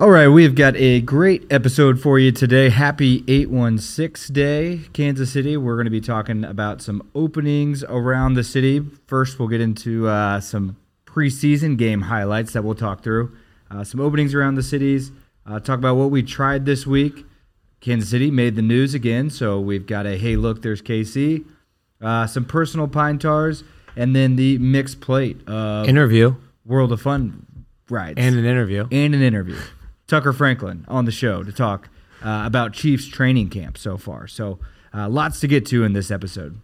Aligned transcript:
All 0.00 0.08
right, 0.08 0.28
we've 0.28 0.54
got 0.54 0.76
a 0.76 1.02
great 1.02 1.46
episode 1.52 2.00
for 2.00 2.18
you 2.18 2.32
today. 2.32 2.70
Happy 2.70 3.22
816 3.28 4.32
Day, 4.32 4.80
Kansas 4.94 5.30
City. 5.30 5.58
We're 5.58 5.74
going 5.74 5.84
to 5.84 5.90
be 5.90 6.00
talking 6.00 6.42
about 6.42 6.80
some 6.80 7.06
openings 7.14 7.84
around 7.84 8.32
the 8.32 8.42
city. 8.42 8.80
First, 9.06 9.38
we'll 9.38 9.48
get 9.48 9.60
into 9.60 10.08
uh, 10.08 10.40
some 10.40 10.78
preseason 11.04 11.76
game 11.76 12.00
highlights 12.00 12.54
that 12.54 12.64
we'll 12.64 12.74
talk 12.74 13.02
through, 13.02 13.36
uh, 13.70 13.84
some 13.84 14.00
openings 14.00 14.34
around 14.34 14.54
the 14.54 14.62
cities, 14.62 15.10
uh, 15.44 15.60
talk 15.60 15.78
about 15.78 15.96
what 15.96 16.10
we 16.10 16.22
tried 16.22 16.64
this 16.64 16.86
week. 16.86 17.26
Kansas 17.82 18.08
City 18.08 18.30
made 18.30 18.56
the 18.56 18.62
news 18.62 18.94
again, 18.94 19.28
so 19.28 19.60
we've 19.60 19.86
got 19.86 20.06
a 20.06 20.16
hey, 20.16 20.34
look, 20.34 20.62
there's 20.62 20.80
KC, 20.80 21.44
uh, 22.00 22.26
some 22.26 22.46
personal 22.46 22.88
pine 22.88 23.18
tars, 23.18 23.64
and 23.96 24.16
then 24.16 24.36
the 24.36 24.56
mixed 24.56 25.02
plate 25.02 25.46
of 25.46 25.86
Interview 25.86 26.36
World 26.64 26.90
of 26.90 27.02
Fun 27.02 27.66
rides 27.90 28.14
and 28.16 28.34
an 28.34 28.46
interview. 28.46 28.88
and 28.90 29.14
an 29.14 29.20
interview. 29.20 29.58
Tucker 30.10 30.32
Franklin 30.32 30.84
on 30.88 31.04
the 31.04 31.12
show 31.12 31.44
to 31.44 31.52
talk 31.52 31.88
uh, 32.20 32.42
about 32.44 32.72
Chiefs 32.72 33.06
training 33.06 33.48
camp 33.48 33.78
so 33.78 33.96
far. 33.96 34.26
So, 34.26 34.58
uh, 34.92 35.08
lots 35.08 35.38
to 35.38 35.46
get 35.46 35.64
to 35.66 35.84
in 35.84 35.92
this 35.92 36.10
episode. 36.10 36.60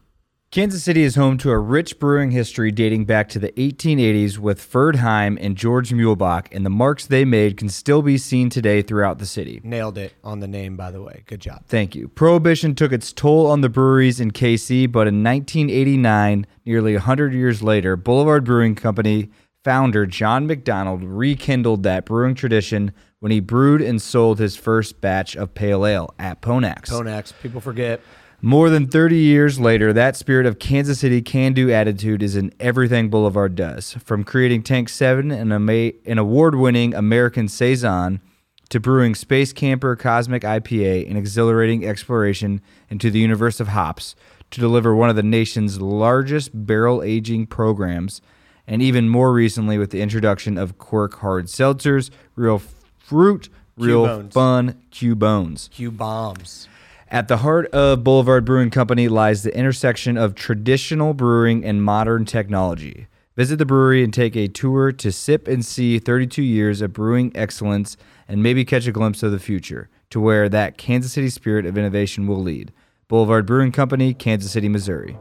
Kansas 0.50 0.82
City 0.82 1.02
is 1.02 1.14
home 1.14 1.38
to 1.38 1.50
a 1.50 1.58
rich 1.58 2.00
brewing 2.00 2.32
history 2.32 2.72
dating 2.72 3.04
back 3.04 3.28
to 3.28 3.38
the 3.38 3.52
1880s 3.52 4.38
with 4.38 4.60
Ferd 4.60 4.96
Heim 4.96 5.38
and 5.40 5.56
George 5.56 5.90
Muehlebach, 5.90 6.48
and 6.50 6.66
the 6.66 6.70
marks 6.70 7.06
they 7.06 7.24
made 7.24 7.56
can 7.56 7.68
still 7.68 8.02
be 8.02 8.18
seen 8.18 8.50
today 8.50 8.82
throughout 8.82 9.18
the 9.18 9.26
city. 9.26 9.60
Nailed 9.62 9.98
it 9.98 10.14
on 10.24 10.40
the 10.40 10.48
name, 10.48 10.76
by 10.76 10.90
the 10.90 11.02
way. 11.02 11.22
Good 11.26 11.40
job. 11.40 11.64
Thank 11.66 11.94
you. 11.94 12.08
Prohibition 12.08 12.74
took 12.74 12.90
its 12.90 13.12
toll 13.12 13.46
on 13.46 13.60
the 13.60 13.68
breweries 13.68 14.18
in 14.18 14.32
KC, 14.32 14.90
but 14.90 15.06
in 15.06 15.22
1989, 15.22 16.46
nearly 16.64 16.94
100 16.94 17.32
years 17.32 17.62
later, 17.62 17.96
Boulevard 17.96 18.44
Brewing 18.44 18.74
Company 18.74 19.30
founder 19.66 20.06
John 20.06 20.46
McDonald 20.46 21.02
rekindled 21.02 21.82
that 21.82 22.04
brewing 22.04 22.36
tradition 22.36 22.92
when 23.18 23.32
he 23.32 23.40
brewed 23.40 23.82
and 23.82 24.00
sold 24.00 24.38
his 24.38 24.54
first 24.54 25.00
batch 25.00 25.34
of 25.34 25.54
pale 25.54 25.84
ale 25.84 26.14
at 26.20 26.40
Ponak's. 26.40 26.88
Ponak's, 26.88 27.32
people 27.32 27.60
forget. 27.60 28.00
More 28.40 28.70
than 28.70 28.86
30 28.86 29.16
years 29.16 29.58
later, 29.58 29.92
that 29.92 30.14
spirit 30.14 30.46
of 30.46 30.60
Kansas 30.60 31.00
City 31.00 31.20
can 31.20 31.52
do 31.52 31.72
attitude 31.72 32.22
is 32.22 32.36
in 32.36 32.52
everything 32.60 33.10
Boulevard 33.10 33.56
does. 33.56 33.94
From 33.94 34.22
creating 34.22 34.62
Tank 34.62 34.88
7 34.88 35.32
and 35.32 35.52
ama- 35.52 35.90
an 36.06 36.18
award 36.18 36.54
winning 36.54 36.94
American 36.94 37.48
Saison 37.48 38.20
to 38.68 38.78
brewing 38.78 39.16
Space 39.16 39.52
Camper 39.52 39.96
Cosmic 39.96 40.42
IPA 40.42 41.10
an 41.10 41.16
exhilarating 41.16 41.84
exploration 41.84 42.60
into 42.88 43.10
the 43.10 43.18
universe 43.18 43.58
of 43.58 43.66
hops 43.66 44.14
to 44.52 44.60
deliver 44.60 44.94
one 44.94 45.10
of 45.10 45.16
the 45.16 45.24
nation's 45.24 45.80
largest 45.80 46.50
barrel 46.54 47.02
aging 47.02 47.48
programs, 47.48 48.20
and 48.66 48.82
even 48.82 49.08
more 49.08 49.32
recently 49.32 49.78
with 49.78 49.90
the 49.90 50.00
introduction 50.00 50.58
of 50.58 50.78
Quirk 50.78 51.14
Hard 51.20 51.46
Seltzers, 51.46 52.10
Real 52.34 52.60
Fruit, 52.98 53.48
Real 53.76 54.04
Q-Bones. 54.04 54.34
Fun, 54.34 54.82
Q 54.90 55.14
Bones. 55.14 55.68
Q 55.72 55.90
bombs. 55.90 56.68
At 57.08 57.28
the 57.28 57.38
heart 57.38 57.66
of 57.68 58.02
Boulevard 58.02 58.44
Brewing 58.44 58.70
Company 58.70 59.06
lies 59.08 59.42
the 59.42 59.56
intersection 59.56 60.16
of 60.16 60.34
traditional 60.34 61.14
brewing 61.14 61.64
and 61.64 61.82
modern 61.82 62.24
technology. 62.24 63.06
Visit 63.36 63.56
the 63.56 63.66
brewery 63.66 64.02
and 64.02 64.12
take 64.12 64.34
a 64.34 64.48
tour 64.48 64.90
to 64.92 65.12
sip 65.12 65.46
and 65.46 65.64
see 65.64 65.98
32 65.98 66.42
years 66.42 66.80
of 66.80 66.92
brewing 66.92 67.30
excellence 67.34 67.96
and 68.26 68.42
maybe 68.42 68.64
catch 68.64 68.86
a 68.86 68.92
glimpse 68.92 69.22
of 69.22 69.30
the 69.30 69.38
future 69.38 69.88
to 70.10 70.18
where 70.18 70.48
that 70.48 70.78
Kansas 70.78 71.12
City 71.12 71.28
spirit 71.28 71.66
of 71.66 71.78
innovation 71.78 72.26
will 72.26 72.42
lead. 72.42 72.72
Boulevard 73.08 73.46
Brewing 73.46 73.72
Company, 73.72 74.14
Kansas 74.14 74.50
City, 74.50 74.68
Missouri. 74.68 75.16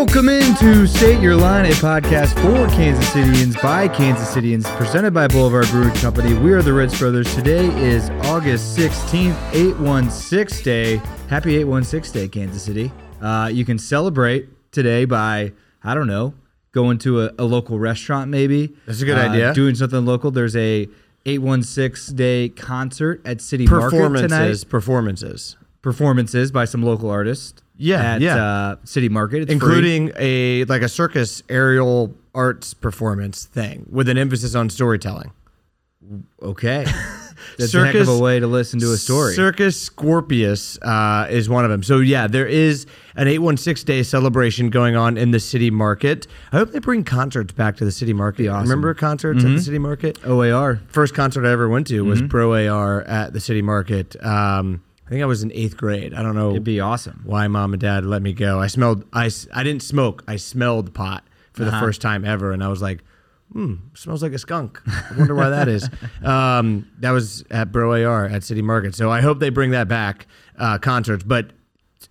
Welcome 0.00 0.30
into 0.30 0.86
State 0.86 1.20
Your 1.20 1.36
Line, 1.36 1.66
a 1.66 1.74
podcast 1.74 2.32
for 2.36 2.66
Kansas 2.74 3.06
Cityans 3.10 3.62
by 3.62 3.86
Kansas 3.86 4.34
Cityans, 4.34 4.64
presented 4.78 5.12
by 5.12 5.28
Boulevard 5.28 5.66
Brewing 5.68 5.92
Company. 5.96 6.32
We 6.32 6.54
are 6.54 6.62
the 6.62 6.72
Ritz 6.72 6.98
Brothers. 6.98 7.32
Today 7.34 7.66
is 7.78 8.08
August 8.24 8.78
16th, 8.78 9.36
816 9.52 10.64
Day. 10.64 10.96
Happy 11.28 11.56
816 11.56 12.12
Day, 12.22 12.28
Kansas 12.28 12.62
City. 12.62 12.90
Uh, 13.20 13.50
you 13.52 13.66
can 13.66 13.78
celebrate 13.78 14.48
today 14.72 15.04
by, 15.04 15.52
I 15.84 15.92
don't 15.94 16.06
know, 16.06 16.32
going 16.72 16.96
to 17.00 17.20
a, 17.24 17.30
a 17.38 17.44
local 17.44 17.78
restaurant 17.78 18.30
maybe. 18.30 18.74
That's 18.86 19.02
a 19.02 19.04
good 19.04 19.18
Uh, 19.18 19.28
idea. 19.28 19.52
Doing 19.52 19.74
something 19.74 20.06
local. 20.06 20.30
There's 20.30 20.56
a 20.56 20.88
816 21.26 22.16
Day 22.16 22.48
concert 22.48 23.20
at 23.26 23.42
City 23.42 23.66
Market 23.66 23.90
tonight 23.90 24.08
Performances. 24.30 24.64
Performances. 24.64 25.56
performances 25.82 26.50
by 26.50 26.64
some 26.64 26.82
local 26.82 27.10
artists. 27.10 27.62
Yeah, 27.80 28.14
at 28.14 28.20
yeah. 28.20 28.36
Uh, 28.36 28.76
City 28.84 29.08
Market, 29.08 29.42
it's 29.42 29.46
free. 29.46 29.54
Including 29.54 30.12
a 30.16 30.64
like 30.64 30.82
a 30.82 30.88
circus 30.88 31.42
aerial 31.48 32.14
arts 32.34 32.74
performance 32.74 33.46
thing 33.46 33.86
with 33.90 34.08
an 34.08 34.18
emphasis 34.18 34.54
on 34.54 34.68
storytelling. 34.68 35.32
Okay, 36.42 36.84
that's 37.58 37.72
a 37.72 37.86
heck 37.86 37.94
of 37.94 38.08
a 38.08 38.18
way 38.18 38.38
to 38.38 38.46
listen 38.46 38.80
to 38.80 38.92
a 38.92 38.98
story. 38.98 39.34
Circus 39.34 39.80
Scorpius 39.80 40.76
uh, 40.82 41.26
is 41.30 41.48
one 41.48 41.64
of 41.64 41.70
them. 41.70 41.82
So 41.82 42.00
yeah, 42.00 42.26
there 42.26 42.46
is 42.46 42.86
an 43.16 43.28
816 43.28 43.86
day 43.86 44.02
celebration 44.02 44.68
going 44.68 44.94
on 44.94 45.16
in 45.16 45.30
the 45.30 45.40
city 45.40 45.70
market. 45.70 46.26
I 46.52 46.58
hope 46.58 46.72
they 46.72 46.80
bring 46.80 47.02
concerts 47.02 47.54
back 47.54 47.76
to 47.78 47.86
the 47.86 47.92
city 47.92 48.12
market. 48.12 48.48
awesome. 48.48 48.68
Remember 48.68 48.92
concerts 48.92 49.42
at 49.42 49.52
the 49.52 49.60
city 49.60 49.78
market? 49.78 50.18
OAR. 50.26 50.82
First 50.88 51.14
concert 51.14 51.46
I 51.46 51.52
ever 51.52 51.68
went 51.68 51.86
to 51.86 52.04
was 52.04 52.20
Pro 52.20 52.68
AR 52.68 53.02
at 53.02 53.32
the 53.32 53.40
city 53.40 53.62
market. 53.62 54.22
Um, 54.22 54.82
I 55.10 55.12
think 55.14 55.22
I 55.24 55.26
was 55.26 55.42
in 55.42 55.50
eighth 55.52 55.76
grade. 55.76 56.14
I 56.14 56.22
don't 56.22 56.36
know 56.36 56.50
It'd 56.50 56.62
be 56.62 56.78
awesome. 56.78 57.22
why 57.24 57.48
mom 57.48 57.72
and 57.72 57.80
dad 57.80 58.04
let 58.04 58.22
me 58.22 58.32
go. 58.32 58.60
I 58.60 58.68
smelled. 58.68 59.04
I 59.12 59.28
I 59.52 59.64
didn't 59.64 59.82
smoke. 59.82 60.22
I 60.28 60.36
smelled 60.36 60.94
pot 60.94 61.24
for 61.52 61.64
the 61.64 61.72
first 61.72 62.00
time 62.00 62.24
ever, 62.24 62.52
and 62.52 62.62
I 62.62 62.68
was 62.68 62.80
like, 62.80 63.02
"Hmm, 63.52 63.74
smells 63.94 64.22
like 64.22 64.32
a 64.34 64.38
skunk." 64.38 64.80
I 64.86 65.18
wonder 65.18 65.34
why 65.34 65.48
that 65.50 65.66
is. 65.66 65.90
Um, 66.24 66.86
that 67.00 67.10
was 67.10 67.42
at 67.50 67.72
Bro 67.72 68.04
AR 68.04 68.26
at 68.26 68.44
City 68.44 68.62
Market. 68.62 68.94
So 68.94 69.10
I 69.10 69.20
hope 69.20 69.40
they 69.40 69.48
bring 69.50 69.72
that 69.72 69.88
back 69.88 70.28
uh, 70.56 70.78
concerts. 70.78 71.24
But 71.24 71.50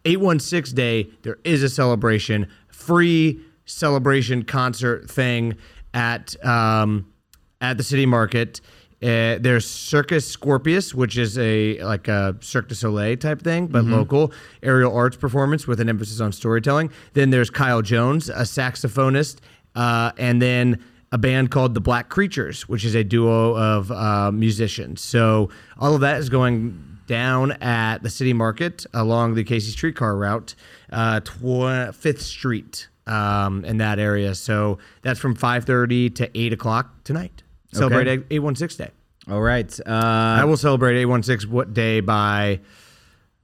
816 0.03 0.75
Day, 0.75 1.09
there 1.21 1.37
is 1.45 1.63
a 1.63 1.69
celebration, 1.69 2.47
free 2.67 3.39
celebration 3.63 4.43
concert 4.43 5.09
thing 5.09 5.55
at 5.93 6.35
um, 6.45 7.13
at 7.61 7.77
the 7.77 7.83
City 7.83 8.05
Market. 8.05 8.59
Uh, 9.01 9.37
there's 9.39 9.65
Circus 9.69 10.29
Scorpius, 10.29 10.93
which 10.93 11.17
is 11.17 11.37
a 11.37 11.81
like 11.83 12.09
a 12.09 12.35
Cirque 12.41 12.67
du 12.67 12.75
Soleil 12.75 13.15
type 13.15 13.41
thing, 13.41 13.67
but 13.67 13.85
local 13.85 14.33
aerial 14.61 14.93
arts 14.93 15.15
performance 15.15 15.65
with 15.67 15.79
an 15.79 15.87
emphasis 15.87 16.19
on 16.19 16.33
storytelling. 16.33 16.91
Then 17.13 17.29
there's 17.29 17.49
Kyle 17.49 17.81
Jones, 17.81 18.27
a 18.27 18.41
saxophonist, 18.41 19.37
uh, 19.75 20.11
and 20.17 20.41
then 20.41 20.83
a 21.13 21.17
band 21.17 21.49
called 21.49 21.75
the 21.75 21.81
Black 21.81 22.09
Creatures, 22.09 22.67
which 22.67 22.83
is 22.83 22.93
a 22.93 23.03
duo 23.03 23.55
of 23.55 23.89
uh, 23.91 24.31
musicians. 24.31 25.01
So 25.01 25.49
all 25.77 25.95
of 25.95 26.01
that 26.01 26.17
is 26.17 26.29
going 26.29 26.97
down 27.07 27.53
at 27.53 28.03
the 28.03 28.09
City 28.09 28.33
Market 28.33 28.85
along 28.93 29.33
the 29.33 29.43
KC 29.43 29.71
Streetcar 29.71 30.15
route, 30.15 30.55
uh, 30.91 31.21
tw- 31.21 31.95
Fifth 31.95 32.21
Street 32.21 32.89
um, 33.07 33.65
in 33.65 33.77
that 33.77 33.97
area. 33.97 34.35
So 34.35 34.77
that's 35.01 35.19
from 35.19 35.35
5:30 35.35 36.13
to 36.15 36.37
8 36.37 36.53
o'clock 36.53 37.03
tonight. 37.03 37.43
Celebrate 37.71 38.07
Okay. 38.07 38.25
816 38.31 38.85
Day. 38.87 38.91
All 39.31 39.41
right. 39.41 39.79
Uh, 39.85 39.89
I 39.91 40.45
will 40.45 40.57
celebrate 40.57 40.97
816 40.99 41.51
what 41.51 41.73
day 41.73 41.99
by, 41.99 42.59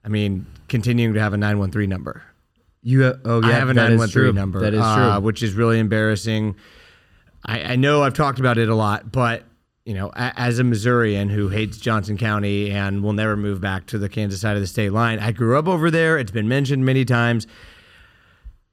I 0.03 0.07
mean, 0.07 0.45
continuing 0.67 1.13
to 1.13 1.19
have 1.19 1.33
a 1.33 1.37
913 1.37 1.89
number. 1.89 2.23
you 2.81 3.01
have, 3.01 3.19
oh 3.25 3.41
yeah, 3.41 3.47
I 3.49 3.51
have 3.53 3.69
a 3.69 3.73
that 3.73 3.91
is 3.91 3.99
913 3.99 4.11
true. 4.11 4.33
number. 4.33 4.59
That 4.61 4.73
is 4.73 4.81
uh, 4.81 5.13
true. 5.17 5.25
which 5.25 5.43
is 5.43 5.53
really 5.53 5.79
embarrassing. 5.79 6.55
I, 7.45 7.73
I 7.73 7.75
know 7.75 8.01
I've 8.03 8.13
talked 8.15 8.39
about 8.39 8.57
it 8.57 8.69
a 8.69 8.75
lot, 8.75 9.11
but 9.11 9.43
you 9.85 9.93
know, 9.93 10.07
a, 10.15 10.33
as 10.35 10.57
a 10.57 10.63
Missourian 10.63 11.29
who 11.29 11.49
hates 11.49 11.77
Johnson 11.77 12.17
County 12.17 12.71
and 12.71 13.03
will 13.03 13.13
never 13.13 13.37
move 13.37 13.61
back 13.61 13.85
to 13.87 13.99
the 13.99 14.09
Kansas 14.09 14.41
side 14.41 14.55
of 14.55 14.61
the 14.61 14.67
state 14.67 14.89
line, 14.91 15.19
I 15.19 15.31
grew 15.31 15.57
up 15.59 15.67
over 15.67 15.91
there. 15.91 16.17
It's 16.17 16.31
been 16.31 16.47
mentioned 16.47 16.83
many 16.83 17.05
times. 17.05 17.45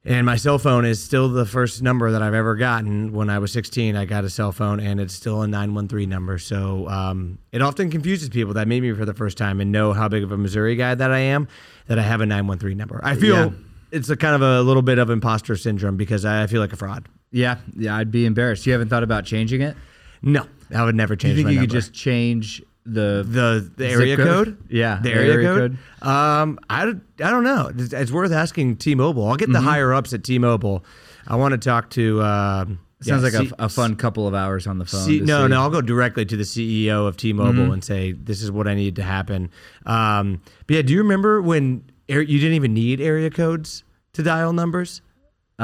And 0.05 0.25
my 0.25 0.35
cell 0.35 0.59
phone 0.59 0.83
is 0.83 1.01
still 1.01 1.29
the 1.29 1.45
first 1.45 1.81
number 1.81 2.11
that 2.11 2.21
I've 2.21 2.33
ever 2.33 2.55
gotten. 2.55 3.13
When 3.13 3.29
I 3.29 3.39
was 3.39 3.53
16, 3.53 3.95
I 3.95 4.03
got 4.03 4.25
a 4.25 4.29
cell 4.29 4.51
phone, 4.51 4.81
and 4.81 4.99
it's 4.99 5.13
still 5.13 5.41
a 5.43 5.47
913 5.47 6.09
number. 6.09 6.37
So 6.39 6.89
um, 6.89 7.37
it 7.53 7.61
often 7.61 7.89
confuses 7.89 8.27
people 8.27 8.53
that 8.55 8.67
meet 8.67 8.81
me 8.81 8.91
for 8.91 9.05
the 9.05 9.13
first 9.13 9.37
time 9.37 9.61
and 9.61 9.71
know 9.71 9.93
how 9.93 10.09
big 10.09 10.23
of 10.23 10.33
a 10.33 10.37
Missouri 10.37 10.75
guy 10.75 10.93
that 10.93 11.11
I 11.11 11.19
am, 11.19 11.47
that 11.87 11.97
I 11.99 12.01
have 12.01 12.19
a 12.19 12.25
913 12.25 12.77
number. 12.77 12.99
I 13.01 13.15
feel 13.15 13.35
Yeah. 13.35 13.49
it's 13.91 14.09
a 14.09 14.17
kind 14.17 14.35
of 14.35 14.41
a 14.41 14.61
little 14.61 14.81
bit 14.81 14.99
of 14.99 15.09
imposter 15.09 15.55
syndrome 15.55 15.95
because 15.95 16.25
I 16.25 16.47
feel 16.47 16.59
like 16.59 16.73
a 16.73 16.77
fraud. 16.77 17.07
yeah, 17.31 17.59
yeah. 17.77 17.95
I'd 17.95 18.11
be 18.11 18.25
embarrassed. 18.25 18.65
You 18.65 18.73
haven't 18.73 18.89
thought 18.89 19.03
about 19.03 19.23
changing 19.23 19.61
it? 19.61 19.77
No, 20.21 20.45
I 20.75 20.83
would 20.83 20.95
never 20.95 21.15
Do 21.15 21.27
you 21.29 21.33
change 21.33 21.37
think 21.37 21.45
my 21.47 21.51
you 21.53 21.59
could 21.61 21.69
just 21.69 21.93
change 21.93 22.61
the 22.85 23.25
the 23.27 23.71
the 23.77 23.87
area 23.87 24.17
code? 24.17 24.27
code? 24.47 24.57
Yeah, 24.69 24.97
the 25.01 25.09
the 25.09 25.15
area, 25.15 25.33
area 25.33 25.47
code. 25.53 25.77
Um, 26.01 26.59
I, 26.69 26.85
don't- 26.85 27.03
I 27.23 27.29
don't 27.31 27.43
know. 27.43 27.71
It's, 27.75 27.93
it's 27.93 28.11
worth 28.11 28.31
asking 28.31 28.77
T-Mobile. 28.77 29.25
I'll 29.27 29.35
get 29.37 29.47
the 29.51 29.59
Mm-hmm. 29.59 29.67
higher 29.67 29.93
ups 29.93 30.13
at 30.13 30.23
T-Mobile. 30.23 30.83
I 31.27 31.35
want 31.37 31.53
to 31.53 31.57
talk 31.57 31.89
to 31.91 32.21
um 32.21 32.79
Sounds 33.01 33.21
Yeah, 33.33 33.39
like 33.39 33.47
C- 33.49 33.53
a, 33.59 33.65
a 33.65 33.69
fun 33.69 33.95
couple 33.97 34.27
of 34.29 34.33
hours 34.33 34.65
on 34.65 34.77
the 34.77 34.85
phone. 34.85 35.01
C- 35.01 35.19
no, 35.19 35.43
see. 35.43 35.49
no, 35.49 35.61
I'll 35.61 35.69
go 35.69 35.81
directly 35.81 36.23
to 36.25 36.37
the 36.37 36.43
CEO 36.43 37.05
of 37.07 37.17
T-Mobile 37.17 37.51
Mm-hmm. 37.63 37.71
and 37.73 37.83
say 37.83 38.11
this 38.13 38.41
is 38.41 38.49
what 38.51 38.65
I 38.67 38.75
need 38.75 38.95
to 38.97 39.03
happen. 39.03 39.49
Um, 39.85 40.41
but 40.67 40.75
yeah, 40.77 40.81
do 40.83 40.93
you 40.93 40.99
remember 40.99 41.41
when 41.41 41.83
ar- 42.09 42.21
you 42.21 42.39
didn't 42.39 42.55
even 42.55 42.73
need 42.73 43.01
area 43.01 43.29
codes 43.29 43.83
to 44.13 44.23
dial 44.23 44.53
numbers? 44.53 45.01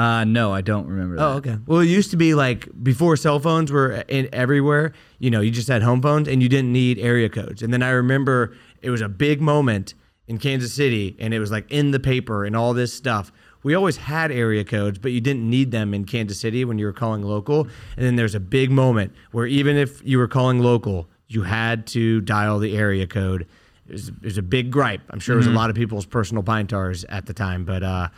Uh, 0.00 0.24
no, 0.24 0.50
I 0.50 0.62
don't 0.62 0.86
remember 0.86 1.16
that. 1.16 1.22
Oh, 1.22 1.32
okay. 1.32 1.58
Well, 1.66 1.80
it 1.80 1.88
used 1.88 2.10
to 2.12 2.16
be 2.16 2.32
like 2.32 2.66
before 2.82 3.18
cell 3.18 3.38
phones 3.38 3.70
were 3.70 4.02
in 4.08 4.30
everywhere. 4.32 4.94
You 5.18 5.30
know, 5.30 5.42
you 5.42 5.50
just 5.50 5.68
had 5.68 5.82
home 5.82 6.00
phones 6.00 6.26
and 6.26 6.42
you 6.42 6.48
didn't 6.48 6.72
need 6.72 6.98
area 6.98 7.28
codes. 7.28 7.60
And 7.60 7.70
then 7.70 7.82
I 7.82 7.90
remember 7.90 8.56
it 8.80 8.88
was 8.88 9.02
a 9.02 9.10
big 9.10 9.42
moment 9.42 9.92
in 10.26 10.38
Kansas 10.38 10.72
City, 10.72 11.16
and 11.18 11.34
it 11.34 11.38
was 11.38 11.50
like 11.50 11.70
in 11.70 11.90
the 11.90 12.00
paper 12.00 12.46
and 12.46 12.56
all 12.56 12.72
this 12.72 12.94
stuff. 12.94 13.30
We 13.62 13.74
always 13.74 13.98
had 13.98 14.32
area 14.32 14.64
codes, 14.64 14.98
but 14.98 15.12
you 15.12 15.20
didn't 15.20 15.50
need 15.50 15.70
them 15.70 15.92
in 15.92 16.06
Kansas 16.06 16.40
City 16.40 16.64
when 16.64 16.78
you 16.78 16.86
were 16.86 16.94
calling 16.94 17.22
local. 17.22 17.68
And 17.98 18.06
then 18.06 18.16
there's 18.16 18.34
a 18.34 18.40
big 18.40 18.70
moment 18.70 19.12
where 19.32 19.46
even 19.46 19.76
if 19.76 20.00
you 20.02 20.16
were 20.16 20.28
calling 20.28 20.60
local, 20.60 21.10
you 21.28 21.42
had 21.42 21.86
to 21.88 22.22
dial 22.22 22.58
the 22.58 22.74
area 22.74 23.06
code. 23.06 23.46
It 23.86 23.92
was, 23.92 24.08
it 24.08 24.22
was 24.22 24.38
a 24.38 24.42
big 24.42 24.70
gripe. 24.70 25.02
I'm 25.10 25.20
sure 25.20 25.34
it 25.34 25.38
was 25.38 25.46
a 25.46 25.50
lot 25.50 25.68
of 25.68 25.76
people's 25.76 26.06
personal 26.06 26.42
pine 26.42 26.68
tars 26.68 27.04
at 27.04 27.26
the 27.26 27.34
time. 27.34 27.66
But 27.66 27.82
uh, 27.82 28.08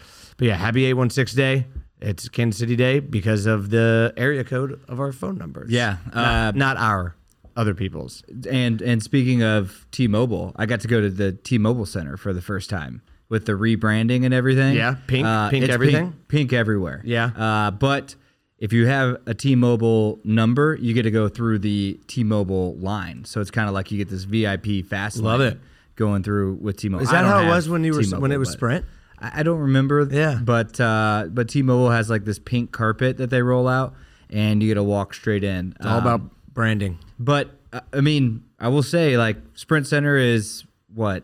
but 0.43 0.49
yeah, 0.49 0.57
happy 0.57 0.85
816 0.87 1.37
day. 1.37 1.67
It's 2.01 2.29
Kansas 2.29 2.59
City 2.59 2.75
Day 2.75 2.99
because 2.99 3.47
of 3.47 3.71
the 3.71 4.13
area 4.17 4.43
code 4.43 4.81
of 4.89 4.99
our 4.99 5.13
phone 5.13 5.39
numbers. 5.39 5.71
Yeah, 5.71 5.99
Not, 6.13 6.17
uh, 6.17 6.51
not 6.57 6.77
our, 6.77 7.15
other 7.55 7.75
people's. 7.75 8.25
And 8.51 8.83
and 8.83 9.01
speaking 9.01 9.45
of 9.45 9.87
T-Mobile, 9.93 10.53
I 10.57 10.67
got 10.67 10.81
to 10.81 10.89
go 10.89 11.01
to 11.01 11.09
the 11.09 11.31
T-Mobile 11.31 11.87
Center 11.87 12.17
for 12.17 12.33
the 12.33 12.43
first 12.43 12.69
time 12.69 13.03
with 13.29 13.47
the 13.47 13.53
rebranding 13.53 14.25
and 14.25 14.35
everything. 14.35 14.75
Yeah, 14.75 14.97
pink- 15.07 15.27
pink 15.53 15.65
it's 15.65 15.73
everything? 15.73 16.11
pink, 16.11 16.29
pink 16.29 16.53
everywhere. 16.53 17.03
Yeah. 17.05 17.27
uh, 17.37 17.71
but 17.71 18.17
if 18.59 18.73
you 18.73 18.87
have 18.87 19.19
a 19.27 19.35
T-Mobile 19.35 20.19
number, 20.25 20.77
you 20.81 20.95
get 20.95 21.05
to 21.05 21.13
go 21.13 21.29
through 21.29 21.61
the 21.61 22.01
T-Mobile 22.09 22.75
line. 22.79 23.25
So 23.27 23.41
it's 23.41 23.53
kind 23.53 23.69
of 23.69 23.75
like 23.75 23.93
you 23.93 23.99
get 23.99 24.09
this 24.09 24.25
VIP 24.25 24.85
fast. 24.85 25.19
Love 25.19 25.39
lane 25.39 25.53
it. 25.53 25.61
going 25.95 26.25
through 26.25 26.55
with 26.55 26.79
T-Mobile. 26.79 27.05
Is 27.05 27.11
I 27.11 27.13
that 27.13 27.23
don't 27.23 27.31
how 27.31 27.43
it 27.43 27.49
was 27.49 27.69
when 27.69 27.85
you 27.85 27.93
were 27.93 27.99
when 27.99 28.05
T-Mobile, 28.07 28.33
it 28.33 28.39
was 28.39 28.49
but- 28.49 28.55
Sprint? 28.55 28.85
I 29.23 29.41
I 29.41 29.43
don't 29.43 29.61
remember. 29.61 30.07
Yeah. 30.11 30.39
But 30.43 30.79
uh, 30.81 31.27
but 31.31 31.49
T-Mobile 31.49 31.91
has 31.91 32.11
like 32.11 32.25
this 32.25 32.39
pink 32.39 32.73
carpet 32.73 33.17
that 33.19 33.31
they 33.31 33.41
roll 33.43 33.69
out, 33.69 33.95
and 34.29 34.63
you 34.63 34.69
get 34.69 34.75
to 34.75 34.83
walk 34.83 35.15
straight 35.15 35.45
in. 35.45 35.75
It's 35.79 35.87
all 35.87 35.99
Um, 35.99 36.07
about 36.07 36.21
branding. 36.53 36.99
But 37.19 37.51
uh, 37.73 37.81
I 37.93 38.01
mean, 38.01 38.45
I 38.59 38.69
will 38.69 38.83
say 38.83 39.17
like 39.17 39.37
Sprint 39.55 39.87
Center 39.87 40.17
is 40.17 40.65
what 40.95 41.23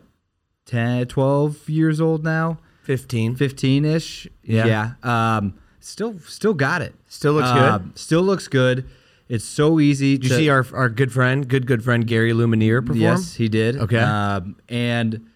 10, 0.65 1.07
12 1.07 1.69
years 1.69 1.99
old 2.01 2.23
now, 2.23 2.57
15. 2.83 3.35
15 3.35 3.85
ish. 3.85 4.27
Yeah. 4.43 4.65
Yeah. 5.03 5.37
Um, 5.37 5.55
still 5.79 6.17
still 6.25 6.53
got 6.53 6.81
it. 6.81 6.95
Still 7.07 7.33
looks 7.33 7.49
Um, 7.49 7.57
good. 7.83 7.97
Still 7.99 8.23
looks 8.23 8.47
good. 8.47 8.85
It's 9.27 9.45
so 9.45 9.79
easy. 9.79 10.17
Did 10.17 10.23
you 10.23 10.29
to, 10.29 10.35
see 10.37 10.49
our 10.49 10.65
our 10.73 10.89
good 10.89 11.11
friend, 11.11 11.47
good 11.47 11.67
good 11.67 11.83
friend 11.83 12.07
Gary 12.07 12.31
Lumineer 12.33 12.81
perform? 12.81 12.99
Yes, 12.99 13.35
he 13.35 13.47
did. 13.47 13.77
Okay. 13.77 13.99
Um, 13.99 14.55
and 14.69 15.27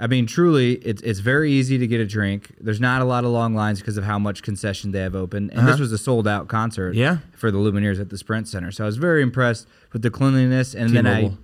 I 0.00 0.06
mean, 0.06 0.26
truly, 0.26 0.74
it's 0.76 1.02
it's 1.02 1.20
very 1.20 1.52
easy 1.52 1.76
to 1.78 1.86
get 1.86 2.00
a 2.00 2.06
drink. 2.06 2.52
There's 2.58 2.80
not 2.80 3.02
a 3.02 3.04
lot 3.04 3.24
of 3.24 3.30
long 3.30 3.54
lines 3.54 3.80
because 3.80 3.96
of 3.98 4.04
how 4.04 4.18
much 4.18 4.42
concession 4.42 4.92
they 4.92 5.00
have 5.00 5.14
open. 5.14 5.50
And 5.50 5.68
this 5.68 5.78
was 5.78 5.92
a 5.92 5.98
sold 5.98 6.26
out 6.26 6.48
concert. 6.48 6.92
Uh-huh. 6.92 7.00
Yeah. 7.00 7.18
For 7.36 7.50
the 7.50 7.58
Lumineers 7.58 8.00
at 8.00 8.08
the 8.08 8.16
Sprint 8.18 8.48
Center, 8.48 8.72
so 8.72 8.84
I 8.84 8.86
was 8.86 8.96
very 8.96 9.22
impressed 9.22 9.68
with 9.92 10.02
the 10.02 10.10
cleanliness. 10.10 10.74
And 10.74 10.96
then 10.96 11.06
I 11.06 11.20
T-Mobile. 11.20 11.38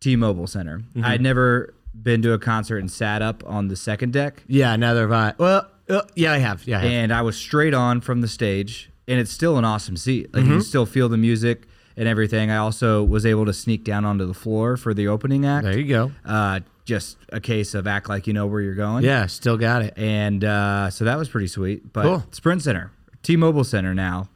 T-Mobile 0.00 0.46
Center. 0.48 0.78
Mm-hmm. 0.78 1.04
I'd 1.04 1.20
never 1.20 1.74
been 1.94 2.22
to 2.22 2.32
a 2.32 2.38
concert 2.38 2.78
and 2.78 2.90
sat 2.90 3.22
up 3.22 3.44
on 3.46 3.68
the 3.68 3.76
second 3.76 4.12
deck, 4.12 4.42
Yeah, 4.48 4.74
neither 4.76 5.02
have 5.02 5.12
I. 5.12 5.34
Well, 5.38 5.68
uh, 5.88 6.02
yeah, 6.16 6.32
I 6.32 6.38
have. 6.38 6.66
Yeah, 6.66 6.78
I 6.78 6.82
have. 6.82 6.90
and 6.90 7.12
I 7.12 7.22
was 7.22 7.36
straight 7.36 7.74
on 7.74 8.00
from 8.00 8.20
the 8.22 8.28
stage, 8.28 8.90
and 9.06 9.20
it's 9.20 9.30
still 9.30 9.58
an 9.58 9.64
awesome 9.64 9.96
seat. 9.96 10.32
Like 10.34 10.42
Mm-hmm. 10.42 10.50
you 10.52 10.58
can 10.58 10.64
still 10.64 10.86
feel 10.86 11.08
the 11.08 11.16
music 11.18 11.64
and 11.96 12.08
everything. 12.08 12.50
I 12.50 12.56
also 12.56 13.04
was 13.04 13.26
able 13.26 13.44
to 13.46 13.52
sneak 13.52 13.84
down 13.84 14.04
onto 14.04 14.24
the 14.26 14.34
floor 14.34 14.76
for 14.78 14.94
the 14.94 15.06
opening 15.08 15.44
act. 15.44 15.64
there 15.64 15.78
you 15.78 15.86
go. 15.86 16.10
Uh, 16.24 16.60
just 16.84 17.16
a 17.32 17.40
case 17.40 17.74
of 17.74 17.86
act 17.86 18.08
like 18.08 18.26
you 18.26 18.32
know 18.32 18.46
where 18.46 18.60
you're 18.60 18.74
going. 18.74 19.04
Yeah, 19.04 19.26
still 19.26 19.56
got 19.56 19.82
it. 19.82 19.94
And 19.96 20.44
uh, 20.44 20.90
so 20.90 21.04
that 21.04 21.16
was 21.16 21.28
pretty 21.28 21.46
sweet. 21.46 21.92
But 21.92 22.02
Cool. 22.02 22.24
Sprint 22.32 22.62
Center, 22.62 22.90
T-Mobile 23.22 23.64
Center 23.64 23.94
now, 23.94 24.28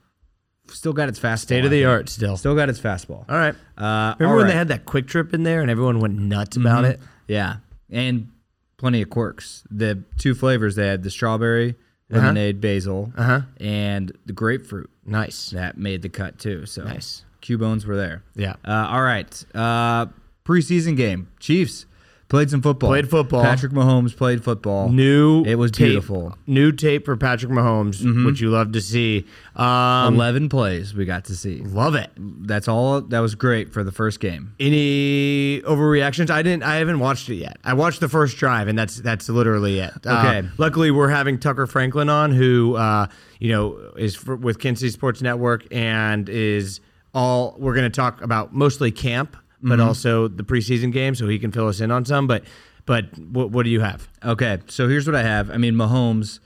still 0.68 0.92
got 0.92 1.08
its 1.08 1.18
fastball. 1.18 1.38
State 1.38 1.64
of 1.64 1.70
the 1.70 1.84
art 1.84 2.08
still. 2.08 2.36
Still 2.36 2.54
got 2.54 2.68
its 2.68 2.78
fastball. 2.80 3.24
All 3.28 3.36
right. 3.36 3.54
Uh, 3.76 4.14
Remember 4.18 4.26
all 4.26 4.36
when 4.36 4.44
right. 4.44 4.46
they 4.52 4.56
had 4.56 4.68
that 4.68 4.84
QuikTrip 4.84 5.34
in 5.34 5.42
there 5.42 5.60
and 5.62 5.70
everyone 5.70 6.00
went 6.00 6.18
nuts 6.18 6.56
about 6.56 6.84
it? 6.84 7.00
Yeah, 7.28 7.56
and 7.90 8.30
plenty 8.76 9.02
of 9.02 9.10
quirks. 9.10 9.64
The 9.70 10.02
two 10.18 10.34
flavors 10.34 10.76
they 10.76 10.86
had: 10.86 11.02
the 11.02 11.10
strawberry 11.10 11.74
lemonade 12.08 12.60
basil 12.60 13.12
Uh-huh. 13.16 13.40
and 13.58 14.12
the 14.26 14.32
grapefruit. 14.32 14.88
Nice. 15.04 15.50
That 15.50 15.76
made 15.76 16.02
the 16.02 16.08
cut 16.08 16.38
too. 16.38 16.64
So 16.66 16.84
Nice. 16.84 17.24
Cubones 17.40 17.84
were 17.84 17.96
there. 17.96 18.22
Yeah. 18.36 18.54
Uh, 18.64 18.86
all 18.90 19.02
right. 19.02 19.44
Uh, 19.54 20.06
preseason 20.44 20.96
game. 20.96 21.28
Chiefs 21.40 21.86
played 22.28 22.50
some 22.50 22.60
football. 22.62 22.90
Played 22.90 23.08
football. 23.08 23.42
Patrick 23.42 23.72
Mahomes 23.72 24.16
played 24.16 24.42
football. 24.42 24.88
New 24.88 25.44
It 25.44 25.54
was 25.56 25.70
tape- 25.70 25.88
beautiful. 25.88 26.30
Mm-hmm. 26.30 26.52
New 26.54 26.72
tape 26.72 27.04
for 27.04 27.16
Patrick 27.16 27.52
Mahomes, 27.52 28.24
which 28.26 28.40
you 28.40 28.50
love 28.50 28.72
to 28.72 28.80
see. 28.80 29.24
Um, 29.54 30.14
11 30.16 30.48
plays 30.48 30.94
we 30.94 31.04
got 31.04 31.24
to 31.26 31.36
see. 31.36 31.60
love 31.62 31.94
it. 31.94 32.10
That's 32.16 32.68
all. 32.68 33.00
That 33.00 33.20
was 33.20 33.34
great 33.34 33.72
for 33.72 33.84
the 33.84 33.92
first 33.92 34.20
game. 34.20 34.54
Any 34.60 35.60
overreactions? 35.62 36.30
I 36.30 36.42
didn't. 36.42 36.62
I 36.62 36.76
haven't 36.76 36.98
watched 36.98 37.28
it 37.28 37.36
yet. 37.36 37.58
I 37.64 37.74
watched 37.74 38.00
the 38.00 38.08
first 38.08 38.36
drive, 38.36 38.68
and 38.68 38.78
that's 38.78 38.96
that's 39.00 39.28
literally 39.28 39.78
it. 39.78 39.92
Uh, 40.06 40.16
Okay. 40.26 40.48
luckily, 40.58 40.90
we're 40.90 41.08
having 41.08 41.38
Tucker 41.38 41.66
Franklin 41.66 42.08
on, 42.08 42.32
who 42.32 42.74
uh, 42.76 43.06
you 43.38 43.52
know 43.52 43.78
is 43.96 44.14
for, 44.16 44.36
with 44.36 44.60
City 44.60 44.90
Sports 44.90 45.22
Network, 45.22 45.66
and 45.72 46.28
is 46.28 46.80
all. 47.14 47.56
We're 47.58 47.74
going 47.74 47.90
to 47.90 47.94
talk 47.96 48.20
about 48.22 48.52
mostly 48.54 48.90
camp, 48.90 49.36
but 49.68 49.78
Mm-hmm. 49.78 49.88
also 49.88 50.28
the 50.28 50.42
preseason 50.44 50.92
game, 50.92 51.14
so 51.14 51.26
he 51.28 51.38
can 51.38 51.50
fill 51.52 51.68
us 51.68 51.80
in 51.80 51.90
on 51.90 52.04
some. 52.04 52.26
But 52.26 52.44
but 52.86 53.18
what, 53.18 53.50
what 53.50 53.64
do 53.64 53.70
you 53.70 53.80
have? 53.80 54.08
Okay, 54.24 54.58
so 54.68 54.88
here's 54.88 55.06
what 55.06 55.16
I 55.16 55.22
have. 55.22 55.50
I 55.50 55.56
mean, 55.56 55.74
Mahomes 55.74 56.38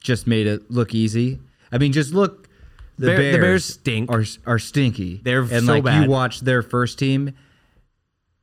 just 0.00 0.26
made 0.26 0.46
it 0.46 0.70
look 0.70 0.94
easy. 0.94 1.40
I 1.70 1.78
mean, 1.78 1.92
just 1.92 2.12
look. 2.14 2.48
The 2.96 3.06
Bear- 3.08 3.16
Bears, 3.16 3.34
the 3.34 3.40
Bears 3.40 3.64
stink. 3.64 4.10
Are 4.10 4.24
are 4.46 4.58
stinky. 4.58 5.20
They're 5.24 5.40
and 5.40 5.66
so 5.66 5.72
like 5.72 5.84
bad. 5.84 6.04
you 6.04 6.10
watch 6.10 6.40
their 6.40 6.62
first 6.62 6.98
team 6.98 7.34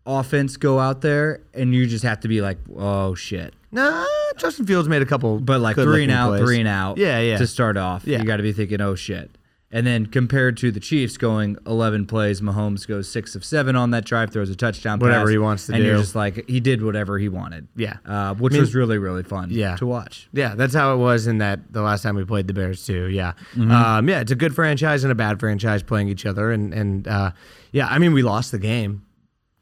offense 0.05 0.57
go 0.57 0.79
out 0.79 1.01
there, 1.01 1.41
and 1.53 1.73
you 1.73 1.85
just 1.87 2.03
have 2.03 2.19
to 2.21 2.27
be 2.27 2.41
like, 2.41 2.57
oh 2.75 3.15
shit. 3.15 3.53
Nah, 3.71 4.05
Justin 4.37 4.65
Fields 4.65 4.89
made 4.89 5.01
a 5.01 5.05
couple, 5.05 5.39
But 5.39 5.61
like 5.61 5.75
three 5.77 6.03
and 6.03 6.11
out, 6.11 6.29
plays. 6.29 6.41
three 6.43 6.59
and 6.59 6.67
out. 6.67 6.97
Yeah, 6.97 7.19
yeah. 7.21 7.37
To 7.37 7.47
start 7.47 7.77
off, 7.77 8.05
Yeah. 8.05 8.19
you 8.19 8.25
got 8.25 8.37
to 8.37 8.43
be 8.43 8.51
thinking, 8.51 8.81
oh 8.81 8.95
shit. 8.95 9.31
And 9.73 9.87
then 9.87 10.05
compared 10.05 10.57
to 10.57 10.71
the 10.71 10.81
Chiefs 10.81 11.15
going 11.17 11.57
11 11.65 12.05
plays, 12.05 12.41
Mahomes 12.41 12.85
goes 12.85 13.09
six 13.09 13.35
of 13.35 13.45
seven 13.45 13.75
on 13.77 13.91
that 13.91 14.03
drive, 14.03 14.29
throws 14.31 14.49
a 14.49 14.55
touchdown, 14.55 14.99
Whatever 14.99 15.25
pass, 15.25 15.31
he 15.31 15.37
wants 15.37 15.65
to 15.67 15.71
do. 15.71 15.75
and 15.77 15.85
you're 15.85 15.97
just 15.97 16.13
like, 16.13 16.47
he 16.49 16.59
did 16.59 16.83
whatever 16.83 17.17
he 17.17 17.29
wanted. 17.29 17.69
Yeah. 17.77 17.95
uh, 18.05 18.33
which 18.33 18.51
I 18.51 18.55
mean- 18.55 18.61
was 18.63 18.75
really 18.75 18.97
really 18.97 19.23
fun. 19.23 19.47
Yeah. 19.49 19.77
to 19.77 19.85
watch. 19.85 20.27
Yeah, 20.33 20.55
that's 20.55 20.73
how 20.73 20.93
it 20.93 20.97
was 20.97 21.25
in 21.27 21.37
that 21.37 21.71
the 21.71 21.81
last 21.81 22.01
time 22.01 22.15
we 22.15 22.25
played 22.25 22.47
the 22.47 22.53
Bears 22.53 22.85
too. 22.85 23.07
Yeah, 23.07 23.31
Mm-hmm. 23.55 23.71
um, 23.71 24.09
yeah, 24.09 24.19
it's 24.19 24.31
a 24.31 24.35
good 24.35 24.53
franchise 24.53 25.03
and 25.05 25.11
a 25.11 25.15
bad 25.15 25.39
franchise 25.39 25.83
playing 25.83 26.09
each 26.09 26.25
other, 26.25 26.51
and 26.51 26.73
and 26.73 27.07
uh, 27.07 27.31
yeah, 27.71 27.87
I 27.87 27.97
mean 27.97 28.11
we 28.13 28.23
lost 28.23 28.51
the 28.51 28.59
game, 28.59 29.03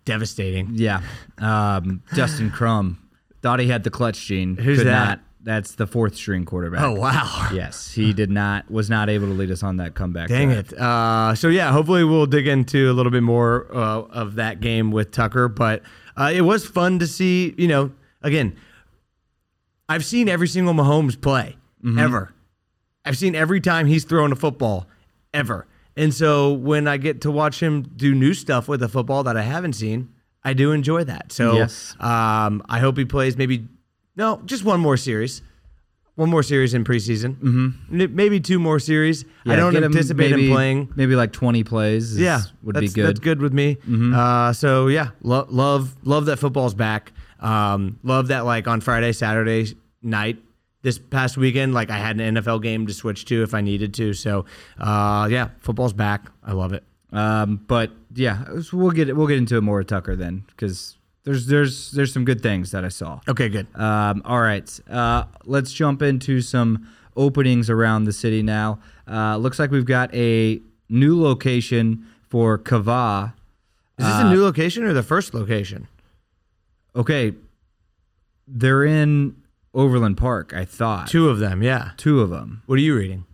devastating. 0.05 0.71
Yeah, 0.73 1.01
um, 1.37 2.01
Dustin 2.15 2.49
Crum 2.49 2.97
thought 3.41 3.59
he 3.59 3.67
had 3.67 3.83
the 3.83 3.89
clutch 3.89 4.25
gene. 4.25 4.57
Who's 4.57 4.79
could 4.79 4.87
that? 4.87 5.05
Not. 5.09 5.19
That's 5.41 5.75
the 5.75 5.87
fourth 5.87 6.15
string 6.15 6.43
quarterback. 6.45 6.81
Oh 6.81 6.93
wow, 6.93 7.49
Yes, 7.53 7.91
he 7.93 8.11
did 8.13 8.29
not 8.29 8.69
was 8.69 8.89
not 8.89 9.09
able 9.09 9.27
to 9.27 9.33
lead 9.33 9.51
us 9.51 9.63
on 9.63 9.77
that 9.77 9.95
comeback. 9.95 10.27
dang 10.27 10.49
drive. 10.49 10.73
it. 10.73 10.77
Uh, 10.79 11.33
so 11.35 11.47
yeah, 11.47 11.71
hopefully 11.71 12.03
we'll 12.03 12.25
dig 12.25 12.45
into 12.47 12.91
a 12.91 12.93
little 12.93 13.11
bit 13.11 13.23
more 13.23 13.67
uh, 13.73 14.01
of 14.01 14.35
that 14.35 14.59
game 14.59 14.91
with 14.91 15.11
Tucker, 15.11 15.47
but 15.47 15.81
uh, 16.17 16.31
it 16.33 16.41
was 16.41 16.65
fun 16.65 16.99
to 16.99 17.07
see. 17.07 17.55
You 17.57 17.69
know, 17.69 17.91
again, 18.21 18.57
I've 19.87 20.05
seen 20.05 20.27
every 20.29 20.47
single 20.47 20.73
Mahomes 20.73 21.19
play 21.19 21.57
ever. 21.97 22.33
I've 23.05 23.17
seen 23.17 23.33
every 23.33 23.61
time 23.61 23.87
he's 23.87 24.03
thrown 24.03 24.31
a 24.31 24.35
football 24.35 24.87
ever. 25.33 25.65
And 25.95 26.13
so 26.13 26.51
when 26.53 26.87
I 26.87 26.97
get 26.97 27.21
to 27.21 27.31
watch 27.31 27.61
him 27.63 27.83
do 27.83 28.13
new 28.13 28.33
stuff 28.33 28.67
with 28.67 28.83
a 28.83 28.89
football 28.89 29.23
that 29.23 29.35
I 29.37 29.41
haven't 29.41 29.73
seen, 29.73 30.09
I 30.43 30.53
do 30.53 30.71
enjoy 30.73 31.05
that. 31.05 31.31
So 31.31 31.55
Yes. 31.55 31.95
um, 31.99 32.61
I 32.69 32.79
hope 32.79 32.97
he 32.97 33.05
plays 33.05 33.37
maybe 33.37 33.67
no, 34.19 34.41
just 34.45 34.63
one 34.63 34.79
more 34.79 34.97
series. 34.97 35.41
One 36.15 36.29
more 36.29 36.43
series 36.43 36.73
in 36.73 36.83
preseason. 36.83 37.35
Mm-hmm. 37.37 38.13
Maybe 38.15 38.41
two 38.41 38.59
more 38.59 38.77
series. 38.77 39.23
I 39.47 39.55
don't 39.55 39.71
get 39.71 39.83
him 39.83 39.93
anticipate 39.93 40.31
maybe, 40.31 40.47
him 40.49 40.53
playing. 40.53 40.93
maybe 40.97 41.15
like 41.15 41.31
twenty 41.31 41.63
plays. 41.63 42.11
is- 42.11 42.19
Yeah, 42.19 42.41
would 42.61 42.75
be 42.75 42.87
good. 42.89 42.93
Mm-hmm. 42.95 43.01
That's 43.07 43.19
good 43.19 43.41
with 43.41 43.53
me. 43.53 43.77
Uh, 43.89 44.51
so 44.51 44.87
yeah, 44.87 45.11
lo- 45.23 45.47
love 45.49 45.95
love 46.03 46.25
that 46.25 46.37
football's 46.37 46.73
back. 46.73 47.13
Um, 47.39 47.99
love 48.03 48.27
that 48.27 48.41
like 48.45 48.67
on 48.67 48.81
Friday, 48.81 49.13
Saturday 49.13 49.73
night. 50.03 50.37
This 50.81 50.97
past 50.99 51.37
weekend, 51.37 51.73
like 51.73 51.89
I 51.89 51.97
had 51.97 52.19
an 52.19 52.35
NFL 52.35 52.61
game 52.63 52.85
to 52.87 52.93
switch 52.93 53.23
to 53.25 53.41
if 53.43 53.53
I 53.53 53.61
needed 53.61 53.93
to. 53.95 54.13
So 54.13 54.43
uh, 54.77 55.27
yeah, 55.31 55.49
football's 55.59 55.93
back. 55.93 56.29
I 56.43 56.51
love 56.51 56.73
it. 56.73 56.83
Um, 57.13 57.61
but 57.67 57.91
yeah, 58.13 58.43
we'll 58.73 58.91
get 58.91 59.15
we'll 59.15 59.27
get 59.27 59.37
into 59.37 59.55
it 59.55 59.61
more 59.61 59.77
with 59.77 59.87
Tucker 59.87 60.17
then 60.17 60.43
because 60.47 60.97
there's 61.23 61.47
there's 61.47 61.91
there's 61.91 62.13
some 62.13 62.25
good 62.25 62.41
things 62.41 62.71
that 62.71 62.83
I 62.85 62.89
saw. 62.89 63.19
Okay, 63.27 63.49
good. 63.49 63.67
Um, 63.75 64.21
all 64.25 64.41
right, 64.41 64.79
uh, 64.89 65.25
let's 65.45 65.73
jump 65.73 66.01
into 66.01 66.41
some 66.41 66.87
openings 67.15 67.69
around 67.69 68.05
the 68.05 68.13
city 68.13 68.41
now. 68.41 68.79
Uh, 69.07 69.37
looks 69.37 69.59
like 69.59 69.71
we've 69.71 69.85
got 69.85 70.13
a 70.13 70.61
new 70.87 71.21
location 71.21 72.05
for 72.29 72.57
Cava. 72.57 73.33
Is 73.97 74.05
this 74.05 74.15
a 74.15 74.29
new 74.29 74.41
location 74.41 74.83
or 74.83 74.93
the 74.93 75.03
first 75.03 75.33
location? 75.33 75.87
Okay, 76.95 77.33
they're 78.47 78.85
in 78.85 79.35
Overland 79.73 80.17
Park. 80.17 80.53
I 80.53 80.63
thought 80.65 81.07
Two 81.09 81.27
of 81.29 81.39
them, 81.39 81.61
yeah. 81.61 81.91
two 81.97 82.21
of 82.21 82.29
them. 82.29 82.63
What 82.65 82.75
are 82.79 82.81
you 82.81 82.95
reading? 82.95 83.25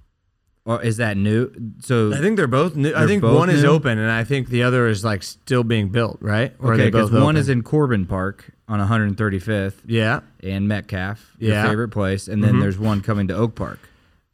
Or 0.65 0.81
is 0.81 0.97
that 0.97 1.15
new? 1.15 1.51
So 1.79 2.11
I 2.11 2.17
think 2.17 2.37
they're 2.37 2.47
both 2.47 2.75
new. 2.75 2.91
I 2.95 3.05
think 3.05 3.21
both 3.21 3.37
one 3.37 3.49
is 3.51 3.61
new? 3.61 3.69
open 3.69 3.99
and 3.99 4.09
I 4.11 4.23
think 4.23 4.49
the 4.49 4.63
other 4.63 4.87
is 4.87 5.05
like 5.05 5.21
still 5.21 5.63
being 5.63 5.89
built, 5.89 6.17
right? 6.21 6.53
Or 6.59 6.73
okay, 6.73 6.85
they 6.85 6.89
both 6.89 7.11
because 7.11 7.21
one 7.21 7.35
open? 7.35 7.37
is 7.37 7.49
in 7.49 7.61
Corbin 7.61 8.05
Park 8.07 8.51
on 8.67 8.79
135th 8.79 9.73
Yeah. 9.85 10.21
and 10.41 10.67
Metcalf, 10.67 11.35
your 11.37 11.61
favorite 11.63 11.89
place, 11.89 12.27
and 12.27 12.43
then 12.43 12.59
there's 12.59 12.79
one 12.79 13.01
coming 13.01 13.27
to 13.27 13.35
Oak 13.35 13.53
Park, 13.53 13.77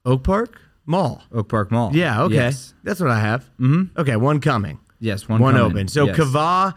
Oak 0.06 0.24
Park 0.24 0.62
Mall. 0.86 1.22
Oak 1.34 1.50
Park 1.50 1.70
Mall. 1.70 1.92
Yeah, 1.94 2.24
okay. 2.24 2.36
Yes, 2.36 2.74
That's 2.84 3.02
what 3.02 3.10
I 3.10 3.20
have. 3.20 3.50
Mm-hmm. 3.60 4.00
Okay, 4.00 4.16
one 4.16 4.40
coming. 4.40 4.80
yes, 5.02 5.28
one 5.28 5.42
One, 5.42 5.56
coming. 5.56 5.72
open. 5.72 5.88
So 5.90 6.06
Yes. 6.06 6.16
Cava, 6.16 6.76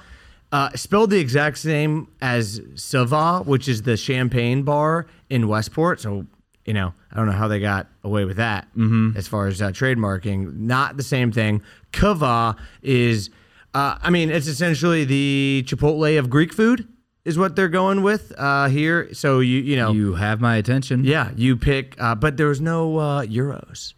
uh, 0.51 0.71
spelled 0.75 1.11
the 1.11 1.19
exact 1.21 1.59
same 1.59 2.09
as 2.21 2.59
Ça 2.75 3.07
Va, 3.07 3.43
which 3.45 3.69
is 3.69 3.83
the 3.83 3.97
champagne 3.97 4.63
bar 4.63 5.07
in 5.31 5.47
Westport. 5.47 6.01
So, 6.01 6.27
you 6.65 6.73
know, 6.75 6.95
I 7.13 7.17
don't 7.17 7.27
know 7.27 7.33
how 7.33 7.49
they 7.49 7.61
got 7.61 7.87
away 8.03 8.25
with 8.25 8.37
that 8.39 8.67
Mm-hmm. 8.77 9.17
as 9.17 9.29
far 9.29 9.47
as 9.47 9.61
uh, 9.61 9.71
trademarking. 9.71 10.57
Not 10.59 10.97
the 10.97 11.03
same 11.03 11.31
thing. 11.33 11.63
Cava 11.93 12.57
is, 12.83 13.31
uh, 13.75 13.99
I 14.03 14.11
mean, 14.11 14.31
it's 14.31 14.47
essentially 14.49 15.05
the 15.05 15.65
Chipotle 15.67 16.19
of 16.19 16.31
Greek 16.31 16.53
food, 16.53 16.89
is 17.25 17.39
what 17.39 17.57
they're 17.57 17.69
going 17.71 18.03
with 18.03 18.33
uh, 18.37 18.69
here. 18.69 19.13
So 19.15 19.41
you, 19.41 19.61
you 19.61 19.77
know, 19.77 19.93
You 19.93 20.15
have 20.15 20.41
my 20.41 20.57
attention. 20.57 21.05
yeah, 21.05 21.31
you 21.37 21.57
pick, 21.57 21.95
uh, 21.99 22.15
but 22.15 22.37
there 22.37 22.49
was 22.49 22.61
no 22.61 22.99
uh, 22.99 23.25
gyros. 23.27 23.95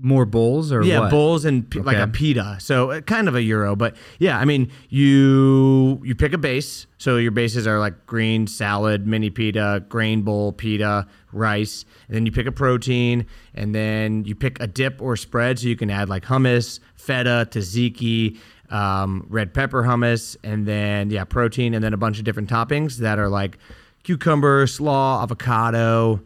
More 0.00 0.24
bowls 0.24 0.72
or 0.72 0.82
yeah, 0.82 1.00
what? 1.00 1.10
bowls 1.10 1.44
and 1.44 1.70
p- 1.70 1.80
like 1.80 1.96
a 1.96 2.08
pita, 2.08 2.56
so 2.60 2.90
uh, 2.90 3.00
kind 3.00 3.28
of 3.28 3.36
a 3.36 3.40
gyro. 3.40 3.76
But 3.76 3.96
yeah, 4.18 4.38
I 4.38 4.44
mean, 4.44 4.70
you 4.88 6.00
you 6.04 6.14
pick 6.14 6.32
a 6.32 6.38
base. 6.38 6.86
So 6.98 7.16
your 7.16 7.30
bases 7.30 7.66
are 7.66 7.78
like 7.78 8.04
green 8.06 8.46
salad, 8.46 9.06
mini 9.06 9.30
pita, 9.30 9.84
grain 9.88 10.22
bowl, 10.22 10.52
pita, 10.52 11.06
rice, 11.32 11.84
and 12.08 12.16
then 12.16 12.26
you 12.26 12.32
pick 12.32 12.46
a 12.46 12.52
protein, 12.52 13.26
and 13.54 13.74
then 13.74 14.24
you 14.24 14.34
pick 14.34 14.60
a 14.60 14.66
dip 14.66 15.00
or 15.00 15.16
spread. 15.16 15.58
So 15.60 15.68
you 15.68 15.76
can 15.76 15.90
add 15.90 16.08
like 16.08 16.24
hummus, 16.24 16.80
feta, 16.96 17.46
tzatziki, 17.50 18.38
um, 18.70 19.26
red 19.28 19.54
pepper 19.54 19.84
hummus, 19.84 20.36
and 20.42 20.66
then 20.66 21.10
yeah, 21.10 21.24
protein, 21.24 21.72
and 21.72 21.84
then 21.84 21.94
a 21.94 21.98
bunch 21.98 22.18
of 22.18 22.24
different 22.24 22.50
toppings 22.50 22.96
that 22.98 23.18
are 23.18 23.28
like 23.28 23.58
cucumber, 24.02 24.66
slaw, 24.66 25.22
avocado. 25.22 26.20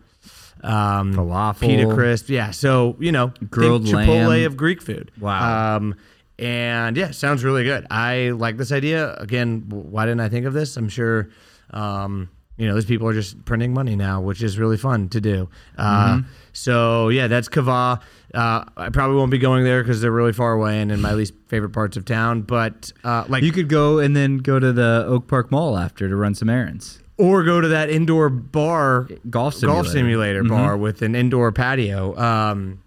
Um, 0.62 1.14
Falafel. 1.14 1.60
pita 1.60 1.86
crisp, 1.94 2.28
yeah. 2.28 2.50
So 2.50 2.96
you 2.98 3.12
know, 3.12 3.28
think 3.28 3.50
Grilled 3.50 3.84
Chipotle 3.84 4.28
lamb. 4.28 4.46
of 4.46 4.56
Greek 4.56 4.82
food. 4.82 5.10
Wow. 5.20 5.76
Um, 5.76 5.94
and 6.38 6.96
yeah, 6.96 7.10
sounds 7.10 7.42
really 7.44 7.64
good. 7.64 7.86
I 7.90 8.30
like 8.30 8.56
this 8.56 8.70
idea. 8.72 9.14
Again, 9.14 9.64
why 9.68 10.04
didn't 10.06 10.20
I 10.20 10.28
think 10.28 10.46
of 10.46 10.52
this? 10.54 10.76
I'm 10.76 10.88
sure, 10.88 11.30
um, 11.70 12.28
you 12.56 12.68
know, 12.68 12.74
these 12.76 12.84
people 12.84 13.08
are 13.08 13.12
just 13.12 13.44
printing 13.44 13.74
money 13.74 13.96
now, 13.96 14.20
which 14.20 14.40
is 14.42 14.56
really 14.58 14.76
fun 14.76 15.08
to 15.10 15.20
do. 15.20 15.48
Uh, 15.76 16.06
Mm-hmm. 16.18 16.28
So 16.52 17.08
yeah, 17.08 17.28
that's 17.28 17.48
Cava. 17.48 18.00
Uh, 18.34 18.64
I 18.76 18.88
probably 18.90 19.16
won't 19.16 19.30
be 19.30 19.38
going 19.38 19.62
there 19.64 19.80
because 19.82 20.00
they're 20.00 20.10
really 20.12 20.32
far 20.32 20.52
away 20.54 20.80
and 20.80 20.90
in 20.90 21.00
my 21.00 21.12
least 21.14 21.34
favorite 21.46 21.70
parts 21.70 21.96
of 21.96 22.04
town. 22.04 22.42
But 22.42 22.92
uh, 23.04 23.24
like, 23.28 23.42
You 23.44 23.52
could 23.52 23.68
go 23.68 23.98
and 24.00 24.16
then 24.16 24.38
go 24.38 24.58
to 24.58 24.72
the 24.72 25.04
Oak 25.06 25.28
Park 25.28 25.50
Mall 25.52 25.76
after 25.78 26.08
to 26.08 26.16
run 26.16 26.34
some 26.34 26.48
errands. 26.50 27.00
Or 27.18 27.42
go 27.42 27.60
to 27.60 27.68
that 27.68 27.90
indoor 27.90 28.28
bar 28.30 29.08
Golf 29.28 29.54
simulator. 29.54 29.82
golf 29.82 29.92
simulator 29.92 30.44
bar 30.44 30.76
with 30.76 31.02
an 31.02 31.14
indoor 31.16 31.50
patio. 31.52 32.16
Um, 32.16 32.82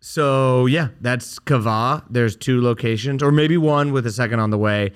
so 0.00 0.66
yeah, 0.66 0.88
that's 1.00 1.38
Cava. 1.38 2.04
There's 2.10 2.36
two 2.36 2.60
locations, 2.60 3.22
or 3.22 3.32
maybe 3.32 3.56
one 3.56 3.92
with 3.92 4.06
a 4.06 4.10
second 4.12 4.40
on 4.40 4.50
the 4.50 4.58
way, 4.58 4.92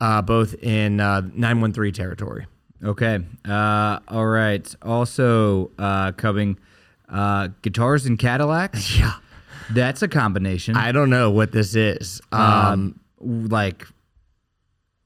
uh, 0.00 0.22
both 0.22 0.54
in 0.62 1.00
uh, 1.00 1.20
913 1.34 1.92
territory. 1.92 2.46
Okay. 2.82 3.18
Uh, 3.44 3.98
all 4.08 4.26
right. 4.26 4.74
Also 4.82 5.70
uh, 5.78 6.12
coming, 6.12 6.58
uh, 7.08 7.48
guitars 7.62 8.06
and 8.06 8.18
Cadillacs. 8.18 8.98
Yeah, 8.98 9.14
That's 9.70 10.02
a 10.02 10.08
combination. 10.08 10.76
I 10.76 10.92
don't 10.92 11.10
know 11.10 11.30
what 11.30 11.52
this 11.52 11.74
is. 11.74 12.20
Um, 12.32 13.00
um, 13.20 13.48
like, 13.50 13.86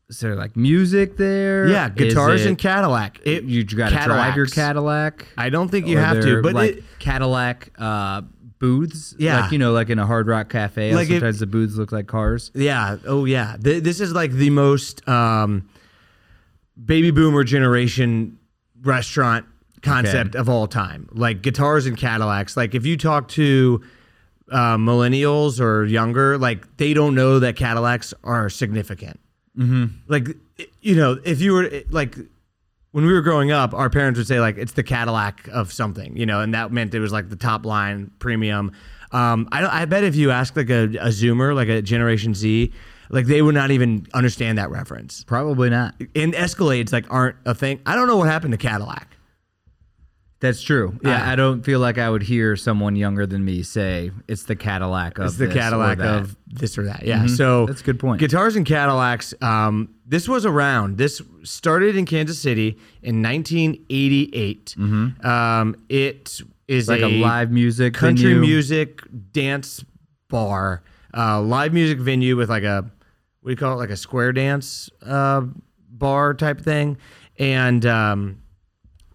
is 0.08 0.20
there 0.20 0.34
like 0.34 0.56
music 0.56 1.16
there? 1.16 1.68
yeah, 1.68 1.88
guitars 1.88 2.44
it- 2.44 2.48
and 2.48 2.58
Cadillac. 2.58 3.20
It, 3.24 3.44
you 3.44 3.64
got 3.64 3.90
to 3.90 4.04
drive 4.04 4.36
your 4.36 4.46
Cadillac. 4.46 5.26
I 5.36 5.50
don't 5.50 5.68
think 5.68 5.86
you 5.86 5.98
have 5.98 6.20
to, 6.22 6.42
but 6.42 6.54
like 6.54 6.76
it, 6.78 6.84
Cadillac 6.98 7.70
uh, 7.78 8.22
booths. 8.58 9.14
Yeah. 9.18 9.42
like 9.42 9.52
you 9.52 9.58
know, 9.58 9.72
like 9.72 9.90
in 9.90 9.98
a 9.98 10.06
Hard 10.06 10.26
Rock 10.26 10.48
Cafe. 10.48 10.94
Like 10.94 11.08
if- 11.08 11.16
sometimes 11.16 11.40
the 11.40 11.46
booths 11.46 11.76
look 11.76 11.92
like 11.92 12.06
cars. 12.06 12.50
Yeah. 12.54 12.96
Oh, 13.06 13.24
yeah. 13.26 13.56
Th- 13.62 13.82
this 13.82 14.00
is 14.00 14.12
like 14.12 14.32
the 14.32 14.50
most 14.50 15.06
um, 15.08 15.68
baby 16.82 17.10
boomer 17.10 17.44
generation 17.44 18.38
restaurant 18.80 19.44
concept 19.82 20.34
of 20.34 20.48
all 20.48 20.66
time. 20.66 21.08
Like 21.12 21.42
guitars 21.42 21.86
and 21.86 21.96
Cadillacs. 21.96 22.56
Like 22.56 22.74
if 22.74 22.86
you 22.86 22.96
talk 22.96 23.28
to 23.28 23.82
uh, 24.50 24.76
millennials 24.78 25.60
or 25.60 25.84
younger, 25.84 26.38
like 26.38 26.78
they 26.78 26.94
don't 26.94 27.14
know 27.14 27.40
that 27.40 27.56
Cadillacs 27.56 28.14
are 28.24 28.48
significant. 28.48 29.20
Mm-hmm. 29.58 29.86
Like 30.06 30.28
you 30.80 30.94
know, 30.94 31.18
if 31.24 31.40
you 31.40 31.52
were 31.52 31.70
like 31.90 32.16
when 32.92 33.04
we 33.04 33.12
were 33.12 33.20
growing 33.20 33.50
up, 33.50 33.74
our 33.74 33.90
parents 33.90 34.18
would 34.18 34.26
say 34.26 34.40
like 34.40 34.56
it's 34.56 34.72
the 34.72 34.82
Cadillac 34.82 35.48
of 35.48 35.72
something, 35.72 36.16
you 36.16 36.26
know, 36.26 36.40
and 36.40 36.54
that 36.54 36.72
meant 36.72 36.94
it 36.94 37.00
was 37.00 37.12
like 37.12 37.28
the 37.28 37.36
top 37.36 37.66
line 37.66 38.10
premium. 38.18 38.72
Um, 39.12 39.48
I, 39.52 39.82
I 39.82 39.84
bet 39.84 40.04
if 40.04 40.16
you 40.16 40.30
ask 40.30 40.56
like 40.56 40.70
a, 40.70 40.84
a 40.84 41.08
Zoomer, 41.08 41.54
like 41.54 41.68
a 41.68 41.82
Generation 41.82 42.34
Z, 42.34 42.72
like 43.10 43.26
they 43.26 43.42
would 43.42 43.54
not 43.54 43.70
even 43.70 44.06
understand 44.14 44.58
that 44.58 44.70
reference. 44.70 45.24
Probably 45.24 45.70
not. 45.70 45.94
And 46.14 46.34
Escalades 46.34 46.92
like 46.92 47.06
aren't 47.10 47.36
a 47.44 47.54
thing. 47.54 47.80
I 47.86 47.94
don't 47.94 48.06
know 48.06 48.16
what 48.16 48.28
happened 48.28 48.52
to 48.52 48.58
Cadillac. 48.58 49.17
That's 50.40 50.62
true. 50.62 50.97
Yeah. 51.02 51.25
I, 51.28 51.33
I 51.33 51.37
don't 51.37 51.62
feel 51.64 51.80
like 51.80 51.99
I 51.99 52.09
would 52.09 52.23
hear 52.23 52.54
someone 52.54 52.95
younger 52.95 53.26
than 53.26 53.45
me 53.45 53.64
say 53.64 54.12
it's 54.28 54.45
the 54.45 54.54
Cadillac 54.54 55.18
of 55.18 55.26
It's 55.26 55.37
the 55.37 55.47
this 55.47 55.57
or 55.57 55.59
Cadillac 55.59 55.99
that." 55.99 56.04
Mm-hmm. 56.04 56.25
of 56.25 56.37
this 56.47 56.78
or 56.78 56.85
that. 56.85 57.02
Yeah. 57.04 57.26
So 57.26 57.66
That's 57.66 57.80
a 57.80 57.85
good 57.85 57.99
point. 57.99 58.21
Guitars 58.21 58.54
and 58.54 58.64
Cadillacs. 58.64 59.35
Um, 59.42 59.95
this 60.07 60.28
was 60.28 60.47
around. 60.47 60.97
This 60.97 61.21
started 61.42 61.97
in 61.97 62.07
Kansas 62.07 62.38
City 62.38 62.78
in 63.02 63.21
1988. 63.23 64.76
Um, 65.25 65.76
it 65.88 66.40
is 66.68 66.87
Mm-hmm. 66.88 66.90
like 66.90 67.02
a, 67.02 67.21
live 67.21 67.50
music 67.50 67.95
country 67.95 68.35
venue. 68.35 68.40
music 68.40 69.00
dance 69.33 69.83
bar, 70.28 70.83
uh, 71.16 71.40
live 71.40 71.73
music 71.73 71.99
venue 71.99 72.37
with 72.37 72.50
like 72.50 72.62
a 72.62 72.83
what 73.40 73.49
do 73.49 73.50
you 73.50 73.57
call 73.57 73.73
it, 73.73 73.76
like 73.76 73.88
a 73.90 73.97
square 73.97 74.33
dance 74.33 74.90
uh, 75.02 75.42
bar 75.90 76.35
type 76.35 76.61
thing, 76.61 76.99
and 77.38 77.87
um, 77.87 78.42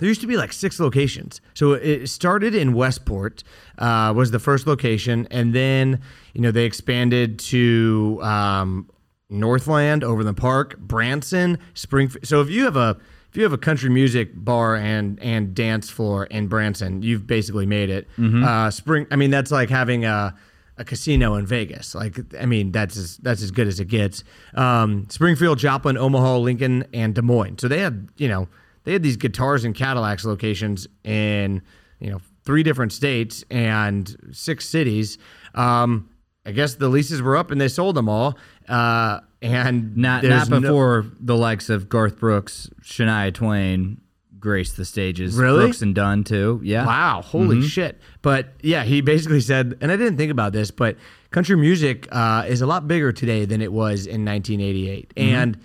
there 0.03 0.09
used 0.09 0.19
to 0.19 0.27
be 0.27 0.35
like 0.35 0.51
six 0.51 0.81
locations. 0.81 1.39
So 1.53 1.71
it 1.71 2.07
started 2.07 2.53
in 2.53 2.73
Westport, 2.73 3.41
uh, 3.77 4.11
was 4.13 4.31
the 4.31 4.39
first 4.39 4.67
location, 4.67 5.29
and 5.31 5.55
then 5.55 6.01
you 6.33 6.41
know 6.41 6.51
they 6.51 6.65
expanded 6.65 7.39
to 7.39 8.19
um, 8.21 8.89
Northland, 9.29 10.01
the 10.01 10.33
Park, 10.33 10.77
Branson, 10.77 11.57
Springfield. 11.73 12.27
So 12.27 12.41
if 12.41 12.49
you 12.49 12.65
have 12.65 12.75
a 12.75 12.97
if 13.29 13.37
you 13.37 13.43
have 13.43 13.53
a 13.53 13.57
country 13.57 13.89
music 13.89 14.31
bar 14.35 14.75
and 14.75 15.17
and 15.21 15.55
dance 15.55 15.89
floor 15.89 16.25
in 16.25 16.47
Branson, 16.49 17.01
you've 17.01 17.25
basically 17.25 17.65
made 17.65 17.89
it. 17.89 18.05
Uh, 18.43 18.69
Spring, 18.71 19.07
I 19.09 19.15
mean 19.15 19.31
that's 19.31 19.51
like 19.51 19.69
having 19.69 20.03
a 20.03 20.35
a 20.77 20.83
casino 20.83 21.35
in 21.35 21.45
Vegas. 21.45 21.95
Like 21.95 22.19
I 22.37 22.45
mean 22.45 22.73
that's 22.73 22.97
as 22.97 23.15
that's 23.19 23.41
as 23.41 23.51
good 23.51 23.69
as 23.69 23.79
it 23.79 23.87
gets. 23.87 24.25
Um, 24.53 25.07
Springfield, 25.09 25.59
Joplin, 25.59 25.97
Omaha, 25.97 26.39
Lincoln, 26.39 26.83
and 26.93 27.15
Des 27.15 27.21
Moines. 27.21 27.59
So 27.59 27.69
they 27.69 27.79
had 27.79 28.09
you 28.17 28.27
know 28.27 28.49
they 28.83 28.93
had 28.93 29.03
these 29.03 29.17
guitars 29.17 29.63
and 29.65 29.73
Cadillacs 29.75 30.25
locations 30.25 30.87
in 31.03 31.61
you 31.99 32.11
know 32.11 32.19
three 32.45 32.63
different 32.63 32.91
states 32.91 33.43
and 33.49 34.15
six 34.31 34.67
cities. 34.67 35.17
Um, 35.55 36.09
I 36.45 36.51
guess 36.51 36.75
the 36.75 36.89
leases 36.89 37.21
were 37.21 37.37
up 37.37 37.51
and 37.51 37.61
they 37.61 37.69
sold 37.69 37.95
them 37.95 38.09
all. 38.09 38.37
Uh, 38.67 39.19
and 39.41 39.95
Not 39.97 40.23
not 40.23 40.49
no- 40.49 40.59
before 40.61 41.05
the 41.19 41.35
likes 41.37 41.69
of 41.69 41.87
Garth 41.89 42.17
Brooks, 42.19 42.69
Shania 42.81 43.33
Twain 43.33 43.99
graced 44.39 44.75
the 44.75 44.83
stages. 44.83 45.35
Really? 45.35 45.65
Brooks 45.65 45.81
and 45.81 45.95
Dunn 45.95 46.25
too. 46.25 46.59
Yeah. 46.63 46.85
Wow, 46.85 47.21
holy 47.21 47.61
shit. 47.61 48.01
But 48.21 48.53
yeah, 48.61 48.83
he 48.83 48.99
basically 48.99 49.39
said, 49.39 49.77
and 49.79 49.89
I 49.89 49.95
didn't 49.95 50.17
think 50.17 50.31
about 50.31 50.51
this, 50.51 50.69
but 50.69 50.97
country 51.31 51.55
music 51.55 52.09
uh, 52.11 52.43
is 52.47 52.61
a 52.61 52.65
lot 52.65 52.85
bigger 52.87 53.13
today 53.13 53.45
than 53.45 53.61
it 53.61 53.71
was 53.71 54.05
in 54.05 54.25
1988. 54.25 55.13
And 55.15 55.57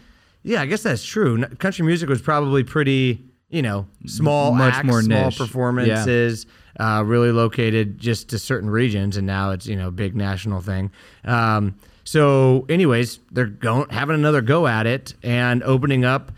yeah, 0.49 0.63
I 0.63 0.67
guess 0.67 0.83
that's 0.83 1.05
true. 1.05 1.45
Country 1.59 1.85
music 1.85 2.09
was 2.09 2.23
probably 2.23 2.65
pretty, 2.65 3.23
you 3.51 3.61
know, 3.61 3.87
small 4.07 4.53
Much 4.53 4.73
acts, 4.75 4.87
more 4.87 5.03
small 5.03 5.27
niche. 5.27 5.37
performances, 5.37 6.47
uh, 6.81 7.03
really 7.05 7.33
located 7.33 7.99
just 7.99 8.31
to 8.31 8.39
certain 8.39 8.71
regions, 8.71 9.19
and 9.19 9.27
now 9.27 9.51
it's 9.51 9.67
you 9.67 9.77
know 9.77 9.91
big 9.91 10.17
national 10.17 10.63
thing. 10.63 10.91
Um, 11.25 11.75
so, 12.05 12.65
anyways, 12.71 13.19
they're 13.31 13.45
going 13.45 13.91
having 13.91 14.15
another 14.15 14.41
go 14.41 14.67
at 14.67 14.87
it 14.87 15.13
and 15.23 15.63
opening 15.65 16.07
up 16.07 16.33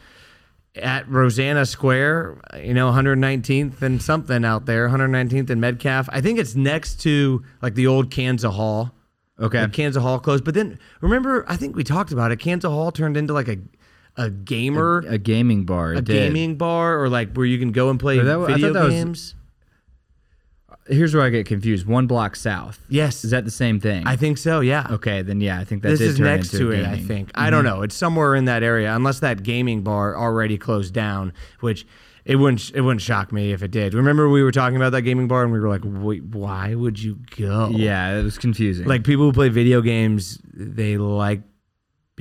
at 0.74 1.08
Rosana 1.08 1.68
Square, 1.68 2.40
you 2.62 2.74
know, 2.74 2.90
119th 2.90 3.80
and 3.80 4.02
something 4.02 4.44
out 4.44 4.66
there, 4.66 4.88
119th 4.88 5.50
and 5.50 5.60
Metcalf. 5.60 6.08
I 6.10 6.20
think 6.20 6.40
it's 6.40 6.56
next 6.56 7.00
to 7.02 7.44
like 7.62 7.74
the 7.74 7.86
old 7.86 8.10
Kansas 8.10 8.52
Hall. 8.52 8.90
Okay. 9.38 9.66
Kansas 9.68 10.02
Hall 10.02 10.18
closed, 10.18 10.44
but 10.44 10.54
then 10.54 10.78
remember, 11.00 11.44
I 11.48 11.54
think 11.56 11.76
we 11.76 11.84
talked 11.84 12.10
about 12.10 12.32
it. 12.32 12.36
Kansas 12.40 12.68
Hall 12.68 12.90
turned 12.90 13.16
into 13.16 13.32
like 13.32 13.48
a 13.48 13.56
a 14.16 14.30
gamer, 14.30 15.04
A 15.08 15.18
gaming 15.18 15.64
bar. 15.64 15.92
a, 15.94 16.02
gaming 16.02 16.56
bar, 16.56 17.02
or 17.02 17.08
like 17.08 17.34
where 17.34 17.46
you 17.46 17.58
can 17.58 17.72
go 17.72 17.90
and 17.90 17.98
play 17.98 18.18
that 18.18 18.38
video 18.46 18.72
that 18.72 18.84
was- 18.84 18.92
games. 18.92 19.34
Here's 20.88 21.14
where 21.14 21.22
I 21.22 21.28
get 21.28 21.46
confused. 21.46 21.86
One 21.86 22.08
block 22.08 22.34
south. 22.34 22.84
yes, 22.88 23.22
Is 23.22 23.30
that 23.30 23.44
the 23.44 23.50
same 23.50 23.78
thing? 23.78 24.08
I 24.08 24.16
think 24.16 24.38
so. 24.38 24.58
Yeah. 24.58 24.88
okay, 24.90 25.22
then 25.22 25.40
yeah, 25.40 25.60
I 25.60 25.64
think 25.64 25.82
that 25.82 25.90
this 25.90 26.00
is 26.00 26.18
next 26.18 26.50
to 26.52 26.72
it, 26.72 26.84
I 26.84 26.98
think. 26.98 27.30
I 27.36 27.48
don't 27.48 27.64
mm-hmm. 27.64 27.76
know. 27.76 27.82
It's 27.82 27.94
somewhere 27.94 28.34
in 28.34 28.46
that 28.46 28.64
area, 28.64 28.92
unless 28.96 29.20
that 29.20 29.44
gaming 29.44 29.82
bar 29.82 30.16
already 30.16 30.58
closed 30.58 30.92
down, 30.92 31.32
which 31.60 31.86
it 32.24 32.36
wouldn't 32.36 32.72
it 32.74 32.80
wouldn't 32.80 33.02
shock 33.02 33.32
me 33.32 33.52
if 33.52 33.62
it 33.62 33.70
did. 33.70 33.94
Remember 33.94 34.28
we 34.28 34.42
were 34.42 34.52
talking 34.52 34.76
about 34.76 34.90
that 34.92 35.02
gaming 35.02 35.28
bar 35.28 35.42
and 35.42 35.52
we 35.52 35.60
were 35.60 35.68
like, 35.68 35.82
wait, 35.84 36.24
why 36.24 36.74
would 36.74 37.00
you 37.00 37.18
go? 37.36 37.68
Yeah, 37.70 38.18
it 38.18 38.24
was 38.24 38.38
confusing. 38.38 38.86
like 38.86 39.04
people 39.04 39.24
who 39.24 39.32
play 39.32 39.48
video 39.48 39.80
games, 39.80 40.38
they 40.52 40.96
like 40.96 41.42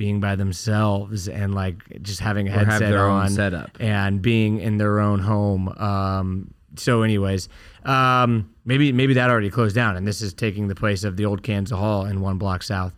being 0.00 0.18
by 0.18 0.34
themselves 0.34 1.28
and 1.28 1.54
like 1.54 1.76
just 2.00 2.20
having 2.20 2.48
a 2.48 2.52
Or 2.52 2.58
have 2.60 2.66
headset 2.68 2.90
their 2.90 3.04
own 3.04 3.20
on 3.20 3.28
setup. 3.28 3.76
and 3.78 4.22
being 4.22 4.58
in 4.58 4.78
their 4.78 4.98
own 4.98 5.18
home. 5.18 5.68
Um, 5.76 6.54
so, 6.76 7.02
anyways, 7.02 7.50
um, 7.84 8.48
maybe 8.64 8.92
maybe 8.92 9.12
that 9.14 9.28
already 9.28 9.50
closed 9.50 9.74
down, 9.74 9.98
and 9.98 10.06
this 10.06 10.22
is 10.22 10.32
taking 10.32 10.68
the 10.68 10.74
place 10.74 11.04
of 11.04 11.18
the 11.18 11.26
old 11.26 11.42
Kansas 11.42 11.76
Hall 11.76 12.06
in 12.06 12.22
one 12.22 12.38
block 12.38 12.62
south. 12.62 12.94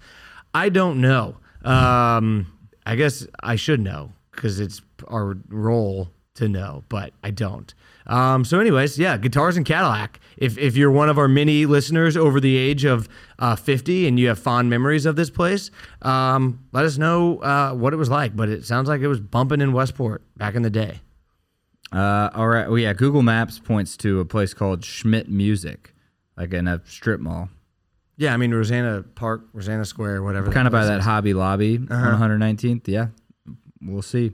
I 0.54 0.68
don't 0.68 1.00
know. 1.00 1.38
Um, 1.64 2.46
I 2.86 2.94
guess 2.94 3.26
I 3.42 3.56
should 3.56 3.80
know 3.80 4.12
because 4.30 4.60
it's 4.60 4.80
our 5.08 5.36
role 5.48 6.08
to 6.34 6.48
know, 6.48 6.84
but 6.88 7.12
I 7.22 7.30
don't. 7.30 7.72
Um, 8.06 8.44
so, 8.44 8.58
anyways, 8.58 8.98
yeah, 8.98 9.16
guitars 9.16 9.56
and 9.56 9.64
Cadillac. 9.64 10.18
If 10.36 10.58
if 10.58 10.76
you're 10.76 10.90
one 10.90 11.08
of 11.08 11.18
our 11.18 11.28
many 11.28 11.66
listeners 11.66 12.16
over 12.16 12.40
the 12.40 12.56
age 12.56 12.84
of 12.84 13.08
uh, 13.38 13.54
50 13.54 14.08
and 14.08 14.18
you 14.18 14.28
have 14.28 14.38
fond 14.38 14.68
memories 14.70 15.06
of 15.06 15.14
this 15.14 15.30
place, 15.30 15.70
um, 16.02 16.64
let 16.72 16.84
us 16.84 16.98
know 16.98 17.38
uh, 17.38 17.72
what 17.74 17.92
it 17.92 17.96
was 17.96 18.08
like. 18.10 18.34
But 18.34 18.48
it 18.48 18.64
sounds 18.64 18.88
like 18.88 19.02
it 19.02 19.08
was 19.08 19.20
bumping 19.20 19.60
in 19.60 19.72
Westport 19.72 20.22
back 20.36 20.54
in 20.54 20.62
the 20.62 20.70
day. 20.70 21.00
Uh, 21.92 22.30
all 22.34 22.48
right. 22.48 22.68
Well, 22.68 22.78
yeah. 22.78 22.92
Google 22.94 23.22
Maps 23.22 23.58
points 23.58 23.96
to 23.98 24.18
a 24.20 24.24
place 24.24 24.54
called 24.54 24.84
Schmidt 24.84 25.28
Music, 25.28 25.94
like 26.36 26.52
in 26.54 26.66
a 26.66 26.80
strip 26.86 27.20
mall, 27.20 27.50
Yeah, 28.16 28.32
I 28.32 28.36
mean 28.38 28.50
Rosana 28.50 29.04
Park, 29.14 29.42
Rosana 29.54 29.86
Square, 29.86 30.22
whatever. 30.22 30.50
kind 30.50 30.66
of 30.66 30.72
by 30.72 30.86
that 30.86 31.00
is. 31.00 31.04
Hobby 31.04 31.34
Lobby 31.34 31.78
Uh-huh. 31.88 31.94
on 32.10 32.18
119th. 32.40 32.88
Yeah, 32.88 33.08
we'll 33.82 34.00
see, 34.02 34.32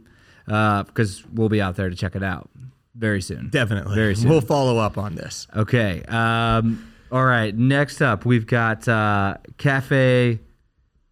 because 0.49 1.25
we'll 1.33 1.49
be 1.49 1.61
out 1.63 1.77
there 1.77 1.91
to 1.91 1.97
check 1.97 2.17
it 2.17 2.23
out 2.23 2.51
very 2.95 3.23
soon. 3.23 3.49
Definitely. 3.51 3.95
Very 3.95 4.17
soon. 4.17 4.29
We'll 4.29 4.41
follow 4.41 4.79
up 4.79 4.99
on 4.99 5.15
this. 5.15 5.47
Okay. 5.55 6.03
Um, 6.09 6.93
all 7.13 7.25
right. 7.25 7.57
Next 7.57 8.03
up, 8.03 8.25
we've 8.25 8.47
got 8.47 8.89
uh, 8.89 9.37
Cafe 9.57 10.41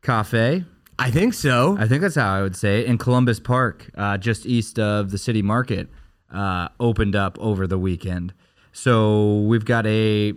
Cafe. 0.02 0.64
I 0.99 1.11
think 1.11 1.35
so. 1.35 1.76
I 1.78 1.87
think 1.87 2.02
that's 2.02 2.14
how 2.14 2.33
I 2.33 2.43
would 2.43 2.57
say 2.57 2.81
it 2.81 2.87
in 2.87 2.97
Columbus 2.97 3.38
Park, 3.38 3.90
uh, 3.97 4.16
just 4.16 4.47
east 4.47 4.78
of 4.78 5.11
the 5.11 5.19
city 5.19 5.43
market, 5.43 5.88
uh, 6.33 6.69
opened 6.81 7.14
up 7.14 7.38
over 7.38 7.66
the 7.66 7.78
weekend. 7.78 8.33
So 8.73 9.40
we've 9.40 9.64
got 9.64 9.87
a 9.87 10.33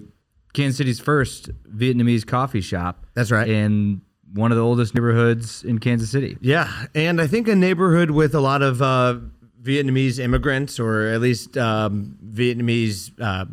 Kansas 0.53 0.77
City's 0.77 0.99
first 0.99 1.49
Vietnamese 1.63 2.25
coffee 2.25 2.61
shop. 2.61 3.05
That's 3.13 3.31
right. 3.31 3.47
In 3.47 4.01
one 4.33 4.51
of 4.51 4.57
the 4.57 4.63
oldest 4.63 4.93
neighborhoods 4.93 5.63
in 5.63 5.79
Kansas 5.79 6.09
City. 6.09 6.37
Yeah, 6.41 6.85
and 6.93 7.19
I 7.19 7.27
think 7.27 7.47
a 7.47 7.55
neighborhood 7.55 8.11
with 8.11 8.35
a 8.35 8.39
lot 8.39 8.61
of 8.61 8.81
uh, 8.81 9.19
Vietnamese 9.61 10.19
immigrants, 10.19 10.79
or 10.79 11.07
at 11.07 11.21
least 11.21 11.57
um, 11.57 12.17
Vietnamese 12.25 13.11
uh, 13.21 13.45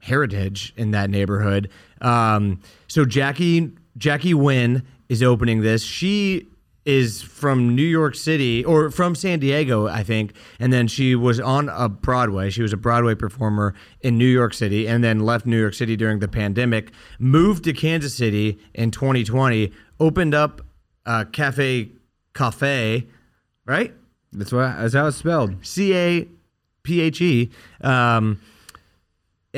heritage 0.00 0.74
in 0.76 0.90
that 0.90 1.10
neighborhood. 1.10 1.70
Um, 2.00 2.60
so 2.88 3.04
Jackie 3.04 3.72
Jackie 3.96 4.34
Nguyen 4.34 4.82
is 5.08 5.22
opening 5.22 5.62
this. 5.62 5.82
She 5.82 6.48
is 6.84 7.22
from 7.22 7.74
New 7.74 7.82
York 7.82 8.14
City 8.14 8.64
or 8.64 8.90
from 8.90 9.14
San 9.14 9.38
Diego, 9.38 9.86
I 9.86 10.02
think, 10.02 10.34
and 10.58 10.72
then 10.72 10.86
she 10.86 11.14
was 11.14 11.40
on 11.40 11.70
a 11.70 11.88
Broadway. 11.88 12.50
She 12.50 12.62
was 12.62 12.72
a 12.72 12.76
Broadway 12.76 13.14
performer 13.14 13.74
in 14.00 14.18
New 14.18 14.26
York 14.26 14.52
City, 14.52 14.86
and 14.86 15.02
then 15.02 15.20
left 15.20 15.46
New 15.46 15.58
York 15.58 15.74
City 15.74 15.96
during 15.96 16.18
the 16.18 16.28
pandemic. 16.28 16.92
Moved 17.18 17.64
to 17.64 17.72
Kansas 17.72 18.14
City 18.14 18.58
in 18.74 18.90
2020. 18.90 19.72
Opened 20.00 20.34
up 20.34 20.60
uh, 21.06 21.24
Cafe 21.32 21.90
Cafe, 22.34 23.06
right? 23.66 23.94
That's 24.32 24.52
what 24.52 24.76
that's 24.76 24.94
how 24.94 25.06
it's 25.06 25.16
spelled. 25.16 25.64
C 25.64 25.94
A 25.94 26.28
P 26.82 27.00
H 27.00 27.20
E, 27.20 27.50
um, 27.80 28.40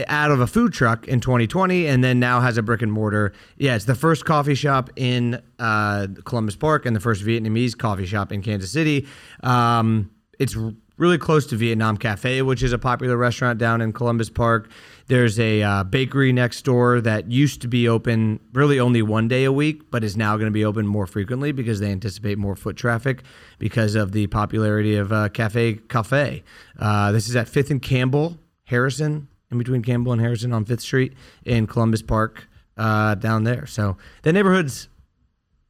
out 0.06 0.30
of 0.30 0.40
a 0.40 0.46
food 0.46 0.72
truck 0.72 1.08
in 1.08 1.20
2020, 1.20 1.86
and 1.86 2.04
then 2.04 2.20
now 2.20 2.40
has 2.40 2.58
a 2.58 2.62
brick 2.62 2.82
and 2.82 2.92
mortar. 2.92 3.32
Yeah, 3.56 3.76
it's 3.76 3.86
the 3.86 3.94
first 3.94 4.24
coffee 4.24 4.54
shop 4.54 4.90
in 4.96 5.42
uh, 5.58 6.08
Columbus 6.24 6.56
Park 6.56 6.84
and 6.86 6.94
the 6.94 7.00
first 7.00 7.24
Vietnamese 7.24 7.76
coffee 7.76 8.06
shop 8.06 8.32
in 8.32 8.42
Kansas 8.42 8.70
City. 8.70 9.06
Um, 9.42 10.10
it's 10.38 10.56
really 10.98 11.18
close 11.18 11.46
to 11.46 11.56
Vietnam 11.56 11.96
Cafe, 11.96 12.42
which 12.42 12.62
is 12.62 12.72
a 12.72 12.78
popular 12.78 13.16
restaurant 13.16 13.58
down 13.58 13.80
in 13.80 13.92
Columbus 13.92 14.30
Park. 14.30 14.70
There's 15.08 15.38
a 15.38 15.62
uh, 15.62 15.84
bakery 15.84 16.32
next 16.32 16.62
door 16.62 17.00
that 17.00 17.30
used 17.30 17.62
to 17.62 17.68
be 17.68 17.88
open 17.88 18.40
really 18.52 18.80
only 18.80 19.02
one 19.02 19.28
day 19.28 19.44
a 19.44 19.52
week, 19.52 19.90
but 19.90 20.02
is 20.02 20.16
now 20.16 20.36
going 20.36 20.48
to 20.48 20.52
be 20.52 20.64
open 20.64 20.86
more 20.86 21.06
frequently 21.06 21.52
because 21.52 21.78
they 21.78 21.92
anticipate 21.92 22.38
more 22.38 22.56
foot 22.56 22.76
traffic 22.76 23.22
because 23.58 23.94
of 23.94 24.10
the 24.10 24.26
popularity 24.26 24.96
of 24.96 25.12
uh, 25.12 25.28
Cafe 25.28 25.74
Cafe. 25.88 26.42
Uh, 26.78 27.12
this 27.12 27.28
is 27.28 27.36
at 27.36 27.48
Fifth 27.48 27.70
and 27.70 27.80
Campbell, 27.80 28.36
Harrison, 28.64 29.28
in 29.50 29.58
between 29.58 29.82
Campbell 29.82 30.12
and 30.12 30.20
Harrison 30.20 30.52
on 30.52 30.64
Fifth 30.64 30.80
Street 30.80 31.12
in 31.44 31.68
Columbus 31.68 32.02
Park, 32.02 32.48
uh, 32.76 33.14
down 33.14 33.44
there. 33.44 33.64
So 33.66 33.96
the 34.22 34.32
neighborhood's 34.32 34.88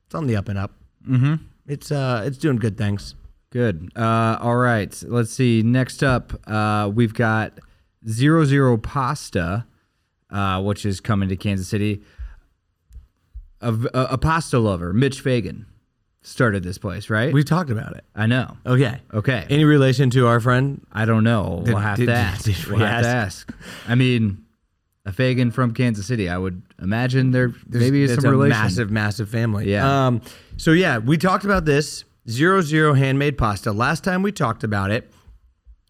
it's 0.07 0.15
on 0.15 0.27
the 0.27 0.37
up 0.37 0.49
and 0.49 0.59
up. 0.59 0.73
Mm-hmm. 1.07 1.35
It's 1.67 1.93
uh, 1.93 2.23
it's 2.25 2.39
doing 2.39 2.57
good 2.57 2.79
things. 2.79 3.15
Good. 3.51 3.91
Uh, 3.97 4.39
all 4.41 4.57
right. 4.57 5.03
Let's 5.07 5.33
see. 5.33 5.63
Next 5.63 6.03
up, 6.03 6.33
uh, 6.47 6.91
we've 6.93 7.15
got 7.15 7.59
Zero 8.09 8.45
Zero 8.45 8.77
Pasta, 8.77 9.67
uh, 10.31 10.63
which 10.63 10.85
is 10.87 11.01
coming 11.01 11.29
to 11.29 11.37
Kansas 11.37 11.69
City. 11.69 12.03
A, 13.61 13.73
a, 13.73 14.01
a 14.13 14.19
pasta 14.19 14.59
lover, 14.59 14.93
Mitch 14.93 15.21
Fagan, 15.21 15.65
started 16.21 16.63
this 16.63 16.77
place, 16.77 17.09
right? 17.09 17.33
We've 17.33 17.45
talked 17.45 17.71
about 17.71 17.97
it. 17.97 18.05
I 18.15 18.27
know. 18.27 18.57
Okay. 18.67 19.01
Okay. 19.15 19.47
Any 19.49 19.65
relation 19.65 20.11
to 20.11 20.27
our 20.27 20.41
friend? 20.41 20.87
I 20.93 21.05
don't 21.07 21.25
know. 21.25 21.63
Did- 21.65 21.73
we'll 21.73 21.83
have 21.83 21.97
did- 21.97 22.07
to 22.07 22.13
ask. 22.13 22.45
did 22.45 22.65
we 22.67 22.77
we'll 22.77 22.87
have 22.87 23.03
to 23.03 23.09
ask. 23.09 23.53
I 23.89 23.95
mean, 23.95 24.45
a 25.07 25.13
Fagan 25.13 25.51
from 25.51 25.73
Kansas 25.73 26.07
City. 26.07 26.29
I 26.29 26.37
would 26.37 26.63
imagine 26.83 27.31
there 27.31 27.55
maybe 27.69 28.03
is 28.03 28.15
some 28.15 28.27
a 28.27 28.31
relation. 28.31 28.51
massive, 28.51 28.91
massive 28.91 29.29
family. 29.31 29.71
Yeah. 29.71 30.07
Um. 30.07 30.21
So 30.59 30.73
yeah, 30.73 30.99
we 30.99 31.17
talked 31.17 31.45
about 31.45 31.65
this 31.65 32.05
zero 32.29 32.61
zero 32.61 32.93
handmade 32.93 33.39
pasta 33.39 33.73
last 33.73 34.05
time 34.05 34.23
we 34.23 34.33
talked 34.33 34.65
about 34.65 34.91
it. 34.91 35.11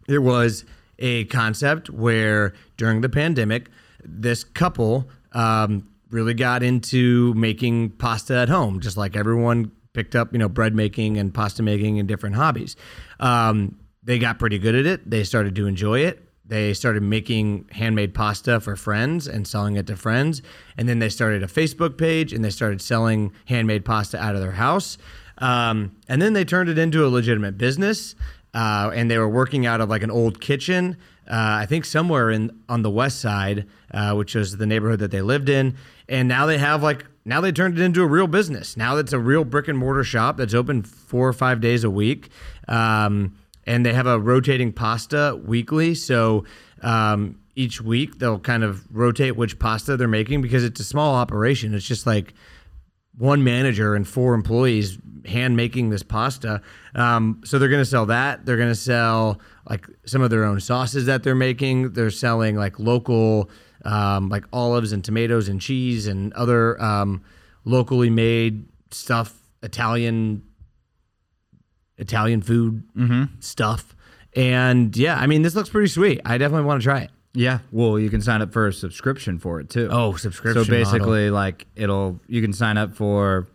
it 0.09 0.19
was 0.19 0.65
a 0.99 1.25
concept 1.27 1.91
where 1.91 2.55
during 2.77 3.01
the 3.01 3.09
pandemic, 3.09 3.69
this 4.05 4.45
couple 4.45 5.09
um, 5.33 5.89
really 6.11 6.35
got 6.35 6.63
into 6.63 7.35
making 7.35 7.91
pasta 7.91 8.35
at 8.35 8.49
home, 8.49 8.81
just 8.81 8.97
like 8.97 9.17
everyone 9.17 9.73
picked 9.93 10.15
up, 10.15 10.33
you 10.33 10.39
know, 10.39 10.49
bread 10.49 10.75
making 10.75 11.17
and 11.17 11.33
pasta 11.33 11.63
making 11.63 11.99
and 11.99 12.09
different 12.09 12.37
hobbies. 12.37 12.77
Um, 13.19 13.79
they 14.03 14.19
got 14.19 14.39
pretty 14.39 14.59
good 14.59 14.75
at 14.75 14.87
it. 14.87 15.09
They 15.09 15.25
started 15.25 15.55
to 15.57 15.67
enjoy 15.67 16.01
it. 16.01 16.23
They 16.49 16.75
started 16.75 17.03
making 17.03 17.69
handmade 17.73 18.15
pasta 18.15 18.61
for 18.61 18.77
friends 18.77 19.27
and 19.27 19.49
selling 19.49 19.75
it 19.75 19.87
to 19.89 19.97
friends. 19.97 20.43
And 20.77 20.89
then 20.89 21.01
they 21.01 21.09
started 21.09 21.43
a 21.43 21.49
Facebook 21.49 21.99
page 21.99 22.33
and 22.33 22.45
they 22.45 22.51
started 22.51 22.81
selling 22.81 23.33
handmade 23.47 23.85
pasta 23.85 24.23
out 24.23 24.37
of 24.37 24.41
their 24.41 24.53
house. 24.53 24.97
Um, 25.39 25.97
and 26.09 26.23
then 26.23 26.35
they 26.35 26.45
turned 26.45 26.69
it 26.69 26.79
into 26.79 27.05
a 27.05 27.09
legitimate 27.09 27.59
business. 27.59 28.15
Uh, 28.57 28.91
and 28.95 29.11
they 29.11 29.19
were 29.19 29.29
working 29.29 29.67
out 29.67 29.83
of 29.83 29.91
like 29.91 30.03
an 30.03 30.11
old 30.11 30.41
kitchen, 30.41 30.97
uh, 31.29 31.61
I 31.61 31.67
think 31.67 31.85
somewhere 31.85 32.31
in 32.31 32.59
on 32.71 32.81
the 32.81 32.91
west 32.91 33.21
side, 33.21 33.67
uh, 33.93 34.15
which 34.15 34.35
was 34.35 34.57
the 34.57 34.65
neighborhood 34.65 35.01
that 35.01 35.11
they 35.11 35.21
lived 35.21 35.51
in. 35.51 35.77
And 36.09 36.27
now 36.27 36.47
they 36.47 36.57
have 36.57 36.83
like 36.83 37.05
now 37.27 37.43
they 37.43 37.53
turned 37.53 37.79
it 37.79 37.83
into 37.83 38.03
a 38.03 38.07
real 38.07 38.27
business. 38.27 38.75
Now 38.75 38.97
it's 38.97 39.13
a 39.13 39.19
real 39.19 39.45
brick 39.45 39.69
and 39.69 39.77
mortar 39.77 40.05
shop 40.05 40.39
that's 40.39 40.55
open 40.55 40.83
four 40.85 41.29
or 41.29 41.35
five 41.35 41.61
days 41.61 41.85
a 41.85 41.91
week. 41.91 42.31
Um, 42.67 43.37
and 43.67 43.85
they 43.85 43.93
have 43.93 44.07
a 44.07 44.19
rotating 44.19 44.73
pasta 44.73 45.39
weekly. 45.45 45.95
So 45.95 46.45
um, 46.81 47.39
each 47.57 47.83
week 47.83 48.21
they'll 48.21 48.39
kind 48.39 48.65
of 48.65 48.87
rotate 48.91 49.37
which 49.37 49.59
pasta 49.59 49.99
they're 49.99 50.09
making 50.09 50.41
because 50.41 50.65
it's 50.65 50.81
a 50.81 50.85
small 50.85 51.15
operation. 51.15 51.75
It's 51.75 51.87
just 51.87 52.07
like 52.07 52.33
one 53.19 53.45
manager 53.45 53.95
and 53.95 54.09
four 54.09 54.33
employees 54.33 54.97
hand 55.27 55.57
making 55.57 55.91
this 55.91 56.03
pasta. 56.03 56.61
Um, 56.95 57.41
so 57.45 57.59
they're 57.59 57.69
going 57.69 57.83
to 57.83 57.91
sell 57.91 58.07
that. 58.07 58.47
They're 58.47 58.57
going 58.57 58.69
to 58.71 58.75
sell 58.75 59.41
like 59.69 59.87
some 60.05 60.23
of 60.23 60.31
their 60.31 60.45
own 60.45 60.61
sauces 60.61 61.07
that 61.07 61.23
they're 61.23 61.35
making. 61.35 61.93
They're 61.93 62.11
selling 62.11 62.57
like 62.57 62.79
local, 62.79 63.51
um, 63.85 64.29
like 64.29 64.45
olives 64.53 64.93
and 64.93 65.05
tomatoes 65.05 65.49
and 65.49 65.61
cheese 65.61 66.07
and 66.07 66.33
other 66.35 66.81
um, 66.83 67.23
locally 67.65 68.11
made 68.11 68.67
stuff, 68.91 69.35
Italian 69.63 70.43
Italian 71.99 72.43
food 72.43 72.83
stuff. 73.41 73.95
And 74.35 74.95
yeah, 74.97 75.17
I 75.19 75.27
mean, 75.27 75.43
this 75.43 75.55
looks 75.55 75.71
pretty 75.71 75.89
sweet. 75.89 76.21
I 76.25 76.37
definitely 76.37 76.67
want 76.67 76.83
to 76.83 76.85
try 76.85 77.01
it. 77.01 77.11
Yeah, 77.33 77.59
well, 77.71 77.99
you 77.99 78.09
can 78.09 78.23
sign 78.23 78.41
up 78.41 78.53
for 78.53 78.67
a 78.67 78.73
subscription 78.73 79.39
for 79.39 79.61
it 79.61 79.69
too. 79.69 79.89
Oh, 79.91 80.15
subscription 80.17 80.65
So 80.65 80.71
basically, 80.71 81.31
like 81.31 81.67
it'll 81.77 82.19
you 82.29 82.41
can 82.41 82.55
sign 82.55 82.79
up 82.79 82.95
for 82.95 83.47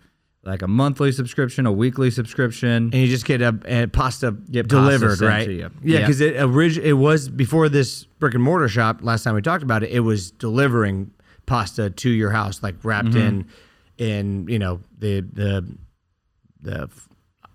like 0.43 0.61
a 0.63 0.67
monthly 0.67 1.11
subscription, 1.11 1.65
a 1.67 1.71
weekly 1.71 2.09
subscription. 2.11 2.85
and 2.85 2.95
you 2.95 3.07
just 3.07 3.25
get 3.25 3.41
a, 3.41 3.57
a 3.65 3.87
pasta 3.87 4.31
Get 4.31 4.63
pasta 4.69 4.75
delivered, 4.75 5.17
sent 5.19 5.29
right? 5.29 5.45
to 5.45 5.53
you. 5.53 5.69
Yeah, 5.83 5.99
because 5.99 6.19
it 6.21 6.35
orig- 6.41 6.77
it 6.77 6.93
was 6.93 7.29
before 7.29 7.69
this 7.69 8.05
brick 8.19 8.33
and 8.33 8.43
mortar 8.43 8.67
shop. 8.67 8.99
Last 9.01 9.23
time 9.23 9.35
we 9.35 9.41
talked 9.41 9.63
about 9.63 9.83
it, 9.83 9.91
it 9.91 9.99
was 9.99 10.31
delivering 10.31 11.11
pasta 11.45 11.89
to 11.89 12.09
your 12.09 12.31
house, 12.31 12.63
like 12.63 12.75
wrapped 12.83 13.09
Mm-hmm. 13.09 13.17
in 13.17 13.45
in 13.97 14.47
you 14.47 14.57
know 14.57 14.79
the 14.97 15.21
the 15.21 15.67
the 16.61 16.89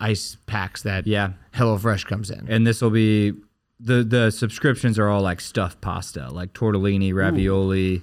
ice 0.01 0.37
packs 0.46 0.83
that 0.83 1.07
Yeah. 1.07 1.31
HelloFresh 1.55 2.05
comes 2.07 2.31
in. 2.31 2.46
and 2.49 2.66
this 2.66 2.83
will 2.83 2.90
be 2.90 3.33
the 3.81 4.05
the 4.05 4.31
subscriptions 4.31 4.99
are 4.99 5.09
all 5.09 5.22
like 5.22 5.40
stuffed 5.40 5.81
pasta, 5.81 6.29
like 6.31 6.53
tortellini, 6.53 7.12
ravioli, 7.14 8.03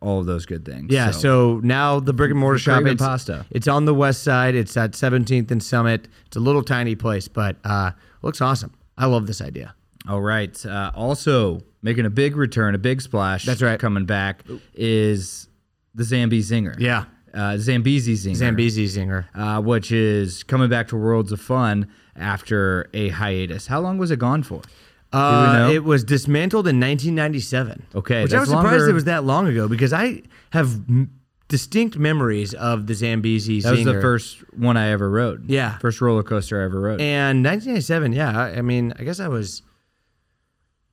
all 0.00 0.20
of 0.20 0.26
those 0.26 0.46
good 0.46 0.64
things. 0.64 0.92
Yeah, 0.92 1.10
so, 1.10 1.60
now 1.62 2.00
the 2.00 2.12
brick 2.12 2.30
and 2.30 2.40
mortar 2.40 2.58
shop 2.58 2.84
it's, 2.86 3.02
pasta. 3.02 3.46
It's 3.50 3.68
on 3.68 3.84
the 3.84 3.94
west 3.94 4.22
side. 4.22 4.54
It's 4.54 4.76
at 4.76 4.92
17th 4.92 5.50
and 5.50 5.62
Summit. 5.62 6.08
It's 6.26 6.36
a 6.36 6.40
little 6.40 6.62
tiny 6.62 6.94
place, 6.94 7.28
but 7.28 7.56
uh, 7.64 7.92
looks 8.22 8.40
awesome. 8.40 8.74
I 8.96 9.06
love 9.06 9.26
this 9.26 9.40
idea. 9.40 9.74
All 10.08 10.20
right. 10.20 10.64
Uh, 10.64 10.90
also, 10.94 11.60
making 11.82 12.06
a 12.06 12.10
big 12.10 12.36
return, 12.36 12.74
a 12.74 12.78
big 12.78 13.02
splash. 13.02 13.44
That's 13.44 13.62
right. 13.62 13.78
Coming 13.78 14.06
back 14.06 14.44
is 14.74 15.48
the 15.94 16.04
Zambezi 16.04 16.54
Zinger. 16.54 16.78
Yeah. 16.78 17.04
Uh, 17.32 17.58
Zambezi 17.58 18.14
Zinger. 18.14 18.36
Zambezi 18.36 18.86
Zinger. 18.86 19.26
Uh, 19.34 19.60
which 19.60 19.92
is 19.92 20.42
coming 20.42 20.68
back 20.68 20.88
to 20.88 20.96
Worlds 20.96 21.32
of 21.32 21.40
Fun 21.40 21.88
after 22.16 22.88
a 22.94 23.10
hiatus. 23.10 23.66
How 23.66 23.80
long 23.80 23.98
was 23.98 24.10
it 24.10 24.18
gone 24.18 24.42
for? 24.42 24.62
Uh, 25.12 25.70
it 25.72 25.82
was 25.84 26.04
dismantled 26.04 26.66
in 26.68 26.78
1997. 26.78 27.86
Okay, 27.96 28.22
which 28.22 28.32
I 28.32 28.40
was 28.40 28.48
surprised 28.48 28.66
longer- 28.72 28.88
it 28.90 28.92
was 28.92 29.04
that 29.04 29.24
long 29.24 29.46
ago 29.48 29.66
because 29.68 29.92
I 29.92 30.22
have 30.50 30.68
m- 30.88 31.10
distinct 31.48 31.96
memories 31.98 32.54
of 32.54 32.86
the 32.86 32.94
Zambezi 32.94 33.60
That 33.60 33.72
was 33.72 33.84
the 33.84 34.00
first 34.00 34.38
one 34.56 34.76
I 34.76 34.90
ever 34.90 35.10
rode. 35.10 35.50
Yeah. 35.50 35.78
First 35.78 36.00
roller 36.00 36.22
coaster 36.22 36.60
I 36.62 36.64
ever 36.64 36.80
rode. 36.80 37.00
And 37.00 37.42
1997, 37.44 38.12
yeah. 38.12 38.38
I, 38.38 38.58
I 38.58 38.62
mean, 38.62 38.92
I 38.98 39.02
guess 39.02 39.18
I 39.18 39.26
was, 39.26 39.62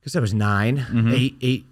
I 0.02 0.06
guess 0.06 0.16
I 0.16 0.20
was 0.20 0.34
9 0.34 0.78
Mm-hmm. 0.78 1.14
eight, 1.14 1.36
eight, 1.42 1.66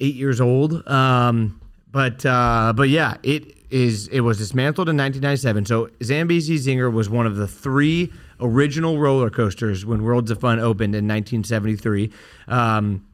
eight 0.00 0.14
years 0.14 0.40
old. 0.40 0.86
Um, 0.88 1.60
but 1.90 2.24
uh, 2.24 2.72
but 2.74 2.88
yeah, 2.88 3.16
it 3.22 3.54
is. 3.70 4.08
It 4.08 4.20
was 4.20 4.38
dismantled 4.38 4.88
in 4.88 4.96
1997. 4.96 5.66
So 5.66 5.90
Zambezi 6.02 6.56
Zinger 6.56 6.90
was 6.90 7.10
one 7.10 7.26
of 7.26 7.36
the 7.36 7.46
three 7.46 8.10
original 8.40 8.98
roller 8.98 9.30
coasters 9.30 9.84
when 9.86 10.02
Worlds 10.02 10.30
of 10.30 10.40
Fun 10.40 10.58
opened 10.58 10.94
in 10.94 11.06
1973. 11.08 12.12
Um, 12.48 13.06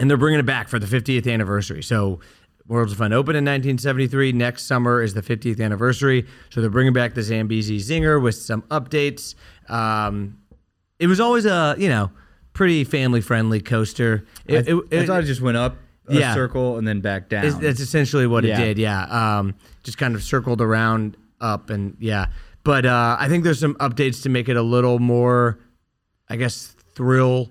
and 0.00 0.10
they're 0.10 0.16
bringing 0.16 0.40
it 0.40 0.46
back 0.46 0.68
for 0.68 0.78
the 0.78 0.86
50th 0.86 1.30
anniversary. 1.32 1.82
So 1.82 2.20
Worlds 2.66 2.92
of 2.92 2.98
Fun 2.98 3.12
opened 3.12 3.36
in 3.36 3.44
1973. 3.44 4.32
Next 4.32 4.64
summer 4.64 5.02
is 5.02 5.14
the 5.14 5.22
50th 5.22 5.60
anniversary. 5.60 6.26
So 6.50 6.60
they're 6.60 6.70
bringing 6.70 6.92
back 6.92 7.14
the 7.14 7.22
Zambezi 7.22 7.78
Zinger 7.78 8.20
with 8.22 8.34
some 8.34 8.62
updates. 8.62 9.34
Um, 9.68 10.38
it 10.98 11.06
was 11.06 11.20
always 11.20 11.46
a 11.46 11.74
you 11.78 11.88
know 11.88 12.10
pretty 12.52 12.84
family 12.84 13.20
friendly 13.20 13.60
coaster. 13.60 14.24
It, 14.46 14.68
I, 14.68 14.72
it- 14.96 15.02
I 15.02 15.06
thought 15.06 15.22
it 15.22 15.26
just 15.26 15.40
went 15.40 15.56
up 15.56 15.76
a 16.08 16.14
Yeah. 16.14 16.34
circle 16.34 16.78
and 16.78 16.86
then 16.86 17.00
back 17.00 17.28
down. 17.28 17.44
it's- 17.44 17.60
that's 17.60 17.80
essentially 17.80 18.26
what 18.26 18.44
Yeah. 18.44 18.58
it 18.60 18.64
did. 18.64 18.78
Yeah, 18.78 19.38
um, 19.38 19.54
just 19.84 19.98
kind 19.98 20.14
of 20.14 20.22
circled 20.22 20.60
around 20.60 21.16
up 21.40 21.70
and 21.70 21.96
yeah. 22.00 22.26
But 22.64 22.86
uh, 22.86 23.16
I 23.18 23.28
think 23.28 23.44
there's 23.44 23.60
some 23.60 23.74
updates 23.76 24.22
to 24.22 24.28
make 24.28 24.48
it 24.48 24.56
a 24.56 24.62
little 24.62 24.98
more, 24.98 25.58
I 26.28 26.36
guess, 26.36 26.74
thrill, 26.94 27.50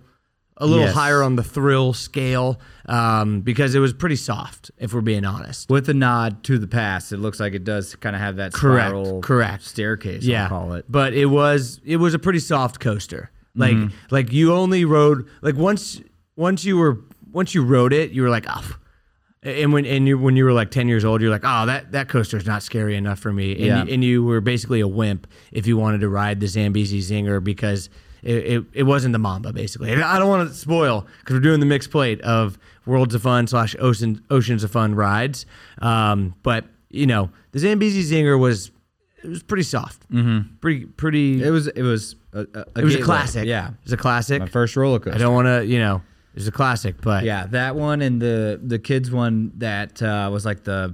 a 0.58 0.66
little 0.66 0.86
Yes. 0.86 0.94
higher 0.94 1.22
on 1.24 1.36
the 1.36 1.44
thrill 1.44 1.92
scale 1.94 2.60
um, 2.86 3.42
because 3.42 3.76
it 3.76 3.80
was 3.80 3.94
pretty 3.94 4.16
soft, 4.16 4.72
if 4.78 4.94
we're 4.94 5.02
being 5.02 5.26
honest. 5.26 5.70
With 5.70 5.90
a 5.90 5.94
nod 5.94 6.44
to 6.46 6.58
the 6.58 6.68
past, 6.68 7.12
it 7.12 7.18
looks 7.18 7.40
like 7.40 7.54
it 7.54 7.64
does 7.64 7.96
kind 7.96 8.16
of 8.16 8.22
have 8.22 8.38
that 8.38 8.54
Correct, 8.54 8.90
spiral 8.90 9.22
correct. 9.22 9.64
staircase, 9.64 10.24
yeah, 10.24 10.44
I'll 10.44 10.50
call 10.50 10.74
it. 10.74 10.86
But 10.88 11.14
it 11.14 11.26
was 11.28 11.82
it 11.84 11.98
was 11.98 12.14
a 12.14 12.20
pretty 12.20 12.40
soft 12.40 12.80
coaster. 12.80 13.32
Like 13.54 13.76
like 14.12 14.32
you 14.32 14.54
only 14.54 14.86
rode 14.86 15.28
like 15.42 15.56
once 15.56 16.00
once 16.38 16.64
you 16.64 16.78
were 16.78 17.00
once 17.34 17.54
you 17.54 17.64
rode 17.66 17.92
it, 17.92 18.12
you 18.12 18.22
were 18.22 18.30
like, 18.30 18.46
oh. 18.48 18.78
And 19.44 19.74
when 19.74 19.88
and 19.88 20.08
you 20.08 20.20
when 20.20 20.36
you 20.36 20.46
were 20.46 20.54
like 20.54 20.70
ten 20.70 20.88
years 20.88 21.04
old, 21.04 21.20
you're 21.22 21.32
like, 21.32 21.42
oh, 21.44 21.66
that 21.66 21.92
that 21.94 22.10
coaster's 22.10 22.46
not 22.46 22.62
scary 22.62 22.96
enough 22.96 23.18
for 23.20 23.34
me. 23.34 23.54
And, 23.54 23.62
Yeah. 23.62 23.84
you, 23.84 23.94
and 23.94 24.04
you 24.04 24.24
were 24.24 24.40
basically 24.40 24.82
a 24.82 24.88
wimp 24.88 25.26
if 25.52 25.66
you 25.66 25.78
wanted 25.78 26.02
to 26.02 26.10
ride 26.10 26.40
the 26.40 26.48
Zambezi 26.48 27.00
Zinger 27.00 27.44
because 27.44 27.90
it, 28.22 28.36
it, 28.36 28.66
it 28.74 28.84
wasn't 28.84 29.14
the 29.14 29.20
Mamba 29.20 29.52
basically. 29.52 29.92
And 29.92 30.04
I 30.04 30.20
don't 30.20 30.30
want 30.30 30.48
to 30.48 30.56
spoil 30.56 31.08
because 31.20 31.34
we're 31.34 31.40
doing 31.40 31.60
the 31.60 31.66
mixed 31.66 31.90
plate 31.90 32.22
of 32.22 32.60
Worlds 32.86 33.16
of 33.16 33.24
Fun 33.24 33.48
slash 33.48 33.76
Ocean, 33.80 34.24
Oceans 34.30 34.64
of 34.64 34.70
Fun 34.70 34.94
rides. 34.94 35.48
Um, 35.80 36.36
but 36.44 36.66
you 36.90 37.08
know, 37.08 37.32
the 37.52 37.60
Zambezi 37.60 38.04
Zinger 38.04 38.40
was 38.40 38.70
it 39.24 39.30
was 39.30 39.44
pretty 39.44 39.64
soft, 39.64 40.08
mm-hmm. 40.12 40.56
pretty 40.62 40.86
pretty. 40.86 41.44
It 41.44 41.50
was 41.50 41.68
it 41.68 41.82
was 41.82 42.16
a, 42.34 42.42
a, 42.54 42.66
it 42.80 42.84
was 42.84 42.96
a 42.96 43.02
classic. 43.02 43.46
Yeah, 43.46 43.70
it 43.70 43.74
was 43.86 43.94
a 43.94 43.98
classic. 43.98 44.40
my 44.40 44.48
first 44.48 44.76
roller 44.76 45.00
coaster. 45.00 45.16
I 45.16 45.18
don't 45.18 45.34
want 45.34 45.48
to, 45.48 45.66
you 45.66 45.80
know, 45.80 46.02
it 46.34 46.36
was 46.36 46.48
a 46.48 46.52
classic, 46.52 47.02
but 47.02 47.24
Yeah, 47.24 47.46
that 47.48 47.76
one 47.76 48.02
and 48.02 48.22
the 48.22 48.60
the 48.64 48.80
kids 48.80 49.12
one 49.12 49.52
that 49.58 50.02
uh, 50.02 50.30
was 50.32 50.46
like 50.46 50.64
the 50.64 50.94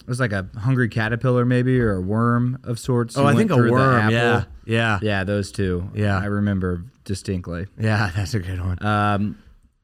it 0.00 0.08
was 0.08 0.18
like 0.20 0.32
a 0.32 0.48
hungry 0.58 0.88
caterpillar 0.88 1.44
maybe 1.44 1.80
or 1.80 1.94
a 1.94 2.00
worm 2.00 2.58
of 2.64 2.78
sorts. 2.78 3.16
oh, 3.16 3.24
I 3.24 3.34
think 3.34 3.50
a 3.50 3.56
worm. 3.56 4.10
Yeah, 4.10 4.44
yeah, 4.64 4.98
yeah, 5.00 5.24
those 5.24 5.52
two. 5.52 5.90
Yeah. 5.94 6.18
I 6.18 6.26
remember 6.26 6.84
distinctly. 7.04 7.66
yeah. 7.78 8.10
That's 8.16 8.34
a 8.34 8.40
good 8.40 8.60
one. 8.60 8.84
Um, 8.84 9.38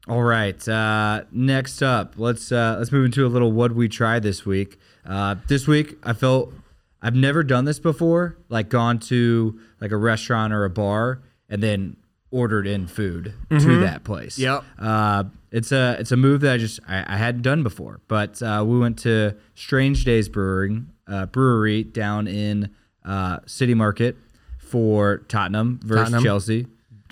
all 0.07 0.23
right. 0.23 0.67
Uh, 0.67 1.23
next 1.31 1.81
up, 1.81 2.15
let's 2.17 2.51
uh, 2.51 2.75
let's 2.79 2.91
move 2.91 3.05
into 3.05 3.25
a 3.25 3.29
little 3.29 3.51
what 3.51 3.73
we 3.73 3.87
tried 3.87 4.23
this 4.23 4.45
week. 4.45 4.77
Uh, 5.05 5.35
this 5.47 5.67
week, 5.67 5.97
I 6.03 6.13
felt 6.13 6.53
I've 7.01 7.15
never 7.15 7.43
done 7.43 7.65
this 7.65 7.79
before. 7.79 8.37
Like 8.49 8.69
gone 8.69 8.99
to 8.99 9.59
like 9.79 9.91
a 9.91 9.97
restaurant 9.97 10.51
or 10.51 10.65
a 10.65 10.69
bar 10.69 11.21
and 11.49 11.63
then 11.63 11.95
ordered 12.31 12.67
in 12.67 12.87
food 12.87 13.33
to 13.49 13.79
that 13.81 14.03
place. 14.03 14.37
Yep. 14.37 14.63
Uh, 14.77 15.23
it's 15.51 15.71
a 15.71 15.97
it's 15.99 16.11
a 16.11 16.17
move 16.17 16.41
that 16.41 16.53
I 16.53 16.57
just 16.57 16.79
I, 16.87 17.03
I 17.15 17.17
hadn't 17.17 17.41
done 17.41 17.63
before. 17.63 18.01
But 18.07 18.41
uh, 18.41 18.63
we 18.67 18.77
went 18.77 18.99
to 18.99 19.35
Strange 19.55 20.05
Days 20.05 20.29
Brewing 20.29 20.89
uh, 21.07 21.25
Brewery 21.27 21.83
down 21.83 22.27
in 22.27 22.69
uh, 23.03 23.39
City 23.45 23.73
Market 23.73 24.15
for 24.59 25.17
Tottenham 25.27 25.79
versus 25.83 26.05
Tottenham. 26.05 26.23
Chelsea, 26.23 26.67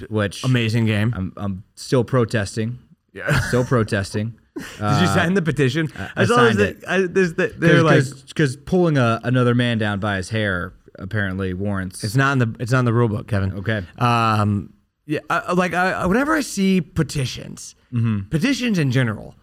which 0.10 0.43
Amazing 0.43 0.86
game. 0.86 1.13
I'm 1.15 1.34
I'm 1.38 1.63
still 1.75 2.03
protesting. 2.03 2.77
Yeah, 3.13 3.39
still 3.47 3.65
protesting. 3.65 4.38
Did 4.56 5.01
you 5.01 5.08
sign 5.08 5.34
the 5.36 5.41
petition? 5.43 5.88
I 6.15 6.25
this 6.25 6.30
signed 6.36 6.58
that- 6.60 6.77
it. 6.77 6.84
I, 6.88 7.01
there's 7.01 7.34
that 7.36 7.60
they're 7.60 7.84
like, 7.84 8.03
because 8.27 8.56
pulling 8.56 8.97
a, 8.97 9.19
another 9.23 9.53
man 9.56 9.77
down 9.77 9.99
by 9.99 10.17
his 10.17 10.30
hair 10.30 10.73
apparently 10.99 11.53
warrants. 11.53 12.03
it's 12.03 12.15
not 12.15 12.34
in 12.34 12.39
the 12.39 12.56
it's 12.60 12.71
not 12.71 12.80
in 12.80 12.86
the 12.86 12.93
rule 12.93 13.08
book, 13.08 13.27
Kevin. 13.27 13.53
okay. 13.60 13.84
Um, 13.99 14.73
yeah, 15.08 15.20
I, 15.30 15.54
like 15.54 15.74
I, 15.74 16.06
whenever 16.06 16.36
I 16.36 16.41
see 16.41 16.82
petitions, 16.82 17.74
Mm-hmm. 17.93 18.28
petitions 18.30 18.78
in 18.78 18.91
general, 18.91 19.34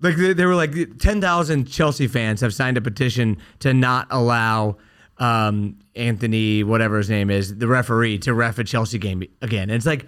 like 0.00 0.16
they, 0.16 0.32
they 0.32 0.44
were 0.44 0.56
like 0.56 0.98
ten 0.98 1.20
thousand 1.20 1.66
Chelsea 1.66 2.08
fans 2.08 2.40
have 2.40 2.52
signed 2.52 2.76
a 2.76 2.80
petition 2.80 3.36
to 3.60 3.72
not 3.72 4.08
allow 4.10 4.76
um, 5.18 5.78
Anthony, 5.94 6.64
whatever 6.64 6.98
his 6.98 7.08
name 7.08 7.30
is, 7.30 7.58
the 7.58 7.68
referee, 7.68 8.18
to 8.18 8.34
ref 8.34 8.58
a 8.58 8.64
Chelsea 8.64 8.98
game 8.98 9.22
again. 9.40 9.64
And 9.70 9.72
it's 9.72 9.86
like, 9.86 10.04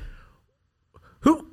who 1.20 1.46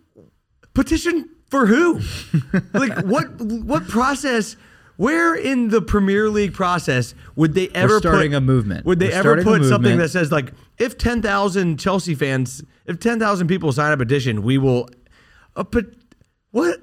petition 0.74 1.30
for 1.52 1.68
who? 1.68 2.00
like 2.74 2.98
what 3.06 3.26
what 3.40 3.88
process? 3.88 4.56
Where 5.00 5.34
in 5.34 5.70
the 5.70 5.82
Premier 5.82 6.30
League 6.30 6.54
process 6.54 7.16
would 7.38 7.54
they 7.54 7.70
ever 7.70 8.00
starting 8.00 8.32
put, 8.32 8.38
a 8.38 8.42
movement. 8.42 8.86
Would 8.86 9.00
they 9.00 9.08
We're 9.08 9.14
ever 9.14 9.44
put 9.46 9.64
something 9.64 9.98
that 9.98 10.10
says 10.10 10.30
like 10.30 10.52
if 10.78 10.98
ten 10.98 11.22
thousand 11.22 11.80
Chelsea 11.80 12.16
fans, 12.16 12.62
if 12.86 13.00
ten 13.00 13.18
thousand 13.18 13.48
people 13.48 13.72
sign 13.72 13.94
up 13.94 14.02
a 14.02 14.06
petition, 14.06 14.44
we 14.44 14.58
will. 14.58 14.90
Uh, 15.56 15.64
but 15.64 15.86
what? 16.52 16.82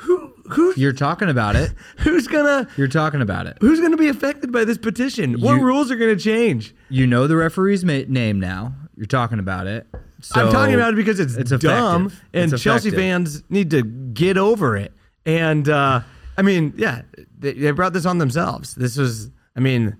Who 0.00 0.34
who 0.50 0.74
You're 0.76 0.92
talking 0.92 1.30
about 1.30 1.56
it. 1.56 1.72
who's 2.00 2.26
gonna 2.28 2.68
You're 2.76 2.88
talking 2.88 3.22
about 3.22 3.46
it. 3.46 3.56
who's 3.62 3.80
gonna 3.80 3.96
be 3.96 4.08
affected 4.08 4.52
by 4.52 4.66
this 4.66 4.76
petition? 4.76 5.40
What 5.40 5.54
rules 5.58 5.90
are 5.90 5.96
gonna 5.96 6.14
change? 6.16 6.74
You 6.90 7.06
know 7.06 7.26
the 7.26 7.36
referee's 7.36 7.86
ma- 7.86 8.02
name 8.06 8.38
now. 8.38 8.74
You're 8.98 9.06
talking 9.06 9.38
about 9.38 9.66
it. 9.66 9.86
So 10.20 10.42
I'm 10.44 10.52
talking 10.52 10.74
about 10.74 10.92
it 10.92 10.96
because 10.96 11.20
it's, 11.20 11.36
it's 11.36 11.50
dumb, 11.52 12.08
effective. 12.08 12.24
and 12.34 12.52
It's 12.52 12.62
Chelsea 12.62 12.88
effective. 12.88 13.02
fans 13.02 13.42
need 13.48 13.70
to 13.70 13.82
get 13.82 14.36
over 14.36 14.76
it. 14.76 14.92
And 15.24 15.66
uh, 15.70 16.00
I 16.36 16.42
mean, 16.42 16.74
yeah, 16.76 17.00
they, 17.38 17.52
they 17.52 17.70
brought 17.70 17.92
this 17.92 18.06
on 18.06 18.18
themselves. 18.18 18.74
This 18.74 18.96
was, 18.96 19.30
I 19.54 19.60
mean, 19.60 19.96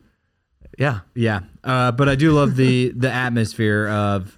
yeah, 0.79 1.01
Yeah, 1.14 1.40
uh, 1.64 1.92
but 1.92 2.09
I 2.09 2.14
do 2.16 2.33
love 2.33 2.57
the 2.57 2.90
the 2.96 3.11
atmosphere 3.11 3.88
of 3.88 4.37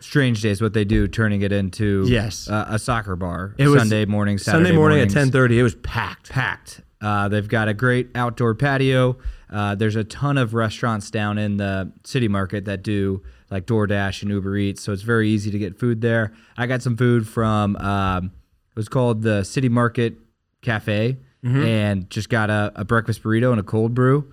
Strange 0.00 0.40
Days. 0.40 0.62
What 0.62 0.72
they 0.72 0.84
do, 0.84 1.06
turning 1.08 1.42
it 1.42 1.52
into 1.52 2.04
Yes. 2.08 2.48
uh, 2.48 2.66
a 2.68 2.78
soccer 2.78 3.16
bar. 3.16 3.54
It 3.58 3.68
was 3.68 3.80
Sunday 3.82 4.04
morning, 4.06 4.38
Saturday 4.38 4.64
Sunday 4.64 4.76
morning 4.76 4.98
mornings. 4.98 5.14
at 5.16 5.20
ten 5.20 5.30
thirty. 5.30 5.58
It 5.58 5.62
was 5.62 5.74
packed. 5.74 6.30
packed. 6.30 6.80
Uh, 7.00 7.28
they've 7.28 7.46
got 7.48 7.68
a 7.68 7.74
great 7.74 8.08
outdoor 8.14 8.54
patio. 8.54 9.18
Uh, 9.50 9.74
there's 9.74 9.96
a 9.96 10.04
ton 10.04 10.36
of 10.38 10.52
restaurants 10.54 11.10
down 11.10 11.38
in 11.38 11.56
the 11.58 11.92
city 12.04 12.28
market 12.28 12.64
that 12.64 12.82
do 12.82 13.22
like 13.50 13.66
DoorDash 13.66 14.22
and 14.22 14.30
Uber 14.30 14.56
Eats, 14.56 14.82
so 14.82 14.92
it's 14.92 15.02
very 15.02 15.28
easy 15.28 15.50
to 15.50 15.58
get 15.58 15.78
food 15.78 16.00
there. 16.00 16.32
I 16.56 16.66
got 16.66 16.82
some 16.82 16.96
food 16.96 17.26
from 17.28 17.76
um, 17.76 18.26
it 18.70 18.76
was 18.76 18.88
called 18.88 19.22
the 19.22 19.44
City 19.44 19.68
Market 19.68 20.18
Cafe, 20.62 21.18
Mm-hmm. 21.44 21.62
and 21.62 22.10
just 22.10 22.28
got 22.30 22.50
a, 22.50 22.72
a 22.74 22.84
breakfast 22.84 23.22
burrito 23.22 23.52
and 23.52 23.60
a 23.60 23.62
cold 23.62 23.94
brew. 23.94 24.32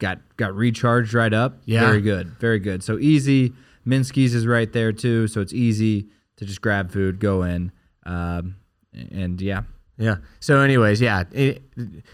Got 0.00 0.18
got 0.36 0.54
recharged 0.56 1.14
right 1.14 1.32
up. 1.32 1.58
Yeah. 1.64 1.86
very 1.86 2.00
good, 2.00 2.26
very 2.40 2.58
good. 2.58 2.82
So 2.82 2.98
easy. 2.98 3.52
Minsky's 3.86 4.34
is 4.34 4.46
right 4.46 4.72
there 4.72 4.92
too, 4.92 5.28
so 5.28 5.40
it's 5.40 5.52
easy 5.52 6.08
to 6.38 6.44
just 6.44 6.60
grab 6.60 6.90
food, 6.90 7.20
go 7.20 7.42
in, 7.44 7.70
um, 8.04 8.56
and 8.92 9.40
yeah. 9.40 9.62
Yeah. 9.98 10.16
So, 10.40 10.58
anyways, 10.60 11.00
yeah, 11.00 11.22
it, 11.30 11.62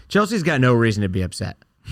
Chelsea's 0.09 0.43
got 0.43 0.61
no 0.61 0.73
reason 0.73 1.01
to 1.01 1.09
be 1.09 1.21
upset. 1.23 1.57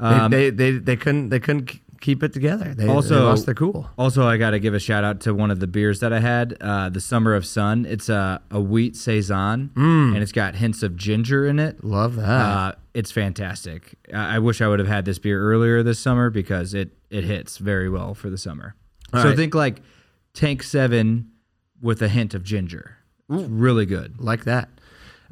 They- 0.00 0.06
Um, 0.08 0.30
they, 0.30 0.50
they 0.50 0.72
they 0.78 0.96
couldn't 0.96 1.28
they 1.28 1.38
couldn't 1.38 1.70
keep 2.02 2.22
it 2.22 2.34
together. 2.34 2.74
They, 2.74 2.86
Also- 2.86 3.14
they 3.14 3.20
lost 3.22 3.46
their 3.46 3.54
cool. 3.54 3.88
Also, 3.96 4.26
I 4.26 4.36
got 4.36 4.50
to 4.50 4.58
give 4.60 4.74
a 4.74 4.78
shout 4.78 5.04
out 5.04 5.20
to 5.22 5.32
one 5.32 5.50
of 5.50 5.60
the 5.60 5.66
beers 5.66 6.00
that 6.00 6.12
I 6.12 6.20
had, 6.20 6.54
uh, 6.60 6.90
the 6.90 7.00
Summer 7.00 7.34
of 7.34 7.46
Sun. 7.46 7.86
It's 7.88 8.10
a, 8.10 8.42
a 8.50 8.60
wheat 8.60 8.94
saison, 8.96 9.70
and 9.74 10.18
it's 10.18 10.32
got 10.32 10.56
hints 10.56 10.82
of 10.82 10.96
ginger 10.96 11.46
in 11.46 11.58
it. 11.58 11.82
Love 11.82 12.16
that. 12.16 12.28
Uh, 12.28 12.72
it's 12.92 13.10
fantastic. 13.10 13.94
I, 14.12 14.36
I 14.36 14.38
wish 14.40 14.60
I 14.60 14.68
would 14.68 14.78
have 14.80 14.88
had 14.88 15.06
this 15.06 15.18
beer 15.18 15.40
earlier 15.40 15.82
this 15.82 15.98
summer 15.98 16.28
because 16.28 16.74
it 16.74 16.90
it 17.08 17.24
hits 17.24 17.56
very 17.58 17.88
well 17.88 18.12
for 18.14 18.28
the 18.28 18.36
summer. 18.38 18.74
All 19.14 19.22
so 19.22 19.28
right. 19.28 19.36
think 19.36 19.54
like 19.54 19.80
Tank 20.34 20.62
Seven 20.62 21.30
with 21.80 22.02
a 22.02 22.08
hint 22.08 22.34
of 22.34 22.42
ginger. 22.44 22.96
It's 23.30 23.48
really 23.48 23.86
good. 23.86 24.20
like 24.20 24.44
that. 24.44 24.68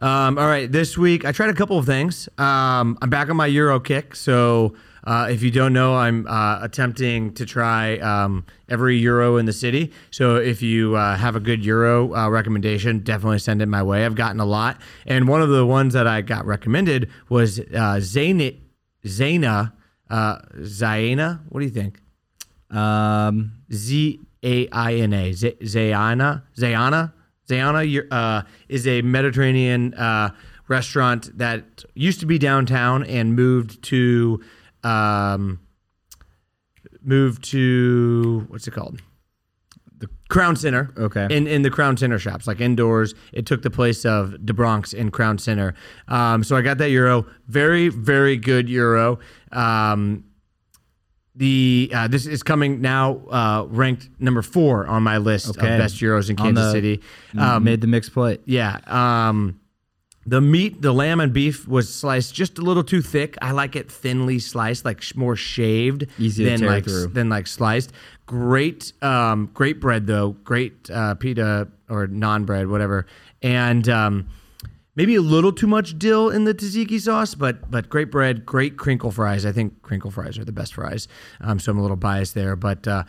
Um, 0.00 0.38
all 0.38 0.46
right, 0.46 0.70
this 0.72 0.96
week 0.96 1.24
I 1.26 1.33
tried 1.33 1.50
a 1.50 1.54
couple 1.54 1.76
of 1.78 1.85
things. 1.85 2.26
Um, 2.38 2.96
I'm 3.02 3.11
back 3.11 3.28
on 3.28 3.37
my 3.37 3.50
Gyro 3.50 3.78
kick, 3.80 4.16
so 4.16 4.74
uh, 5.04 5.28
if 5.30 5.42
you 5.42 5.50
don't 5.50 5.72
know, 5.72 5.96
I'm 5.96 6.26
uh, 6.26 6.60
attempting 6.62 7.34
to 7.34 7.46
try 7.46 7.98
um, 7.98 8.44
every 8.68 9.00
Gyro 9.00 9.36
in 9.36 9.46
the 9.46 9.52
city. 9.52 9.92
So 10.10 10.36
if 10.36 10.62
you 10.62 10.96
uh, 10.96 11.16
have 11.16 11.36
a 11.36 11.40
good 11.40 11.62
Gyro 11.62 12.14
uh, 12.14 12.28
recommendation, 12.28 13.00
definitely 13.00 13.38
send 13.38 13.62
it 13.62 13.66
my 13.66 13.82
way. 13.82 14.04
I've 14.04 14.14
gotten 14.14 14.40
a 14.40 14.44
lot, 14.44 14.80
and 15.06 15.28
one 15.28 15.42
of 15.42 15.48
the 15.48 15.64
ones 15.64 15.94
that 15.94 16.06
I 16.06 16.20
got 16.20 16.44
recommended 16.46 17.10
was 17.28 17.58
uh, 17.58 18.00
Zayna, 18.00 18.56
uh, 20.10 20.38
Zaina. 20.58 21.40
What 21.48 21.60
do 21.60 21.66
you 21.66 21.72
think? 21.72 22.00
Um, 22.70 23.52
Z 23.72 24.20
A 24.44 24.68
I 24.68 24.94
N 24.94 25.12
A, 25.12 25.30
Zayana. 25.32 26.42
Zayana. 26.56 27.12
Zayana 27.48 28.06
uh, 28.12 28.42
is 28.68 28.86
a 28.86 29.02
Mediterranean 29.02 29.94
uh, 29.94 30.30
restaurant 30.68 31.36
that 31.36 31.84
used 31.94 32.20
to 32.20 32.26
be 32.26 32.38
downtown 32.38 33.02
and 33.04 33.34
moved 33.34 33.82
to 33.82 34.40
um, 34.85 35.61
moved 37.03 37.45
to 37.45 38.47
what's 38.49 38.66
it 38.66 38.73
called? 38.73 39.01
The 39.99 40.09
Crown 40.31 40.57
Center. 40.57 40.93
Okay. 40.97 41.27
In 41.31 41.47
in 41.47 41.62
the 41.62 41.71
Crown 41.71 41.97
Center 41.97 42.19
shops, 42.19 42.47
like 42.47 42.61
indoors, 42.61 43.14
it 43.33 43.45
took 43.47 43.62
the 43.62 43.71
place 43.71 44.05
of 44.07 44.45
d'Bronx 44.47 44.95
in 44.95 45.11
Crown 45.11 45.37
Center. 45.38 45.75
Um, 46.09 46.43
so 46.43 46.57
I 46.57 46.62
got 46.62 46.79
that 46.79 46.88
gyro. 46.88 47.27
Very 47.49 47.88
very 47.88 48.37
good 48.38 48.66
gyro. 48.69 49.19
Um, 49.53 50.25
the 51.37 51.90
uh, 51.95 52.09
this 52.09 52.27
is 52.27 52.43
coming 52.43 52.81
now 52.81 53.16
uh, 53.31 53.66
ranked 53.69 54.09
number 54.19 54.43
four 54.43 54.87
on 54.87 55.03
my 55.03 55.19
list 55.19 55.51
Okay. 55.51 55.75
of 55.75 55.79
best 55.79 55.97
gyros 55.97 56.29
in 56.31 56.37
Kansas 56.37 56.73
City. 56.73 57.01
um, 57.38 57.64
made 57.64 57.81
the 57.81 57.87
mixed 57.87 58.12
plate. 58.12 58.40
Yeah. 58.47 58.79
Um, 58.87 59.61
the 60.31 60.40
meat, 60.40 60.81
the 60.81 60.93
lamb 60.93 61.19
and 61.19 61.33
beef 61.33 61.66
was 61.66 61.93
sliced 61.93 62.33
just 62.33 62.57
a 62.57 62.62
little 62.62 62.85
too 62.85 63.03
thick. 63.03 63.37
I 63.43 63.51
like 63.51 63.75
it 63.75 63.90
thinly 63.90 64.38
sliced, 64.38 64.85
like 64.85 65.03
sh- 65.03 65.16
more 65.16 65.35
shaved 65.35 66.07
Easy 66.21 66.45
to 66.45 66.51
than 66.51 66.61
tear 66.61 66.71
like 66.71 66.85
through. 66.85 67.09
than 67.09 67.29
like 67.29 67.49
sliced. 67.49 67.90
Great, 68.27 68.93
um, 69.03 69.51
great 69.53 69.81
bread 69.81 70.07
though. 70.07 70.37
Great 70.45 70.88
uh, 70.88 71.16
pita 71.16 71.66
or 71.88 72.07
non 72.07 72.45
bread, 72.45 72.69
whatever. 72.69 73.07
And 73.43 73.88
um, 73.88 74.29
maybe 74.95 75.16
a 75.16 75.21
little 75.21 75.53
too 75.53 75.66
much 75.66 75.99
dill 75.99 76.31
in 76.31 76.45
the 76.45 76.55
tzatziki 76.55 77.01
sauce, 77.01 77.35
but 77.35 77.69
but 77.69 77.88
great 77.88 78.12
bread, 78.12 78.47
great 78.47 78.77
crinkle 78.77 79.11
fries. 79.11 79.45
I 79.45 79.51
think 79.51 79.83
crinkle 79.83 80.12
fries 80.12 80.38
are 80.38 80.45
the 80.45 80.53
best 80.53 80.75
fries. 80.75 81.09
Um, 81.40 81.59
so 81.59 81.73
I'm 81.73 81.79
a 81.79 81.83
little 81.83 81.97
biased 81.97 82.37
there, 82.37 82.55
but 82.55 82.87
uh, 82.87 83.03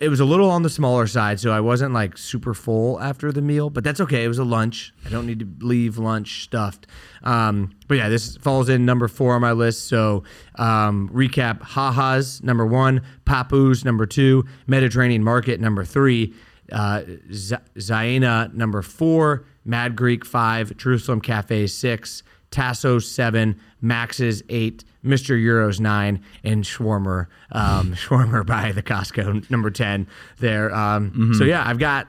it 0.00 0.08
was 0.08 0.20
a 0.20 0.24
little 0.24 0.50
on 0.50 0.62
the 0.62 0.70
smaller 0.70 1.06
side, 1.06 1.40
so 1.40 1.50
I 1.50 1.60
wasn't 1.60 1.94
like 1.94 2.16
super 2.18 2.54
full 2.54 3.00
after 3.00 3.32
the 3.32 3.42
meal. 3.42 3.70
But 3.70 3.84
that's 3.84 4.00
okay. 4.00 4.24
It 4.24 4.28
was 4.28 4.38
a 4.38 4.44
lunch. 4.44 4.92
I 5.06 5.10
don't 5.10 5.26
need 5.26 5.40
to 5.40 5.66
leave 5.66 5.98
lunch 5.98 6.44
stuffed. 6.44 6.86
Um, 7.22 7.74
but 7.86 7.96
yeah, 7.96 8.08
this 8.08 8.36
falls 8.36 8.68
in 8.68 8.84
number 8.84 9.08
four 9.08 9.34
on 9.34 9.40
my 9.40 9.52
list. 9.52 9.88
So 9.88 10.24
um, 10.56 11.08
recap: 11.12 11.62
Haha's 11.62 12.42
number 12.42 12.66
one, 12.66 13.02
Papu's 13.24 13.84
number 13.84 14.06
two, 14.06 14.44
Mediterranean 14.66 15.24
Market 15.24 15.60
number 15.60 15.84
three 15.84 16.34
uh, 16.72 17.02
Z- 17.32 17.56
Zaina 17.76 18.52
number 18.54 18.82
four, 18.82 19.44
Mad 19.64 19.96
Greek 19.96 20.24
five, 20.24 20.76
Jerusalem 20.76 21.20
Cafe 21.20 21.66
six, 21.66 22.22
Tasso 22.50 22.98
seven, 22.98 23.60
Max's 23.80 24.42
eight, 24.48 24.84
Mr. 25.04 25.40
Gyros 25.40 25.80
nine, 25.80 26.22
and 26.44 26.64
Schwarmer, 26.64 27.26
um, 27.52 27.92
Schwarmer 27.94 28.44
by 28.44 28.72
the 28.72 28.82
Costco 28.82 29.48
number 29.50 29.70
ten 29.70 30.06
there. 30.38 30.74
Um, 30.74 31.34
So 31.34 31.44
yeah, 31.44 31.62
I've 31.66 31.78
got 31.78 32.08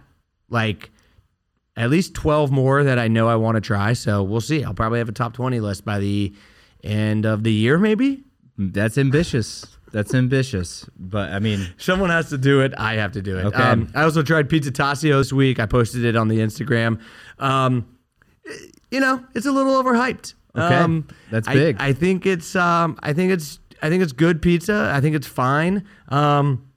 like 0.49 0.89
at 1.78 1.89
least 1.89 2.13
twelve 2.13 2.52
more 2.52 2.84
that 2.84 2.97
I 2.99 3.08
know 3.08 3.28
I 3.28 3.36
want 3.36 3.56
to 3.56 3.62
try. 3.62 3.93
So 3.93 4.23
we'll 4.23 4.41
see. 4.41 4.63
I'll 4.63 4.73
probably 4.73 4.99
have 4.99 5.10
a 5.10 5.13
top 5.13 5.34
twenty 5.34 5.60
list 5.60 5.86
by 5.86 5.99
the 5.99 6.34
end 6.84 7.25
of 7.25 7.43
the 7.43 7.52
year, 7.54 7.78
maybe. 7.78 8.23
That's 8.58 8.97
ambitious. 8.97 9.65
That's 9.91 10.13
ambitious. 10.13 10.88
But 10.97 11.32
I 11.32 11.39
mean, 11.39 11.67
Someone 11.78 12.10
has 12.10 12.30
to 12.30 12.38
do 12.38 12.62
it. 12.62 12.73
I 12.78 12.95
have 12.95 13.12
to 13.13 13.21
do 13.21 13.38
it. 13.38 13.45
Okay. 13.45 13.58
Um, 13.63 13.91
I 13.95 14.04
also 14.04 14.21
tried 14.23 14.49
Pizza 14.49 14.71
Tascio 14.71 15.19
this 15.19 15.32
week. 15.34 15.60
I 15.60 15.65
posted 15.65 16.04
it 16.06 16.15
on 16.15 16.28
the 16.28 16.39
Instagram. 16.39 16.99
Um, 17.39 17.88
you 18.91 18.99
know, 18.99 19.23
it's 19.36 19.45
a 19.45 19.52
little 19.52 19.82
overhyped. 19.82 20.34
Okay. 20.60 20.76
Um, 20.76 21.08
That's 21.32 21.48
big. 21.48 21.78
I, 21.80 21.93
think 21.93 22.26
it's. 22.26 22.56
Um, 22.56 22.98
I 23.02 23.13
think 23.13 23.32
it's. 23.32 23.60
I 23.82 23.89
think 23.89 24.04
it's 24.04 24.12
good 24.12 24.41
pizza. 24.41 24.91
I 24.93 25.00
think 25.00 25.15
it's 25.15 25.28
fine. 25.28 25.86
Um, 26.10 26.69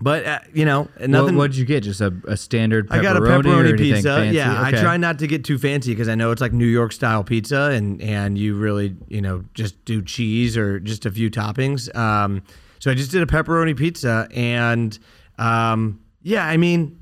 but 0.00 0.26
uh, 0.26 0.40
you 0.52 0.64
know, 0.64 0.88
what, 0.96 1.10
nothing. 1.10 1.36
what'd 1.36 1.54
you 1.54 1.64
get? 1.64 1.84
Just 1.84 2.00
a, 2.00 2.12
a 2.26 2.36
standard 2.36 2.88
pepperoni 2.88 2.98
I 2.98 3.02
got 3.02 3.16
a 3.16 3.20
pepperoni 3.20 3.78
pizza. 3.78 4.16
fancy? 4.16 4.36
Yeah, 4.36 4.60
I 4.60 4.72
try 4.72 4.96
not 4.96 5.20
to 5.20 5.28
get 5.28 5.44
too 5.44 5.58
fancy 5.58 5.92
because 5.92 6.08
I 6.08 6.16
know 6.16 6.32
it's 6.32 6.40
like 6.40 6.52
New 6.52 6.66
York 6.66 6.92
style 6.92 7.22
pizza, 7.22 7.70
and 7.72 8.02
and 8.02 8.36
you 8.36 8.56
really 8.56 8.96
you 9.06 9.20
know 9.20 9.44
just 9.54 9.84
do 9.84 10.02
cheese 10.02 10.56
or 10.56 10.80
just 10.80 11.06
a 11.06 11.10
few 11.12 11.30
toppings. 11.30 11.94
Um, 11.94 12.42
so 12.80 12.90
I 12.90 12.94
just 12.94 13.12
did 13.12 13.22
a 13.22 13.26
pepperoni 13.26 13.76
pizza, 13.76 14.26
and 14.34 14.98
um, 15.38 16.00
yeah, 16.22 16.46
I 16.46 16.56
mean, 16.56 17.00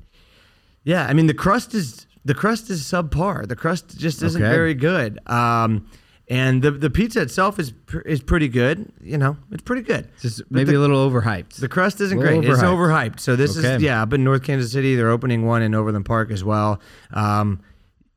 yeah, 0.83 1.07
I 1.07 1.13
mean 1.13 1.25
the 1.25 1.33
crust 1.33 1.73
is 1.73 2.05
the 2.23 2.35
crust 2.35 2.69
is 2.69 2.83
subpar. 2.83 3.47
The 3.47 3.55
crust 3.55 3.97
just 3.97 4.21
isn't 4.21 4.39
Okay. 4.39 4.51
very 4.51 4.75
good. 4.75 5.17
Um, 5.27 5.87
and 6.31 6.61
the 6.61 6.71
the 6.71 6.89
pizza 6.89 7.21
itself 7.21 7.59
is 7.59 7.71
pr- 7.71 7.99
is 7.99 8.21
pretty 8.21 8.47
good. 8.47 8.91
You 9.01 9.17
know, 9.17 9.37
it's 9.51 9.63
pretty 9.63 9.81
good. 9.83 10.07
Just 10.21 10.39
But 10.39 10.51
maybe 10.51 10.71
the- 10.71 10.77
a 10.77 10.79
little 10.79 11.09
overhyped. 11.09 11.55
the 11.55 11.67
crust 11.67 11.99
isn't 12.01 12.17
A 12.17 12.21
little 12.21 12.41
great. 12.41 12.49
It's 12.51 12.61
overhyped. 12.63 13.11
overhyped. 13.15 13.19
So 13.19 13.35
this 13.35 13.57
Okay. 13.57 13.75
is 13.75 13.81
yeah. 13.81 14.01
Up 14.01 14.13
in 14.13 14.23
North 14.23 14.43
Kansas 14.43 14.71
City, 14.71 14.95
they're 14.95 15.09
opening 15.11 15.45
one 15.45 15.61
in 15.61 15.75
Overland 15.75 16.05
Park 16.05 16.31
as 16.31 16.43
well. 16.43 16.79
Um, 17.11 17.59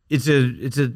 it's 0.09 0.29
a 0.29 0.45
it's 0.65 0.79
a 0.79 0.93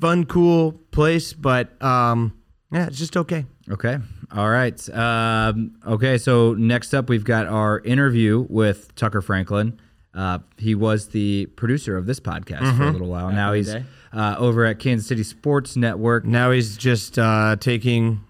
fun, 0.00 0.24
cool 0.24 0.72
place, 0.90 1.32
but 1.34 1.80
um, 1.82 2.32
yeah, 2.72 2.86
it's 2.86 2.98
just 2.98 3.16
okay. 3.16 3.44
Okay. 3.70 3.98
All 4.34 4.50
right. 4.50 4.78
Um, 4.90 5.72
okay. 5.86 6.18
So 6.18 6.54
next 6.54 6.92
up, 6.94 7.08
we've 7.08 7.24
got 7.24 7.46
our 7.46 7.80
interview 7.80 8.46
with 8.48 8.94
Tucker 8.94 9.22
Franklin. 9.22 9.78
Uh, 10.14 10.38
he 10.58 10.74
was 10.74 11.08
the 11.08 11.46
producer 11.56 11.96
of 11.96 12.06
this 12.06 12.20
podcast 12.20 12.76
for 12.76 12.84
a 12.84 12.90
little 12.92 13.08
while. 13.08 13.30
now 13.32 13.52
he's 13.52 13.72
day. 13.72 13.84
Uh, 14.14 14.36
over 14.38 14.64
at 14.64 14.78
Kansas 14.78 15.06
City 15.08 15.22
Sports 15.24 15.76
Network. 15.76 16.24
Now 16.24 16.50
he's 16.52 16.76
just 16.76 17.18
uh, 17.18 17.56
taking 17.58 18.20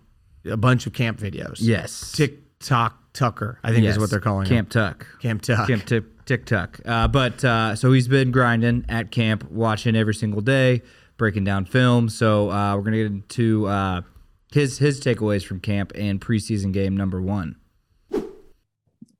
a 0.44 0.56
bunch 0.56 0.86
of 0.86 0.92
camp 0.92 1.18
videos. 1.18 1.58
Yes. 1.60 2.12
TikTok 2.12 2.98
Tucker, 3.12 3.58
I 3.62 3.70
think 3.70 3.84
Yes. 3.84 3.94
is 3.94 4.00
what 4.00 4.10
they're 4.10 4.18
calling 4.20 4.46
Camp 4.48 4.68
him. 4.68 4.70
Tuck. 4.70 5.06
Camp 5.20 5.42
Tuck. 5.42 5.68
Camp 5.68 6.44
Tuck. 6.46 6.80
Uh, 6.84 7.06
but 7.08 7.44
uh, 7.44 7.76
so 7.76 7.92
he's 7.92 8.08
been 8.08 8.30
grinding 8.32 8.84
at 8.88 9.10
camp, 9.10 9.48
watching 9.50 9.94
every 9.94 10.14
single 10.14 10.40
day, 10.40 10.82
breaking 11.16 11.44
down 11.44 11.64
film. 11.64 12.08
So 12.08 12.50
uh, 12.50 12.74
we're 12.76 12.82
gonna 12.82 12.96
get 12.96 13.06
into 13.06 13.66
uh, 13.66 14.00
his 14.52 14.78
his 14.78 15.00
takeaways 15.00 15.44
from 15.44 15.60
camp 15.60 15.92
and 15.94 16.20
preseason 16.20 16.72
game 16.72 16.96
number 16.96 17.20
one. 17.22 17.56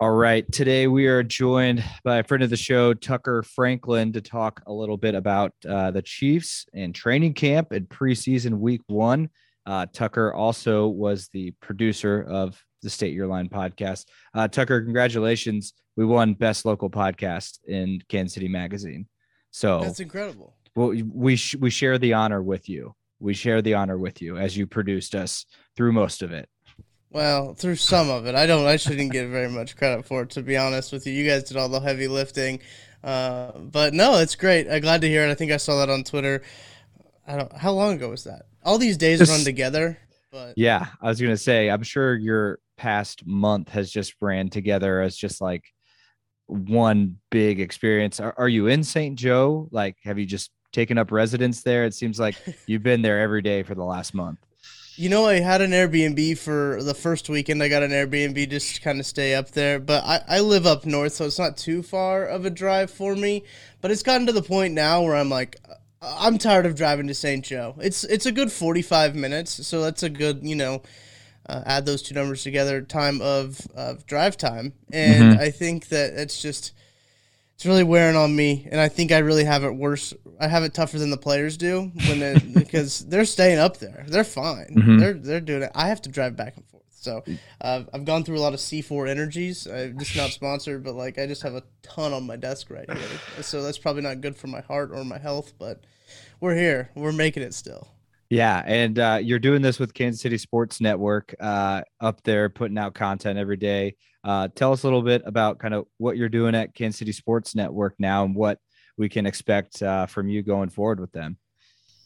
All 0.05 0.11
right. 0.11 0.45
Today 0.53 0.87
we 0.87 1.07
are 1.07 1.23
joined 1.23 1.83
by 2.05 2.19
a 2.19 2.25
friend 2.25 2.45
of 2.45 2.51
the 2.51 2.59
show, 2.59 2.93
Tucker 2.93 3.43
Franklin, 3.43 4.13
to 4.13 4.21
talk 4.21 4.61
a 4.67 4.73
little 4.73 4.99
bit 4.99 5.15
about 5.15 5.55
uh, 5.67 5.93
the 5.93 6.03
Chiefs 6.03 6.67
and 6.75 6.95
training 6.95 7.33
camp 7.33 7.73
and 7.73 7.89
preseason 7.89 8.59
week 8.59 8.83
one. 8.87 9.31
Uh, 9.65 9.87
Tucker 9.95 10.35
also 10.35 10.89
was 10.89 11.31
the 11.33 11.53
producer 11.63 12.23
of 12.29 12.63
the 12.83 12.91
State 12.91 13.15
Your 13.15 13.27
Line 13.29 13.49
podcast. 13.49 14.05
Uh, 14.35 14.47
Tucker, 14.47 14.83
congratulations. 14.83 15.73
We 15.97 16.05
won 16.05 16.35
Best 16.35 16.67
Local 16.67 16.91
Podcast 16.91 17.61
in 17.67 18.03
Kansas 18.11 18.35
City 18.35 18.49
Magazine. 18.49 19.09
So 19.53 19.81
That's 19.81 20.01
incredible. 20.01 20.55
well, 20.77 20.95
we 21.15 21.37
sh- 21.37 21.57
we 21.57 21.71
share 21.71 21.97
the 21.97 22.13
honor 22.13 22.43
with 22.43 22.69
you. 22.69 22.95
We 23.21 23.33
share 23.33 23.63
the 23.63 23.73
honor 23.73 23.97
with 23.97 24.21
you 24.21 24.37
as 24.37 24.55
you 24.55 24.67
produced 24.67 25.15
us 25.15 25.47
through 25.79 25.93
most 25.93 26.21
of 26.21 26.31
it. 26.31 26.51
Well, 27.15 27.55
through 27.55 27.77
some 27.77 28.11
of 28.11 28.27
it, 28.27 28.35
I 28.35 28.45
don't. 28.45 28.67
I 28.67 28.77
shouldn't 28.77 29.13
get 29.13 29.29
very 29.29 29.49
much 29.49 29.77
credit 29.77 30.05
for 30.05 30.23
it, 30.23 30.31
to 30.31 30.43
be 30.43 30.57
honest 30.57 30.93
with 30.93 31.07
you. 31.07 31.13
You 31.13 31.29
guys 31.31 31.45
did 31.45 31.57
all 31.57 31.69
the 31.69 31.79
heavy 31.79 32.09
lifting, 32.09 32.59
uh, 33.05 33.53
but 33.57 33.95
no, 33.95 34.19
it's 34.19 34.35
great. 34.35 34.69
I'm 34.69 34.81
glad 34.81 35.01
to 35.03 35.09
hear 35.09 35.25
it. 35.27 35.31
I 35.31 35.35
think 35.35 35.53
I 35.53 35.59
saw 35.59 35.79
that 35.79 35.89
on 35.91 36.03
Twitter. 36.03 36.43
I 37.27 37.37
don't. 37.37 37.53
How 37.57 37.71
long 37.71 37.95
ago 37.95 38.11
was 38.11 38.25
that? 38.25 38.47
All 38.65 38.79
these 38.79 38.97
days 38.97 39.21
Just- 39.21 39.31
run 39.31 39.45
together, 39.45 39.97
but 40.33 40.55
Yeah, 40.57 40.87
I 41.01 41.07
was 41.09 41.21
gonna 41.21 41.37
say, 41.37 41.71
I'm 41.71 41.85
sure 41.85 42.17
your 42.17 42.59
past 42.77 43.25
month 43.25 43.69
has 43.69 43.93
just 43.93 44.15
ran 44.21 44.51
together 44.51 45.01
as 45.01 45.17
just 45.17 45.41
like 45.41 45.63
one 46.47 47.19
big 47.31 47.61
experience. 47.61 48.19
Are, 48.19 48.35
are 48.37 48.49
you 48.49 48.67
in 48.67 48.83
St. 48.83 49.17
Joe? 49.17 49.69
Like, 49.71 49.97
have 50.03 50.19
you 50.19 50.27
just 50.27 50.51
taken 50.73 50.99
up 50.99 51.13
residence 51.13 51.63
there? 51.63 51.85
It 51.85 51.95
seems 51.95 52.19
like 52.19 52.35
you've 52.67 52.83
been 52.83 53.03
there 53.03 53.21
every 53.21 53.41
day 53.43 53.63
for 53.63 53.77
the 53.77 53.85
last 53.85 54.15
month. 54.15 54.41
You 54.97 55.09
know, 55.09 55.27
I 55.27 55.41
had 55.41 55.61
an 55.61 55.73
Airbnb 55.73 56.39
for 56.39 56.81
the 56.81 56.95
first 56.95 57.29
weekend. 57.29 57.63
I 57.63 57.69
got 57.69 57.83
an 57.83 57.91
Airbnb 57.91 58.49
just 58.49 58.77
to 58.77 58.81
kind 58.81 59.01
of 59.01 59.07
stay 59.07 59.35
up 59.35 59.51
there. 59.51 59.81
But 59.81 60.05
I, 60.05 60.21
I 60.29 60.41
live 60.41 60.67
up 60.67 60.87
north, 60.87 61.15
so 61.15 61.25
it's 61.25 61.39
not 61.39 61.57
too 61.57 61.83
far 61.83 62.25
of 62.25 62.45
a 62.45 62.51
drive 62.51 62.93
for 62.93 63.17
me. 63.17 63.43
But 63.81 63.91
it's 63.91 64.05
gotten 64.05 64.27
to 64.27 64.33
the 64.33 64.43
point 64.43 64.73
now 64.73 65.03
where 65.03 65.17
I'm 65.17 65.31
like, 65.31 65.57
I'm 66.01 66.39
tired 66.39 66.65
of 66.65 66.77
driving 66.77 67.09
to 67.09 67.15
St. 67.15 67.45
Joe. 67.45 67.75
It's 67.81 68.05
it's 68.05 68.27
a 68.27 68.33
good 68.33 68.53
45 68.53 69.17
minutes, 69.17 69.67
so 69.67 69.83
that's 69.83 70.03
a 70.03 70.11
good 70.11 70.41
you 70.43 70.55
know. 70.55 70.83
Uh, 71.47 71.63
add 71.67 71.85
those 71.85 72.01
two 72.01 72.15
numbers 72.15 72.43
together, 72.43 72.81
time 72.81 73.21
of, 73.21 73.61
of 73.75 74.07
drive 74.07 74.35
time, 74.35 74.73
and 74.91 75.39
I 75.39 75.51
think 75.51 75.89
that 75.89 76.15
it's 76.15 76.41
just 76.41 76.73
it's 77.55 77.67
really 77.67 77.85
wearing 77.85 78.17
on 78.17 78.35
me, 78.35 78.67
and 78.71 78.81
I 78.81 78.89
think 78.89 79.13
I 79.13 79.19
really 79.19 79.45
have 79.45 79.65
it 79.65 79.75
worse. 79.75 80.13
I 80.41 80.49
have 80.49 80.65
it 80.65 80.75
tougher 80.75 80.99
than 80.99 81.11
the 81.11 81.17
players 81.17 81.57
do 81.57 81.93
when 82.09 82.23
it, 82.23 82.55
because 82.55 83.05
they're 83.07 83.25
staying 83.25 83.59
up 83.59 83.79
there. 83.79 84.05
They're 84.09 84.25
fine. 84.25 84.75
Mhm. 84.77 85.01
They're 85.01 85.13
they're 85.15 85.41
doing 85.41 85.63
it. 85.63 85.71
I 85.75 85.89
have 85.89 86.03
to 86.03 86.09
drive 86.11 86.37
back 86.37 86.57
and 86.57 86.67
forth. 86.67 86.83
So 86.91 87.23
uh, 87.61 87.83
I've 87.93 88.07
gone 88.07 88.25
through 88.25 88.39
a 88.39 88.41
lot 88.41 88.55
of 88.55 88.61
C4 88.61 89.09
energies. 89.09 89.67
I'm 89.67 89.99
just 89.99 90.17
not 90.17 90.31
sponsored, 90.31 90.83
but 90.83 90.95
like 90.95 91.19
I 91.19 91.27
just 91.27 91.43
have 91.43 91.55
a 91.55 91.63
ton 91.83 92.13
on 92.15 92.27
my 92.27 92.37
desk 92.37 92.71
right 92.71 92.91
here. 92.91 93.43
So 93.43 93.63
that's 93.63 93.77
probably 93.77 94.01
not 94.03 94.23
good 94.23 94.37
for 94.37 94.47
my 94.47 94.63
heart 94.63 94.91
or 94.91 95.05
my 95.05 95.19
health. 95.19 95.53
But 95.59 95.85
we're 96.41 96.57
here. 96.57 96.91
We're 96.95 97.13
making 97.13 97.43
it 97.43 97.53
still. 97.53 97.89
Yeah, 98.35 98.65
and 98.67 98.99
uh, 98.99 99.21
you're 99.23 99.39
doing 99.39 99.63
this 99.63 99.79
with 99.79 99.95
Kansas 99.95 100.21
City 100.21 100.39
Sports 100.39 100.81
Network 100.81 101.37
uh, 101.39 101.83
up 102.01 102.21
there, 102.25 102.49
putting 102.49 102.77
out 102.77 102.93
content 102.93 103.39
every 103.39 103.57
day. 103.57 103.95
Uh, 104.25 104.49
tell 104.57 104.73
us 104.73 104.83
a 104.83 104.87
little 104.89 105.03
bit 105.03 105.23
about 105.25 105.61
kind 105.61 105.73
of 105.73 105.87
what 105.99 106.17
you're 106.17 106.29
doing 106.29 106.57
at 106.57 106.75
Kansas 106.75 106.99
City 106.99 107.13
Sports 107.13 107.55
Network 107.55 107.95
now, 108.01 108.25
and 108.25 108.35
what 108.35 108.59
we 108.99 109.09
can 109.09 109.25
expect 109.25 109.81
uh, 109.85 110.07
from 110.07 110.29
you 110.29 110.43
going 110.43 110.69
forward 110.69 110.99
with 110.99 111.13
them. 111.13 111.39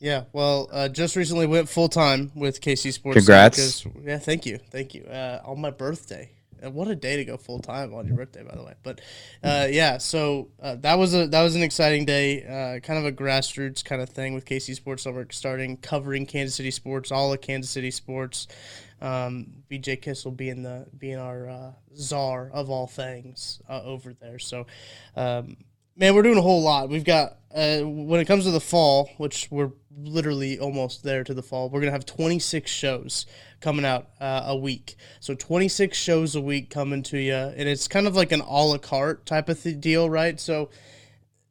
Yeah, 0.01 0.25
well, 0.35 0.69
uh, 0.71 0.91
just 0.91 1.17
recently 1.17 1.47
went 1.47 1.67
full 1.67 1.89
time 1.89 2.31
with 2.35 2.61
KC 2.61 2.93
Sports. 2.93 3.17
Congrats. 3.17 3.87
Yeah, 4.05 4.19
thank 4.19 4.45
you, 4.45 4.59
thank 4.71 4.95
you. 4.95 5.05
Uh, 5.05 5.41
on 5.47 5.59
my 5.63 5.71
birthday, 5.71 6.31
and 6.63 6.75
what 6.75 6.89
a 6.89 6.95
day 6.95 7.17
to 7.17 7.25
go 7.25 7.37
full 7.37 7.61
time 7.61 7.95
on 7.95 8.07
your 8.07 8.17
birthday, 8.17 8.43
by 8.43 8.55
the 8.55 8.63
way. 8.63 8.75
But 8.83 9.01
uh, 9.43 9.69
yeah, 9.71 9.99
so 9.99 10.49
uh, 10.61 10.77
that 10.77 10.99
was 10.99 11.15
a 11.15 11.27
that 11.29 11.43
was 11.43 11.55
an 11.55 11.63
exciting 11.63 12.05
day, 12.05 12.45
uh, 12.45 12.81
kind 12.81 12.99
of 12.99 13.05
a 13.05 13.13
grassroots 13.13 13.85
kind 13.85 14.03
of 14.03 14.09
thing 14.09 14.35
with 14.35 14.45
KC 14.45 14.75
Sports 14.75 15.07
Network 15.07 15.33
starting 15.33 15.77
covering 15.77 16.27
Kansas 16.27 16.55
City 16.55 16.71
sports, 16.71 17.13
all 17.13 17.33
of 17.33 17.41
Kansas 17.41 17.71
City 17.71 17.91
sports. 17.91 18.47
Um, 19.01 19.63
BJ 19.71 20.03
Kissel 20.03 20.33
being 20.33 20.63
the 20.63 20.87
being 20.97 21.19
our 21.19 21.49
uh, 21.49 21.73
czar 21.97 22.51
of 22.53 22.71
all 22.71 22.87
things 22.87 23.61
uh, 23.69 23.83
over 23.83 24.13
there. 24.13 24.39
So. 24.39 24.67
Um, 25.17 25.57
Man, 26.01 26.15
we're 26.15 26.23
doing 26.23 26.39
a 26.39 26.43
whole 26.43 26.63
lot. 26.63 26.89
We've 26.89 27.03
got 27.03 27.39
uh, 27.53 27.81
when 27.81 28.21
it 28.21 28.27
comes 28.27 28.45
to 28.45 28.53
the 28.53 28.61
fall, 28.61 29.11
which 29.17 29.49
we're 29.51 29.73
literally 29.97 30.57
almost 30.57 31.03
there 31.03 31.25
to 31.25 31.35
the 31.35 31.43
fall. 31.43 31.69
We're 31.69 31.81
gonna 31.81 31.91
have 31.91 32.07
26 32.07 32.71
shows 32.71 33.27
coming 33.61 33.85
out 33.85 34.07
uh, 34.21 34.45
a 34.47 34.57
week. 34.57 34.95
So 35.19 35.35
26 35.35 35.99
shows 35.99 36.37
a 36.37 36.41
week 36.41 36.71
coming 36.71 37.03
to 37.03 37.19
you, 37.19 37.35
and 37.35 37.69
it's 37.69 37.89
kind 37.89 38.07
of 38.07 38.15
like 38.15 38.31
an 38.31 38.43
a 38.43 38.65
la 38.65 38.79
carte 38.79 39.27
type 39.27 39.49
of 39.49 39.61
th- 39.61 39.81
deal, 39.81 40.09
right? 40.09 40.39
So 40.39 40.71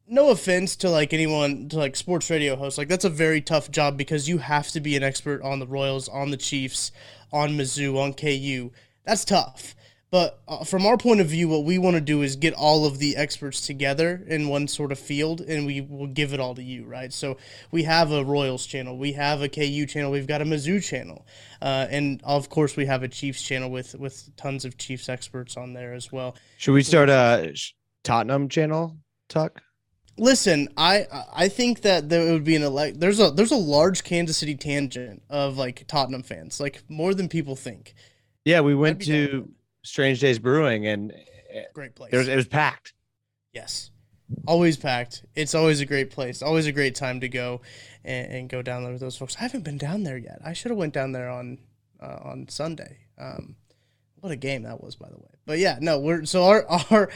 no 0.06 0.30
offense 0.30 0.76
to 0.76 0.88
like 0.88 1.12
anyone 1.12 1.68
to 1.68 1.76
like 1.76 1.94
sports 1.94 2.30
radio 2.30 2.56
hosts 2.56 2.78
like 2.78 2.88
that's 2.88 3.04
a 3.04 3.10
very 3.10 3.42
tough 3.42 3.70
job 3.70 3.98
because 3.98 4.26
you 4.26 4.38
have 4.38 4.68
to 4.68 4.80
be 4.80 4.96
an 4.96 5.02
expert 5.02 5.42
on 5.42 5.58
the 5.58 5.66
royals 5.66 6.08
on 6.08 6.30
the 6.30 6.36
chiefs 6.38 6.90
on 7.30 7.50
mizzou 7.50 7.94
on 7.98 8.14
ku 8.14 8.72
that's 9.04 9.26
tough 9.26 9.74
but 10.10 10.40
uh, 10.48 10.64
from 10.64 10.86
our 10.86 10.96
point 10.96 11.20
of 11.20 11.26
view 11.26 11.48
what 11.48 11.64
we 11.64 11.78
want 11.78 11.94
to 11.94 12.00
do 12.00 12.22
is 12.22 12.36
get 12.36 12.54
all 12.54 12.86
of 12.86 12.98
the 12.98 13.16
experts 13.16 13.66
together 13.66 14.22
in 14.26 14.48
one 14.48 14.66
sort 14.68 14.92
of 14.92 14.98
field 14.98 15.40
and 15.40 15.66
we 15.66 15.80
will 15.80 16.06
give 16.06 16.32
it 16.32 16.40
all 16.40 16.54
to 16.54 16.62
you 16.62 16.84
right 16.84 17.12
so 17.12 17.36
we 17.70 17.82
have 17.82 18.12
a 18.12 18.24
royals 18.24 18.66
channel 18.66 18.96
we 18.96 19.12
have 19.12 19.42
a 19.42 19.48
ku 19.48 19.86
channel 19.86 20.10
we've 20.10 20.26
got 20.26 20.40
a 20.40 20.44
mizzou 20.44 20.82
channel 20.82 21.26
uh, 21.62 21.86
and 21.90 22.20
of 22.24 22.48
course 22.48 22.76
we 22.76 22.86
have 22.86 23.02
a 23.02 23.08
chiefs 23.08 23.42
channel 23.42 23.70
with 23.70 23.94
with 23.94 24.34
tons 24.36 24.64
of 24.64 24.76
chiefs 24.78 25.08
experts 25.08 25.56
on 25.56 25.72
there 25.72 25.92
as 25.92 26.12
well 26.12 26.36
Should 26.58 26.72
we 26.72 26.82
start 26.82 27.08
a 27.08 27.54
Tottenham 28.08 28.48
channel, 28.48 28.96
Tuck? 29.28 29.60
Listen, 30.16 30.68
I 30.76 31.06
I 31.32 31.48
think 31.48 31.82
that 31.82 32.08
there 32.08 32.32
would 32.32 32.42
be 32.42 32.56
an 32.56 32.62
elect. 32.62 32.98
There's 32.98 33.20
a 33.20 33.30
there's 33.30 33.52
a 33.52 33.56
large 33.56 34.02
Kansas 34.02 34.38
City 34.38 34.56
tangent 34.56 35.22
of 35.28 35.58
like 35.58 35.86
Tottenham 35.86 36.22
fans, 36.22 36.58
like 36.58 36.82
more 36.88 37.12
than 37.12 37.28
people 37.28 37.54
think. 37.54 37.94
Yeah, 38.46 38.60
we 38.62 38.74
went 38.74 39.02
to 39.02 39.50
Strange 39.88 40.20
Days 40.20 40.38
Brewing 40.38 40.86
and 40.86 41.12
Great 41.72 41.94
place. 41.94 42.10
there 42.10 42.18
was, 42.20 42.28
it 42.28 42.36
was 42.36 42.46
packed. 42.46 42.92
yes, 43.54 43.90
always 44.46 44.76
packed. 44.76 45.24
It's 45.34 45.54
always 45.54 45.80
a 45.80 45.86
great 45.86 46.10
place. 46.10 46.42
Always 46.42 46.66
a 46.66 46.72
great 46.72 46.94
time 46.94 47.20
to 47.20 47.28
go 47.28 47.62
and, 48.04 48.32
and 48.32 48.48
go 48.50 48.60
down 48.60 48.82
there 48.82 48.92
with 48.92 49.00
those 49.00 49.16
folks. 49.16 49.34
I 49.36 49.42
haven't 49.42 49.64
been 49.64 49.78
down 49.78 50.02
there 50.02 50.18
yet. 50.18 50.40
I 50.44 50.52
should 50.52 50.70
have 50.70 50.78
went 50.78 50.92
down 50.92 51.12
there 51.12 51.30
on 51.30 51.58
uh, 52.02 52.18
on 52.22 52.48
Sunday. 52.48 52.98
Um, 53.18 53.56
what 54.20 54.30
a 54.30 54.36
game 54.36 54.64
that 54.64 54.82
was, 54.82 54.94
by 54.94 55.08
the 55.08 55.16
way. 55.16 55.30
But 55.46 55.58
yeah, 55.58 55.78
no, 55.80 55.98
we're 55.98 56.26
so 56.26 56.44
our 56.44 56.66
our 56.90 57.10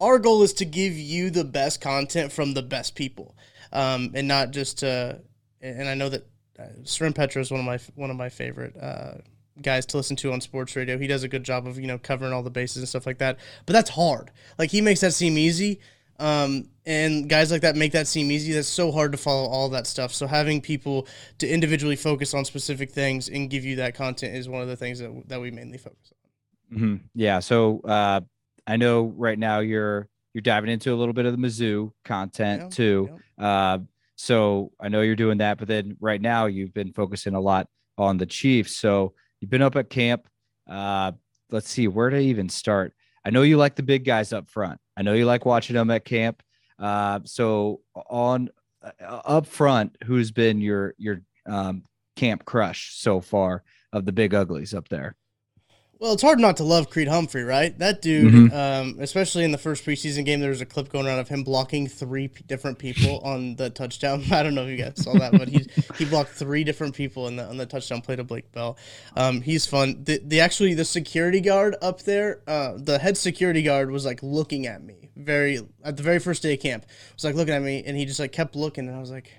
our 0.00 0.18
goal 0.18 0.42
is 0.42 0.54
to 0.54 0.64
give 0.64 0.94
you 0.94 1.28
the 1.28 1.44
best 1.44 1.82
content 1.82 2.32
from 2.32 2.54
the 2.54 2.62
best 2.62 2.94
people, 2.94 3.36
um, 3.70 4.12
and 4.14 4.26
not 4.26 4.50
just 4.50 4.78
to. 4.78 5.20
And 5.60 5.88
I 5.88 5.94
know 5.94 6.08
that 6.08 6.26
uh, 6.58 6.64
Soren 6.84 7.12
Petro 7.12 7.42
is 7.42 7.50
one 7.50 7.60
of 7.60 7.66
my 7.66 7.78
one 7.94 8.10
of 8.10 8.16
my 8.16 8.30
favorite 8.30 8.76
uh, 8.80 9.18
guys 9.62 9.86
to 9.86 9.96
listen 9.96 10.16
to 10.16 10.32
on 10.32 10.40
sports 10.40 10.74
radio. 10.76 10.98
He 10.98 11.06
does 11.06 11.22
a 11.22 11.28
good 11.28 11.44
job 11.44 11.66
of 11.66 11.78
you 11.78 11.86
know 11.86 11.98
covering 11.98 12.32
all 12.32 12.42
the 12.42 12.50
bases 12.50 12.78
and 12.78 12.88
stuff 12.88 13.06
like 13.06 13.18
that. 13.18 13.38
But 13.66 13.72
that's 13.72 13.90
hard. 13.90 14.30
Like 14.58 14.70
he 14.70 14.80
makes 14.80 15.00
that 15.00 15.12
seem 15.12 15.38
easy. 15.38 15.80
Um, 16.20 16.68
and 16.86 17.28
guys 17.28 17.50
like 17.50 17.62
that 17.62 17.74
make 17.76 17.92
that 17.92 18.06
seem 18.06 18.30
easy. 18.30 18.52
That's 18.52 18.68
so 18.68 18.92
hard 18.92 19.12
to 19.12 19.18
follow 19.18 19.48
all 19.48 19.68
that 19.70 19.86
stuff. 19.86 20.12
So 20.12 20.26
having 20.26 20.60
people 20.60 21.08
to 21.38 21.48
individually 21.48 21.96
focus 21.96 22.34
on 22.34 22.44
specific 22.44 22.92
things 22.92 23.28
and 23.28 23.50
give 23.50 23.64
you 23.64 23.76
that 23.76 23.94
content 23.94 24.36
is 24.36 24.48
one 24.48 24.62
of 24.62 24.68
the 24.68 24.76
things 24.76 25.00
that, 25.00 25.28
that 25.28 25.40
we 25.40 25.50
mainly 25.50 25.78
focus 25.78 26.12
on. 26.72 26.78
hmm 26.78 26.96
Yeah. 27.14 27.40
So 27.40 27.80
uh, 27.80 28.20
I 28.66 28.76
know 28.76 29.12
right 29.16 29.38
now 29.38 29.60
you're 29.60 30.08
you're 30.34 30.42
diving 30.42 30.70
into 30.70 30.92
a 30.92 30.96
little 30.96 31.14
bit 31.14 31.26
of 31.26 31.32
the 31.32 31.38
Mizzou 31.38 31.92
content 32.04 32.62
Yeah, 32.62 32.68
too. 32.68 33.20
Uh, 33.38 33.78
so 34.16 34.72
I 34.80 34.88
know 34.88 35.00
you're 35.00 35.16
doing 35.16 35.38
that, 35.38 35.58
but 35.58 35.68
then 35.68 35.96
right 36.00 36.20
now 36.20 36.46
you've 36.46 36.74
been 36.74 36.92
focusing 36.92 37.34
a 37.34 37.40
lot 37.40 37.68
on 37.98 38.18
the 38.18 38.26
Chiefs. 38.26 38.76
So 38.76 39.14
you've 39.44 39.50
been 39.50 39.60
up 39.60 39.76
at 39.76 39.90
camp. 39.90 40.26
Uh, 40.66 41.12
let's 41.50 41.68
see 41.68 41.86
where 41.86 42.08
to 42.08 42.16
even 42.16 42.48
start. 42.48 42.94
I 43.26 43.30
know 43.30 43.42
you 43.42 43.58
like 43.58 43.76
the 43.76 43.82
big 43.82 44.02
guys 44.02 44.32
up 44.32 44.48
front. 44.48 44.80
I 44.96 45.02
know 45.02 45.12
you 45.12 45.26
like 45.26 45.44
watching 45.44 45.76
them 45.76 45.90
at 45.90 46.06
camp. 46.06 46.42
Uh, 46.78 47.20
so 47.24 47.82
on 48.08 48.48
uh, 48.82 48.90
up 49.04 49.46
front, 49.46 49.98
who's 50.04 50.30
been 50.30 50.62
your 50.62 50.94
your 50.96 51.20
um, 51.44 51.84
camp 52.16 52.46
crush 52.46 52.94
so 52.94 53.20
far 53.20 53.64
of 53.92 54.06
the 54.06 54.12
big 54.12 54.32
uglies 54.32 54.72
up 54.72 54.88
there? 54.88 55.14
Well, 56.04 56.12
it's 56.12 56.22
hard 56.22 56.38
not 56.38 56.58
to 56.58 56.64
love 56.64 56.90
Creed 56.90 57.08
Humphrey, 57.08 57.44
right? 57.44 57.78
That 57.78 58.02
dude, 58.02 58.52
um, 58.52 58.98
especially 59.00 59.42
in 59.42 59.52
the 59.52 59.56
first 59.56 59.86
preseason 59.86 60.26
game, 60.26 60.38
there 60.38 60.50
was 60.50 60.60
a 60.60 60.66
clip 60.66 60.90
going 60.90 61.06
around 61.06 61.18
of 61.18 61.30
him 61.30 61.42
blocking 61.44 61.86
three 61.86 62.28
p- 62.28 62.44
different 62.46 62.78
people 62.78 63.20
on 63.24 63.56
the 63.56 63.70
touchdown. 63.70 64.22
I 64.30 64.42
don't 64.42 64.54
know 64.54 64.64
if 64.64 64.68
you 64.68 64.76
guys 64.76 65.02
saw 65.02 65.14
that, 65.14 65.32
but 65.32 65.48
he 65.48 65.66
he 65.96 66.04
blocked 66.04 66.32
three 66.32 66.62
different 66.62 66.94
people 66.94 67.26
in 67.26 67.36
the 67.36 67.46
on 67.46 67.56
the 67.56 67.64
touchdown 67.64 68.02
play 68.02 68.16
to 68.16 68.22
Blake 68.22 68.52
Bell. 68.52 68.76
Um, 69.16 69.40
he's 69.40 69.64
fun. 69.64 70.04
The, 70.04 70.20
the 70.22 70.40
actually 70.40 70.74
the 70.74 70.84
security 70.84 71.40
guard 71.40 71.74
up 71.80 72.02
there, 72.02 72.42
uh, 72.46 72.74
the 72.76 72.98
head 72.98 73.16
security 73.16 73.62
guard 73.62 73.90
was 73.90 74.04
like 74.04 74.22
looking 74.22 74.66
at 74.66 74.84
me 74.84 75.08
very 75.16 75.60
at 75.82 75.96
the 75.96 76.02
very 76.02 76.18
first 76.18 76.42
day 76.42 76.52
of 76.52 76.60
camp. 76.60 76.84
Was 77.14 77.24
like 77.24 77.34
looking 77.34 77.54
at 77.54 77.62
me, 77.62 77.82
and 77.86 77.96
he 77.96 78.04
just 78.04 78.20
like 78.20 78.32
kept 78.32 78.56
looking, 78.56 78.88
and 78.88 78.94
I 78.94 79.00
was 79.00 79.10
like. 79.10 79.32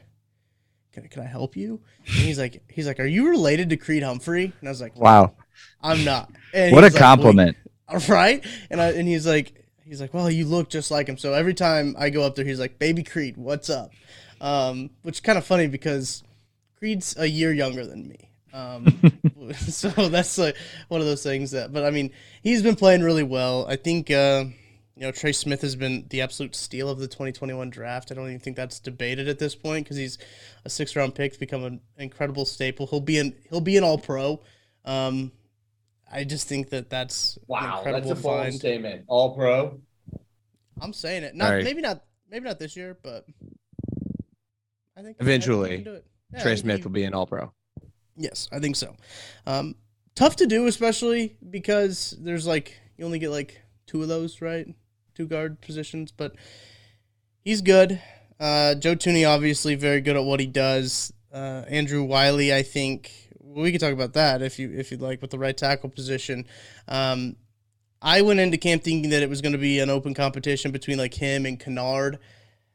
Can, 0.93 1.09
can 1.09 1.23
I 1.23 1.25
help 1.25 1.57
you? 1.57 1.81
And 2.05 2.15
he's 2.15 2.39
like, 2.39 2.63
he's 2.69 2.87
like, 2.87 3.01
are 3.01 3.05
you 3.05 3.27
related 3.27 3.69
to 3.71 3.75
Creed 3.75 4.01
Humphrey? 4.01 4.53
And 4.61 4.69
I 4.69 4.71
was 4.71 4.79
like, 4.79 4.95
Wow, 4.95 5.33
I'm 5.81 6.03
not. 6.03 6.31
And 6.53 6.73
what 6.73 6.83
a 6.83 6.87
like, 6.87 6.93
"Well, 6.93 7.01
compliment! 7.01 7.57
right? 8.09 8.43
And 8.69 8.81
I, 8.81 8.91
and 8.91 9.07
he's 9.07 9.27
like, 9.27 9.65
he's 9.85 10.01
like, 10.01 10.13
well, 10.13 10.29
you 10.29 10.45
look 10.45 10.69
just 10.69 10.91
like 10.91 11.07
him. 11.07 11.17
So 11.17 11.33
every 11.33 11.53
time 11.53 11.95
I 11.97 12.09
go 12.09 12.23
up 12.23 12.35
there, 12.35 12.45
he's 12.45 12.59
like, 12.59 12.79
baby 12.79 13.03
Creed, 13.03 13.37
what's 13.37 13.69
up? 13.69 13.91
Um, 14.41 14.89
which 15.03 15.15
is 15.15 15.21
kind 15.21 15.37
of 15.37 15.45
funny 15.45 15.67
because 15.67 16.23
Creed's 16.77 17.15
a 17.17 17.27
year 17.27 17.53
younger 17.53 17.85
than 17.85 18.07
me. 18.07 18.29
Um, 18.53 18.99
so 19.53 19.89
that's 20.09 20.37
like 20.37 20.55
one 20.87 21.01
of 21.01 21.07
those 21.07 21.23
things 21.23 21.51
that, 21.51 21.71
but 21.71 21.85
I 21.85 21.91
mean, 21.91 22.11
he's 22.41 22.61
been 22.61 22.75
playing 22.75 23.01
really 23.01 23.23
well. 23.23 23.65
I 23.67 23.75
think, 23.75 24.09
uh, 24.11 24.45
you 24.95 25.01
know, 25.01 25.11
Trey 25.11 25.33
Smith 25.33 25.61
has 25.61 25.75
been 25.75 26.05
the 26.09 26.21
absolute 26.21 26.55
steal 26.55 26.89
of 26.89 26.99
the 26.99 27.07
2021 27.07 27.69
draft. 27.69 28.11
I 28.11 28.15
don't 28.15 28.27
even 28.27 28.39
think 28.39 28.55
that's 28.55 28.79
debated 28.79 29.27
at 29.27 29.39
this 29.39 29.53
point 29.53 29.85
because 29.85 29.97
he's 29.97 30.17
a 30.63 30.69
six 30.69 30.95
round 30.95 31.15
pick, 31.15 31.37
become 31.37 31.65
an 31.65 31.81
incredible 31.97 32.45
staple. 32.45 32.87
He'll 32.87 33.01
be 33.01 33.19
an 33.19 33.35
he'll 33.49 33.59
be 33.59 33.75
an 33.75 33.83
All 33.83 33.97
Pro. 33.97 34.41
Um, 34.85 35.33
I 36.11 36.23
just 36.23 36.47
think 36.47 36.69
that 36.69 36.89
that's 36.89 37.37
an 37.37 37.43
Wow, 37.47 37.81
that's 37.83 38.05
a 38.09 38.15
bold 38.15 38.21
find. 38.23 38.53
statement. 38.53 39.05
All 39.07 39.35
pro. 39.35 39.79
I'm 40.79 40.93
saying 40.93 41.23
it. 41.23 41.35
Not 41.35 41.51
Right. 41.51 41.63
maybe 41.63 41.81
not 41.81 42.03
maybe 42.29 42.45
not 42.45 42.59
this 42.59 42.75
year, 42.75 42.97
but 43.01 43.25
I 43.27 43.41
think 43.41 44.97
I 44.97 45.01
think 45.01 45.17
Eventually, 45.19 45.75
can 45.75 45.83
do 45.83 45.93
it. 45.95 46.05
Yeah, 46.33 46.41
Trey 46.41 46.55
Smith 46.55 46.77
he- 46.77 46.83
will 46.83 46.91
be 46.91 47.03
an 47.03 47.13
All 47.13 47.25
Pro. 47.25 47.51
Yes, 48.17 48.47
I 48.51 48.59
think 48.59 48.75
so. 48.75 48.95
Um, 49.45 49.75
tough 50.15 50.35
to 50.37 50.47
do, 50.47 50.67
especially 50.67 51.37
because 51.49 52.15
there's 52.19 52.47
like 52.47 52.79
you 52.97 53.05
only 53.05 53.19
get 53.19 53.29
like 53.29 53.61
two 53.87 54.01
of 54.01 54.07
those, 54.07 54.41
right? 54.41 54.67
Two 55.15 55.27
guard 55.27 55.61
positions, 55.61 56.11
but 56.11 56.35
he's 57.41 57.61
good. 57.61 58.01
Uh, 58.39 58.75
Joe 58.75 58.95
Thuney 58.95 59.27
obviously 59.27 59.75
very 59.75 60.01
good 60.01 60.15
at 60.17 60.23
what 60.23 60.39
he 60.39 60.45
does. 60.45 61.13
Uh, 61.33 61.63
Andrew 61.67 62.03
Wiley, 62.03 62.53
I 62.53 62.63
think 62.63 63.24
we 63.55 63.71
could 63.71 63.81
talk 63.81 63.93
about 63.93 64.13
that 64.13 64.41
if 64.41 64.59
you 64.59 64.71
if 64.71 64.91
you'd 64.91 65.01
like 65.01 65.21
with 65.21 65.31
the 65.31 65.39
right 65.39 65.55
tackle 65.55 65.89
position. 65.89 66.45
Um, 66.87 67.37
I 68.01 68.21
went 68.21 68.39
into 68.39 68.57
camp 68.57 68.83
thinking 68.83 69.09
that 69.11 69.23
it 69.23 69.29
was 69.29 69.41
going 69.41 69.53
to 69.53 69.57
be 69.57 69.79
an 69.79 69.89
open 69.89 70.13
competition 70.13 70.71
between 70.71 70.97
like 70.97 71.13
him 71.13 71.45
and 71.45 71.59
Kinnard. 71.59 72.19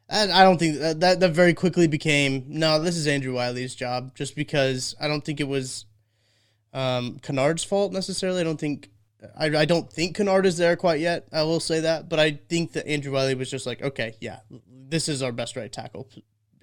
And 0.09 0.33
I 0.33 0.43
don't 0.43 0.59
think 0.59 0.79
that, 0.79 1.01
that 1.01 1.21
that 1.21 1.33
very 1.33 1.55
quickly 1.55 1.87
became 1.87 2.45
no. 2.49 2.83
This 2.83 2.97
is 2.97 3.07
Andrew 3.07 3.35
Wiley's 3.35 3.75
job, 3.75 4.15
just 4.17 4.35
because 4.35 4.97
I 5.01 5.07
don't 5.07 5.25
think 5.25 5.39
it 5.39 5.47
was 5.47 5.85
um, 6.73 7.19
Kinnard's 7.21 7.63
fault 7.63 7.93
necessarily. 7.93 8.41
I 8.41 8.45
don't 8.45 8.59
think 8.59 8.91
I, 9.39 9.47
I 9.57 9.65
don't 9.67 9.93
think 9.93 10.17
Kinnard 10.17 10.47
is 10.47 10.57
there 10.57 10.77
quite 10.77 11.01
yet. 11.01 11.29
I 11.33 11.43
will 11.43 11.61
say 11.61 11.81
that, 11.81 12.09
but 12.09 12.19
I 12.19 12.41
think 12.49 12.73
that 12.73 12.89
Andrew 12.89 13.13
Wiley 13.13 13.35
was 13.35 13.51
just 13.51 13.67
like, 13.67 13.83
okay, 13.83 14.15
yeah, 14.21 14.41
this 14.67 15.09
is 15.09 15.23
our 15.23 15.33
best 15.33 15.57
right 15.57 15.73
tackle 15.73 16.09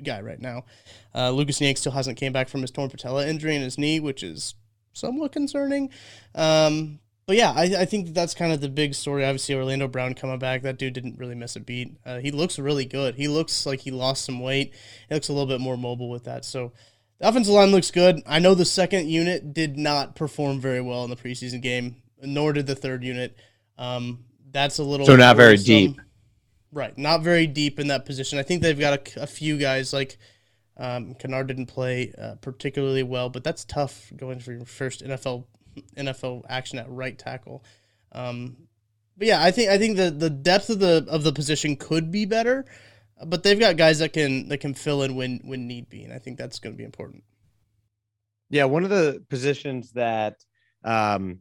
guy 0.03 0.21
right 0.21 0.39
now. 0.39 0.65
Uh, 1.13 1.31
Lucas 1.31 1.61
Niang 1.61 1.75
still 1.75 1.91
hasn't 1.91 2.17
came 2.17 2.33
back 2.33 2.49
from 2.49 2.61
his 2.61 2.71
torn 2.71 2.89
patella 2.89 3.27
injury 3.27 3.55
in 3.55 3.61
his 3.61 3.77
knee, 3.77 3.99
which 3.99 4.23
is 4.23 4.55
somewhat 4.93 5.31
concerning. 5.31 5.89
Um, 6.35 6.99
but 7.25 7.35
yeah, 7.35 7.51
I, 7.51 7.63
I 7.79 7.85
think 7.85 8.05
that 8.07 8.15
that's 8.15 8.33
kind 8.33 8.53
of 8.53 8.61
the 8.61 8.69
big 8.69 8.93
story. 8.93 9.25
Obviously, 9.25 9.53
Orlando 9.53 9.87
Brown 9.87 10.13
coming 10.13 10.39
back. 10.39 10.61
That 10.61 10.77
dude 10.77 10.93
didn't 10.93 11.19
really 11.19 11.35
miss 11.35 11.57
a 11.57 11.59
beat. 11.59 11.97
Uh, 12.05 12.19
he 12.19 12.31
looks 12.31 12.57
really 12.57 12.85
good. 12.85 13.15
He 13.15 13.27
looks 13.27 13.65
like 13.65 13.81
he 13.81 13.91
lost 13.91 14.23
some 14.23 14.39
weight. 14.39 14.73
He 15.09 15.13
looks 15.13 15.27
a 15.27 15.33
little 15.33 15.47
bit 15.47 15.59
more 15.59 15.75
mobile 15.77 16.09
with 16.09 16.23
that. 16.23 16.45
So 16.45 16.71
the 17.19 17.27
offensive 17.27 17.53
line 17.53 17.71
looks 17.71 17.91
good. 17.91 18.21
I 18.25 18.39
know 18.39 18.55
the 18.55 18.63
second 18.63 19.09
unit 19.09 19.53
did 19.53 19.77
not 19.77 20.15
perform 20.15 20.61
very 20.61 20.79
well 20.79 21.03
in 21.03 21.09
the 21.09 21.17
preseason 21.17 21.61
game, 21.61 21.97
nor 22.21 22.53
did 22.53 22.65
the 22.65 22.75
third 22.75 23.03
unit. 23.03 23.35
Um, 23.77 24.23
that's 24.51 24.79
a 24.79 24.83
little 24.83 25.05
So 25.05 25.17
not 25.17 25.35
very 25.35 25.57
deep. 25.57 25.99
Right, 26.71 26.97
not 26.97 27.21
very 27.21 27.47
deep 27.47 27.79
in 27.79 27.87
that 27.87 28.05
position. 28.05 28.39
I 28.39 28.43
think 28.43 28.61
they've 28.61 28.77
got 28.77 29.15
a, 29.17 29.23
a 29.23 29.27
few 29.27 29.57
guys 29.57 29.93
like 29.93 30.17
um, 30.75 31.15
Kinnard 31.15 31.47
didn't 31.47 31.67
play 31.67 32.13
uh, 32.17 32.35
particularly 32.35 33.03
well, 33.03 33.29
but 33.29 33.43
that's 33.43 33.65
tough 33.65 34.11
going 34.15 34.39
for 34.39 34.51
your 34.51 34.65
first 34.65 35.03
NFL 35.03 35.45
NFL 35.95 36.43
action 36.49 36.79
at 36.79 36.89
right 36.89 37.17
tackle. 37.17 37.63
Um, 38.11 38.57
but 39.17 39.27
yeah, 39.27 39.41
I 39.41 39.51
think 39.51 39.69
I 39.69 39.77
think 39.77 39.97
the, 39.97 40.11
the 40.11 40.29
depth 40.29 40.69
of 40.69 40.79
the 40.79 41.05
of 41.09 41.23
the 41.23 41.33
position 41.33 41.75
could 41.75 42.11
be 42.11 42.25
better, 42.25 42.65
but 43.25 43.43
they've 43.43 43.59
got 43.59 43.77
guys 43.77 43.99
that 43.99 44.13
can 44.13 44.49
that 44.49 44.59
can 44.59 44.73
fill 44.73 45.03
in 45.03 45.15
when 45.15 45.39
when 45.43 45.67
need 45.67 45.89
be, 45.89 46.03
and 46.03 46.13
I 46.13 46.19
think 46.19 46.37
that's 46.37 46.59
going 46.59 46.73
to 46.73 46.77
be 46.77 46.83
important. 46.83 47.23
Yeah, 48.49 48.65
one 48.65 48.83
of 48.83 48.89
the 48.89 49.23
positions 49.29 49.91
that 49.93 50.43
um, 50.83 51.39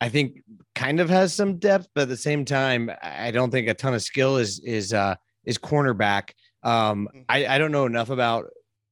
I 0.00 0.08
think 0.08 0.42
kind 0.74 1.00
of 1.00 1.10
has 1.10 1.34
some 1.34 1.58
depth, 1.58 1.88
but 1.94 2.02
at 2.02 2.08
the 2.08 2.16
same 2.16 2.44
time, 2.44 2.90
I 3.02 3.30
don't 3.30 3.50
think 3.50 3.68
a 3.68 3.74
ton 3.74 3.94
of 3.94 4.02
skill 4.02 4.36
is 4.36 4.60
is 4.60 4.94
uh, 4.94 5.16
is 5.44 5.58
cornerback. 5.58 6.30
Um, 6.62 7.08
I, 7.28 7.46
I 7.46 7.58
don't 7.58 7.72
know 7.72 7.86
enough 7.86 8.10
about 8.10 8.46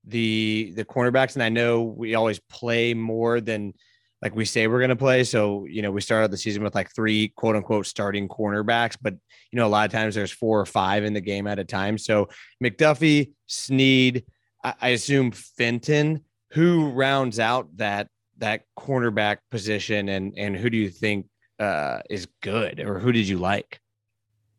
the 0.05 0.73
the 0.77 0.85
cornerbacks, 0.85 1.35
and 1.35 1.43
I 1.43 1.49
know 1.49 1.83
we 1.83 2.15
always 2.15 2.41
play 2.41 2.95
more 2.95 3.41
than 3.41 3.75
like 4.21 4.35
we 4.35 4.45
say 4.45 4.67
we're 4.67 4.81
going 4.81 4.91
to 4.91 4.97
play. 4.97 5.25
So 5.25 5.65
you 5.67 5.83
know, 5.83 5.91
we 5.91 6.01
started 6.01 6.31
the 6.31 6.37
season 6.37 6.63
with 6.63 6.75
like 6.75 6.95
three 6.95 7.29
quote 7.29 7.57
unquote 7.57 7.87
starting 7.87 8.29
cornerbacks, 8.29 8.97
but 9.01 9.15
you 9.51 9.57
know, 9.57 9.67
a 9.67 9.69
lot 9.69 9.87
of 9.87 9.93
times 9.93 10.15
there's 10.15 10.33
four 10.33 10.61
or 10.61 10.67
five 10.67 11.05
in 11.05 11.15
the 11.15 11.21
game 11.21 11.47
at 11.47 11.59
a 11.59 11.65
time. 11.65 11.97
So 11.97 12.29
McDuffie, 12.63 13.33
Sneed, 13.47 14.25
I, 14.63 14.75
I 14.81 14.89
assume 14.89 15.31
Fenton 15.31 16.25
who 16.53 16.91
rounds 16.91 17.39
out 17.39 17.69
that 17.77 18.09
that 18.39 18.63
cornerback 18.79 19.39
position 19.51 20.09
and 20.09 20.35
and 20.37 20.57
who 20.57 20.71
do 20.71 20.77
you 20.77 20.91
think 20.91 21.27
uh 21.59 22.01
is 22.09 22.27
good 22.43 22.81
or 22.81 22.99
who 22.99 23.13
did 23.13 23.27
you 23.29 23.39
like 23.39 23.81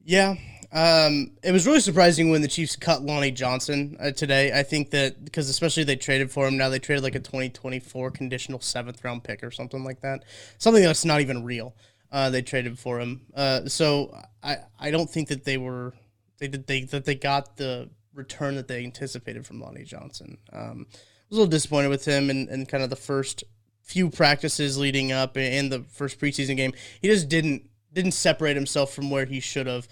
Yeah. 0.03 0.35
Um, 0.71 1.31
it 1.43 1.51
was 1.51 1.65
really 1.65 1.79
surprising 1.79 2.29
when 2.29 2.41
the 2.41 2.47
Chiefs 2.47 2.75
cut 2.75 3.01
Lonnie 3.01 3.31
Johnson 3.31 3.97
uh, 3.99 4.11
today. 4.11 4.51
I 4.57 4.61
think 4.61 4.91
that 4.91 5.25
because 5.25 5.49
especially 5.49 5.83
they 5.83 5.95
traded 5.95 6.31
for 6.31 6.47
him. 6.47 6.57
Now 6.57 6.69
they 6.69 6.79
traded 6.79 7.03
like 7.03 7.15
a 7.15 7.19
2024 7.19 8.11
conditional 8.11 8.59
seventh 8.59 9.03
round 9.03 9.23
pick 9.23 9.43
or 9.43 9.51
something 9.51 9.83
like 9.83 10.01
that. 10.01 10.25
Something 10.57 10.83
that's 10.83 11.05
not 11.05 11.21
even 11.21 11.43
real. 11.43 11.75
Uh, 12.11 12.29
they 12.29 12.41
traded 12.41 12.77
for 12.77 12.99
him. 12.99 13.21
Uh, 13.35 13.67
so 13.67 14.15
I, 14.43 14.57
I 14.79 14.91
don't 14.91 15.09
think 15.09 15.27
that 15.29 15.43
they 15.43 15.57
were 15.57 15.93
they 16.39 16.47
did 16.47 16.67
they 16.67 16.83
that 16.85 17.05
they 17.05 17.15
got 17.15 17.57
the 17.57 17.89
return 18.13 18.55
that 18.55 18.67
they 18.67 18.83
anticipated 18.83 19.45
from 19.45 19.59
Lonnie 19.61 19.83
Johnson. 19.83 20.37
Um, 20.51 20.87
I 20.91 20.97
was 21.29 21.37
a 21.37 21.41
little 21.41 21.47
disappointed 21.47 21.89
with 21.89 22.05
him 22.05 22.29
and, 22.29 22.49
and 22.49 22.67
kind 22.67 22.83
of 22.83 22.89
the 22.89 22.95
first 22.95 23.43
few 23.89 24.07
practices 24.11 24.77
leading 24.77 25.11
up 25.11 25.35
and 25.35 25.71
the 25.71 25.83
first 25.89 26.19
preseason 26.19 26.55
game. 26.55 26.73
He 27.01 27.07
just 27.07 27.27
didn't 27.27 27.67
didn't 27.91 28.11
separate 28.11 28.55
himself 28.55 28.93
from 28.93 29.09
where 29.09 29.25
he 29.25 29.39
should 29.39 29.65
have. 29.65 29.87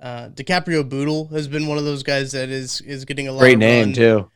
Uh, 0.00 0.28
Dicaprio 0.30 0.86
Bootle 0.86 1.28
has 1.28 1.46
been 1.46 1.68
one 1.68 1.78
of 1.78 1.84
those 1.84 2.02
guys 2.02 2.32
that 2.32 2.48
is 2.48 2.80
is 2.80 3.04
getting 3.04 3.28
a 3.28 3.32
lot 3.32 3.38
great 3.40 3.54
of 3.54 3.60
name 3.60 3.84
run. 3.86 3.92
too 3.94 4.30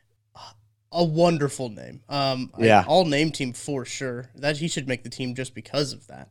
A 0.93 1.05
wonderful 1.05 1.69
name. 1.71 2.03
Um, 2.09 2.53
Yeah. 2.57 2.85
all 2.87 3.05
name 3.05 3.33
team 3.33 3.53
for 3.53 3.85
sure. 3.85 4.31
That 4.37 4.59
he 4.59 4.69
should 4.69 4.87
make 4.89 5.03
the 5.03 5.11
team 5.11 5.35
just 5.35 5.55
because 5.55 5.93
of 5.93 6.07
that. 6.07 6.29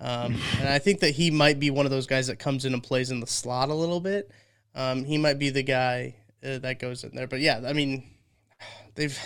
Um, 0.00 0.34
and 0.58 0.68
I 0.68 0.78
think 0.80 1.00
that 1.00 1.12
he 1.12 1.30
might 1.30 1.58
be 1.60 1.70
one 1.70 1.86
of 1.86 1.90
those 1.92 2.06
guys 2.08 2.26
that 2.26 2.38
comes 2.40 2.64
in 2.64 2.74
and 2.74 2.82
plays 2.82 3.10
in 3.12 3.20
the 3.20 3.26
slot 3.26 3.68
a 3.68 3.74
little 3.74 4.00
bit. 4.00 4.30
Um, 4.74 5.04
he 5.04 5.16
might 5.16 5.38
be 5.38 5.50
the 5.50 5.62
guy 5.62 6.16
uh, 6.44 6.58
that 6.58 6.80
goes 6.80 7.04
in 7.04 7.14
there. 7.14 7.26
But 7.28 7.40
yeah, 7.40 7.62
I 7.64 7.72
mean, 7.72 8.02
they've 8.96 9.16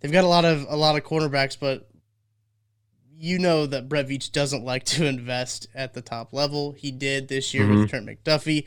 they've 0.00 0.12
got 0.12 0.24
a 0.24 0.28
lot 0.28 0.44
of 0.44 0.66
a 0.68 0.76
lot 0.76 0.94
of 0.96 1.04
cornerbacks, 1.04 1.56
but 1.58 1.88
you 3.18 3.38
know 3.38 3.66
that 3.66 3.88
Brett 3.88 4.08
Veach 4.08 4.30
doesn't 4.30 4.64
like 4.64 4.84
to 4.84 5.06
invest 5.06 5.66
at 5.74 5.94
the 5.94 6.02
top 6.02 6.32
level. 6.32 6.72
He 6.72 6.90
did 6.90 7.28
this 7.28 7.52
year 7.52 7.66
with 7.66 7.90
Trent 7.90 8.06
McDuffie, 8.06 8.66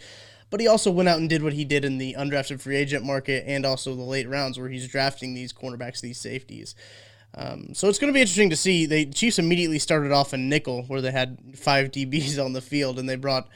but 0.49 0.59
he 0.59 0.67
also 0.67 0.91
went 0.91 1.09
out 1.09 1.19
and 1.19 1.29
did 1.29 1.43
what 1.43 1.53
he 1.53 1.63
did 1.63 1.85
in 1.85 1.97
the 1.97 2.15
undrafted 2.17 2.59
free 2.59 2.75
agent 2.75 3.05
market 3.05 3.45
and 3.47 3.65
also 3.65 3.95
the 3.95 4.01
late 4.01 4.27
rounds 4.27 4.59
where 4.59 4.69
he's 4.69 4.87
drafting 4.87 5.33
these 5.33 5.53
cornerbacks, 5.53 6.01
these 6.01 6.19
safeties. 6.19 6.75
Um, 7.33 7.73
so 7.73 7.87
it's 7.87 7.97
going 7.97 8.11
to 8.11 8.13
be 8.13 8.21
interesting 8.21 8.49
to 8.49 8.57
see. 8.57 8.85
The 8.85 9.05
Chiefs 9.05 9.39
immediately 9.39 9.79
started 9.79 10.11
off 10.11 10.33
in 10.33 10.49
nickel 10.49 10.83
where 10.83 11.01
they 11.01 11.11
had 11.11 11.37
five 11.55 11.91
DBs 11.91 12.43
on 12.45 12.53
the 12.53 12.61
field, 12.61 12.99
and 12.99 13.07
they 13.07 13.15
brought. 13.15 13.47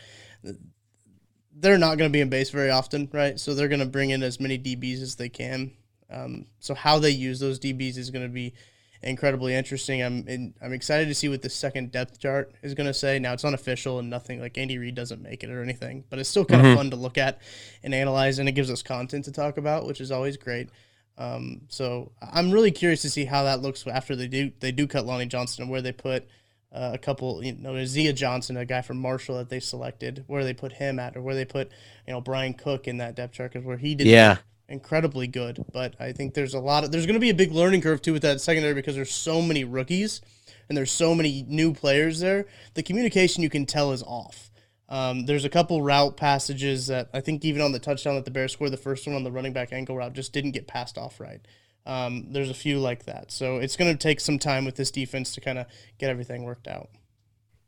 They're 1.58 1.78
not 1.78 1.98
going 1.98 2.10
to 2.10 2.14
be 2.14 2.22
in 2.22 2.30
base 2.30 2.50
very 2.50 2.70
often, 2.70 3.10
right? 3.14 3.40
So 3.40 3.54
they're 3.54 3.70
going 3.70 3.80
to 3.80 3.86
bring 3.86 4.10
in 4.10 4.24
as 4.24 4.42
many 4.42 4.60
DBs 4.60 5.02
as 5.02 5.16
they 5.16 5.30
can. 5.30 5.72
Um, 6.10 6.48
so 6.60 6.74
how 6.74 7.00
they 7.00 7.12
use 7.12 7.40
those 7.40 7.60
DBs 7.60 7.98
is 7.98 8.12
going 8.12 8.26
to 8.26 8.32
be 8.32 8.54
incredibly 9.02 9.54
interesting. 9.54 10.02
I'm 10.02 10.28
in, 10.28 10.54
I'm 10.62 10.74
excited 10.74 11.08
to 11.08 11.16
see 11.16 11.30
what 11.30 11.42
the 11.42 11.50
second 11.50 11.92
depth 11.92 12.20
chart 12.20 12.54
is 12.64 12.74
going 12.74 12.88
to 12.88 12.94
say. 12.94 13.20
Now 13.20 13.34
it's 13.34 13.46
unofficial 13.46 14.00
and 14.00 14.10
nothing 14.10 14.40
like 14.40 14.58
Andy 14.58 14.78
Reid 14.78 14.96
doesn't 14.96 15.22
make 15.22 15.44
it 15.44 15.50
or 15.50 15.62
anything, 15.62 16.04
but 16.10 16.20
it's 16.20 16.30
still 16.30 16.46
kind 16.46 16.66
of 16.66 16.76
fun 16.76 16.90
to 16.90 16.96
look 16.96 17.18
at 17.18 17.42
and 17.84 17.94
analyze, 17.94 18.40
and 18.40 18.50
it 18.50 18.54
gives 18.54 18.72
us 18.72 18.82
content 18.82 19.26
to 19.26 19.32
talk 19.32 19.58
about, 19.58 19.86
which 19.86 20.02
is 20.02 20.12
always 20.12 20.38
great. 20.38 20.70
Um, 21.18 21.62
so 21.70 22.12
I'm 22.22 22.52
really 22.52 22.72
curious 22.72 23.02
to 23.04 23.10
see 23.10 23.26
how 23.26 23.44
that 23.44 23.62
looks 23.62 23.88
after 23.88 24.16
they 24.16 24.28
do 24.28 24.52
they 24.60 24.72
do 24.72 24.86
cut 24.86 25.06
Lonnie 25.06 25.26
Johnson 25.26 25.64
and 25.64 25.72
where 25.72 25.82
they 25.82 25.94
put 25.94 26.28
uh, 26.74 26.92
a 26.94 26.98
couple, 26.98 27.44
you 27.44 27.54
know, 27.54 27.72
Nazeeh 27.72 28.14
Johnson, 28.14 28.58
a 28.58 28.66
guy 28.66 28.82
from 28.82 28.98
Marshall 28.98 29.38
that 29.38 29.50
they 29.50 29.62
selected, 29.62 30.26
where 30.28 30.44
they 30.44 30.54
put 30.54 30.74
him 30.74 31.00
at, 31.00 31.16
or 31.16 31.22
where 31.22 31.36
they 31.36 31.46
put, 31.46 31.72
you 32.06 32.14
know, 32.14 32.20
Bryan 32.20 32.54
Cook 32.54 32.88
in 32.88 32.98
that 32.98 33.16
depth 33.16 33.34
chart, 33.34 33.54
because 33.54 33.66
where 33.66 33.78
he 33.78 33.96
did 33.96 34.08
Yeah. 34.08 34.38
Incredibly 34.70 35.28
good. 35.28 35.64
But 35.72 35.96
I 36.00 36.12
think 36.12 36.34
there's 36.34 36.54
a 36.54 36.60
lot 36.60 36.84
of 36.84 36.92
there's 36.92 37.06
going 37.06 37.16
to 37.16 37.20
be 37.20 37.30
a 37.30 37.36
big 37.36 37.52
learning 37.52 37.82
curve 37.82 38.02
too 38.02 38.14
with 38.14 38.22
that 38.24 38.42
secondary 38.42 38.74
because 38.74 38.96
there's 38.96 39.14
so 39.14 39.42
many 39.42 39.64
rookies 39.64 40.22
and 40.68 40.78
there's 40.78 40.92
so 40.92 41.14
many 41.14 41.46
new 41.48 41.74
players 41.74 42.20
there. 42.20 42.46
The 42.74 42.84
communication 42.84 43.44
you 43.44 43.50
can 43.50 43.66
tell 43.66 43.92
is 43.92 44.04
off. 44.04 44.52
Um, 44.88 45.26
there's 45.26 45.46
a 45.46 45.50
couple 45.50 45.82
route 45.82 46.16
passages 46.16 46.88
that 46.88 47.10
I 47.14 47.22
think 47.22 47.44
even 47.44 47.62
on 47.62 47.72
the 47.72 47.80
touchdown 47.80 48.16
that 48.16 48.26
the 48.26 48.32
Bears 48.32 48.54
scored, 48.54 48.72
the 48.72 48.78
first 48.78 49.08
one 49.08 49.16
on 49.16 49.24
the 49.24 49.32
running 49.32 49.54
back 49.54 49.74
ankle 49.74 49.98
route 49.98 50.14
just 50.14 50.32
didn't 50.32 50.52
get 50.52 50.68
passed 50.68 50.98
off 50.98 51.20
right. 51.20 51.42
Um, 51.88 52.32
there's 52.32 52.50
a 52.50 52.56
few 52.56 52.80
like 52.80 53.06
that, 53.06 53.32
so 53.32 53.58
it's 53.58 53.76
going 53.76 53.92
to 53.92 53.98
take 53.98 54.20
some 54.20 54.40
time 54.40 54.66
with 54.66 54.76
this 54.76 54.90
defense 54.90 55.34
to 55.36 55.42
kind 55.42 55.60
of 55.60 55.68
get 56.00 56.10
everything 56.10 56.44
worked 56.44 56.68
out. 56.68 56.90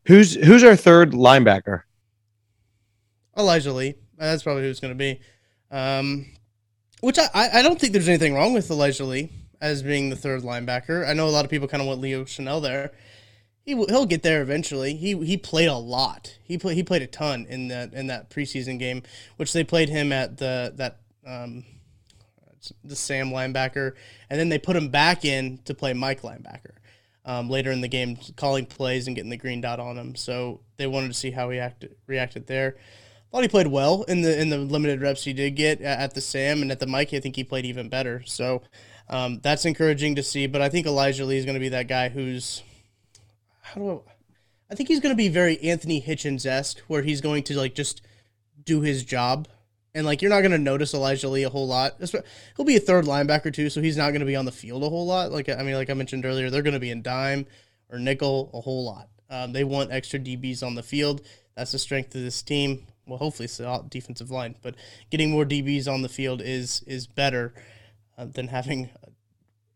who's 0.08 0.34
who's 0.36 0.64
our 0.64 0.76
third 0.76 1.12
linebacker 1.12 1.84
Elijah 3.38 3.74
Lee. 3.74 3.95
That's 4.18 4.43
probably 4.43 4.64
who 4.64 4.70
it's 4.70 4.80
going 4.80 4.93
to 4.93 4.95
be. 4.98 5.20
Um, 5.70 6.26
which 7.02 7.20
I, 7.20 7.50
I 7.54 7.62
don't 7.62 7.80
think 7.80 7.93
there's 7.93 8.08
anything 8.08 8.34
wrong 8.34 8.54
with 8.54 8.70
Elijah 8.70 9.06
Lee 9.06 9.32
as 9.62 9.84
being 9.84 10.10
the 10.10 10.16
third 10.16 10.43
linebacker. 10.43 11.08
I 11.08 11.14
know 11.14 11.28
a 11.28 11.30
lot 11.30 11.45
of 11.45 11.52
people 11.52 11.68
kind 11.68 11.82
of 11.82 11.88
want 11.88 12.02
Leo 12.02 12.24
Chenal 12.24 12.62
there. 12.62 12.91
He 13.62 13.74
he'll 13.74 14.06
get 14.06 14.24
there 14.24 14.41
eventually. 14.41 14.95
He 14.95 15.18
he 15.26 15.36
played 15.36 15.68
a 15.68 15.76
lot. 15.76 16.38
He 16.43 16.58
played 16.58 16.76
he 16.76 16.84
played 16.84 17.02
a 17.02 17.08
ton 17.08 17.45
in 17.50 17.68
that 17.68 17.93
in 17.93 18.08
that 18.08 18.30
preseason 18.30 18.80
game, 18.80 19.04
which 19.36 19.52
they 19.52 19.64
played 19.64 19.89
him 19.89 20.12
at 20.12 20.38
the 20.38 20.74
that 20.76 21.00
um 21.26 21.66
the 22.84 22.95
Sam 22.95 23.30
linebacker, 23.30 23.93
and 24.30 24.39
then 24.39 24.50
they 24.50 24.58
put 24.58 24.76
him 24.76 24.89
back 24.89 25.26
in 25.26 25.60
to 25.66 25.74
play 25.74 25.93
Mike 25.93 26.22
linebacker. 26.22 26.76
um, 27.28 27.50
later 27.50 27.72
in 27.72 27.82
the 27.82 27.88
game, 27.89 28.18
calling 28.38 28.66
plays 28.66 29.06
and 29.06 29.16
getting 29.16 29.30
the 29.30 29.38
green 29.38 29.60
dot 29.62 29.80
on 29.80 29.98
him. 29.98 30.16
So 30.16 30.62
they 30.78 30.88
wanted 30.88 31.10
to 31.10 31.14
see 31.14 31.30
how 31.30 31.50
he 31.50 31.60
acted, 31.60 31.95
reacted 32.08 32.48
there. 32.48 32.78
Thought 33.32 33.41
he 33.41 33.49
played 33.49 33.67
well 33.67 34.03
in 34.03 34.21
the 34.21 34.39
in 34.39 34.49
the 34.49 34.57
limited 34.57 35.01
reps 35.01 35.23
he 35.23 35.34
did 35.34 35.51
get 35.55 35.82
at 35.82 36.13
the 36.13 36.21
Sam 36.21 36.61
and 36.61 36.71
at 36.71 36.80
the 36.80 36.88
Mike. 36.88 37.13
I 37.13 37.19
think 37.19 37.36
he 37.36 37.43
played 37.43 37.65
even 37.65 37.89
better. 37.89 38.23
So 38.25 38.61
um, 39.09 39.39
that's 39.41 39.65
encouraging 39.65 40.15
to 40.15 40.23
see. 40.23 40.47
But 40.47 40.61
I 40.61 40.69
think 40.69 40.88
Elijah 40.88 41.25
Lee 41.25 41.38
is 41.38 41.45
going 41.45 41.55
to 41.55 41.59
be 41.59 41.69
that 41.69 41.88
guy 41.88 42.09
who's 42.09 42.63
how 43.61 43.82
do 43.82 44.03
I? 44.07 44.11
I 44.71 44.75
think 44.75 44.89
he's 44.89 44.99
going 44.99 45.13
to 45.13 45.17
be 45.17 45.30
very 45.30 45.59
Anthony 45.61 46.01
Hitchens 46.01 46.45
esque, 46.45 46.80
where 46.88 47.01
he's 47.01 47.21
going 47.21 47.43
to 47.43 47.57
like 47.57 47.75
just 47.75 48.01
do 48.63 48.82
his 48.82 49.03
job, 49.03 49.47
and 49.93 50.05
like 50.05 50.21
you're 50.21 50.32
not 50.32 50.41
going 50.41 50.51
to 50.51 50.57
notice 50.57 50.93
Elijah 50.93 51.30
Lee 51.30 51.43
a 51.43 51.49
whole 51.49 51.67
lot. 51.67 51.95
He'll 52.55 52.65
be 52.65 52.75
a 52.75 52.82
third 52.82 53.05
linebacker 53.05 53.53
too, 53.53 53.69
so 53.69 53.82
he's 53.82 53.97
not 53.97 54.09
going 54.09 54.21
to 54.21 54.25
be 54.25 54.36
on 54.36 54.45
the 54.45 54.51
field 54.51 54.84
a 54.84 54.89
whole 54.89 55.05
lot. 55.05 55.32
Like 55.32 55.49
I 55.49 55.63
mean, 55.63 55.75
like 55.75 55.89
I 55.89 55.93
mentioned 55.93 56.25
earlier, 56.25 56.49
they're 56.49 56.61
going 56.61 56.73
to 56.73 56.80
be 56.80 56.91
in 56.91 57.01
dime 57.01 57.45
or 57.89 57.99
nickel 57.99 58.49
a 58.53 58.61
whole 58.61 58.86
lot. 58.86 59.09
Um, 59.30 59.51
they 59.51 59.63
want 59.63 59.91
extra 59.91 60.19
DBs 60.19 60.63
on 60.63 60.75
the 60.75 60.84
field. 60.84 61.21
That's 61.55 61.71
the 61.71 61.80
strength 61.80 62.15
of 62.15 62.21
this 62.21 62.41
team. 62.41 62.88
Well, 63.08 63.18
hopefully 63.18 63.45
it's 63.45 63.58
the 63.58 63.84
defensive 63.89 64.30
line, 64.30 64.55
but 64.62 64.76
getting 65.10 65.32
more 65.32 65.45
DBs 65.45 65.91
on 65.91 66.01
the 66.01 66.10
field 66.10 66.41
is 66.41 66.84
is 66.86 67.08
better 67.08 67.53
uh, 68.18 68.26
than 68.26 68.49
having 68.49 68.89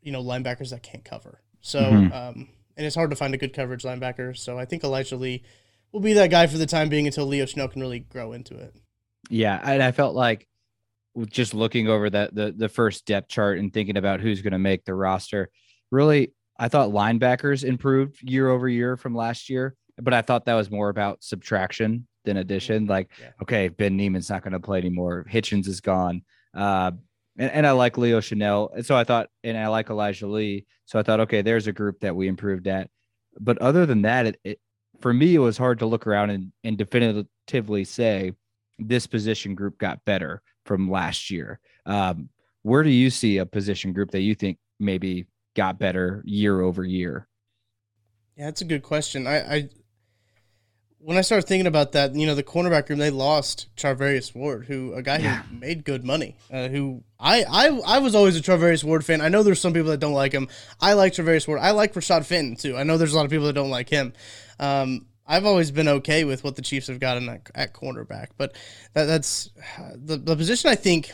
you 0.02 0.12
know 0.12 0.24
linebackers 0.24 0.70
that 0.70 0.84
can't 0.84 1.06
cover. 1.06 1.42
So. 1.62 1.82
Mm-hmm. 1.82 2.14
Um, 2.14 2.50
and 2.78 2.86
it's 2.86 2.96
hard 2.96 3.10
to 3.12 3.16
find 3.16 3.34
a 3.34 3.38
good 3.38 3.54
coverage 3.54 3.84
linebacker. 3.84 4.36
So 4.36 4.58
I 4.58 4.66
think 4.66 4.84
Elijah 4.84 5.16
Lee 5.16 5.44
will 5.92 6.00
be 6.00 6.14
that 6.14 6.32
guy 6.32 6.48
for 6.48 6.58
the 6.58 6.66
time 6.66 6.90
being 6.90 7.06
until 7.06 7.26
Leo 7.26 7.46
Chenal 7.46 7.72
can 7.72 7.82
really 7.82 8.00
grow 8.00 8.34
into 8.34 8.58
it. 8.58 8.76
Yeah, 9.30 9.60
and 9.64 9.84
I 9.84 9.92
felt 9.92 10.16
like 10.16 10.48
just 11.30 11.54
looking 11.54 11.88
over 11.88 12.10
that 12.10 12.34
the 12.34 12.54
the 12.56 12.70
first 12.70 13.06
depth 13.06 13.30
chart 13.30 13.60
and 13.60 13.74
thinking 13.74 13.98
about 13.98 14.20
who's 14.20 14.42
going 14.42 14.54
to 14.54 14.60
make 14.60 14.86
the 14.86 14.96
roster, 14.96 15.50
really, 15.92 16.34
I 16.58 16.70
thought 16.70 16.90
linebackers 16.90 17.64
improved 17.64 18.22
year 18.22 18.50
over 18.50 18.68
year 18.68 18.98
from 18.98 19.16
last 19.16 19.50
year, 19.50 19.76
but 20.02 20.14
I 20.14 20.22
thought 20.22 20.46
that 20.46 20.56
was 20.56 20.72
more 20.72 20.90
about 20.90 21.24
subtraction 21.24 22.08
than 22.26 22.38
addition. 22.38 22.86
Like, 22.86 23.10
yeah. 23.20 23.32
okay, 23.42 23.68
Ben 23.68 23.98
Niemann's 23.98 24.30
not 24.30 24.44
going 24.44 24.54
to 24.54 24.60
play 24.60 24.78
anymore. 24.78 25.26
Hitchens 25.30 25.68
is 25.68 25.82
gone. 25.82 26.22
Uh, 26.54 26.92
and, 27.38 27.52
and 27.52 27.68
I 27.68 27.72
like 27.72 27.98
Leo 27.98 28.20
Chenal. 28.20 28.70
And 28.76 28.86
so 28.86 28.96
I 28.96 29.04
thought, 29.04 29.30
and 29.44 29.58
I 29.58 29.68
like 29.68 29.90
Elijah 29.90 30.28
Lee. 30.28 30.66
So 30.86 31.00
I 31.00 31.04
thought, 31.04 31.22
okay, 31.22 31.42
there's 31.42 31.68
a 31.68 31.74
group 31.74 32.00
that 32.02 32.16
we 32.16 32.28
improved 32.28 32.68
at. 32.68 32.90
But 33.40 33.58
other 33.60 33.86
than 33.86 34.02
that, 34.04 34.26
it, 34.28 34.40
it 34.44 34.60
for 35.00 35.14
me, 35.14 35.36
it 35.36 35.40
was 35.40 35.58
hard 35.58 35.80
to 35.80 35.86
look 35.86 36.06
around 36.06 36.30
and, 36.30 36.52
and 36.64 36.78
definitively 36.78 37.84
say 37.84 38.34
this 38.78 39.08
position 39.08 39.56
group 39.56 39.78
got 39.78 40.04
better 40.06 40.42
from 40.66 40.92
last 40.92 41.32
year. 41.32 41.60
Um, 41.86 42.30
where 42.64 42.84
do 42.84 42.90
you 42.90 43.10
see 43.10 43.38
a 43.38 43.46
position 43.46 43.94
group 43.94 44.12
that 44.12 44.22
you 44.22 44.36
think 44.36 44.58
maybe 44.80 45.26
got 45.56 45.80
better 45.80 46.22
year 46.26 46.62
over 46.62 46.84
year? 46.84 47.28
Yeah, 48.36 48.46
that's 48.46 48.62
a 48.62 48.66
good 48.66 48.84
question. 48.84 49.28
I, 49.28 49.56
I 49.56 49.70
when 51.04 51.18
I 51.18 51.22
started 51.22 51.48
thinking 51.48 51.68
about 51.68 51.94
that, 51.94 52.16
you 52.16 52.26
know, 52.26 52.36
the 52.36 52.44
cornerback 52.44 52.90
room, 52.90 53.00
they 53.00 53.10
lost 53.10 53.68
Charvarius 53.76 54.36
Ward, 54.36 54.66
who 54.66 54.94
a 54.94 55.02
guy 55.02 55.18
yeah. 55.18 55.44
who 55.44 55.58
made 55.58 55.84
good 55.84 56.06
money. 56.06 56.36
Uh, 56.52 56.68
who 56.68 57.04
I, 57.20 57.44
I 57.44 57.68
I 57.86 58.00
was 58.00 58.16
always 58.16 58.38
a 58.38 58.42
Charvarius 58.42 58.84
Ward 58.84 59.04
fan. 59.04 59.22
I 59.22 59.30
know 59.30 59.44
there's 59.44 59.60
some 59.60 59.74
people 59.74 59.90
that 59.90 60.00
don't 60.00 60.14
like 60.14 60.32
him. 60.32 60.48
I 60.80 60.94
like 60.94 61.14
Charvarius 61.14 61.48
Ward. 61.48 61.60
I 61.60 61.72
like 61.72 61.94
Rashad 61.94 62.26
Fenton 62.26 62.56
too. 62.56 62.78
I 62.78 62.84
know 62.84 62.98
there's 62.98 63.14
a 63.14 63.16
lot 63.16 63.26
of 63.26 63.32
people 63.32 63.48
that 63.48 63.54
don't 63.54 63.70
like 63.70 63.90
him. 63.90 64.14
Um, 64.60 65.08
I've 65.26 65.46
always 65.46 65.72
been 65.72 65.88
okay 65.88 66.24
with 66.24 66.44
what 66.44 66.56
the 66.56 66.62
Chiefs 66.62 66.88
have 66.88 67.00
gotten 67.00 67.30
at, 67.30 67.50
at 67.56 67.74
cornerback, 67.74 68.28
but 68.38 68.56
that, 68.94 69.06
that's 69.06 69.50
the 69.96 70.18
the 70.18 70.36
position. 70.36 70.70
I 70.70 70.76
think. 70.76 71.12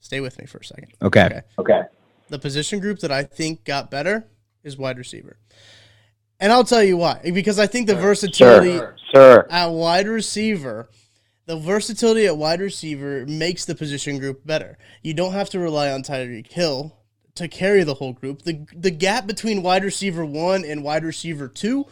Stay 0.00 0.20
with 0.20 0.36
me 0.38 0.46
for 0.46 0.58
a 0.58 0.64
second. 0.64 0.92
Okay. 1.00 1.24
Okay. 1.24 1.40
Okay. 1.58 1.82
The 2.28 2.38
position 2.38 2.80
group 2.80 2.98
that 2.98 3.12
I 3.12 3.22
think 3.22 3.64
got 3.64 3.88
better 3.88 4.26
is 4.64 4.76
wide 4.76 4.98
receiver. 4.98 5.38
And 6.42 6.52
I'll 6.52 6.64
tell 6.64 6.82
you 6.82 6.96
why. 6.96 7.20
Because 7.22 7.60
I 7.60 7.68
think 7.68 7.86
the 7.86 7.94
versatility 7.94 8.76
sure. 8.76 8.96
Sure. 9.14 9.46
at 9.48 9.68
wide 9.68 10.08
receiver, 10.08 10.88
the 11.46 11.56
versatility 11.56 12.26
at 12.26 12.36
wide 12.36 12.60
receiver 12.60 13.24
makes 13.26 13.64
the 13.64 13.76
position 13.76 14.18
group 14.18 14.44
better. 14.44 14.76
You 15.02 15.14
don't 15.14 15.34
have 15.34 15.50
to 15.50 15.60
rely 15.60 15.92
on 15.92 16.02
Tyreek 16.02 16.50
Hill 16.50 16.98
to 17.36 17.46
carry 17.46 17.84
the 17.84 17.94
whole 17.94 18.12
group. 18.12 18.42
The 18.42 18.66
the 18.74 18.90
gap 18.90 19.28
between 19.28 19.62
wide 19.62 19.84
receiver 19.84 20.26
1 20.26 20.64
and 20.64 20.82
wide 20.82 21.04
receiver 21.04 21.46
2 21.46 21.86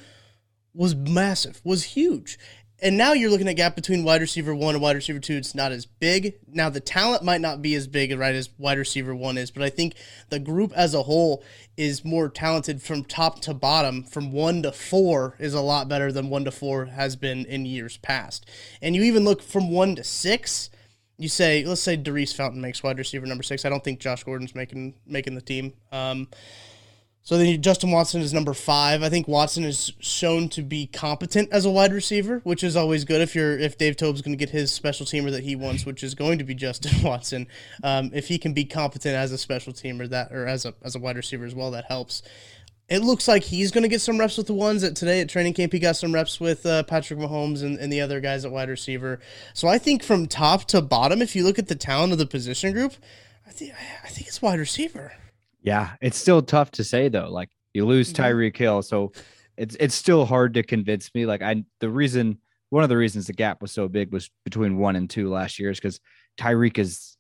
was 0.75 0.97
massive, 0.97 1.61
was 1.63 1.85
huge. 1.85 2.37
And 2.83 2.97
now 2.97 3.13
you're 3.13 3.31
looking 3.31 3.49
at 3.49 3.57
gap 3.57 3.77
between 3.77 4.05
wide 4.05 4.23
receiver 4.23 4.55
one 4.55 4.75
and 4.75 4.83
wide 4.83 4.97
receiver 4.97 5.19
two. 5.19 5.37
It's 5.37 5.55
not 5.55 5.71
as 5.71 5.85
big. 5.85 6.37
Now 6.49 6.71
the 6.71 6.81
talent 6.81 7.23
might 7.23 7.41
not 7.43 7.61
be 7.61 7.75
as 7.75 7.87
big, 7.87 8.17
right, 8.19 8.35
as 8.35 8.49
wide 8.57 8.79
receiver 8.79 9.15
one 9.15 9.37
is, 9.37 9.51
but 9.51 9.63
I 9.63 9.69
think 9.69 9.95
the 10.31 10.39
group 10.39 10.73
as 10.75 10.95
a 10.95 11.03
whole 11.03 11.45
is 11.77 12.05
more 12.05 12.29
talented 12.29 12.81
from 12.81 13.05
top 13.05 13.41
to 13.43 13.55
bottom. 13.55 14.03
From 14.03 14.33
one 14.33 14.63
to 14.63 14.73
four 14.73 15.37
is 15.39 15.53
a 15.53 15.61
lot 15.61 15.89
better 15.89 16.11
than 16.11 16.31
one 16.31 16.45
to 16.45 16.51
four 16.51 16.87
has 16.87 17.17
been 17.17 17.45
in 17.45 17.67
years 17.67 17.99
past. 17.99 18.49
And 18.81 18.97
you 18.97 19.03
even 19.03 19.25
look 19.25 19.43
from 19.43 19.71
one 19.71 19.97
to 19.97 20.05
six. 20.05 20.71
You 21.19 21.29
say, 21.29 21.65
let's 21.65 21.83
say 21.83 21.97
Daurice 21.97 22.33
Fountain 22.33 22.63
makes 22.63 22.83
wide 22.83 22.97
receiver 22.97 23.27
number 23.27 23.43
six. 23.43 23.67
I 23.67 23.69
don't 23.69 23.85
think 23.85 24.01
Josh 24.01 24.25
Gordon's 24.25 24.55
making 24.55 24.95
making 25.07 25.35
the 25.35 25.43
team. 25.43 25.75
Um, 25.93 26.29
so 27.23 27.37
then 27.37 27.61
Justin 27.61 27.91
Watson 27.91 28.23
is 28.23 28.33
number 28.33 28.55
five. 28.55 29.03
I 29.03 29.09
think 29.09 29.29
Watson 29.29 29.65
is 29.65 29.93
shown 30.01 30.49
to 30.51 30.63
be 30.63 30.87
competent 30.87 31.51
as 31.53 31.65
a 31.65 31.71
wide 31.71 31.93
receiver, 31.93 32.41
which 32.45 32.65
is 32.65 32.77
always 32.77 33.05
good 33.05 33.21
if 33.21 33.35
you're 33.35 33.59
if 33.59 33.77
Dave 33.77 33.97
Toub's 33.97 34.23
going 34.23 34.37
to 34.37 34.43
get 34.43 34.51
his 34.51 34.73
special 34.73 35.05
teamer 35.05 35.31
that 35.31 35.45
he 35.45 35.55
wants, 35.55 35.85
which 35.85 36.03
is 36.03 36.15
going 36.15 36.39
to 36.39 36.45
be 36.45 36.55
Justin 36.55 37.03
Watson. 37.03 37.47
Um, 37.85 38.11
if 38.15 38.29
he 38.29 38.39
can 38.39 38.55
be 38.55 38.65
competent 38.65 39.15
as 39.15 39.33
a 39.33 39.39
special 39.39 39.73
teamer 39.73 40.09
that 40.09 40.33
or 40.33 40.47
as 40.47 40.65
a 40.65 40.75
as 40.83 40.97
a 40.97 40.99
wide 40.99 41.17
receiver 41.17 41.45
as 41.45 41.55
well, 41.55 41.71
that 41.73 41.85
helps. 41.85 42.23
It 42.89 43.05
looks 43.05 43.29
like 43.29 43.45
he's 43.45 43.71
going 43.71 43.83
to 43.83 43.89
get 43.89 44.01
some 44.01 44.19
reps 44.19 44.37
with 44.37 44.49
the 44.49 44.55
ones 44.55 44.83
that 44.83 44.97
today 44.97 45.21
at 45.21 45.29
training 45.29 45.55
camp 45.55 45.73
he 45.73 45.79
got 45.79 45.95
some 45.95 46.13
reps 46.13 46.41
with 46.41 46.67
uh, 46.67 46.83
Patrick 46.83 47.21
Mahomes 47.21 47.63
and, 47.63 47.79
and 47.79 47.93
the 47.93 48.01
other 48.01 48.21
guys 48.21 48.45
at 48.45 48.51
wide 48.51 48.69
receiver. 48.69 49.21
So 49.55 49.69
I 49.69 49.79
think 49.79 50.03
from 50.03 50.27
top 50.27 50.65
to 50.65 50.83
bottom, 50.83 51.23
if 51.23 51.37
you 51.37 51.45
look 51.45 51.61
at 51.61 51.69
the 51.69 51.77
talent 51.77 52.13
of 52.13 52.19
the 52.19 52.27
position 52.27 52.73
group, 52.73 52.95
I 53.47 53.51
think 53.53 53.75
I 54.03 54.09
think 54.09 54.27
it's 54.27 54.43
wide 54.43 54.59
receiver. 54.59 55.13
Yeah, 55.63 55.93
it's 56.01 56.17
still 56.17 56.43
tough 56.43 56.71
to 56.73 56.85
say 56.85 57.09
though. 57.09 57.31
Like 57.31 57.51
you 57.75 57.87
lose. 57.87 58.13
Tyreek 58.13 58.57
Hill, 58.57 58.83
so 58.83 59.13
it's 59.57 59.77
it's 59.79 59.95
still 59.95 60.25
hard 60.25 60.55
to 60.55 60.63
convince 60.63 61.15
me. 61.15 61.27
Like 61.27 61.43
I, 61.43 61.65
the 61.81 61.91
reason, 61.91 62.39
one 62.71 62.83
of 62.83 62.89
the 62.89 62.97
reasons 62.97 63.27
the 63.27 63.33
gap 63.33 63.61
was 63.61 63.73
so 63.73 63.89
big 63.89 64.13
was 64.13 64.31
between 64.45 64.79
one 64.79 64.97
and 64.97 65.09
two 65.09 65.29
last 65.31 65.59
year 65.59 65.71
is 65.71 65.79
because 65.79 66.01
Tyreek 66.39 66.79
is 66.79 67.17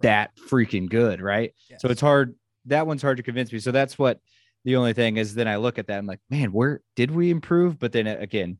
that 0.00 0.30
freaking 0.48 0.88
good, 0.88 1.20
right? 1.20 1.54
Yes. 1.70 1.82
So 1.82 1.88
it's 1.88 2.00
hard. 2.00 2.34
That 2.66 2.86
one's 2.86 3.02
hard 3.02 3.16
to 3.18 3.22
convince 3.22 3.52
me. 3.52 3.58
So 3.58 3.72
that's 3.72 3.98
what 3.98 4.20
the 4.64 4.76
only 4.76 4.92
thing 4.92 5.16
is. 5.16 5.34
Then 5.34 5.48
I 5.48 5.56
look 5.56 5.78
at 5.78 5.88
that, 5.88 5.98
I'm 5.98 6.06
like, 6.06 6.20
man, 6.30 6.52
where 6.52 6.80
did 6.96 7.10
we 7.10 7.30
improve? 7.30 7.78
But 7.78 7.92
then 7.92 8.06
uh, 8.06 8.16
again, 8.18 8.58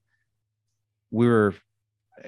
we 1.11 1.27
were, 1.27 1.55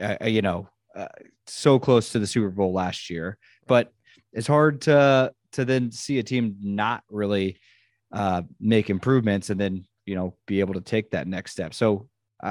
uh, 0.00 0.16
uh, 0.20 0.26
you 0.26 0.42
know, 0.42 0.68
uh, 0.94 1.09
so 1.46 1.78
close 1.78 2.11
to 2.11 2.18
the 2.18 2.26
Super 2.26 2.50
Bowl 2.50 2.72
last 2.72 3.11
year, 3.11 3.38
but 3.66 3.92
it's 4.32 4.46
hard 4.46 4.82
to 4.82 5.32
to 5.55 5.64
then 5.64 5.90
see 5.90 6.18
a 6.18 6.22
team 6.22 6.57
not 6.61 7.02
really 7.11 7.59
uh, 8.12 8.42
make 8.61 8.90
improvements 8.90 9.50
and 9.50 9.61
then 9.61 9.84
you 10.07 10.14
know 10.14 10.36
be 10.46 10.61
able 10.61 10.74
to 10.74 10.80
take 10.80 11.11
that 11.11 11.26
next 11.26 11.52
step. 11.52 11.74
So 11.74 12.09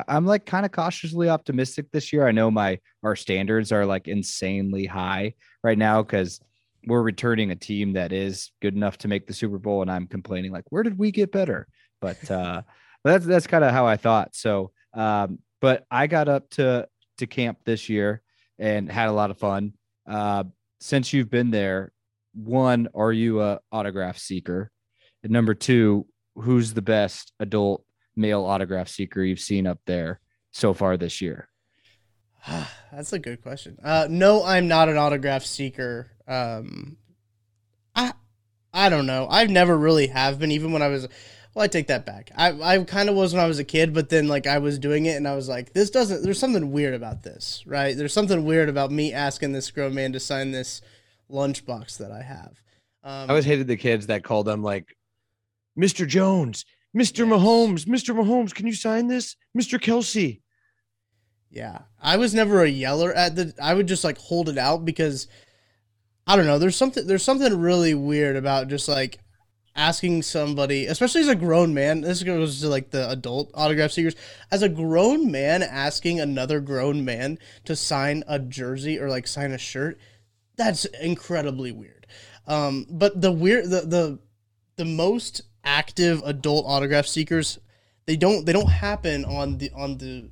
I'm 0.08 0.26
like 0.26 0.46
kind 0.46 0.66
of 0.66 0.72
cautiously 0.72 1.30
optimistic 1.30 1.92
this 1.92 2.12
year. 2.12 2.28
I 2.28 2.32
know 2.32 2.50
my 2.50 2.80
our 3.04 3.16
standards 3.16 3.72
are 3.72 3.86
like 3.86 4.08
insanely 4.08 4.86
high 4.86 5.36
right 5.64 5.78
now 5.78 6.02
because 6.02 6.42
we're 6.88 7.02
returning 7.02 7.52
a 7.52 7.56
team 7.56 7.94
that 7.94 8.12
is 8.12 8.52
good 8.62 8.76
enough 8.76 8.98
to 9.00 9.08
make 9.08 9.28
the 9.28 9.34
Super 9.34 9.58
Bowl, 9.60 9.82
and 9.82 9.92
I'm 9.92 10.08
complaining 10.08 10.52
like, 10.52 10.66
where 10.70 10.84
did 10.84 10.98
we 10.98 11.12
get 11.12 11.32
better? 11.32 11.68
But 12.02 12.30
uh, 12.30 12.64
that's 13.04 13.26
that's 13.26 13.48
kind 13.48 13.64
of 13.64 13.72
how 13.72 13.86
I 13.86 13.98
thought. 13.98 14.36
So, 14.36 14.72
um, 14.94 15.40
but 15.62 15.86
I 15.92 16.08
got 16.08 16.28
up 16.28 16.50
to 16.52 16.88
to 17.20 17.28
camp 17.28 17.60
this 17.64 17.88
year 17.88 18.22
and 18.58 18.92
had 18.92 19.10
a 19.10 19.14
lot 19.14 19.32
of 19.32 19.38
fun. 19.38 19.74
Uh, 20.08 20.46
since 20.80 21.14
you've 21.14 21.30
been 21.30 21.52
there, 21.52 21.93
one, 22.34 22.88
are 22.96 23.12
you 23.12 23.42
a 23.42 23.60
autograph 23.72 24.18
seeker? 24.18 24.72
And 25.24 25.32
number 25.32 25.54
two, 25.54 26.06
who's 26.36 26.74
the 26.74 26.82
best 26.82 27.32
adult 27.40 27.86
male 28.16 28.44
autograph 28.46 28.88
seeker 28.90 29.24
you've 29.24 29.40
seen 29.40 29.68
up 29.68 29.80
there 29.86 30.20
so 30.52 30.74
far 30.74 30.98
this 30.98 31.22
year? 31.22 31.48
That's 32.92 33.14
a 33.14 33.20
good 33.20 33.42
question. 33.42 33.78
Uh, 33.84 34.08
no, 34.10 34.44
I'm 34.44 34.68
not 34.68 34.90
an 34.90 34.98
autograph 34.98 35.46
seeker. 35.46 36.12
Um, 36.28 36.98
I 37.96 38.14
I 38.74 38.90
don't 38.90 39.06
know. 39.06 39.28
I've 39.30 39.50
never 39.50 39.78
really 39.78 40.08
have 40.08 40.40
been, 40.40 40.52
even 40.52 40.72
when 40.72 40.82
I 40.82 40.88
was. 40.88 41.08
Well, 41.54 41.64
I 41.64 41.68
take 41.68 41.88
that 41.88 42.06
back. 42.06 42.32
I 42.36 42.52
I 42.62 42.84
kind 42.84 43.10
of 43.10 43.16
was 43.16 43.34
when 43.34 43.44
I 43.44 43.48
was 43.48 43.60
a 43.60 43.64
kid, 43.64 43.94
but 43.94 44.10
then 44.10 44.28
like 44.28 44.48
I 44.48 44.58
was 44.58 44.80
doing 44.80 45.06
it, 45.06 45.16
and 45.16 45.28
I 45.28 45.36
was 45.36 45.48
like, 45.48 45.74
this 45.74 45.90
doesn't. 45.90 46.24
There's 46.24 46.40
something 46.40 46.72
weird 46.72 46.94
about 46.94 47.24
this, 47.24 47.64
right? 47.66 47.96
There's 47.96 48.14
something 48.14 48.44
weird 48.44 48.70
about 48.70 48.92
me 48.92 49.14
asking 49.14 49.52
this 49.52 49.70
grown 49.72 49.94
man 49.94 50.14
to 50.14 50.20
sign 50.20 50.52
this 50.52 50.82
lunchbox 51.34 51.98
that 51.98 52.12
I 52.12 52.22
have. 52.22 52.62
Um, 53.04 53.26
I 53.26 53.30
always 53.30 53.46
hated 53.46 53.68
the 53.68 53.76
kids 53.76 54.08
that 54.08 54.24
called 54.24 54.46
them 54.46 54.64
like, 54.64 54.96
Mr. 55.78 56.08
Jones, 56.08 56.66
Mr. 56.96 57.20
Yes. 57.20 57.28
Mahomes, 57.28 57.86
Mr. 57.86 58.16
Mahomes, 58.16 58.54
can 58.54 58.68
you 58.68 58.74
sign 58.74 59.08
this? 59.08 59.36
Mr. 59.58 59.82
Kelsey. 59.82 60.42
Yeah. 61.50 61.80
I 62.02 62.18
was 62.18 62.34
never 62.34 62.64
a 62.64 62.70
yeller 62.70 63.14
at 63.14 63.36
the 63.36 63.54
I 63.62 63.74
would 63.74 63.88
just 63.88 64.04
like 64.04 64.18
hold 64.18 64.50
it 64.50 64.58
out 64.58 64.86
because 64.86 65.28
I 66.26 66.36
don't 66.36 66.46
know, 66.46 66.60
there's 66.60 66.76
something 66.76 67.06
there's 67.06 67.24
something 67.24 67.60
really 67.60 67.94
weird 67.94 68.36
about 68.36 68.70
just 68.70 68.88
like 68.88 69.20
asking 69.76 70.22
somebody, 70.22 70.86
especially 70.86 71.22
as 71.22 71.28
a 71.28 71.36
grown 71.36 71.74
man, 71.74 72.02
this 72.02 72.24
goes 72.24 72.62
to 72.62 72.70
like 72.70 72.92
the 72.92 73.10
adult 73.10 73.52
autograph 73.54 73.92
seekers, 73.92 74.16
as 74.52 74.62
a 74.62 74.70
grown 74.70 75.32
man 75.32 75.64
asking 75.64 76.20
another 76.20 76.60
grown 76.60 77.04
man 77.04 77.40
to 77.66 77.76
sign 77.76 78.24
a 78.28 78.40
jersey 78.40 79.00
or 79.00 79.10
like 79.10 79.28
sign 79.28 79.52
a 79.52 79.58
shirt, 79.58 80.00
that's 80.56 80.86
incredibly 80.86 81.72
weird. 81.72 82.08
Um, 82.48 82.86
but 82.90 83.22
the 83.22 83.32
weird, 83.32 83.66
the 83.66 83.82
the 83.82 84.20
the 84.76 84.86
most 84.86 85.42
active 85.64 86.22
adult 86.26 86.66
autograph 86.68 87.08
seekers, 87.08 87.60
they 88.06 88.18
don't 88.18 88.46
they 88.46 88.54
don't 88.54 88.70
happen 88.70 89.26
on 89.26 89.58
the 89.58 89.72
on 89.76 89.98
the 89.98 90.30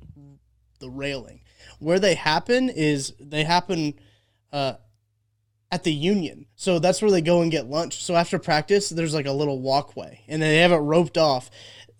the 0.78 0.90
railing. 0.90 1.40
Where 1.78 1.98
they 1.98 2.14
happen 2.14 2.68
is 2.68 3.14
they 3.18 3.44
happen 3.44 3.94
uh, 4.52 4.74
at 5.70 5.84
the 5.84 5.92
union. 5.92 6.46
So 6.54 6.78
that's 6.78 7.00
where 7.00 7.10
they 7.10 7.22
go 7.22 7.40
and 7.40 7.50
get 7.50 7.66
lunch. 7.66 8.02
So 8.04 8.14
after 8.14 8.38
practice, 8.38 8.90
there's 8.90 9.14
like 9.14 9.26
a 9.26 9.32
little 9.32 9.60
walkway 9.60 10.22
and 10.28 10.42
they 10.42 10.58
have 10.58 10.72
it 10.72 10.76
roped 10.76 11.16
off. 11.16 11.50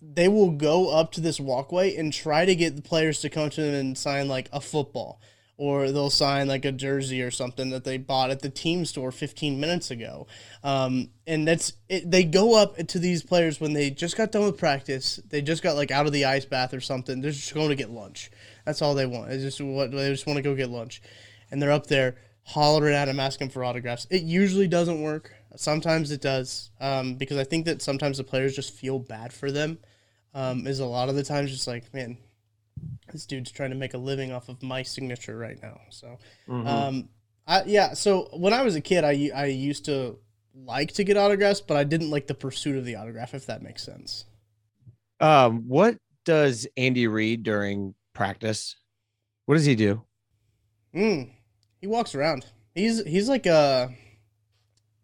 They 0.00 0.28
will 0.28 0.50
go 0.50 0.90
up 0.90 1.12
to 1.12 1.20
this 1.20 1.40
walkway 1.40 1.96
and 1.96 2.12
try 2.12 2.44
to 2.44 2.54
get 2.54 2.76
the 2.76 2.82
players 2.82 3.20
to 3.20 3.30
come 3.30 3.50
to 3.50 3.62
them 3.62 3.74
and 3.74 3.98
sign 3.98 4.28
like 4.28 4.48
a 4.52 4.60
football 4.60 5.20
or 5.62 5.92
they'll 5.92 6.10
sign 6.10 6.48
like 6.48 6.64
a 6.64 6.72
jersey 6.72 7.22
or 7.22 7.30
something 7.30 7.70
that 7.70 7.84
they 7.84 7.96
bought 7.96 8.32
at 8.32 8.40
the 8.40 8.50
team 8.50 8.84
store 8.84 9.12
15 9.12 9.60
minutes 9.60 9.92
ago. 9.92 10.26
Um, 10.64 11.10
and 11.24 11.46
that's 11.46 11.74
it, 11.88 12.10
they 12.10 12.24
go 12.24 12.60
up 12.60 12.76
to 12.88 12.98
these 12.98 13.22
players 13.22 13.60
when 13.60 13.72
they 13.72 13.88
just 13.88 14.16
got 14.16 14.32
done 14.32 14.42
with 14.42 14.58
practice. 14.58 15.20
They 15.24 15.40
just 15.40 15.62
got 15.62 15.76
like 15.76 15.92
out 15.92 16.06
of 16.06 16.12
the 16.12 16.24
ice 16.24 16.44
bath 16.44 16.74
or 16.74 16.80
something. 16.80 17.20
They're 17.20 17.30
just 17.30 17.54
going 17.54 17.68
to 17.68 17.76
get 17.76 17.90
lunch. 17.90 18.32
That's 18.66 18.82
all 18.82 18.96
they 18.96 19.06
want. 19.06 19.30
It's 19.30 19.44
just 19.44 19.60
what 19.60 19.92
they 19.92 20.10
just 20.10 20.26
want 20.26 20.38
to 20.38 20.42
go 20.42 20.56
get 20.56 20.68
lunch, 20.68 21.00
and 21.52 21.62
they're 21.62 21.70
up 21.70 21.86
there 21.86 22.16
hollering 22.42 22.96
at 22.96 23.06
him, 23.06 23.20
asking 23.20 23.50
for 23.50 23.62
autographs. 23.62 24.08
It 24.10 24.22
usually 24.22 24.66
doesn't 24.66 25.00
work. 25.00 25.32
Sometimes 25.54 26.10
it 26.10 26.20
does, 26.20 26.72
um, 26.80 27.14
because 27.14 27.38
I 27.38 27.44
think 27.44 27.66
that 27.66 27.82
sometimes 27.82 28.18
the 28.18 28.24
players 28.24 28.56
just 28.56 28.74
feel 28.74 28.98
bad 28.98 29.32
for 29.32 29.52
them. 29.52 29.78
Um, 30.34 30.66
is 30.66 30.80
a 30.80 30.86
lot 30.86 31.08
of 31.08 31.14
the 31.14 31.22
times 31.22 31.52
just 31.52 31.68
like, 31.68 31.94
man, 31.94 32.16
this 33.12 33.26
dude's 33.26 33.50
trying 33.50 33.70
to 33.70 33.76
make 33.76 33.94
a 33.94 33.98
living 33.98 34.32
off 34.32 34.48
of 34.48 34.62
my 34.62 34.82
signature 34.82 35.36
right 35.36 35.60
now. 35.62 35.80
So, 35.90 36.18
mm-hmm. 36.48 36.66
um, 36.66 37.08
I, 37.46 37.62
yeah. 37.64 37.94
So 37.94 38.28
when 38.32 38.52
I 38.52 38.62
was 38.62 38.74
a 38.76 38.80
kid, 38.80 39.04
I 39.04 39.30
I 39.34 39.46
used 39.46 39.84
to 39.86 40.18
like 40.54 40.92
to 40.94 41.04
get 41.04 41.16
autographs, 41.16 41.60
but 41.60 41.76
I 41.76 41.84
didn't 41.84 42.10
like 42.10 42.26
the 42.26 42.34
pursuit 42.34 42.76
of 42.76 42.84
the 42.84 42.96
autograph. 42.96 43.34
If 43.34 43.46
that 43.46 43.62
makes 43.62 43.82
sense. 43.82 44.24
Um, 45.20 45.68
what 45.68 45.98
does 46.24 46.66
Andy 46.76 47.06
Reid 47.06 47.42
during 47.42 47.94
practice? 48.12 48.76
What 49.46 49.54
does 49.54 49.64
he 49.64 49.74
do? 49.74 50.02
Mm, 50.94 51.30
he 51.80 51.86
walks 51.86 52.14
around. 52.14 52.46
He's 52.74 53.04
he's 53.04 53.28
like 53.28 53.46
a. 53.46 53.88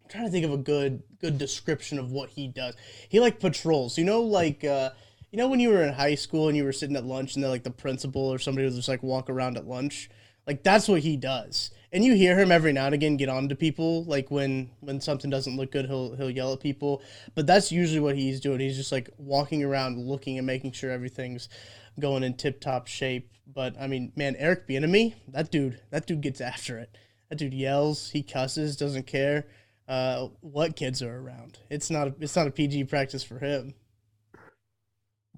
I'm 0.03 0.09
trying 0.09 0.25
to 0.25 0.31
think 0.31 0.45
of 0.45 0.53
a 0.53 0.57
good 0.57 1.03
good 1.19 1.37
description 1.37 1.99
of 1.99 2.11
what 2.11 2.29
he 2.29 2.47
does. 2.47 2.75
He 3.09 3.19
like 3.19 3.39
patrols. 3.39 3.97
You 3.97 4.05
know, 4.05 4.21
like 4.21 4.63
uh, 4.63 4.91
you 5.31 5.37
know 5.37 5.47
when 5.47 5.59
you 5.59 5.69
were 5.69 5.83
in 5.83 5.93
high 5.93 6.15
school 6.15 6.47
and 6.47 6.57
you 6.57 6.63
were 6.63 6.71
sitting 6.71 6.95
at 6.95 7.05
lunch 7.05 7.35
and 7.35 7.45
like 7.45 7.63
the 7.63 7.71
principal 7.71 8.21
or 8.21 8.39
somebody 8.39 8.65
would 8.65 8.75
just 8.75 8.87
like 8.87 9.03
walk 9.03 9.29
around 9.29 9.57
at 9.57 9.67
lunch. 9.67 10.09
Like 10.47 10.63
that's 10.63 10.87
what 10.87 11.01
he 11.01 11.15
does. 11.15 11.71
And 11.91 12.03
you 12.03 12.15
hear 12.15 12.37
him 12.37 12.51
every 12.51 12.73
now 12.73 12.85
and 12.85 12.95
again 12.95 13.17
get 13.17 13.29
on 13.29 13.49
to 13.49 13.55
people. 13.55 14.03
Like 14.05 14.31
when 14.31 14.71
when 14.79 15.01
something 15.01 15.29
doesn't 15.29 15.57
look 15.57 15.71
good, 15.71 15.85
he'll 15.85 16.15
he'll 16.15 16.29
yell 16.29 16.53
at 16.53 16.59
people. 16.59 17.01
But 17.35 17.45
that's 17.45 17.71
usually 17.71 17.99
what 17.99 18.15
he's 18.15 18.39
doing. 18.39 18.59
He's 18.59 18.77
just 18.77 18.91
like 18.91 19.09
walking 19.17 19.63
around, 19.63 19.99
looking 19.99 20.37
and 20.37 20.47
making 20.47 20.71
sure 20.71 20.91
everything's 20.91 21.49
going 21.99 22.23
in 22.23 22.35
tip 22.35 22.61
top 22.61 22.87
shape. 22.87 23.31
But 23.45 23.75
I 23.79 23.87
mean, 23.87 24.11
man, 24.15 24.35
Eric 24.37 24.67
Bieniemy, 24.67 25.15
that 25.29 25.51
dude, 25.51 25.81
that 25.91 26.07
dude 26.07 26.21
gets 26.21 26.41
after 26.41 26.77
it. 26.79 26.97
That 27.29 27.37
dude 27.37 27.53
yells, 27.53 28.09
he 28.09 28.23
cusses, 28.23 28.75
doesn't 28.75 29.05
care 29.05 29.45
uh, 29.87 30.27
what 30.41 30.75
kids 30.75 31.01
are 31.01 31.19
around. 31.19 31.59
It's 31.69 31.89
not 31.89 32.07
a, 32.07 32.15
it's 32.19 32.35
not 32.35 32.47
a 32.47 32.51
PG 32.51 32.85
practice 32.85 33.23
for 33.23 33.39
him. 33.39 33.73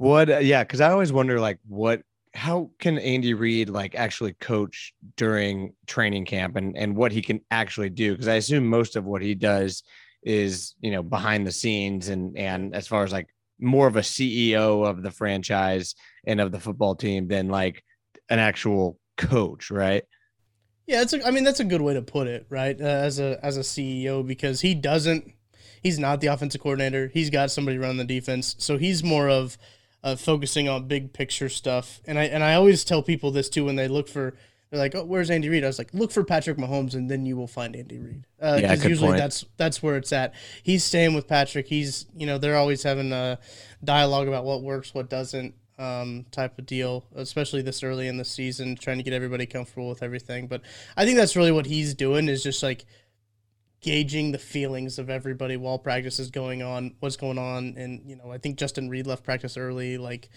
What? 0.02 0.32
Uh, 0.32 0.40
yeah, 0.40 0.64
because 0.64 0.82
I 0.82 0.90
always 0.90 1.14
wonder 1.14 1.40
like 1.40 1.60
what 1.68 2.02
how 2.34 2.72
can 2.80 2.98
Andy 2.98 3.36
Reid 3.36 3.70
like 3.70 3.94
actually 3.94 4.34
coach 4.34 4.96
during 5.16 5.74
training 5.86 6.26
camp 6.26 6.56
and 6.56 6.76
and 6.76 6.96
what 6.96 7.12
he 7.12 7.22
can 7.22 7.40
actually 7.52 7.92
do 7.92 8.14
because 8.14 8.28
I 8.28 8.34
assume 8.34 8.66
most 8.66 8.96
of 8.96 9.06
what 9.06 9.22
he 9.22 9.36
does 9.36 9.84
is 10.24 10.74
you 10.82 10.90
know 10.90 11.04
behind 11.04 11.46
the 11.46 11.52
scenes 11.52 12.10
and 12.10 12.36
and 12.36 12.74
as 12.74 12.88
far 12.88 13.04
as 13.04 13.12
like 13.12 13.28
more 13.60 13.86
of 13.86 13.96
a 13.96 14.02
CEO 14.02 14.84
of 14.88 15.04
the 15.04 15.12
franchise 15.12 15.94
and 16.26 16.42
of 16.42 16.52
the 16.52 16.60
football 16.60 16.96
team 16.96 17.28
than 17.28 17.50
like 17.50 17.84
an 18.28 18.40
actual 18.40 18.98
coach, 19.18 19.70
right? 19.70 20.04
Yeah, 20.88 21.04
it's 21.04 21.14
a, 21.14 21.24
I 21.24 21.30
mean 21.30 21.44
that's 21.44 21.60
a 21.60 21.64
good 21.64 21.82
way 21.82 21.94
to 21.94 22.02
put 22.02 22.26
it, 22.26 22.48
right? 22.50 22.76
Uh, 22.82 22.86
as 22.86 23.20
a 23.20 23.38
as 23.46 23.56
a 23.56 23.62
CEO 23.62 24.26
because 24.26 24.62
he 24.62 24.74
doesn't 24.74 25.32
he's 25.84 26.00
not 26.00 26.22
the 26.22 26.28
offensive 26.28 26.60
coordinator. 26.62 27.12
He's 27.14 27.30
got 27.30 27.52
somebody 27.52 27.78
running 27.78 27.98
the 27.98 28.04
defense. 28.04 28.56
So 28.58 28.80
he's 28.80 29.04
more 29.04 29.30
of 29.30 29.60
uh, 30.04 30.16
focusing 30.16 30.68
on 30.68 30.88
big 30.88 31.14
picture 31.14 31.50
stuff. 31.50 32.02
And 32.06 32.18
I 32.18 32.24
and 32.26 32.44
I 32.44 32.56
always 32.56 32.84
tell 32.84 33.04
people 33.04 33.32
this 33.32 33.50
too 33.50 33.66
when 33.66 33.76
they 33.76 33.88
look 33.88 34.08
for 34.08 34.34
they're 34.72 34.80
like, 34.80 34.96
"Oh, 34.96 35.04
where's 35.04 35.30
Andy 35.30 35.50
Reid?" 35.50 35.66
I 35.66 35.68
was 35.68 35.78
like, 35.78 35.94
"Look 35.94 36.12
for 36.12 36.24
Patrick 36.24 36.58
Mahomes, 36.58 36.94
and 36.94 37.12
then 37.12 37.26
you 37.26 37.36
will 37.36 37.48
find 37.48 37.76
Andy 37.76 38.00
Reid." 38.00 38.24
Uh, 38.42 38.58
yeah, 38.62 38.74
usually 38.74 39.10
point. 39.10 39.18
that's 39.18 39.46
that's 39.58 39.84
where 39.84 39.98
it's 39.98 40.14
at. 40.14 40.34
He's 40.64 40.84
staying 40.84 41.14
with 41.14 41.28
Patrick. 41.28 41.68
He's 41.68 42.06
you 42.16 42.26
know 42.26 42.38
they're 42.38 42.56
always 42.56 42.82
having 42.82 43.12
a 43.12 43.38
dialogue 43.84 44.30
about 44.30 44.46
what 44.46 44.64
works, 44.64 44.94
what 44.94 45.10
doesn't, 45.10 45.56
um, 45.78 46.26
type 46.32 46.58
of 46.58 46.66
deal, 46.66 47.06
especially 47.16 47.62
this 47.62 47.84
early 47.84 48.08
in 48.08 48.16
the 48.16 48.24
season, 48.24 48.76
trying 48.78 48.98
to 48.98 49.04
get 49.04 49.14
everybody 49.14 49.46
comfortable 49.46 49.90
with 49.90 50.02
everything. 50.02 50.48
But 50.48 50.62
I 50.96 51.06
think 51.06 51.18
that's 51.18 51.36
really 51.36 51.52
what 51.52 51.66
he's 51.66 51.94
doing 51.94 52.30
is 52.30 52.42
just 52.42 52.64
like 52.64 52.86
gauging 53.82 54.32
the 54.32 54.38
feelings 54.38 55.00
of 55.00 55.10
everybody 55.10 55.58
while 55.58 55.80
practice 55.80 56.20
is 56.20 56.30
going 56.30 56.62
on, 56.62 56.96
what's 57.00 57.18
going 57.18 57.38
on, 57.38 57.76
and 57.78 58.02
you 58.06 58.16
know 58.16 58.32
I 58.32 58.38
think 58.38 58.58
Justin 58.58 58.90
Reid 58.90 59.08
left 59.08 59.24
practice 59.24 59.58
early, 59.58 59.98
like 59.98 60.30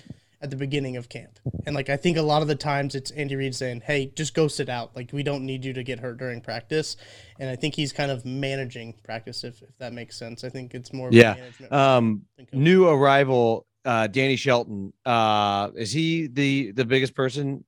at 0.44 0.50
the 0.50 0.56
beginning 0.56 0.96
of 0.96 1.08
camp. 1.08 1.38
And 1.66 1.74
like 1.74 1.88
I 1.88 1.96
think 1.96 2.18
a 2.18 2.22
lot 2.22 2.42
of 2.42 2.48
the 2.48 2.54
times 2.54 2.94
it's 2.94 3.10
Andy 3.12 3.34
Reid 3.34 3.54
saying, 3.54 3.82
"Hey, 3.86 4.12
just 4.14 4.34
go 4.34 4.46
sit 4.46 4.68
out. 4.68 4.94
Like 4.94 5.10
we 5.12 5.22
don't 5.22 5.44
need 5.44 5.64
you 5.64 5.72
to 5.72 5.82
get 5.82 6.00
hurt 6.00 6.18
during 6.18 6.40
practice." 6.40 6.96
And 7.38 7.48
I 7.48 7.56
think 7.56 7.74
he's 7.74 7.92
kind 7.92 8.10
of 8.10 8.24
managing 8.24 8.94
practice 9.02 9.42
if, 9.42 9.62
if 9.62 9.76
that 9.78 9.92
makes 9.92 10.16
sense. 10.16 10.44
I 10.44 10.50
think 10.50 10.74
it's 10.74 10.92
more 10.92 11.08
yeah. 11.10 11.36
Um 11.70 12.22
new 12.52 12.86
arrival 12.86 13.66
uh 13.84 14.06
Danny 14.06 14.36
Shelton. 14.36 14.92
Uh 15.04 15.70
is 15.76 15.92
he 15.92 16.26
the 16.26 16.72
the 16.72 16.84
biggest 16.84 17.14
person? 17.14 17.64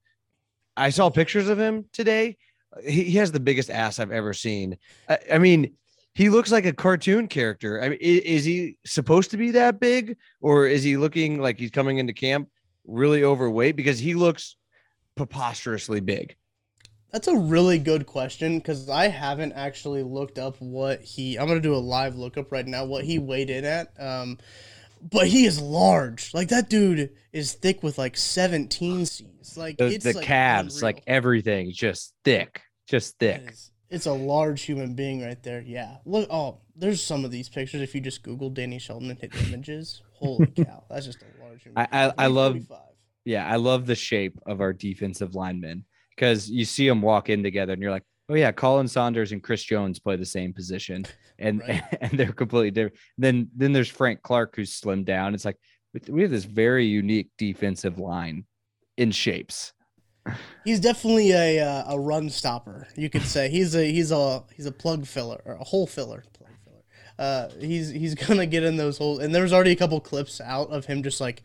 I 0.77 0.91
saw 0.91 1.09
pictures 1.09 1.49
of 1.49 1.59
him 1.59 1.87
today. 1.93 2.37
He, 2.85 3.05
he 3.05 3.19
has 3.19 3.33
the 3.33 3.41
biggest 3.41 3.71
ass 3.71 3.99
I've 3.99 4.13
ever 4.13 4.33
seen. 4.33 4.77
I, 5.09 5.19
I 5.35 5.39
mean, 5.39 5.75
he 6.15 6.31
looks 6.31 6.51
like 6.51 6.65
a 6.65 6.73
cartoon 6.73 7.29
character. 7.29 7.83
I 7.83 7.91
mean, 7.91 7.99
is, 8.01 8.21
is, 8.21 8.45
he 8.45 8.77
supposed 8.87 9.31
to 9.33 9.37
be 9.37 9.51
that 9.53 9.81
big, 9.81 10.17
or 10.41 10.67
is 10.67 10.83
he 10.83 10.97
looking 10.97 11.41
like 11.41 11.59
he's 11.59 11.71
coming 11.71 11.99
into 11.99 12.13
camp 12.13 12.49
really 12.87 13.25
overweight 13.25 13.77
because 13.77 13.99
he 13.99 14.15
looks 14.15 14.57
preposterously 15.15 16.01
big? 16.01 16.37
That's 17.13 17.29
a 17.29 17.37
really 17.37 17.79
good 17.79 18.07
question 18.07 18.59
because 18.59 18.89
I 18.91 19.09
haven't 19.09 19.53
actually 19.53 20.03
looked 20.03 20.39
up 20.39 20.61
what 20.61 21.01
he. 21.03 21.39
I'm 21.39 21.49
gonna 21.49 21.61
do 21.61 21.75
a 21.75 21.77
live 21.77 22.17
lookup 22.17 22.51
right 22.51 22.67
now. 22.67 22.85
What 22.85 23.05
he 23.05 23.19
weighed 23.19 23.51
in 23.51 23.65
at. 23.65 23.93
Um, 23.99 24.39
but 25.11 25.27
he 25.27 25.45
is 25.45 25.61
large. 25.61 26.33
Like 26.35 26.49
that 26.49 26.69
dude 26.69 27.11
is 27.33 27.53
thick 27.55 27.83
with 27.83 27.99
like 27.99 28.17
17 28.17 29.07
C's. 29.07 29.57
Like 29.57 29.77
the, 29.79 29.87
it's 29.87 30.05
the 30.05 30.15
like 30.15 30.25
calves, 30.25 30.77
unreal. 30.77 30.87
like 30.87 31.03
everything, 31.07 31.73
just 31.73 32.15
thick, 32.25 32.63
just 32.87 33.19
thick. 33.19 33.43
It 33.43 33.51
is, 33.51 33.71
it's 33.89 34.07
a 34.07 34.13
large 34.13 34.63
human 34.63 34.95
being 34.95 35.25
right 35.25 35.41
there. 35.43 35.63
Yeah. 35.65 35.97
Look. 36.05 36.29
Oh, 36.31 36.59
there's 36.75 37.03
some 37.03 37.25
of 37.25 37.31
these 37.31 37.49
pictures. 37.49 37.81
If 37.81 37.95
you 37.95 38.01
just 38.01 38.23
Google 38.23 38.51
Danny 38.51 38.79
Shelton 38.79 39.11
and 39.11 39.19
hit 39.19 39.35
images, 39.49 40.03
holy 40.15 40.47
cow, 40.47 40.85
that's 40.89 41.07
just 41.07 41.23
a 41.23 41.45
large. 41.45 41.63
Human 41.63 41.87
I 41.93 42.07
I, 42.07 42.13
I 42.19 42.27
love. 42.27 42.59
Yeah, 43.25 43.47
I 43.47 43.57
love 43.57 43.87
the 43.87 43.97
shape 43.97 44.39
of 44.47 44.61
our 44.61 44.73
defensive 44.73 45.35
linemen 45.35 45.85
because 46.11 46.49
you 46.49 46.65
see 46.65 46.89
them 46.89 47.03
walk 47.03 47.29
in 47.29 47.43
together, 47.43 47.73
and 47.73 47.83
you're 47.83 47.91
like, 47.91 48.05
oh 48.29 48.35
yeah, 48.35 48.53
Khalen 48.53 48.89
Saunders 48.89 49.33
and 49.33 49.43
Chris 49.43 49.63
Jones 49.63 49.99
play 49.99 50.17
the 50.17 50.25
same 50.25 50.53
position, 50.53 51.07
and 51.39 51.61
right. 51.61 51.83
and 52.01 52.13
they're 52.13 52.33
completely 52.33 52.71
different. 52.71 52.97
Then 53.19 53.51
then 53.55 53.73
there's 53.73 53.91
Frank 53.91 54.23
Clark 54.23 54.57
who's 54.57 54.79
slimmed 54.81 55.05
down. 55.05 55.35
It's 55.35 55.45
like 55.45 55.59
we 56.09 56.23
have 56.23 56.31
this 56.31 56.45
very 56.45 56.87
unique 56.87 57.31
defensive 57.39 57.99
line 57.99 58.45
in 58.97 59.11
shapes. 59.11 59.73
He's 60.65 60.81
definitely 60.81 61.33
a 61.33 61.61
uh, 61.61 61.95
a 61.95 61.99
run 61.99 62.31
stopper. 62.31 62.89
You 62.97 63.11
could 63.11 63.23
say 63.23 63.49
he's 63.49 63.75
a 63.75 63.91
he's 63.91 64.11
a 64.11 64.45
he's 64.55 64.67
a 64.67 64.73
plug 64.73 65.07
filler 65.07 65.41
or 65.45 65.55
a 65.55 65.65
hole 65.65 65.87
filler. 65.87 66.25
Plug 66.33 66.51
filler. 66.65 66.83
Uh, 67.19 67.49
he's 67.61 67.91
he's 67.91 68.15
gonna 68.27 68.47
get 68.47 68.63
in 68.63 68.77
those 68.77 68.99
holes. 68.99 69.21
And 69.21 69.35
there's 69.35 69.53
already 69.53 69.73
a 69.73 69.77
couple 69.77 70.01
clips 70.01 70.41
out 70.41 70.71
of 70.71 70.87
him 70.87 71.03
just 71.03 71.21
like 71.21 71.43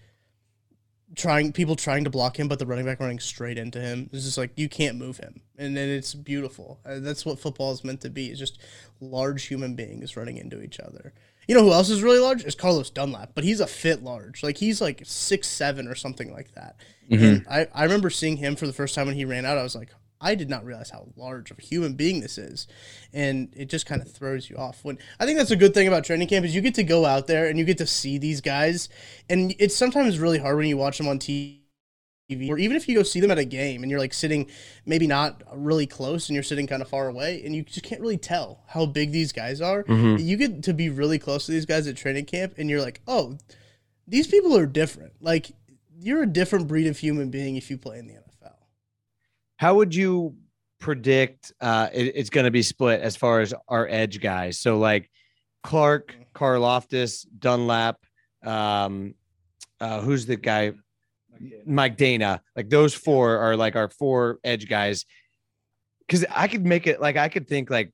trying 1.16 1.52
people 1.52 1.76
trying 1.76 2.04
to 2.04 2.10
block 2.10 2.40
him, 2.40 2.48
but 2.48 2.60
the 2.60 2.66
running 2.66 2.86
back 2.86 3.00
running 3.00 3.20
straight 3.20 3.58
into 3.58 3.80
him. 3.80 4.10
It's 4.14 4.24
just 4.24 4.38
like 4.38 4.52
you 4.56 4.70
can't 4.70 4.98
move 4.98 5.18
him, 5.18 5.42
and, 5.58 5.78
and 5.78 5.92
it's 5.92 6.14
beautiful. 6.14 6.80
Uh, 6.86 7.00
that's 7.00 7.26
what 7.26 7.40
football 7.40 7.72
is 7.72 7.84
meant 7.84 8.02
to 8.02 8.10
be. 8.10 8.28
It's 8.28 8.40
just 8.40 8.60
large 9.00 9.46
human 9.46 9.76
beings 9.76 10.16
running 10.16 10.38
into 10.38 10.62
each 10.62 10.80
other. 10.80 11.14
You 11.52 11.58
know 11.58 11.64
who 11.64 11.74
else 11.74 11.90
is 11.90 12.02
really 12.02 12.20
large? 12.20 12.46
Is 12.46 12.56
Carlos 12.56 12.90
Dunlap, 12.90 13.32
but 13.36 13.44
he's 13.44 13.60
a 13.60 13.68
fit 13.68 14.02
large. 14.02 14.42
Like 14.42 14.56
he's 14.56 14.80
like 14.80 15.02
six 15.04 15.50
seven 15.50 15.86
or 15.86 15.96
something 15.96 16.32
like 16.32 16.54
that. 16.54 16.78
Mm-hmm. 17.10 17.46
I, 17.52 17.68
I 17.74 17.84
remember 17.84 18.10
seeing 18.10 18.38
him 18.38 18.56
for 18.56 18.68
the 18.68 18.72
first 18.72 18.96
time 18.96 19.08
when 19.08 19.18
he 19.18 19.26
ran 19.26 19.44
out. 19.46 19.58
I 19.58 19.64
was 19.64 19.76
like, 19.76 19.90
I 20.22 20.34
did 20.34 20.50
not 20.50 20.64
realize 20.64 20.92
how 20.92 21.10
large 21.18 21.52
of 21.52 21.60
a 21.60 21.62
human 21.62 21.96
being 21.96 22.22
this 22.22 22.38
is, 22.38 22.68
and 23.12 23.54
it 23.54 23.66
just 23.66 23.86
kind 23.86 24.02
of 24.02 24.10
throws 24.10 24.50
you 24.50 24.56
off. 24.56 24.86
When 24.86 24.98
I 25.20 25.26
think 25.26 25.38
that's 25.38 25.52
a 25.52 25.58
good 25.58 25.74
thing 25.74 25.90
about 25.90 26.06
training 26.06 26.30
camp 26.30 26.46
is 26.46 26.56
you 26.56 26.62
get 26.62 26.76
to 26.76 26.84
go 26.84 27.04
out 27.06 27.28
there 27.28 27.48
and 27.48 27.60
you 27.60 27.66
get 27.66 27.80
to 27.80 27.86
see 27.86 28.18
these 28.18 28.40
guys, 28.40 28.88
and 29.30 29.54
it's 29.60 29.76
sometimes 29.76 30.20
really 30.20 30.40
hard 30.40 30.56
when 30.56 30.70
you 30.70 30.78
watch 30.78 31.00
them 31.00 31.10
on 31.10 31.20
TV 31.20 31.61
or 32.50 32.58
even 32.58 32.78
if 32.78 32.88
you 32.88 32.96
go 32.96 33.04
see 33.04 33.20
them 33.20 33.32
at 33.32 33.38
a 33.38 33.46
game 33.46 33.84
and 33.84 33.90
you're 33.90 34.00
like 34.00 34.14
sitting 34.14 34.50
maybe 34.86 35.08
not 35.08 35.42
really 35.54 35.88
close 35.88 36.30
and 36.30 36.34
you're 36.34 36.44
sitting 36.44 36.68
kind 36.68 36.82
of 36.82 36.88
far 36.88 37.08
away 37.08 37.42
and 37.44 37.56
you 37.56 37.64
just 37.64 37.84
can't 37.84 38.02
really 38.02 38.18
tell 38.18 38.64
how 38.68 38.86
big 38.86 39.12
these 39.12 39.32
guys 39.32 39.62
are. 39.62 39.84
Mm-hmm. 39.84 40.18
You 40.24 40.38
get 40.38 40.64
to 40.64 40.74
be 40.74 40.90
really 40.90 41.20
close 41.20 41.46
to 41.46 41.52
these 41.52 41.66
guys 41.66 41.88
at 41.88 41.98
training 41.98 42.26
camp 42.26 42.54
and 42.58 42.70
you're 42.70 42.82
like, 42.82 43.02
oh, 43.08 43.38
these 44.08 44.28
people 44.28 44.58
are 44.58 44.66
different. 44.66 45.14
Like 45.22 45.52
you're 46.00 46.24
a 46.24 46.28
different 46.28 46.68
breed 46.68 46.88
of 46.88 46.98
human 46.98 47.30
being 47.30 47.56
if 47.56 47.70
you 47.70 47.78
play 47.78 48.00
in 48.00 48.08
the 48.08 48.14
NFL. 48.14 48.56
How 49.58 49.76
would 49.76 49.94
you 49.94 50.36
predict 50.80 51.54
uh, 51.62 51.90
it, 51.94 52.14
it's 52.16 52.30
going 52.30 52.46
to 52.46 52.52
be 52.52 52.64
split 52.64 53.02
as 53.02 53.16
far 53.16 53.42
as 53.42 53.54
our 53.68 53.88
edge 53.88 54.20
guys? 54.20 54.60
So 54.60 54.80
like 54.80 55.10
Clark, 55.64 56.16
Karlaftis, 56.34 57.26
Dunlap, 57.38 57.98
um, 58.44 59.14
uh, 59.80 60.02
who's 60.02 60.26
the 60.26 60.36
guy? 60.36 60.74
Mike 61.66 61.98
Danna. 61.98 62.40
Like 62.56 62.70
those 62.70 62.94
four 62.94 63.38
are 63.38 63.56
like 63.56 63.76
our 63.76 63.90
four 63.90 64.40
edge 64.44 64.68
guys. 64.68 65.06
Because 66.08 66.26
I 66.30 66.48
could 66.48 66.66
make 66.66 66.88
it 66.88 67.00
like 67.00 67.18
I 67.18 67.30
could 67.30 67.48
think 67.48 67.70
like 67.70 67.94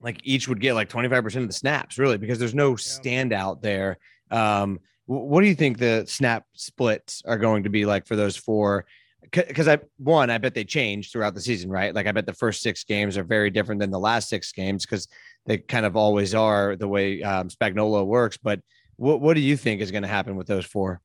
like 0.00 0.20
each 0.24 0.48
would 0.48 0.60
get 0.60 0.74
like 0.74 0.88
25% 0.88 1.36
of 1.36 1.46
the 1.46 1.52
snaps 1.52 1.98
really 1.98 2.18
because 2.18 2.38
there's 2.38 2.54
no 2.54 2.72
standout 2.74 3.62
there. 3.62 3.98
Um, 4.30 4.80
what 5.06 5.40
do 5.40 5.46
you 5.46 5.54
think 5.54 5.78
the 5.78 6.04
snap 6.06 6.44
splits 6.54 7.22
are 7.24 7.38
going 7.38 7.62
to 7.62 7.70
be 7.70 7.86
like 7.86 8.06
for 8.06 8.16
those 8.16 8.36
four? 8.36 8.86
Because 9.30 9.68
I 9.68 9.78
one, 9.98 10.30
I 10.30 10.38
bet 10.38 10.54
they 10.54 10.64
change 10.64 11.10
throughout 11.10 11.34
the 11.34 11.40
season, 11.40 11.70
right? 11.70 11.94
Like 11.94 12.06
I 12.06 12.12
bet 12.12 12.26
the 12.26 12.32
first 12.32 12.62
six 12.62 12.84
games 12.84 13.16
are 13.16 13.24
very 13.24 13.50
different 13.50 13.80
than 13.80 13.90
the 13.90 13.98
last 13.98 14.28
six 14.28 14.52
games 14.52 14.84
because 14.84 15.08
they 15.46 15.58
kind 15.58 15.86
of 15.86 15.96
always 15.96 16.34
are 16.34 16.76
the 16.76 16.88
way 16.88 17.22
um, 17.22 17.48
Spagnuolo 17.48 18.04
works. 18.06 18.36
But 18.36 18.60
what 18.96 19.20
what 19.20 19.34
do 19.34 19.40
you 19.40 19.56
think 19.56 19.80
is 19.80 19.90
going 19.90 20.02
to 20.02 20.08
happen 20.08 20.36
with 20.36 20.46
those 20.46 20.66
four? 20.66 21.00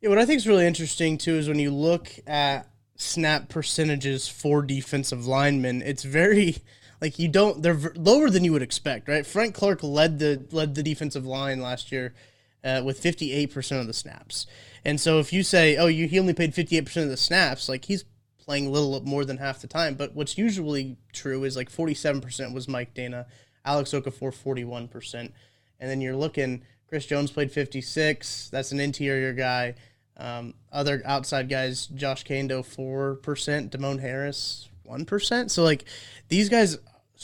Yeah, 0.00 0.10
what 0.10 0.18
I 0.18 0.26
think 0.26 0.38
is 0.38 0.46
really 0.46 0.66
interesting 0.66 1.18
too 1.18 1.36
is 1.36 1.48
when 1.48 1.58
you 1.58 1.70
look 1.70 2.08
at 2.26 2.68
snap 2.96 3.48
percentages 3.48 4.28
for 4.28 4.62
defensive 4.62 5.26
linemen, 5.26 5.82
it's 5.82 6.02
very 6.02 6.56
like 7.00 7.18
you 7.18 7.28
don't 7.28 7.62
they're 7.62 7.92
lower 7.94 8.30
than 8.30 8.44
you 8.44 8.52
would 8.52 8.62
expect, 8.62 9.08
right? 9.08 9.26
Frank 9.26 9.54
Clark 9.54 9.82
led 9.82 10.18
the 10.18 10.46
led 10.50 10.74
the 10.74 10.82
defensive 10.82 11.26
line 11.26 11.60
last 11.60 11.90
year 11.92 12.14
uh, 12.62 12.82
with 12.84 13.02
58% 13.02 13.80
of 13.80 13.86
the 13.86 13.92
snaps. 13.92 14.46
And 14.84 15.00
so 15.00 15.18
if 15.18 15.32
you 15.32 15.42
say, 15.42 15.76
"Oh, 15.76 15.86
you 15.86 16.06
he 16.06 16.18
only 16.18 16.34
played 16.34 16.54
58% 16.54 17.04
of 17.04 17.08
the 17.08 17.16
snaps," 17.16 17.68
like 17.68 17.86
he's 17.86 18.04
playing 18.46 18.66
a 18.66 18.70
little 18.70 19.00
more 19.00 19.24
than 19.24 19.38
half 19.38 19.60
the 19.60 19.66
time, 19.66 19.94
but 19.94 20.14
what's 20.14 20.38
usually 20.38 20.96
true 21.12 21.42
is 21.42 21.56
like 21.56 21.70
47% 21.70 22.54
was 22.54 22.68
Mike 22.68 22.94
Danna, 22.94 23.26
Alex 23.64 23.90
Okafor 23.90 24.32
41%. 24.32 25.32
And 25.80 25.90
then 25.90 26.00
you're 26.00 26.16
looking 26.16 26.62
Chris 26.88 27.06
Jones 27.06 27.30
played 27.30 27.50
56. 27.50 28.48
That's 28.50 28.72
an 28.72 28.80
interior 28.80 29.32
guy. 29.32 29.74
Um, 30.16 30.54
other 30.72 31.02
outside 31.04 31.48
guys, 31.48 31.86
Josh 31.86 32.24
Kaindoh, 32.24 32.64
4%, 32.64 33.70
Demone 33.70 34.00
Harris, 34.00 34.68
1%. 34.88 35.50
So, 35.50 35.62
like, 35.62 35.84
these 36.28 36.48
guys 36.48 36.78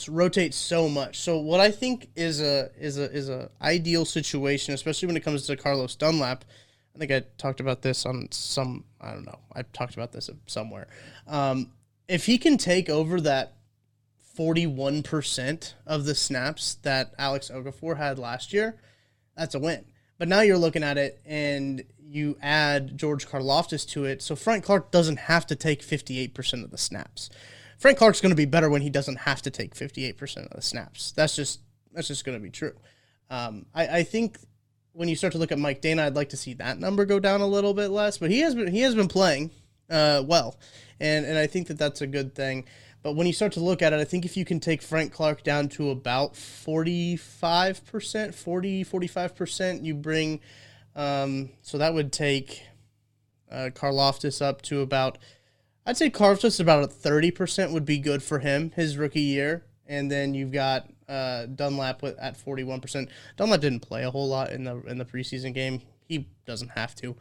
rotate 0.07 0.53
so 0.53 0.87
much. 0.89 1.19
So, 1.19 1.39
what 1.39 1.59
I 1.59 1.71
think 1.71 2.09
is 2.15 2.41
a 2.41 2.69
is 2.79 2.97
a 2.97 3.11
is 3.11 3.29
a 3.29 3.49
ideal 3.61 4.05
situation, 4.05 4.73
especially 4.73 5.07
when 5.07 5.17
it 5.17 5.23
comes 5.23 5.47
to 5.47 5.55
Carlos 5.55 5.95
Dunlap. 5.95 6.45
I 6.95 6.99
think 6.99 7.11
I 7.11 7.23
talked 7.37 7.59
about 7.59 7.81
this 7.81 8.05
on 8.05 8.27
some. 8.31 8.83
I 9.01 9.13
don't 9.13 9.25
know. 9.25 9.39
I 9.55 9.63
talked 9.63 9.95
about 9.95 10.11
this 10.11 10.29
somewhere. 10.45 10.87
Um, 11.25 11.71
if 12.07 12.25
he 12.25 12.37
can 12.37 12.57
take 12.57 12.89
over 12.89 13.19
that 13.21 13.53
41% 14.37 15.73
of 15.85 16.05
the 16.05 16.15
snaps 16.15 16.75
that 16.81 17.13
Alex 17.17 17.51
Okafor 17.53 17.97
had 17.97 18.19
last 18.19 18.53
year, 18.53 18.79
that's 19.35 19.55
a 19.55 19.59
win. 19.59 19.85
But 20.17 20.27
now 20.27 20.41
you're 20.41 20.57
looking 20.57 20.83
at 20.83 20.97
it 20.97 21.21
and 21.25 21.83
you 21.99 22.37
add 22.41 22.97
George 22.97 23.27
Karlaftis 23.27 23.87
to 23.89 24.05
it. 24.05 24.21
So 24.21 24.35
Frank 24.35 24.63
Clark 24.63 24.91
doesn't 24.91 25.17
have 25.17 25.47
to 25.47 25.55
take 25.55 25.81
58% 25.81 26.63
of 26.63 26.71
the 26.71 26.77
snaps. 26.77 27.29
Frank 27.77 27.97
Clark's 27.97 28.21
going 28.21 28.29
to 28.29 28.35
be 28.35 28.45
better 28.45 28.69
when 28.69 28.81
he 28.81 28.89
doesn't 28.89 29.17
have 29.17 29.41
to 29.41 29.49
take 29.49 29.75
58% 29.75 30.45
of 30.45 30.55
the 30.55 30.61
snaps. 30.61 31.11
That's 31.11 31.35
just 31.35 31.59
that's 31.91 32.07
just 32.07 32.25
going 32.25 32.37
to 32.37 32.41
be 32.41 32.49
true. 32.49 32.73
Um, 33.29 33.65
I, 33.73 33.99
I 33.99 34.03
think 34.03 34.39
when 34.93 35.09
you 35.09 35.15
start 35.15 35.33
to 35.33 35.39
look 35.39 35.51
at 35.51 35.59
Mike 35.59 35.81
Danna, 35.81 36.03
I'd 36.03 36.15
like 36.15 36.29
to 36.29 36.37
see 36.37 36.53
that 36.55 36.79
number 36.79 37.05
go 37.05 37.19
down 37.19 37.41
a 37.41 37.47
little 37.47 37.73
bit 37.73 37.89
less. 37.89 38.17
But 38.17 38.31
he 38.31 38.39
has 38.39 38.55
been 38.55 38.67
he 38.67 38.81
has 38.81 38.95
been 38.95 39.07
playing 39.07 39.51
uh, 39.89 40.23
well, 40.25 40.57
and 40.99 41.25
and 41.25 41.37
I 41.37 41.47
think 41.47 41.67
that 41.67 41.77
that's 41.77 42.01
a 42.01 42.07
good 42.07 42.35
thing. 42.35 42.65
But 43.03 43.15
when 43.15 43.27
you 43.27 43.33
start 43.33 43.51
to 43.53 43.59
look 43.59 43.81
at 43.81 43.91
it, 43.93 43.99
I 43.99 44.05
think 44.05 44.25
if 44.25 44.35
you 44.37 44.45
can 44.45 44.61
take 44.61 44.81
Frank 44.81 45.11
Clark 45.11 45.43
down 45.43 45.67
to 45.69 45.89
about 45.89 46.33
45%, 46.35 48.33
40, 48.33 48.85
45%, 48.85 49.83
you 49.83 49.93
bring, 49.93 50.39
um, 50.95 51.49
so 51.61 51.77
that 51.77 51.93
would 51.93 52.13
take 52.13 52.63
uh, 53.51 53.69
Karlaftis 53.75 54.41
up 54.41 54.61
to 54.63 54.79
about, 54.79 55.17
I'd 55.85 55.97
say 55.97 56.09
Karlaftis 56.09 56.61
about 56.61 56.89
30% 56.91 57.73
would 57.73 57.85
be 57.85 57.97
good 57.97 58.23
for 58.23 58.39
him 58.39 58.71
his 58.71 58.97
rookie 58.97 59.19
year. 59.19 59.65
And 59.85 60.09
then 60.09 60.33
you've 60.33 60.53
got 60.53 60.87
uh, 61.09 61.47
Dunlap 61.47 62.01
with, 62.01 62.17
at 62.19 62.37
41%. 62.37 63.09
Dunlap 63.35 63.59
didn't 63.59 63.81
play 63.81 64.03
a 64.03 64.11
whole 64.11 64.29
lot 64.29 64.51
in 64.51 64.63
the 64.63 64.81
in 64.83 64.97
the 64.97 65.03
preseason 65.03 65.53
game. 65.53 65.81
He 66.07 66.29
doesn't 66.45 66.69
have 66.69 66.95
to. 66.95 67.17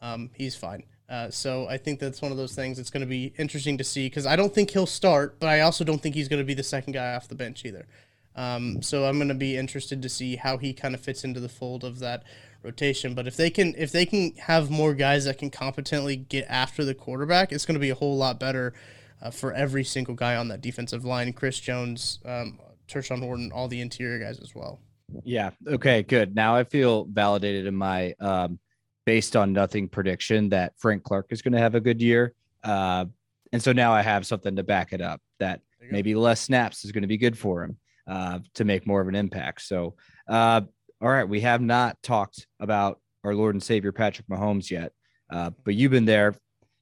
Um, 0.00 0.30
he's 0.34 0.56
fine. 0.56 0.84
Uh, 1.08 1.30
so 1.30 1.68
I 1.68 1.76
think 1.78 2.00
that's 2.00 2.20
one 2.20 2.32
of 2.32 2.36
those 2.36 2.54
things 2.54 2.76
that's 2.76 2.90
going 2.90 3.02
to 3.02 3.06
be 3.06 3.32
interesting 3.38 3.78
to 3.78 3.84
see 3.84 4.06
because 4.06 4.26
I 4.26 4.34
don't 4.34 4.52
think 4.52 4.70
he'll 4.70 4.86
start, 4.86 5.38
but 5.38 5.48
I 5.48 5.60
also 5.60 5.84
don't 5.84 6.02
think 6.02 6.14
he's 6.14 6.28
going 6.28 6.40
to 6.40 6.44
be 6.44 6.54
the 6.54 6.64
second 6.64 6.94
guy 6.94 7.14
off 7.14 7.28
the 7.28 7.36
bench 7.36 7.64
either. 7.64 7.86
Um, 8.34 8.82
so 8.82 9.06
I'm 9.06 9.16
going 9.16 9.28
to 9.28 9.34
be 9.34 9.56
interested 9.56 10.02
to 10.02 10.08
see 10.08 10.36
how 10.36 10.58
he 10.58 10.72
kind 10.72 10.94
of 10.94 11.00
fits 11.00 11.24
into 11.24 11.40
the 11.40 11.48
fold 11.48 11.84
of 11.84 12.00
that 12.00 12.24
rotation. 12.62 13.14
But 13.14 13.26
if 13.26 13.36
they 13.36 13.50
can 13.50 13.74
if 13.78 13.92
they 13.92 14.04
can 14.04 14.32
have 14.34 14.70
more 14.70 14.94
guys 14.94 15.24
that 15.24 15.38
can 15.38 15.50
competently 15.50 16.16
get 16.16 16.44
after 16.48 16.84
the 16.84 16.94
quarterback, 16.94 17.52
it's 17.52 17.64
going 17.64 17.74
to 17.74 17.80
be 17.80 17.90
a 17.90 17.94
whole 17.94 18.16
lot 18.16 18.38
better 18.38 18.74
uh, 19.22 19.30
for 19.30 19.52
every 19.52 19.84
single 19.84 20.14
guy 20.14 20.36
on 20.36 20.48
that 20.48 20.60
defensive 20.60 21.04
line. 21.04 21.32
Chris 21.32 21.58
Jones, 21.58 22.18
um, 22.26 22.58
Tershawn 22.88 23.22
Wharton, 23.22 23.52
all 23.52 23.68
the 23.68 23.80
interior 23.80 24.18
guys 24.18 24.38
as 24.40 24.54
well. 24.54 24.80
Yeah. 25.24 25.50
Okay. 25.66 26.02
Good. 26.02 26.34
Now 26.34 26.56
I 26.56 26.64
feel 26.64 27.04
validated 27.04 27.66
in 27.66 27.76
my 27.76 28.14
um, 28.20 28.58
based 29.06 29.36
on 29.36 29.52
nothing 29.52 29.88
prediction 29.88 30.50
that 30.50 30.74
Frank 30.76 31.02
Clark 31.04 31.28
is 31.30 31.40
going 31.40 31.52
to 31.52 31.58
have 31.60 31.74
a 31.74 31.80
good 31.80 32.02
year. 32.02 32.34
Uh, 32.62 33.06
and 33.52 33.62
so 33.62 33.72
now 33.72 33.92
I 33.92 34.02
have 34.02 34.26
something 34.26 34.56
to 34.56 34.62
back 34.62 34.92
it 34.92 35.00
up 35.00 35.22
that 35.38 35.62
There 35.78 35.86
you 35.86 35.92
go. 35.92 35.96
maybe 35.96 36.14
less 36.14 36.40
snaps 36.40 36.84
is 36.84 36.92
going 36.92 37.02
to 37.02 37.08
be 37.08 37.16
good 37.16 37.38
for 37.38 37.62
him 37.62 37.76
uh, 38.06 38.40
to 38.54 38.64
make 38.64 38.86
more 38.86 39.00
of 39.00 39.08
an 39.08 39.14
impact. 39.14 39.62
So, 39.62 39.94
uh, 40.28 40.62
all 41.00 41.08
right, 41.08 41.28
we 41.28 41.40
have 41.42 41.60
not 41.60 42.02
talked 42.02 42.46
about 42.60 43.00
our 43.24 43.34
Lord 43.34 43.54
and 43.54 43.62
Savior 43.62 43.92
Patrick 43.92 44.26
Mahomes 44.28 44.70
yet, 44.70 44.92
uh, 45.30 45.50
but 45.64 45.74
you've 45.74 45.92
been 45.92 46.04
there, 46.04 46.34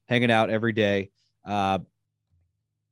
hanging 0.07 0.31
out 0.31 0.49
every 0.49 0.73
day. 0.73 1.11
Uh, 1.45 1.79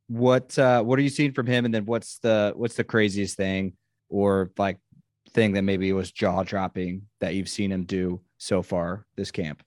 what 0.08 0.58
uh, 0.60 0.84
what 0.84 1.00
are 1.00 1.02
you 1.02 1.10
seeing 1.10 1.32
from 1.34 1.48
him, 1.48 1.66
and 1.66 1.74
then 1.74 1.86
what's 1.86 2.20
the 2.20 2.54
what's 2.56 2.76
the 2.76 2.84
craziest 2.84 3.38
thing 3.38 3.74
or 4.10 4.52
like 4.58 4.78
thing 5.34 5.54
that 5.54 5.64
maybe 5.64 5.92
was 5.94 6.12
jaw 6.12 6.44
dropping 6.44 7.04
that 7.20 7.36
you've 7.36 7.50
seen 7.50 7.72
him 7.72 7.84
do 7.84 8.22
so 8.38 8.62
far 8.62 9.06
this 9.16 9.32
camp? 9.32 9.64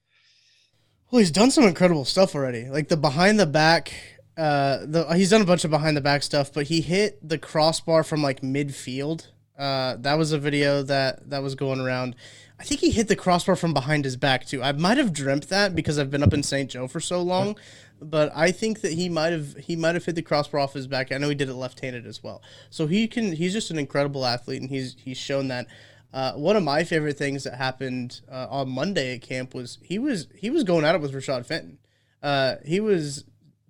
Well, 1.10 1.20
he's 1.20 1.30
done 1.30 1.50
some 1.50 1.64
incredible 1.64 2.04
stuff 2.04 2.34
already. 2.34 2.68
Like 2.68 2.88
the 2.88 2.96
behind 2.96 3.38
the 3.38 3.46
back, 3.46 3.92
uh, 4.36 4.78
the 4.84 5.06
he's 5.14 5.30
done 5.30 5.40
a 5.40 5.46
bunch 5.46 5.64
of 5.64 5.70
behind 5.70 5.96
the 5.96 6.00
back 6.00 6.22
stuff, 6.22 6.52
but 6.52 6.66
he 6.66 6.80
hit 6.80 7.26
the 7.26 7.38
crossbar 7.38 8.02
from 8.02 8.22
like 8.22 8.40
midfield. 8.40 9.28
Uh, 9.58 9.96
that 10.00 10.18
was 10.18 10.32
a 10.32 10.38
video 10.38 10.82
that 10.82 11.30
that 11.30 11.42
was 11.42 11.54
going 11.54 11.80
around. 11.80 12.16
I 12.58 12.64
think 12.64 12.80
he 12.80 12.90
hit 12.90 13.08
the 13.08 13.16
crossbar 13.16 13.54
from 13.54 13.72
behind 13.72 14.04
his 14.04 14.16
back 14.16 14.46
too. 14.46 14.62
I 14.62 14.72
might 14.72 14.98
have 14.98 15.12
dreamt 15.12 15.48
that 15.48 15.74
because 15.74 15.98
I've 15.98 16.10
been 16.10 16.22
up 16.22 16.32
in 16.32 16.42
St. 16.42 16.70
Joe 16.70 16.88
for 16.88 17.00
so 17.00 17.22
long, 17.22 17.56
but 18.00 18.30
I 18.34 18.50
think 18.52 18.80
that 18.82 18.92
he 18.92 19.08
might 19.08 19.32
have 19.32 19.56
he 19.56 19.76
might 19.76 19.94
have 19.94 20.04
hit 20.04 20.14
the 20.14 20.22
crossbar 20.22 20.60
off 20.60 20.74
his 20.74 20.86
back. 20.86 21.12
I 21.12 21.18
know 21.18 21.28
he 21.28 21.34
did 21.34 21.48
it 21.48 21.54
left-handed 21.54 22.06
as 22.06 22.22
well. 22.22 22.42
So 22.70 22.86
he 22.86 23.08
can 23.08 23.32
he's 23.32 23.52
just 23.52 23.70
an 23.70 23.78
incredible 23.78 24.24
athlete, 24.24 24.60
and 24.60 24.70
he's 24.70 24.96
he's 24.98 25.18
shown 25.18 25.48
that. 25.48 25.66
Uh, 26.12 26.32
one 26.32 26.56
of 26.56 26.62
my 26.62 26.82
favorite 26.82 27.18
things 27.18 27.44
that 27.44 27.56
happened 27.56 28.22
uh, 28.30 28.46
on 28.48 28.70
Monday 28.70 29.16
at 29.16 29.22
camp 29.22 29.54
was 29.54 29.78
he 29.82 29.98
was 29.98 30.28
he 30.34 30.50
was 30.50 30.64
going 30.64 30.84
at 30.84 30.94
it 30.94 31.00
with 31.00 31.12
Rashad 31.12 31.44
Fenton. 31.44 31.78
Uh, 32.22 32.54
he 32.64 32.80
was 32.80 33.24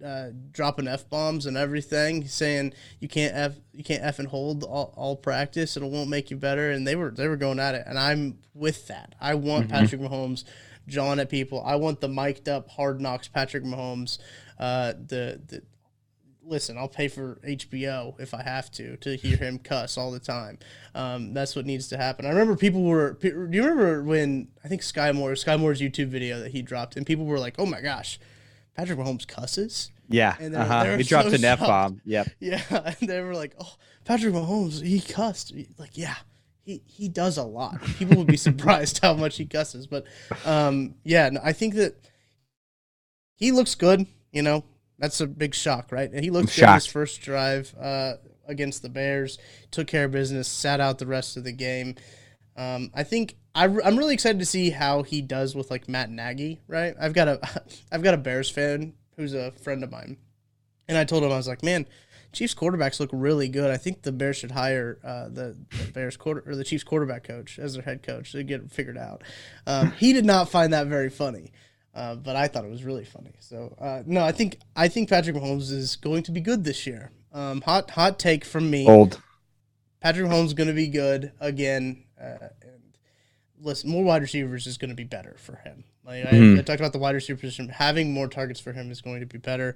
uh, 0.05 0.29
dropping 0.53 0.87
f 0.87 1.09
bombs 1.09 1.47
and 1.47 1.57
everything, 1.57 2.27
saying 2.27 2.73
you 3.01 3.09
can't 3.09 3.35
f 3.35 3.57
you 3.73 3.83
can't 3.83 4.05
f 4.05 4.19
and 4.19 4.29
hold 4.29 4.63
all, 4.65 4.93
all 4.97 5.17
practice 5.17 5.77
and 5.77 5.85
it 5.85 5.91
won't 5.91 6.11
make 6.11 6.31
you 6.31 6.37
better. 6.37 6.71
And 6.71 6.87
they 6.87 6.95
were 6.95 7.11
they 7.11 7.27
were 7.27 7.37
going 7.37 7.59
at 7.59 7.75
it, 7.75 7.85
and 7.87 7.99
I'm 7.99 8.39
with 8.55 8.87
that. 8.89 9.15
I 9.21 9.35
want 9.35 9.69
Patrick 9.69 10.01
Mahomes 10.01 10.45
jawing 10.87 11.19
at 11.21 11.29
people. 11.31 11.63
I 11.65 11.77
want 11.77 12.01
the 12.01 12.09
mic'd 12.09 12.49
up 12.49 12.69
hard 12.71 13.01
knocks 13.01 13.29
Patrick 13.29 13.65
Mahomes. 13.65 14.19
Uh, 14.59 14.93
the 14.93 15.41
the 15.47 15.63
listen, 16.49 16.79
I'll 16.79 16.87
pay 16.89 17.09
for 17.09 17.41
HBO 17.47 18.19
if 18.21 18.33
I 18.33 18.43
have 18.43 18.71
to 18.73 18.97
to 18.99 19.17
hear 19.17 19.37
him 19.37 19.59
cuss 19.59 19.99
all 19.99 20.11
the 20.13 20.21
time. 20.21 20.59
Um, 20.95 21.35
that's 21.35 21.57
what 21.57 21.67
needs 21.67 21.89
to 21.89 21.97
happen. 21.97 22.25
I 22.25 22.29
remember 22.31 22.57
people 22.57 22.83
were. 22.85 23.15
Do 23.21 23.29
you 23.51 23.63
remember 23.63 24.03
when 24.03 24.49
I 24.65 24.69
think 24.69 24.83
Skyy 24.83 25.15
Moore, 25.15 25.33
Skyy 25.33 25.59
Moore's 25.59 25.81
YouTube 25.81 26.09
video 26.09 26.39
that 26.41 26.53
he 26.53 26.63
dropped, 26.63 26.97
and 26.97 27.05
people 27.05 27.25
were 27.27 27.39
like, 27.39 27.57
"Oh 27.59 27.67
my 27.67 27.81
gosh, 27.81 28.19
Patrick 28.77 28.99
Mahomes 28.99 29.27
cusses." 29.27 29.91
Yeah. 30.09 30.37
And 30.39 30.55
they 30.55 30.59
Uh-huh. 30.59 30.97
they 30.97 31.03
dropped 31.03 31.31
so 31.31 31.35
an 31.35 31.45
F 31.45 31.59
bomb. 31.59 32.01
Yep. 32.05 32.29
Yeah, 32.39 32.63
and 32.71 33.09
they 33.09 33.21
were 33.23 33.35
like, 33.35 33.55
"Oh, 33.59 33.75
Patrick 34.05 34.33
Mahomes, 34.33 34.81
he 34.81 35.01
cussed." 35.01 35.53
Like, 35.79 35.99
yeah, 35.99 36.15
he 36.67 36.83
he 36.85 37.09
does 37.09 37.39
a 37.39 37.45
lot. 37.45 37.81
People 37.97 38.19
would 38.19 38.27
be 38.27 38.37
surprised 38.37 38.99
how 39.01 39.15
much 39.15 39.37
he 39.37 39.47
cusses, 39.47 39.87
but 39.87 40.05
um, 40.45 40.97
yeah, 41.05 41.31
no, 41.31 41.41
I 41.43 41.53
think 41.53 41.75
that 41.75 41.95
he 43.37 43.53
looks 43.53 43.75
good. 43.75 44.07
You 44.33 44.43
know, 44.43 44.65
that's 44.99 45.21
a 45.21 45.27
big 45.27 45.55
shock, 45.55 45.93
right? 45.93 46.11
And 46.13 46.25
he 46.25 46.31
looked 46.31 46.55
good 46.55 46.65
in 46.65 46.75
his 46.75 46.87
first 46.87 47.23
drive 47.23 47.73
uh, 47.81 48.15
against 48.47 48.83
the 48.83 48.89
Bears. 48.89 49.39
Took 49.71 49.87
care 49.87 50.05
of 50.05 50.11
business, 50.11 50.49
sat 50.49 50.81
out 50.81 50.99
the 50.99 51.07
rest 51.07 51.37
of 51.37 51.45
the 51.45 51.53
game. 51.53 51.95
Um, 52.57 52.91
I 52.93 53.05
think 53.05 53.37
I, 53.55 53.65
am 53.65 53.97
really 53.97 54.15
excited 54.15 54.41
to 54.41 54.47
see 54.47 54.71
how 54.71 55.03
he 55.03 55.23
does 55.23 55.55
with 55.55 55.71
like 55.71 55.89
Matt 55.89 56.11
Nagy, 56.11 56.61
right? 56.67 56.95
I've 57.01 57.15
got 57.15 57.29
a 57.29 57.63
I've 57.93 58.03
got 58.03 58.15
a 58.15 58.19
Bears 58.19 58.51
fan 58.51 58.95
who's 59.17 59.35
a 59.35 59.53
friend 59.53 59.85
of 59.85 59.93
mine, 59.93 60.17
and 60.89 60.99
I 60.99 61.05
told 61.05 61.23
him 61.23 61.31
I 61.31 61.37
was 61.37 61.49
like, 61.49 61.63
man, 61.63 61.87
Chiefs 62.37 62.55
quarterbacks 62.55 63.01
look 63.01 63.11
really 63.13 63.49
good. 63.49 63.71
I 63.71 63.79
think 63.79 64.03
the 64.03 64.13
Bears 64.13 64.37
should 64.37 64.51
hire 64.51 64.99
uh, 65.03 65.29
the, 65.29 65.57
the 65.71 65.93
Bears 65.93 66.17
quarter 66.17 66.45
or 66.47 66.55
the 66.55 66.65
Chiefs 66.65 66.85
quarterback 66.85 67.25
coach 67.25 67.59
as 67.59 67.75
their 67.75 67.83
head 67.83 68.03
coach 68.03 68.33
to 68.33 68.43
get 68.45 68.61
it 68.61 68.71
figured 68.71 68.99
out. 68.99 69.23
Um, 69.67 69.93
he 69.93 70.13
did 70.13 70.25
not 70.25 70.51
find 70.51 70.73
that 70.73 70.87
very 70.87 71.11
funny. 71.11 71.53
Uh, 71.95 72.15
but 72.15 72.37
I 72.37 72.47
thought 72.47 72.67
it 72.67 72.71
was 72.71 72.85
really 72.85 73.07
funny. 73.07 73.33
So 73.41 73.75
uh, 73.81 74.03
no, 74.05 74.23
I 74.23 74.31
think 74.31 74.59
I 74.77 74.87
think 74.89 75.09
Patrick 75.09 75.35
Mahomes 75.35 75.73
is 75.73 75.97
going 75.97 76.25
to 76.25 76.31
be 76.31 76.43
good 76.43 76.63
this 76.63 76.87
year. 76.87 77.11
Um, 77.33 77.63
hot 77.63 77.91
hot 77.91 78.19
take 78.19 78.45
from 78.45 78.71
me. 78.71 78.87
Old. 78.87 79.19
Patrick 80.01 80.27
Mahomes 80.27 80.55
going 80.55 80.69
to 80.69 80.75
be 80.75 80.89
good 80.89 81.33
again. 81.41 82.05
Uh, 82.21 82.49
and 82.61 82.99
listen, 83.59 83.89
more 83.89 84.05
wide 84.05 84.21
receivers 84.21 84.67
is 84.67 84.77
going 84.77 84.91
to 84.91 84.95
be 84.95 85.05
better 85.05 85.37
for 85.39 85.57
him. 85.57 85.85
Like 86.07 86.25
I, 86.27 86.31
Mhm. 86.31 86.59
I 86.59 86.63
talked 86.63 86.81
about 86.81 86.93
the 86.93 86.99
wide 86.99 87.15
receiver 87.15 87.39
position, 87.41 87.69
having 87.69 88.13
more 88.13 88.29
targets 88.29 88.61
for 88.61 88.73
him 88.73 88.91
is 88.91 89.01
going 89.01 89.21
to 89.21 89.27
be 89.27 89.39
better. 89.39 89.75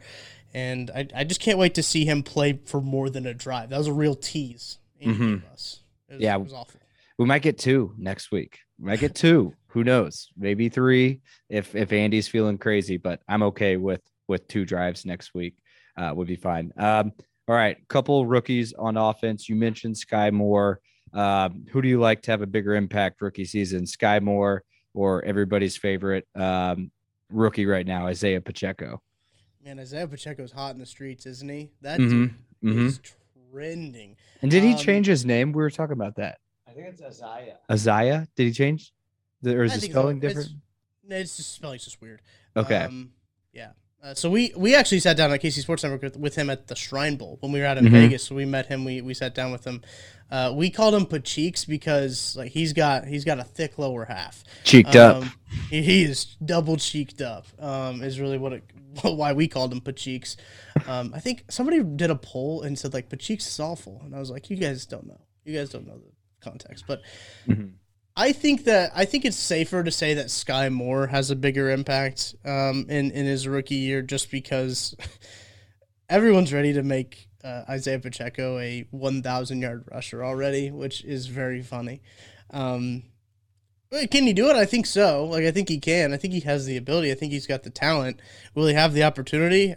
And 0.55 0.91
I, 0.95 1.07
I 1.15 1.25
just 1.25 1.41
can't 1.41 1.59
wait 1.59 1.75
to 1.75 1.83
see 1.83 2.05
him 2.05 2.23
play 2.23 2.61
for 2.65 2.81
more 2.81 3.11
than 3.11 3.27
a 3.27 3.35
drive. 3.35 3.71
That 3.71 3.79
was 3.79 3.87
a 3.89 3.93
real 3.93 4.15
tease 4.15 4.79
Mhm. 5.05 5.43
us. 5.53 5.81
It 6.09 6.15
was, 6.15 6.23
Yeah. 6.23 6.37
it 6.37 6.43
was 6.43 6.53
awful. 6.53 6.81
We 7.19 7.27
might 7.27 7.43
get 7.43 7.59
two 7.59 7.95
next 7.99 8.31
week. 8.31 8.59
We 8.79 8.87
might 8.87 9.01
get 9.01 9.15
two. 9.15 9.55
Who 9.69 9.85
knows? 9.85 10.29
Maybe 10.37 10.69
three 10.69 11.21
if 11.49 11.75
if 11.77 11.93
Andy's 11.93 12.27
feeling 12.29 12.59
crazy. 12.59 12.97
But 12.97 13.21
I'm 13.29 13.43
okay 13.45 13.77
with 13.77 14.01
with 14.29 14.47
two 14.49 14.65
drives 14.65 15.05
next 15.05 15.35
week. 15.35 15.57
Uh, 15.97 16.13
would 16.15 16.29
be 16.29 16.37
fine. 16.37 16.73
Um, 16.77 17.13
all 17.49 17.55
right, 17.57 17.77
couple 17.89 18.25
rookies 18.27 18.73
on 18.73 18.97
offense. 18.97 19.49
You 19.49 19.57
mentioned 19.57 19.97
Skyy 19.97 20.33
Moore. 20.33 20.81
Um, 21.13 21.67
who 21.71 21.83
do 21.83 21.89
you 21.89 21.99
like 22.01 22.23
to 22.23 22.31
have 22.31 22.43
a 22.43 22.47
bigger 22.47 22.75
impact 22.77 23.21
rookie 23.21 23.45
season? 23.45 23.83
Skyy 23.85 24.23
Moore 24.23 24.63
or 24.95 25.25
everybody's 25.25 25.77
favorite 25.77 26.27
um, 26.35 26.91
rookie 27.31 27.67
right 27.67 27.87
now, 27.87 28.07
Isaiah 28.07 28.41
Pacheco? 28.41 29.01
Man, 29.65 29.79
Isaiah 29.79 30.09
Pacheco's 30.09 30.53
hot 30.53 30.75
in 30.75 30.79
the 30.81 30.87
streets, 30.87 31.27
isn't 31.27 31.49
he? 31.49 31.71
That 31.83 32.01
Mhm. 32.01 32.11
dude 32.63 32.75
Mhm. 32.77 32.87
is 32.87 33.01
trending. 33.53 34.17
And 34.43 34.51
did 34.51 34.63
he 34.63 34.73
Um, 34.73 34.79
change 34.79 35.07
his 35.07 35.25
name? 35.25 35.53
We 35.53 35.63
were 35.63 35.71
talking 35.71 35.93
about 35.93 36.17
that. 36.17 36.39
I 36.67 36.73
think 36.73 36.87
it's 36.89 37.03
Isaiah. 37.03 37.59
Isaiah? 37.71 38.29
Did 38.37 38.45
he 38.47 38.53
change? 38.53 38.93
The, 39.43 39.57
or 39.57 39.65
is 39.65 39.73
I 39.73 39.75
the 39.77 39.81
think 39.83 39.93
so. 39.93 39.99
spelling 40.01 40.17
It's- 40.19 40.35
different? 40.35 40.61
It's 41.09 41.37
just 41.37 41.53
spelling's 41.53 41.85
just 41.85 42.01
weird. 42.01 42.23
Okay. 42.57 42.77
Um, 42.85 43.13
yeah. 43.53 43.73
Uh, 44.03 44.15
so 44.15 44.31
we 44.31 44.51
we 44.57 44.75
actually 44.75 44.99
sat 45.01 45.15
down 45.17 45.31
at 45.31 45.43
KC 45.43 45.61
Sports 45.61 45.83
Network 45.83 46.01
with, 46.03 46.17
with 46.17 46.35
him 46.35 46.49
at 46.49 46.69
the 46.69 46.75
Shrine 46.75 47.17
Bowl 47.17 47.37
when 47.41 47.53
we 47.53 47.61
were 47.61 47.67
out 47.67 47.77
in 47.77 47.85
Mhm. 47.85 47.91
Vegas. 47.91 48.25
So 48.25 48.35
we 48.35 48.47
met 48.47 48.67
him. 48.67 48.85
We, 48.85 49.03
we 49.03 49.13
sat 49.13 49.35
down 49.35 49.53
with 49.53 49.67
him. 49.67 49.83
Uh, 50.31 50.53
we 50.57 50.71
called 50.71 50.95
him 50.95 51.05
Pacheeks 51.05 51.67
because 51.69 52.35
like 52.37 52.53
he's 52.53 52.73
got 52.73 53.07
he's 53.07 53.25
got 53.27 53.39
a 53.39 53.45
thick 53.45 53.79
lower 53.79 54.07
half. 54.07 54.43
Cheeked 54.65 54.97
up. 54.97 55.17
Um, 55.23 55.33
he, 55.69 55.83
he 55.83 56.03
is 56.05 56.37
double 56.43 56.77
cheeked 56.79 57.21
up. 57.21 57.47
Um, 57.59 58.03
is 58.03 58.19
really 58.21 58.39
what 58.39 58.55
it, 58.55 58.65
why 59.03 59.35
we 59.35 59.49
called 59.49 59.71
him 59.73 59.81
Pacheeks. 59.83 60.37
Um, 60.87 61.13
I 61.15 61.21
think 61.21 61.45
somebody 61.51 61.83
did 61.83 62.11
a 62.11 62.17
poll 62.17 62.63
and 62.63 62.79
said 62.79 62.95
like 62.95 63.11
Pacheeks 63.11 63.47
is 63.49 63.61
awful, 63.61 64.01
and 64.05 64.15
I 64.15 64.19
was 64.19 64.31
like, 64.31 64.49
you 64.49 64.57
guys 64.57 64.87
don't 64.87 65.07
know. 65.07 65.21
You 65.45 65.59
guys 65.59 65.69
don't 65.69 65.87
know 65.87 65.99
the 65.99 66.11
context, 66.49 66.85
but 66.87 67.03
Mhm. 67.47 67.73
I 68.21 68.33
think 68.33 68.65
that 68.65 68.93
I 68.95 69.07
think 69.07 69.25
it's 69.25 69.39
safer 69.39 69.83
to 69.83 69.91
say 69.91 70.13
that 70.13 70.27
Skyy 70.27 70.71
Moore 70.71 71.07
has 71.07 71.31
a 71.31 71.37
bigger 71.37 71.71
impact 71.71 72.35
um, 72.45 72.85
in 72.91 73.11
in 73.13 73.25
his 73.25 73.49
rookie 73.49 73.77
year, 73.77 74.03
just 74.03 74.31
because 74.31 74.95
everyone's 76.11 76.53
ready 76.53 76.75
to 76.75 76.83
make 76.83 77.31
uh, 77.43 77.63
Isaiah 77.67 77.99
Pacheco 77.99 78.59
a 78.59 78.87
1,000 78.91 79.63
yard 79.63 79.85
rusher 79.91 80.23
already, 80.23 80.71
which 80.71 81.03
is 81.03 81.29
very 81.29 81.63
funny. 81.63 82.03
Um, 82.51 83.05
can 84.11 84.27
he 84.27 84.35
do 84.35 84.51
it? 84.51 84.55
I 84.55 84.67
think 84.67 84.85
so. 84.85 85.25
Like 85.25 85.45
I 85.45 85.51
think 85.51 85.71
he 85.71 85.79
can. 85.79 86.13
I 86.13 86.19
think 86.19 86.35
he 86.35 86.41
has 86.41 86.67
the 86.67 86.77
ability. 86.77 87.11
I 87.11 87.15
think 87.15 87.33
he's 87.33 87.47
got 87.47 87.63
the 87.63 87.71
talent. 87.71 88.21
Will 88.55 88.67
he 88.67 88.75
have 88.75 88.93
the 88.93 89.05
opportunity? 89.05 89.75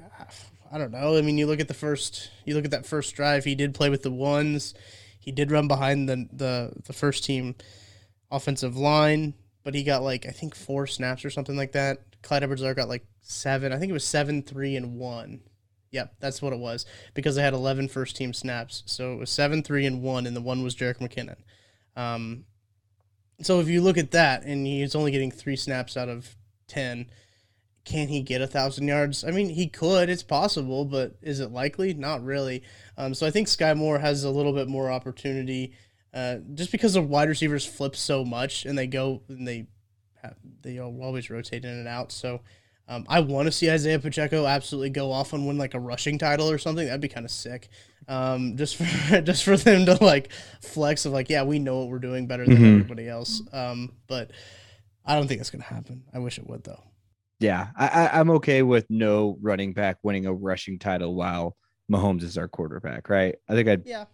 I 0.69 0.77
don't 0.77 0.91
know. 0.91 1.15
I 1.15 1.21
mean, 1.21 1.37
you 1.37 1.47
look 1.47 1.61
at 1.61 1.69
the 1.69 1.73
first. 1.73 2.29
You 2.43 2.55
look 2.55 2.65
at 2.65 2.71
that 2.71 2.85
first 2.85 3.15
drive. 3.15 3.45
He 3.45 3.55
did 3.55 3.73
play 3.73 3.89
with 3.89 4.03
the 4.03 4.11
ones. 4.11 4.73
He 5.17 5.31
did 5.31 5.49
run 5.49 5.69
behind 5.69 6.09
the 6.09 6.27
the, 6.33 6.73
the 6.83 6.91
first 6.91 7.23
team 7.23 7.55
offensive 8.33 8.75
line, 8.75 9.35
but 9.63 9.75
he 9.75 9.83
got 9.83 10.03
like 10.03 10.25
I 10.25 10.31
think 10.31 10.55
four 10.55 10.87
snaps 10.87 11.23
or 11.23 11.29
something 11.29 11.55
like 11.55 11.71
that. 11.73 11.99
Clyde 12.21 12.43
edwards 12.43 12.61
got 12.61 12.89
like 12.89 13.05
seven. 13.21 13.71
I 13.71 13.79
think 13.79 13.89
it 13.89 13.93
was 13.93 14.05
seven, 14.05 14.43
three, 14.43 14.75
and 14.75 14.97
one. 14.97 15.41
Yep, 15.91 16.15
that's 16.19 16.41
what 16.41 16.53
it 16.53 16.59
was 16.59 16.87
because 17.13 17.35
they 17.35 17.43
had 17.43 17.53
11 17.53 17.87
first 17.87 18.15
team 18.15 18.33
snaps. 18.33 18.81
So 18.87 19.13
it 19.13 19.19
was 19.19 19.29
seven, 19.29 19.61
three, 19.61 19.85
and 19.85 20.01
one, 20.01 20.25
and 20.25 20.35
the 20.35 20.41
one 20.41 20.63
was 20.63 20.75
Jerick 20.75 20.97
McKinnon. 20.97 21.37
Um, 21.95 22.45
so 23.41 23.59
if 23.59 23.67
you 23.67 23.79
look 23.79 23.99
at 23.99 24.11
that, 24.11 24.43
and 24.43 24.65
he's 24.65 24.95
only 24.95 25.11
getting 25.11 25.29
three 25.29 25.55
snaps 25.55 25.95
out 25.95 26.09
of 26.09 26.35
10, 26.67 27.11
can 27.85 28.07
he 28.07 28.21
get 28.21 28.41
a 28.41 28.47
thousand 28.47 28.87
yards? 28.87 29.23
I 29.23 29.31
mean, 29.31 29.49
he 29.49 29.67
could. 29.67 30.09
It's 30.09 30.23
possible, 30.23 30.85
but 30.85 31.15
is 31.21 31.39
it 31.39 31.51
likely? 31.51 31.93
Not 31.93 32.23
really. 32.23 32.63
Um, 32.97 33.13
so 33.13 33.27
I 33.27 33.31
think 33.31 33.47
Skyy 33.47 33.75
Moore 33.75 33.99
has 33.99 34.23
a 34.23 34.29
little 34.29 34.53
bit 34.53 34.67
more 34.67 34.89
opportunity, 34.89 35.73
uh, 36.13 36.37
just 36.53 36.71
because 36.71 36.93
the 36.93 37.01
wide 37.01 37.29
receivers 37.29 37.65
flip 37.65 37.95
so 37.95 38.23
much 38.23 38.65
and 38.65 38.77
they 38.77 38.87
go 38.87 39.21
and 39.29 39.47
they 39.47 39.67
have, 40.21 40.35
they 40.61 40.79
always 40.79 41.29
rotate 41.29 41.65
in 41.65 41.71
and 41.71 41.87
out. 41.87 42.11
So 42.11 42.41
um, 42.87 43.05
I 43.09 43.19
want 43.21 43.47
to 43.47 43.51
see 43.51 43.69
Isaiah 43.71 43.99
Pacheco 43.99 44.45
absolutely 44.45 44.89
go 44.89 45.11
off 45.11 45.33
and 45.33 45.47
win 45.47 45.57
like 45.57 45.73
a 45.73 45.79
rushing 45.79 46.17
title 46.17 46.49
or 46.49 46.57
something. 46.57 46.85
That'd 46.85 47.01
be 47.01 47.07
kind 47.07 47.25
of 47.25 47.31
sick. 47.31 47.69
Um, 48.07 48.57
just 48.57 48.75
for 48.75 49.21
just 49.21 49.43
for 49.43 49.55
them 49.57 49.85
to 49.85 50.03
like 50.03 50.31
flex 50.61 51.05
of 51.05 51.13
like, 51.13 51.29
yeah, 51.29 51.43
we 51.43 51.59
know 51.59 51.79
what 51.79 51.89
we're 51.89 51.99
doing 51.99 52.27
better 52.27 52.45
than 52.45 52.57
Mhm. 52.57 52.73
everybody 52.81 53.07
else. 53.07 53.41
Um, 53.53 53.93
but 54.07 54.31
I 55.05 55.15
don't 55.15 55.27
think 55.27 55.41
it's 55.41 55.49
gonna 55.49 55.63
happen. 55.63 56.03
I 56.13 56.19
wish 56.19 56.37
it 56.37 56.47
would 56.47 56.63
though. 56.63 56.83
Yeah, 57.39 57.67
I, 57.75 57.87
I, 57.87 58.19
I'm 58.19 58.29
okay 58.31 58.61
with 58.61 58.85
no 58.89 59.37
running 59.41 59.73
back 59.73 59.97
winning 60.03 60.25
a 60.25 60.33
rushing 60.33 60.79
title 60.79 61.15
while 61.15 61.57
Mahomes 61.91 62.23
is 62.23 62.37
our 62.37 62.47
quarterback, 62.47 63.09
right? 63.09 63.35
I 63.49 63.53
think 63.53 63.67
I'd 63.67 63.85
Yeah. 63.85 64.05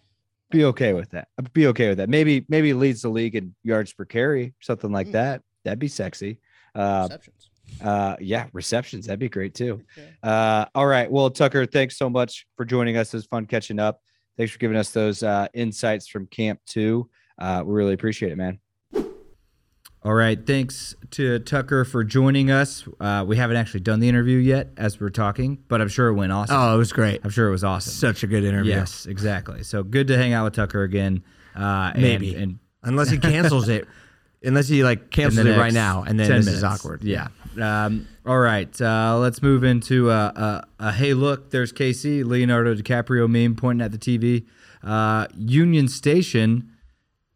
Be 0.49 0.65
okay 0.65 0.93
with 0.93 1.09
that. 1.11 1.27
I'd 1.37 1.51
be 1.53 1.67
okay 1.67 1.89
with 1.89 1.97
that. 1.99 2.09
Maybe 2.09 2.45
maybe 2.49 2.73
leads 2.73 3.01
the 3.01 3.09
league 3.09 3.35
in 3.35 3.55
yards 3.63 3.93
per 3.93 4.05
carry, 4.05 4.53
something 4.61 4.91
like 4.91 5.07
Mm. 5.07 5.11
that. 5.13 5.41
That'd 5.65 5.79
be 5.79 5.87
sexy. 5.87 6.39
Uh, 6.75 7.07
Receptions. 7.09 7.49
uh, 7.81 8.15
yeah, 8.19 8.47
receptions. 8.53 9.05
That'd 9.07 9.19
be 9.19 9.29
great 9.29 9.53
too. 9.53 9.81
Yeah. 9.97 10.29
Uh, 10.31 10.65
all 10.75 10.87
right. 10.87 11.09
Well, 11.11 11.29
Tucker, 11.29 11.65
thanks 11.65 11.97
so 11.97 12.09
much 12.09 12.45
for 12.55 12.65
joining 12.65 12.97
us. 12.97 13.13
It 13.13 13.17
was 13.17 13.25
fun 13.25 13.45
catching 13.45 13.79
up. 13.79 14.01
Thanks 14.37 14.51
for 14.53 14.59
giving 14.59 14.77
us 14.77 14.91
those 14.91 15.21
uh, 15.23 15.47
insights 15.53 16.07
from 16.07 16.27
Camp 16.27 16.59
Two. 16.65 17.09
Uh, 17.37 17.63
we 17.65 17.73
really 17.73 17.93
appreciate 17.93 18.31
it, 18.31 18.37
man. 18.37 18.59
All 20.01 20.13
right. 20.13 20.45
Thanks 20.47 20.95
to 21.11 21.39
Tucker 21.39 21.83
for 21.83 22.05
joining 22.05 22.49
us. 22.49 22.87
Uh, 23.01 23.25
we 23.27 23.35
haven't 23.35 23.57
actually 23.57 23.81
done 23.81 23.99
the 23.99 24.07
interview 24.07 24.37
yet 24.37 24.69
as 24.77 24.99
we're 24.99 25.09
talking, 25.09 25.61
but 25.67 25.81
I'm 25.81 25.89
sure 25.89 26.07
it 26.07 26.13
went 26.13 26.31
awesome. 26.31 26.55
Oh, 26.57 26.73
it 26.73 26.77
was 26.77 26.93
great. 26.93 27.19
I'm 27.23 27.29
sure 27.29 27.47
it 27.49 27.51
was 27.51 27.65
awesome. 27.65 27.91
Such 27.91 28.23
a 28.23 28.27
good 28.27 28.45
interview. 28.45 28.71
Yes, 28.71 29.05
exactly. 29.05 29.63
So 29.63 29.83
good 29.83 30.07
to 30.07 30.17
hang 30.17 30.31
out 30.31 30.45
with 30.45 30.53
Tucker 30.53 30.83
again. 30.83 31.23
Uh, 31.53 31.91
Maybe. 31.97 32.33
and 32.35 32.59
Unless 32.83 33.09
he 33.09 33.17
cancels 33.17 33.67
it. 33.67 33.87
Unless 34.41 34.69
he 34.69 34.85
like 34.85 35.11
cancels 35.11 35.45
it 35.45 35.57
right 35.57 35.73
now, 35.73 36.03
and 36.03 36.17
then 36.17 36.29
10 36.29 36.37
this 36.37 36.47
is 36.47 36.63
awkward. 36.63 37.03
Yeah. 37.03 37.27
Um, 37.61 38.07
all 38.25 38.39
right. 38.39 38.81
Uh, 38.81 39.17
let's 39.19 39.41
move 39.41 39.65
into 39.65 40.09
uh, 40.09 40.61
hey, 40.93 41.13
look, 41.13 41.49
there's 41.51 41.73
Casey 41.73 42.23
Leonardo 42.23 42.73
DiCaprio 42.73 43.29
meme 43.29 43.57
pointing 43.57 43.83
at 43.83 43.91
the 43.91 43.97
TV. 43.97 44.45
Uh, 44.81 45.27
Union 45.35 45.89
Station 45.89 46.71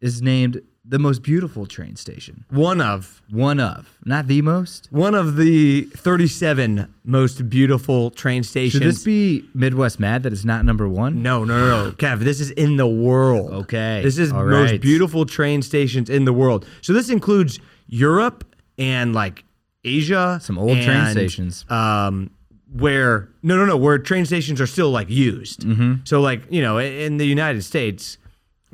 is 0.00 0.22
named 0.22 0.62
the 0.86 0.98
most 0.98 1.22
beautiful 1.22 1.64
train 1.66 1.96
station. 1.96 2.44
One 2.50 2.80
of 2.80 3.22
One 3.30 3.58
of, 3.58 3.98
not 4.04 4.26
the 4.26 4.42
most. 4.42 4.88
one 4.90 5.14
of 5.14 5.36
the 5.36 5.82
37 5.96 6.92
most 7.04 7.48
beautiful 7.48 8.10
train 8.10 8.42
stations. 8.42 8.82
Should 8.82 8.88
this 8.90 9.02
be 9.02 9.44
Midwest 9.54 9.98
Mad 9.98 10.22
that 10.24 10.32
is 10.32 10.44
not 10.44 10.64
number 10.64 10.86
one? 10.88 11.22
No, 11.22 11.44
no, 11.44 11.58
no, 11.58 11.84
no, 11.86 11.92
Kev. 11.92 12.20
This 12.20 12.38
is 12.40 12.50
in 12.50 12.76
the 12.76 12.86
world. 12.86 13.50
Okay, 13.52 14.02
This 14.04 14.18
is 14.18 14.30
all 14.32 14.44
most 14.44 14.72
right. 14.72 14.80
beautiful 14.80 15.24
train 15.24 15.62
stations 15.62 16.10
in 16.10 16.24
the 16.26 16.32
world. 16.32 16.66
So 16.82 16.92
this 16.92 17.08
includes 17.08 17.58
Europe 17.88 18.44
and 18.78 19.14
like 19.14 19.44
Asia. 19.84 20.38
Some 20.42 20.58
old 20.58 20.80
train 20.82 21.06
stations. 21.10 21.64
Um, 21.70 22.30
where 22.72 23.28
no, 23.42 23.56
no, 23.56 23.64
no, 23.66 23.76
where 23.76 23.98
train 23.98 24.26
stations 24.26 24.60
are 24.60 24.66
still 24.66 24.90
like 24.90 25.08
used. 25.08 25.60
Mm-hmm. 25.60 25.94
So 26.04 26.20
like 26.20 26.42
you 26.50 26.60
know, 26.60 26.78
in 26.78 27.18
the 27.18 27.26
United 27.26 27.62
States, 27.62 28.18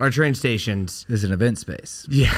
our 0.00 0.10
train 0.10 0.34
stations. 0.34 1.06
Is 1.08 1.24
an 1.24 1.32
event 1.32 1.58
space. 1.58 2.06
Yeah, 2.10 2.34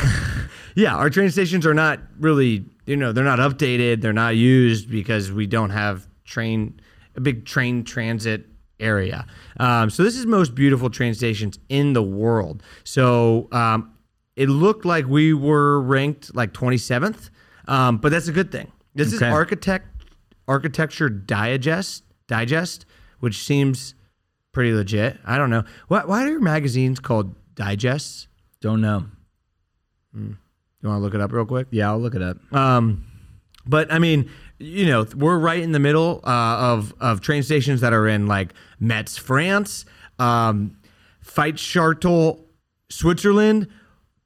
yeah. 0.75 0.97
Our 0.97 1.09
train 1.11 1.31
stations 1.31 1.65
are 1.67 1.75
not 1.75 2.01
really, 2.19 2.65
you 2.87 2.97
know, 2.97 3.13
they're 3.13 3.25
not 3.25 3.39
updated. 3.39 4.01
They're 4.01 4.13
not 4.13 4.37
used 4.37 4.91
because 4.91 5.31
we 5.33 5.47
don't 5.47 5.71
have 5.71 6.07
train 6.25 6.81
a 7.17 7.21
big 7.21 7.45
train 7.45 7.85
transit 7.85 8.47
area. 8.81 9.27
Um, 9.61 9.91
so 9.91 10.03
this 10.03 10.17
is 10.17 10.27
most 10.27 10.55
beautiful 10.55 10.91
train 10.91 11.15
stations 11.15 11.59
in 11.69 11.93
the 11.93 12.03
world. 12.03 12.63
So 12.85 13.49
um, 13.53 13.93
it 14.35 14.49
looked 14.49 14.85
like 14.85 15.07
we 15.07 15.33
were 15.35 15.81
ranked 15.81 16.35
like 16.35 16.53
27th, 16.53 17.31
um, 17.69 17.99
but 17.99 18.11
that's 18.11 18.29
a 18.29 18.33
good 18.33 18.51
thing. 18.51 18.73
This 18.95 19.15
Okay. 19.15 19.27
is 19.29 19.33
architect 19.33 19.87
architecture 20.49 21.09
digest 21.09 22.03
digest, 22.27 22.87
which 23.21 23.39
seems 23.45 23.95
pretty 24.53 24.73
legit. 24.73 25.19
I 25.25 25.39
don't 25.39 25.51
know 25.51 25.65
why. 25.89 26.05
Why 26.05 26.25
are 26.25 26.29
your 26.29 26.41
magazines 26.41 26.99
called 26.99 27.35
digests? 27.55 28.29
Don't 28.61 28.81
know. 28.81 29.07
You 30.15 30.37
want 30.83 30.99
to 30.99 30.99
look 30.99 31.15
it 31.15 31.21
up 31.21 31.33
real 31.33 31.47
quick? 31.47 31.69
Yeah, 31.71 31.91
I'll 31.91 32.01
look 32.01 32.15
it 32.15 32.23
up. 32.23 32.37
Um, 32.53 33.05
but 33.67 33.93
I 33.93 33.99
mean, 33.99 34.31
you 34.59 34.87
know, 34.87 35.07
we're 35.15 35.39
right 35.39 35.61
in 35.61 35.73
the 35.73 35.79
middle 35.79 36.21
uh, 36.25 36.57
of 36.59 36.95
of 37.01 37.21
train 37.21 37.43
stations 37.43 37.81
that 37.81 37.93
are 37.93 38.07
in 38.07 38.27
like 38.27 38.53
Metz, 38.81 39.17
France, 39.17 39.85
um, 40.19 40.77
Feitschartel, 41.25 42.41
Switzerland, 42.89 43.69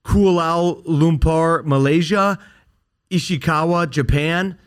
Kuala 0.04 0.84
Lumpur, 0.84 1.64
Malaysia, 1.64 2.38
Ishikawa, 3.10 3.90
Japan, 3.90 4.58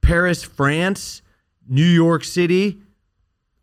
Paris, 0.00 0.42
France, 0.42 1.22
New 1.68 1.84
York 1.84 2.24
City, 2.24 2.80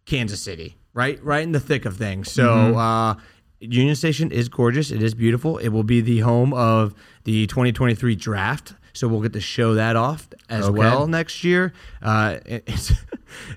Kansas 0.06 0.42
City, 0.42 0.78
right, 0.94 1.24
right 1.24 1.44
in 1.44 1.52
the 1.52 1.60
thick 1.60 1.86
of 1.86 1.98
things. 1.98 2.32
So, 2.32 2.78
uh, 2.78 3.16
Union 3.60 3.96
Station 3.96 4.32
is 4.32 4.50
gorgeous. 4.50 4.92
It 4.92 5.02
is 5.02 5.14
beautiful. 5.14 5.58
It 5.58 5.70
will 5.70 5.84
be 5.84 6.02
the 6.02 6.20
home 6.20 6.54
of 6.54 6.94
the 7.24 7.48
2023 7.48 8.16
draft. 8.16 8.74
So 8.94 9.10
we'll 9.10 9.22
get 9.22 9.34
to 9.34 9.42
show 9.42 9.74
that 9.74 9.98
off 9.98 10.30
as 10.50 10.66
Okay. 10.66 10.78
well 10.78 11.06
next 11.08 11.44
year. 11.44 11.74
Uh, 12.02 12.38
it's 12.46 12.94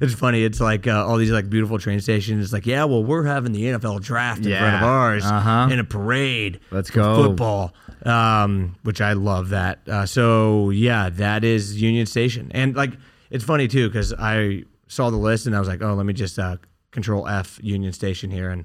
it's 0.00 0.14
funny. 0.14 0.42
It's 0.42 0.60
like 0.60 0.86
uh, 0.88 1.06
all 1.06 1.16
these 1.16 1.30
like 1.30 1.48
beautiful 1.48 1.78
train 1.78 2.00
stations. 2.00 2.42
It's 2.44 2.52
like, 2.52 2.66
yeah, 2.66 2.84
well, 2.84 3.04
we're 3.04 3.24
having 3.24 3.52
the 3.52 3.62
NFL 3.64 4.02
draft 4.02 4.44
in 4.44 4.56
front 4.56 4.76
of 4.76 4.82
ours 4.82 5.24
Uh-huh. 5.24 5.68
in 5.70 5.78
a 5.78 5.84
parade. 5.84 6.58
Let's 6.72 6.90
go. 6.90 7.22
football. 7.28 7.72
Um, 8.04 8.76
which 8.82 9.00
I 9.00 9.12
love 9.12 9.50
that. 9.50 9.80
Uh, 9.88 10.06
so 10.06 10.70
yeah, 10.70 11.08
that 11.10 11.44
is 11.44 11.80
Union 11.80 12.06
Station, 12.06 12.50
and 12.52 12.74
like 12.76 12.92
it's 13.30 13.44
funny 13.44 13.66
too 13.68 13.88
because 13.88 14.14
I 14.16 14.62
saw 14.86 15.10
the 15.10 15.16
list 15.16 15.46
and 15.46 15.54
I 15.56 15.58
was 15.58 15.68
like, 15.68 15.82
oh, 15.82 15.94
let 15.94 16.06
me 16.06 16.12
just 16.12 16.38
uh, 16.38 16.56
Control 16.92 17.26
F 17.28 17.58
Union 17.62 17.92
Station 17.92 18.30
here, 18.30 18.50
and 18.50 18.64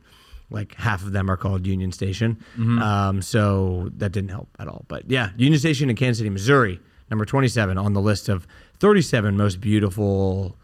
like 0.54 0.76
half 0.76 1.04
of 1.04 1.12
them 1.12 1.30
are 1.30 1.38
called 1.38 1.66
Union 1.66 1.92
Station. 1.92 2.38
Mm-hmm. 2.54 2.80
Um, 2.82 3.22
so 3.22 3.90
that 3.98 4.12
didn't 4.12 4.30
help 4.30 4.50
at 4.60 4.68
all. 4.68 4.86
But 4.88 5.10
yeah, 5.10 5.32
Union 5.36 5.60
Station 5.60 5.90
in 5.90 5.96
Kansas 5.96 6.20
City, 6.20 6.30
Missouri, 6.30 6.80
number 7.10 7.26
twenty-seven 7.26 7.78
on 7.78 7.94
the 7.94 8.02
list 8.02 8.30
of 8.30 8.48
thirty-seven 8.80 9.36
most 9.36 9.60
beautiful 9.60 10.56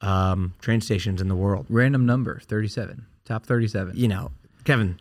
um, 0.00 0.54
train 0.60 0.80
stations 0.80 1.20
in 1.20 1.28
the 1.28 1.34
world. 1.34 1.66
Random 1.68 2.06
number, 2.06 2.40
37. 2.40 3.06
Top 3.24 3.44
37. 3.46 3.96
You 3.96 4.08
know, 4.08 4.30
Kevin, 4.64 4.98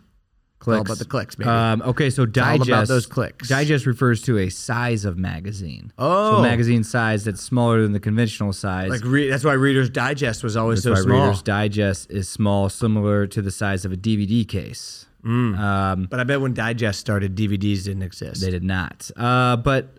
it's 0.60 0.68
all 0.68 0.82
about 0.82 0.98
the 0.98 1.06
clicks, 1.06 1.36
baby. 1.36 1.50
Um, 1.50 1.82
okay, 1.84 2.10
so 2.10 2.24
all 2.24 2.28
digest. 2.28 2.70
about 2.70 2.88
those 2.88 3.06
clicks. 3.06 3.48
Digest 3.48 3.86
refers 3.86 4.22
to 4.24 4.38
a 4.40 4.50
size 4.50 5.06
of 5.06 5.18
magazine. 5.18 5.92
Oh. 5.98 6.38
so 6.38 6.42
magazine 6.42 6.84
size 6.84 7.24
that's 7.26 7.42
smaller 7.42 7.82
than 7.82 7.92
the 7.94 8.00
conventional 8.00 8.54
size. 8.54 8.90
like 8.90 9.04
re- 9.04 9.30
that's 9.30 9.44
why 9.44 9.54
Reader's 9.54 9.90
Digest 9.90 10.44
was 10.44 10.58
always 10.58 10.84
that's 10.84 11.00
so 11.00 11.04
why 11.04 11.08
small. 11.16 11.22
Reader's 11.28 11.42
Digest 11.42 12.12
is 12.12 12.28
small, 12.28 12.70
similar 12.70 13.28
to 13.28 13.42
the 13.42 13.52
size 13.52 13.86
of 13.86 13.92
a 13.92 13.98
DVD 13.98 14.48
case. 14.48 15.06
Mm. 15.24 15.58
Um, 15.58 16.08
But 16.10 16.20
I 16.20 16.24
bet 16.24 16.42
when 16.42 16.54
Digest 16.54 17.00
started, 17.00 17.36
DVDs 17.36 17.84
didn't 17.86 18.04
exist. 18.04 18.42
they 18.42 18.52
did 18.52 18.64
not. 18.64 19.10
Uh, 19.16 19.58
but 19.58 19.98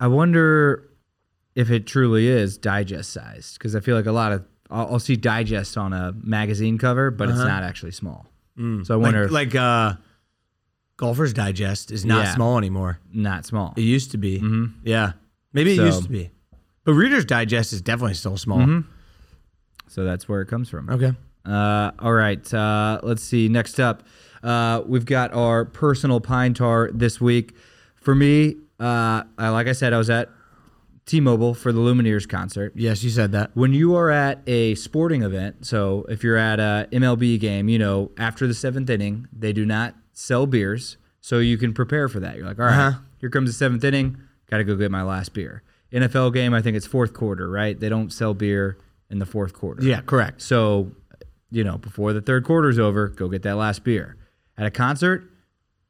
I 0.00 0.06
wonder 0.08 0.88
if 1.54 1.70
it 1.70 1.86
truly 1.86 2.28
is 2.28 2.58
digest 2.58 3.10
sized 3.12 3.58
because 3.58 3.74
I 3.74 3.80
feel 3.80 3.96
like 3.96 4.04
a 4.06 4.12
lot 4.12 4.32
of 4.32 4.44
I'll, 4.70 4.92
I'll 4.92 4.98
see 4.98 5.16
digest 5.16 5.76
on 5.78 5.92
a 5.92 6.12
magazine 6.22 6.76
cover, 6.76 7.10
but 7.10 7.28
it's 7.30 7.38
not 7.38 7.62
actually 7.62 7.92
small. 7.92 8.26
So 8.56 8.62
I. 8.62 8.62
Mm. 8.62 8.88
like, 8.88 8.98
wonder 9.02 9.24
if 9.24 9.30
like 9.30 9.54
uh, 9.54 9.94
Golfer's 10.96 11.32
Digest 11.32 11.90
is 11.90 12.04
not 12.04 12.24
Yeah. 12.24 12.34
small 12.34 12.58
anymore. 12.58 12.98
not 13.12 13.44
small. 13.44 13.74
It 13.76 13.82
used 13.82 14.10
to 14.12 14.18
be. 14.18 14.38
Mm-hmm. 14.40 14.64
Yeah, 14.84 15.12
maybe 15.52 15.72
it 15.72 15.76
So- 15.76 15.84
used 15.86 16.02
to 16.04 16.08
be. 16.08 16.30
But 16.84 16.92
Reader's 16.94 17.24
Digest 17.24 17.72
is 17.72 17.80
definitely 17.82 18.14
still 18.14 18.36
small. 18.36 18.82
So 19.88 20.04
that's 20.04 20.28
where 20.28 20.40
it 20.40 20.46
comes 20.46 20.68
from. 20.68 20.88
Okay. 20.88 21.12
Uh, 21.44 21.90
all 21.98 22.12
right. 22.12 22.54
Uh, 22.54 23.00
let's 23.02 23.22
see. 23.24 23.48
Next 23.48 23.80
up, 23.80 24.04
uh, 24.44 24.82
we've 24.86 25.04
got 25.04 25.32
our 25.34 25.64
personal 25.64 26.20
pine 26.20 26.54
tar 26.54 26.90
this 26.92 27.20
week. 27.20 27.54
For 27.96 28.14
me, 28.14 28.54
uh, 28.78 29.24
I, 29.36 29.48
like 29.48 29.66
I 29.66 29.72
said, 29.72 29.92
I 29.92 29.98
was 29.98 30.10
at 30.10 30.28
T-Mobile 31.06 31.54
for 31.54 31.72
the 31.72 31.78
Lumineers 31.80 32.28
concert. 32.28 32.72
Yes, 32.74 33.02
you 33.04 33.10
said 33.10 33.30
that. 33.32 33.52
When 33.54 33.72
you 33.72 33.94
are 33.94 34.10
at 34.10 34.40
a 34.48 34.74
sporting 34.74 35.22
event, 35.22 35.64
so 35.64 36.04
if 36.08 36.24
you're 36.24 36.36
at 36.36 36.58
a 36.58 36.88
MLB 36.92 37.38
game, 37.38 37.68
you 37.68 37.78
know, 37.78 38.10
after 38.18 38.46
the 38.46 38.54
seventh 38.54 38.90
inning, 38.90 39.28
they 39.32 39.52
do 39.52 39.64
not 39.64 39.94
sell 40.12 40.46
beers, 40.46 40.96
so 41.20 41.38
you 41.38 41.56
can 41.58 41.72
prepare 41.72 42.08
for 42.08 42.18
that. 42.20 42.36
You're 42.36 42.46
like, 42.46 42.58
all 42.58 42.66
right, 42.66 42.88
Uh-huh. 42.88 42.98
here 43.20 43.30
comes 43.30 43.48
the 43.50 43.52
seventh 43.54 43.84
inning, 43.84 44.16
got 44.50 44.58
to 44.58 44.64
go 44.64 44.74
get 44.74 44.90
my 44.90 45.02
last 45.02 45.32
beer. 45.32 45.62
NFL 45.92 46.32
game, 46.34 46.52
I 46.52 46.60
think 46.60 46.76
it's 46.76 46.86
fourth 46.86 47.12
quarter, 47.12 47.48
right? 47.48 47.78
They 47.78 47.88
don't 47.88 48.12
sell 48.12 48.34
beer 48.34 48.76
in 49.08 49.20
the 49.20 49.26
fourth 49.26 49.52
quarter. 49.52 49.84
Yeah, 49.84 50.00
correct. 50.00 50.42
So, 50.42 50.90
you 51.52 51.62
know, 51.62 51.78
before 51.78 52.12
the 52.12 52.20
third 52.20 52.42
quarter's 52.44 52.80
over, 52.80 53.06
go 53.08 53.28
get 53.28 53.42
that 53.42 53.54
last 53.56 53.84
beer. 53.84 54.16
At 54.58 54.66
a 54.66 54.70
concert, 54.72 55.30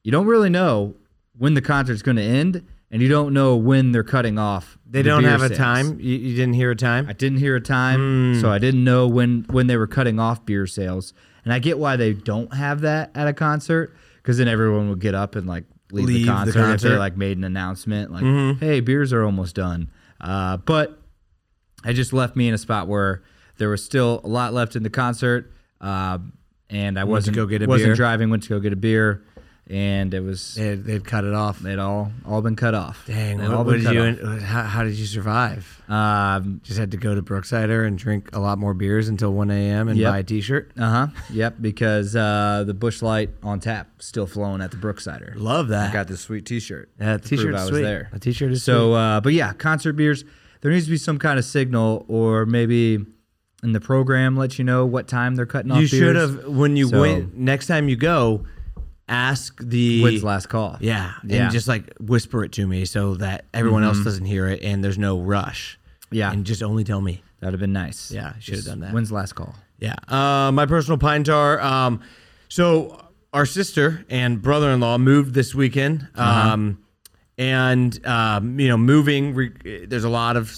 you 0.05 0.13
don't 0.13 0.27
really 0.27 0.51
know 0.51 0.95
when 1.39 1.55
the 1.55 1.63
concert's 1.63 2.03
going 2.03 2.17
to 2.19 2.23
end, 2.23 2.67
and 2.91 3.03
you 3.03 3.09
don't 3.09 3.33
know 3.35 3.57
when 3.57 3.93
they're 3.93 4.05
cutting 4.05 4.39
off. 4.39 4.79
They 4.89 5.03
the 5.03 5.11
don't 5.11 5.25
have 5.25 5.43
a 5.43 5.49
sales. 5.49 5.59
time. 5.59 6.01
You, 6.01 6.17
you 6.17 6.37
didn't 6.37 6.55
hear 6.55 6.71
a 6.71 6.77
time. 6.77 7.07
I 7.09 7.13
didn't 7.13 7.39
hear 7.39 7.57
a 7.57 7.61
time, 7.61 8.41
so 8.41 8.51
I 8.51 8.59
didn't 8.59 8.85
know 8.85 9.09
when 9.09 9.45
when 9.51 9.67
they 9.67 9.77
were 9.77 9.87
cutting 9.87 10.19
off 10.21 10.45
beer 10.47 10.67
sales. 10.67 11.13
And 11.45 11.53
I 11.53 11.59
get 11.61 11.79
why 11.79 11.95
they 11.97 12.13
don't 12.13 12.53
have 12.55 12.81
that 12.81 13.11
at 13.15 13.29
a 13.29 13.33
concert, 13.33 13.95
because 14.17 14.39
then 14.39 14.49
everyone 14.49 14.89
would 14.91 15.01
get 15.01 15.15
up 15.15 15.37
and 15.37 15.47
like 15.47 15.65
leave, 15.93 16.07
Leave 16.07 16.17
the, 16.17 16.25
the 16.25 16.31
concert 16.33 16.75
if 16.75 16.81
they 16.81 16.97
like 16.97 17.17
made 17.17 17.37
an 17.39 17.45
announcement, 17.45 18.11
like, 18.11 18.59
"Hey, 18.59 18.81
beers 18.81 19.13
are 19.13 19.23
almost 19.25 19.55
done." 19.55 19.91
Uh, 20.21 20.57
but 20.57 20.99
it 21.85 21.93
just 21.93 22.13
left 22.13 22.35
me 22.35 22.49
in 22.49 22.55
a 22.55 22.59
spot 22.59 22.89
where 22.89 23.23
there 23.59 23.69
was 23.69 23.85
still 23.85 24.21
a 24.25 24.29
lot 24.29 24.53
left 24.55 24.75
in 24.77 24.83
the 24.83 24.91
concert, 24.91 25.53
um, 25.81 26.33
and 26.69 26.99
I 26.99 27.03
to 27.03 27.07
wasn't 27.07 27.37
go 27.37 27.47
get 27.47 27.63
a 27.63 27.67
wasn't 27.67 27.89
beer? 27.91 27.95
driving. 27.95 28.29
Went 28.31 28.43
to 28.45 28.49
go 28.49 28.59
get 28.59 28.73
a 28.73 28.77
beer, 28.77 29.23
and 29.69 30.15
it 30.15 30.21
was 30.21 30.55
They, 30.55 30.75
they'd 30.77 31.05
cut 31.05 31.25
it 31.25 31.35
off. 31.35 31.65
it 31.65 31.79
all 31.79 32.13
all 32.25 32.41
been 32.43 32.55
cut 32.57 32.75
off. 32.75 33.05
Dang. 33.07 33.39
What, 33.39 33.51
all 33.51 33.65
what 33.65 33.73
been 33.73 33.81
did 33.81 33.85
cut 33.87 33.95
you? 33.95 34.29
off. 34.37 34.41
How, 34.43 34.63
how 34.63 34.85
did 34.85 34.95
you 34.95 35.07
survive? 35.07 35.83
Um, 35.89 36.61
Just 36.65 36.79
had 36.79 36.91
to 36.93 36.97
go 36.97 37.15
to 37.15 37.23
Brooksider 37.23 37.87
and 37.87 37.99
drink 37.99 38.31
a 38.35 38.39
lot 38.41 38.59
more 38.59 38.75
beers 38.75 39.09
until 39.09 39.33
1 39.33 39.51
a.m. 39.51 39.89
and 39.89 39.99
Yep. 39.99 40.13
buy 40.13 40.19
a 40.19 40.23
T-shirt. 40.23 40.73
Uh 40.79 40.91
huh. 40.91 41.07
Yep. 41.33 41.57
Because 41.61 42.15
uh, 42.15 42.65
the 42.67 42.75
Busch 42.75 43.03
Light 43.03 43.31
on 43.43 43.61
tap 43.61 43.89
still 44.01 44.27
flowing 44.27 44.61
at 44.61 44.71
the 44.71 44.77
Brooksider. 44.77 45.33
Love 45.37 45.69
that. 45.69 45.91
I 45.91 45.93
got 45.93 46.07
this 46.09 46.21
sweet 46.21 46.47
T-shirt. 46.47 46.91
Yeah, 47.01 47.15
to 47.15 47.19
prove 47.19 47.29
T-shirt's 47.31 47.57
I 47.59 47.61
was 47.63 47.69
sweet. 47.71 47.83
there. 47.83 48.09
A 48.13 48.19
T-shirt 48.19 48.53
is 48.53 48.63
So, 48.63 48.93
uh, 48.95 49.21
but 49.21 49.33
yeah, 49.33 49.53
concert 49.53 49.95
beers. 49.95 50.25
There 50.63 50.71
needs 50.73 50.87
to 50.87 50.91
be 50.91 50.97
some 50.97 51.19
kind 51.19 51.39
of 51.39 51.45
signal, 51.45 52.05
or 52.09 52.47
maybe 52.47 53.05
in 53.63 53.73
the 53.73 53.81
program 53.81 54.37
let 54.37 54.59
you 54.59 54.65
know 54.65 54.85
what 54.87 55.07
time 55.09 55.35
they're 55.37 55.47
cutting 55.47 55.71
off. 55.71 55.81
You 55.81 55.87
should 55.87 56.17
have 56.17 56.47
when 56.47 56.77
you 56.77 56.89
So- 56.89 57.01
went 57.01 57.37
next 57.37 57.67
time 57.67 57.89
you 57.89 57.97
go, 57.97 58.45
ask 59.09 59.59
the 59.63 60.03
When's 60.03 60.21
the 60.21 60.27
last 60.27 60.49
call? 60.49 60.77
yeah, 60.81 61.13
Yeah. 61.25 61.45
and 61.45 61.53
just 61.53 61.69
like 61.69 61.93
whisper 62.01 62.45
it 62.45 62.53
to 62.53 62.67
me 62.67 62.85
so 62.85 63.15
that 63.17 63.45
everyone 63.55 63.85
else 63.85 64.03
doesn't 64.03 64.25
hear 64.25 64.49
it 64.49 64.63
and 64.63 64.83
there's 64.83 64.99
no 64.99 65.21
rush. 65.21 65.79
Yeah. 66.11 66.31
and 66.33 66.45
just 66.47 66.63
only 66.63 66.85
tell 66.85 67.01
me. 67.01 67.23
That'd 67.41 67.53
have 67.55 67.61
been 67.61 67.73
nice. 67.73 68.11
Yeah, 68.11 68.33
I 68.37 68.39
should 68.41 68.55
have 68.55 68.65
Just, 68.65 68.67
done 68.69 68.81
that. 68.81 68.93
When's 68.95 69.09
the 69.11 69.15
last 69.17 69.35
call? 69.35 69.55
Yeah. 69.79 69.95
Uh, 70.09 70.51
my 70.53 70.65
personal 70.67 70.97
pine 70.99 71.23
tar. 71.25 71.61
Um, 71.61 72.01
so 72.49 73.09
our 73.33 73.45
sister 73.45 74.05
and 74.09 74.41
brother-in-law 74.41 74.99
moved 74.99 75.35
this 75.35 75.55
weekend. 75.55 76.09
Uh-huh. 76.15 76.53
Um, 76.53 76.79
and 77.37 78.05
um, 78.07 78.59
you 78.59 78.69
know, 78.69 78.79
moving. 78.79 79.35
Re- 79.35 79.85
there's 79.87 80.05
a 80.05 80.09
lot 80.09 80.37
of 80.37 80.51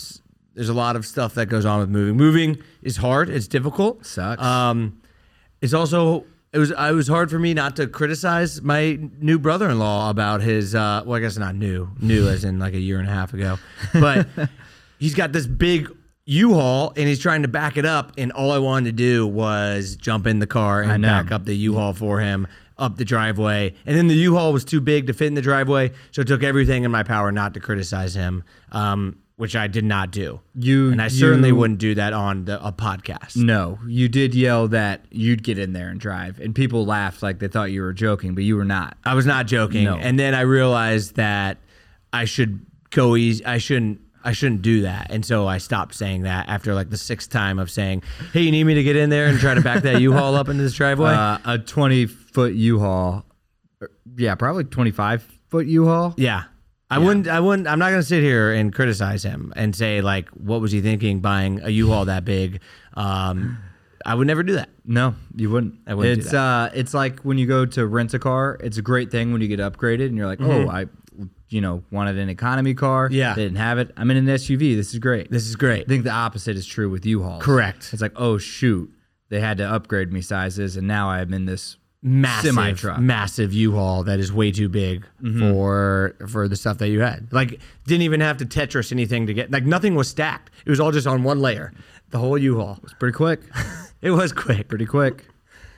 there's 0.55 0.69
a 0.69 0.75
lot 0.75 0.95
of 0.97 1.05
stuff 1.05 1.35
that 1.35 1.47
goes 1.47 1.65
on 1.65 1.81
with 1.81 1.89
moving. 1.89 2.17
Moving 2.17 2.59
is 2.83 2.97
hard. 2.99 3.29
It's 3.29 3.49
difficult. 3.49 4.07
Sucks. 4.07 4.41
Um, 4.43 5.01
it's 5.61 5.75
also 5.75 6.25
it 6.53 6.59
was 6.59 6.71
it 6.71 6.95
was 6.95 7.09
hard 7.09 7.31
for 7.31 7.39
me 7.39 7.55
not 7.55 7.77
to 7.77 7.87
criticize 7.87 8.63
my 8.63 8.99
new 9.19 9.39
brother-in-law 9.39 10.11
about 10.11 10.41
his. 10.41 10.75
Uh, 10.75 11.03
well, 11.05 11.17
I 11.17 11.21
guess 11.21 11.37
not 11.37 11.55
new, 11.55 11.91
new 12.01 12.29
as 12.29 12.45
in 12.45 12.59
like 12.59 12.75
a 12.75 12.81
year 12.81 12.99
and 12.99 13.09
a 13.09 13.13
half 13.13 13.35
ago, 13.35 13.59
but 13.93 14.27
he's 14.99 15.15
got 15.15 15.33
this 15.33 15.47
big 15.47 15.91
U-Haul 16.25 16.93
and 16.97 17.09
he's 17.09 17.21
trying 17.21 17.43
to 17.43 17.49
back 17.49 17.77
it 17.77 17.85
up, 17.85 18.13
and 18.19 18.33
all 18.33 18.51
I 18.51 18.59
wanted 18.59 18.87
to 18.87 18.93
do 18.93 19.27
was 19.27 19.97
jump 19.97 20.27
in 20.27 20.39
the 20.39 20.47
car 20.47 20.83
and 20.83 21.03
back 21.03 21.33
up 21.33 21.45
the 21.45 21.57
U-Haul 21.57 21.93
for 21.93 22.21
him 22.21 22.47
up 22.79 22.97
the 22.97 23.05
driveway, 23.05 23.75
and 23.87 23.97
then 23.97 24.07
the 24.07 24.15
U-Haul 24.15 24.53
was 24.53 24.65
too 24.65 24.81
big 24.81 25.09
to 25.09 25.13
fit 25.13 25.27
in 25.27 25.35
the 25.35 25.43
driveway, 25.43 25.91
so 26.13 26.23
it 26.23 26.29
took 26.29 26.43
everything 26.43 26.85
in 26.85 26.91
my 26.91 27.03
power 27.03 27.33
not 27.33 27.55
to 27.55 27.61
criticize 27.61 28.15
him. 28.15 28.45
Um, 28.73 29.19
which 29.39 29.57
I 29.57 29.67
did 29.69 29.85
not 29.85 30.11
do. 30.11 30.41
You- 30.55 30.91
and 30.93 31.01
I 31.01 31.09
certainly 31.09 31.49
you- 31.49 31.57
wouldn't 31.57 31.79
do 31.79 31.95
that 31.95 32.13
on 32.13 32.45
the, 32.45 32.63
a 32.65 32.73
podcast. 32.73 33.37
No, 33.37 33.79
you 33.87 34.09
did 34.09 34.35
yell 34.35 34.69
that 34.69 35.07
you'd 35.11 35.43
get 35.43 35.59
in 35.59 35.73
there 35.73 35.89
and 35.89 35.99
drive, 35.99 36.39
and 36.41 36.55
people 36.55 36.85
laughed 36.85 37.23
like 37.23 37.39
they 37.39 37.49
thought 37.49 37.71
you 37.71 37.81
were 37.83 37.93
joking, 37.95 38.35
but 38.35 38.45
you 38.45 38.57
were 38.57 38.65
not. 38.65 38.97
I 39.05 39.15
was 39.15 39.25
not 39.27 39.47
joking. 39.47 39.85
No. 39.85 39.97
And 39.97 40.19
then 40.19 40.35
I 40.35 40.43
realized 40.43 41.15
that 41.17 41.57
I 42.13 42.25
should 42.27 42.67
go 42.91 43.17
easy. 43.17 43.45
I 43.47 43.59
shouldn't. 43.59 44.01
I 44.25 44.33
shouldn't 44.33 44.63
do 44.63 44.83
that. 44.83 45.07
And 45.11 45.25
so 45.25 45.47
I 45.47 45.59
stopped 45.59 45.95
saying 45.95 46.23
that 46.23 46.49
after 46.49 46.75
like 46.75 46.91
the 46.91 46.97
sixth 46.99 47.31
time 47.31 47.59
of 47.61 47.71
saying, 47.71 48.03
"Hey, 48.33 48.43
you 48.43 48.51
need 48.51 48.65
me 48.65 48.75
to 48.75 48.83
get 48.83 48.97
in 48.97 49.09
there 49.09 49.27
and 49.29 49.39
try 49.39 49.55
to 49.55 49.61
back 49.63 49.85
that 49.85 50.01
U-Haul 50.01 50.35
up 50.35 50.49
into 50.49 50.63
this 50.65 50.75
driveway?" 50.75 51.11
Uh, 51.15 51.39
a 51.45 51.59
20 51.59 52.07
foot 52.07 52.53
U-Haul. 52.55 53.25
er, 53.81 53.91
Yeah, 54.17 54.35
probably 54.35 54.65
25 54.65 55.23
foot 55.49 55.67
U-Haul. 55.67 56.15
yeah. 56.19 56.45
I 56.91 56.99
wouldn't. 56.99 57.29
I 57.29 57.41
wouldn't. 57.41 57.69
I'm 57.69 57.79
not 57.79 57.91
going 57.91 58.01
to 58.01 58.07
sit 58.07 58.23
here 58.23 58.53
and 58.53 58.75
criticize 58.75 59.23
him 59.23 59.53
and 59.57 59.77
say 59.77 60.01
like, 60.01 60.29
"What 60.31 60.61
was 60.61 60.73
he 60.73 60.81
thinking 60.81 61.21
buying 61.21 61.61
a 61.63 61.69
U-Haul 61.69 62.07
that 62.07 62.25
big?" 62.25 62.61
Um, 62.95 63.59
I 64.07 64.15
would 64.15 64.27
never 64.27 64.43
do 64.43 64.55
that. 64.55 64.71
No, 64.87 65.15
you 65.37 65.51
wouldn't. 65.51 65.75
I 65.87 65.95
wouldn't 65.95 66.21
do 66.23 66.27
It's 66.27 66.35
uh, 66.35 66.71
it's 66.73 66.95
like 66.95 67.21
when 67.21 67.37
you 67.37 67.47
go 67.47 67.67
to 67.67 67.87
rent 67.87 68.15
a 68.15 68.19
car. 68.19 68.59
It's 68.63 68.79
a 68.79 68.83
great 68.83 69.11
thing 69.11 69.33
when 69.33 69.43
you 69.43 69.49
get 69.49 69.61
upgraded 69.61 70.07
and 70.07 70.17
you're 70.17 70.27
like, 70.27 70.41
oh, 70.41 70.69
I, 70.69 70.87
you 71.51 71.61
know, 71.61 71.83
wanted 71.91 72.17
an 72.17 72.31
economy 72.31 72.73
car. 72.75 73.07
Mm-hmm. 73.09 73.15
Yeah. 73.17 73.35
they 73.35 73.43
didn't 73.45 73.59
have 73.59 73.79
it. 73.79 73.93
I'm 73.97 74.11
in 74.11 74.17
an 74.17 74.27
SUV. 74.27 74.75
This 74.77 74.93
is 74.95 74.99
great. 74.99 75.31
This 75.31 75.47
is 75.47 75.57
great. 75.57 75.83
I 75.83 75.89
think 75.89 76.05
the 76.05 76.11
opposite 76.11 76.57
is 76.57 76.67
true 76.67 76.89
with 76.89 77.05
U-Hauls. 77.05 77.43
Correct. 77.43 77.91
It's 77.93 78.01
like, 78.01 78.13
oh 78.17 78.39
shoot, 78.39 78.91
they 79.29 79.41
had 79.41 79.59
to 79.59 79.65
upgrade 79.65 80.11
me 80.11 80.23
sizes, 80.23 80.77
and 80.77 80.87
now 80.89 81.11
I'm 81.11 81.35
in 81.35 81.45
this 81.45 81.77
massive 82.03 82.55
Semi 82.55 82.73
truck. 82.75 83.01
massive 83.01 83.53
U-Haul 83.53 84.05
that 84.05 84.21
is 84.21 84.33
way 84.33 84.53
too 84.53 84.69
big 84.69 85.05
for 85.39 86.15
for 86.29 86.47
the 86.49 86.57
stuff 86.57 86.79
that 86.79 86.89
you 86.89 87.01
had. 87.01 87.29
Like 87.33 87.61
didn't 87.87 88.03
even 88.03 88.21
have 88.21 88.37
to 88.39 88.47
Tetris 88.47 88.93
anything 88.93 89.27
to 89.27 89.35
get 89.35 89.51
like 89.51 89.65
nothing 89.65 89.95
was 89.95 90.09
stacked. 90.09 90.51
It 90.65 90.71
was 90.71 90.81
all 90.81 90.93
just 90.93 91.07
on 91.07 91.23
one 91.25 91.41
layer. 91.41 91.73
The 92.11 92.19
whole 92.19 92.39
U-Haul. 92.39 92.79
Was 92.83 92.95
pretty 92.95 93.15
quick, 93.17 93.41
It 94.03 94.11
was 94.13 94.33
quick. 94.33 94.69
pretty 94.69 94.87
quick. 94.87 95.27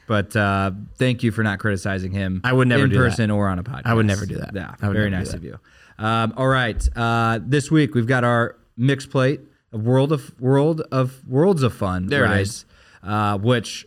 But 0.07 0.35
uh, 0.37 0.73
thank 0.97 1.23
you 1.23 1.31
for 1.31 1.43
not 1.45 1.59
criticizing 1.61 2.13
him. 2.13 2.41
I 2.45 2.53
would 2.53 2.67
never 2.69 2.85
in 2.85 2.91
do 2.91 2.97
that. 2.99 3.03
person 3.11 3.31
or 3.31 3.49
on 3.49 3.59
a 3.59 3.63
podcast. 3.65 3.83
I 3.87 3.95
would 3.95 4.07
never 4.07 4.27
do 4.27 4.37
that. 4.37 4.51
Yeah, 4.55 4.75
very 4.81 5.09
nice 5.11 5.33
of 5.33 5.45
you. 5.45 5.59
Um, 5.99 6.33
all 6.37 6.49
right, 6.49 6.87
uh, 6.97 7.39
this 7.43 7.71
week 7.71 7.95
we've 7.95 8.07
got 8.07 8.25
our 8.25 8.57
mix 8.77 9.07
plate 9.07 9.41
of 9.73 9.83
world 9.87 10.13
of 10.13 10.39
world 10.41 10.81
of 10.93 11.27
worlds 11.29 11.63
of 11.63 11.73
fun. 11.75 12.07
There 12.07 12.25
it 12.25 12.29
rides, 12.29 12.65
Uh, 13.03 13.39
which 13.39 13.87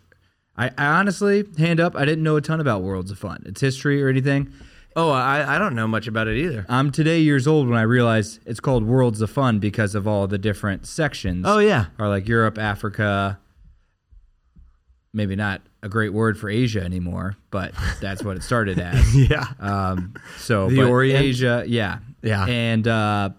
I, 0.56 0.70
I 0.78 0.86
honestly 0.86 1.44
hand 1.58 1.80
up. 1.80 1.96
I 1.96 2.06
didn't 2.06 2.24
know 2.24 2.36
a 2.36 2.42
ton 2.42 2.60
about 2.60 2.82
worlds 2.84 3.10
of 3.12 3.18
fun, 3.18 3.44
its 3.46 3.60
history 3.62 4.04
or 4.04 4.08
anything. 4.10 4.52
Oh, 4.96 5.10
I, 5.10 5.56
I 5.56 5.58
don't 5.58 5.74
know 5.74 5.88
much 5.88 6.06
about 6.08 6.28
it 6.28 6.38
either. 6.38 6.66
I'm 6.70 6.92
today 6.92 7.20
years 7.22 7.48
old 7.48 7.68
when 7.68 7.78
I 7.80 7.82
realized 7.82 8.40
it's 8.46 8.60
called 8.60 8.84
Worlds 8.86 9.22
of 9.22 9.32
Fun 9.32 9.58
because 9.58 9.96
of 9.96 10.08
all 10.08 10.28
the 10.28 10.38
different 10.38 10.86
sections. 10.86 11.46
Oh 11.48 11.58
yeah. 11.58 11.86
Are 11.98 12.08
like 12.08 12.28
Europe, 12.28 12.60
Africa. 12.60 13.40
Maybe 15.16 15.36
not 15.36 15.62
a 15.82 15.90
great 15.90 16.14
word 16.14 16.38
for 16.38 16.50
Asia 16.50 16.82
anymore, 16.84 17.36
but 17.52 17.74
that's 18.02 18.24
what 18.24 18.38
it 18.38 18.44
started 18.44 18.80
as. 18.80 19.16
Yeah. 19.16 19.46
Um, 19.60 20.14
so 20.38 20.70
The 20.70 20.78
but 20.78 20.86
Orient? 20.90 21.24
Asia, 21.24 21.64
yeah, 21.68 22.00
Yeah. 22.22 22.46
and 22.46 22.88
uh, 22.88 23.30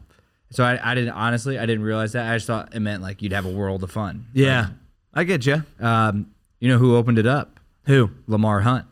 so 0.51 0.65
I, 0.65 0.91
I 0.91 0.95
didn't 0.97 1.15
honestly, 1.15 1.59
I 1.59 1.67
didn't 1.67 1.85
realize 1.85 2.13
that. 2.13 2.31
I 2.31 2.37
just 2.37 2.47
thought 2.49 2.75
it 2.75 2.81
meant 2.81 3.03
like 3.03 3.23
you'd 3.23 3.33
have 3.33 3.47
a 3.47 3.51
world 3.51 3.83
of 3.85 3.91
fun. 3.93 4.27
Yeah. 4.33 4.69
I 5.13 5.23
get 5.25 5.47
you. 5.47 5.63
Um, 5.81 6.34
you 6.65 6.71
know 6.71 6.79
who 6.79 6.97
opened 6.97 7.19
it 7.19 7.27
up? 7.27 7.61
Who? 7.85 8.11
Lamar 8.27 8.61
Hunt. 8.63 8.87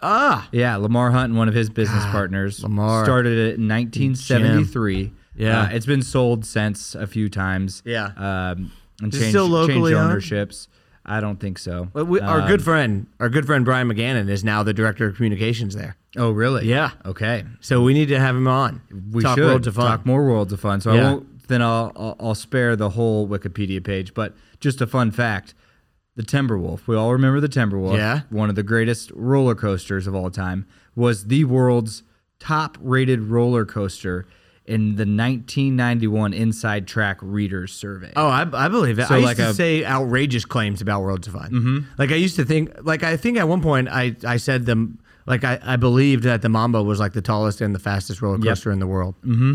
Ah. 0.00 0.48
Yeah, 0.50 0.76
Lamar 0.76 1.10
Hunt 1.10 1.24
and 1.30 1.36
one 1.36 1.48
of 1.48 1.54
his 1.54 1.68
business 1.68 2.02
partners 2.06 2.62
Lamar. 2.62 3.04
started 3.04 3.32
it 3.36 3.58
in 3.58 3.68
1973. 3.68 5.12
Yeah. 5.36 5.62
Uh, 5.62 5.68
it's 5.72 5.84
been 5.86 6.02
sold 6.02 6.44
since 6.46 6.94
a 6.94 7.06
few 7.06 7.28
times. 7.28 7.82
Yeah. 7.84 8.06
Um, 8.16 8.72
and 9.02 9.12
changed, 9.12 9.28
still 9.28 9.46
locally 9.46 9.74
changed 9.74 9.92
owned? 9.94 10.10
ownerships. 10.12 10.68
I 11.04 11.20
don't 11.20 11.38
think 11.40 11.58
so. 11.58 11.88
But 11.92 12.06
we, 12.06 12.20
our 12.20 12.40
Um, 12.42 12.48
good 12.48 12.62
friend, 12.62 13.06
our 13.20 13.28
good 13.28 13.46
friend 13.46 13.64
Brian 13.64 13.88
McGannon 13.92 14.28
is 14.28 14.42
now 14.44 14.62
the 14.62 14.72
director 14.74 15.06
of 15.06 15.16
communications 15.16 15.74
there. 15.74 15.96
Oh, 16.16 16.30
really? 16.30 16.66
Yeah. 16.66 16.90
Okay. 17.06 17.44
So 17.60 17.82
we 17.82 17.92
need 17.94 18.08
to 18.08 18.18
have 18.18 18.34
him 18.36 18.48
on. 18.48 18.80
We 19.12 19.22
Talk 19.22 19.36
should 19.36 19.44
worlds 19.46 19.66
of 19.66 19.74
fun. 19.74 19.86
talk 19.86 20.06
more 20.06 20.24
worlds 20.26 20.52
of 20.52 20.60
fun. 20.60 20.80
So 20.80 20.90
I 20.92 21.00
won't. 21.00 21.48
Then 21.48 21.62
I'll, 21.62 21.92
I'll 21.96 22.16
I'll 22.20 22.34
spare 22.34 22.76
the 22.76 22.90
whole 22.90 23.26
Wikipedia 23.28 23.82
page. 23.82 24.12
But 24.14 24.34
just 24.60 24.80
a 24.82 24.86
fun 24.86 25.10
fact: 25.10 25.54
the 26.18 26.24
Timberwolf. 26.24 26.88
We 26.88 26.96
all 26.96 27.12
remember 27.12 27.38
the 27.38 27.48
Timberwolf. 27.48 27.96
Yeah. 27.96 28.22
One 28.28 28.50
of 28.50 28.56
the 28.56 28.64
greatest 28.64 29.12
roller 29.14 29.54
coasters 29.54 30.08
of 30.08 30.16
all 30.16 30.30
time 30.32 30.66
was 30.96 31.28
the 31.28 31.44
world's 31.44 32.02
top-rated 32.40 33.20
roller 33.20 33.64
coaster 33.64 34.26
in 34.66 34.96
the 34.96 35.06
1991 35.06 36.34
Inside 36.34 36.88
Track 36.88 37.18
Readers 37.22 37.72
Survey. 37.72 38.12
Oh, 38.16 38.26
I, 38.26 38.40
I 38.52 38.66
believe 38.66 38.98
it. 38.98 39.06
So 39.06 39.14
I 39.14 39.18
used 39.18 39.26
like 39.26 39.36
to 39.36 39.50
a- 39.50 39.54
say 39.54 39.84
outrageous 39.84 40.44
claims 40.44 40.82
about 40.82 41.02
Worlds 41.02 41.28
of 41.28 41.34
Fun. 41.34 41.50
Mm-hmm. 41.52 41.78
Like 41.98 42.10
I 42.10 42.16
used 42.16 42.34
to 42.34 42.44
think, 42.44 42.72
like 42.82 43.04
I 43.04 43.16
think 43.16 43.38
at 43.38 43.46
one 43.46 43.62
point 43.62 43.88
I 43.88 44.16
I 44.26 44.38
said 44.38 44.66
them, 44.66 44.98
like 45.24 45.44
I, 45.44 45.60
I 45.62 45.76
believed 45.76 46.24
that 46.24 46.42
the 46.42 46.48
Mamba 46.48 46.82
was 46.82 46.98
like 46.98 47.12
the 47.12 47.22
tallest 47.22 47.60
and 47.60 47.72
the 47.72 47.78
fastest 47.78 48.20
roller 48.20 48.38
coaster 48.38 48.72
in 48.72 48.80
the 48.80 48.88
world. 48.88 49.14
Hmm. 49.22 49.54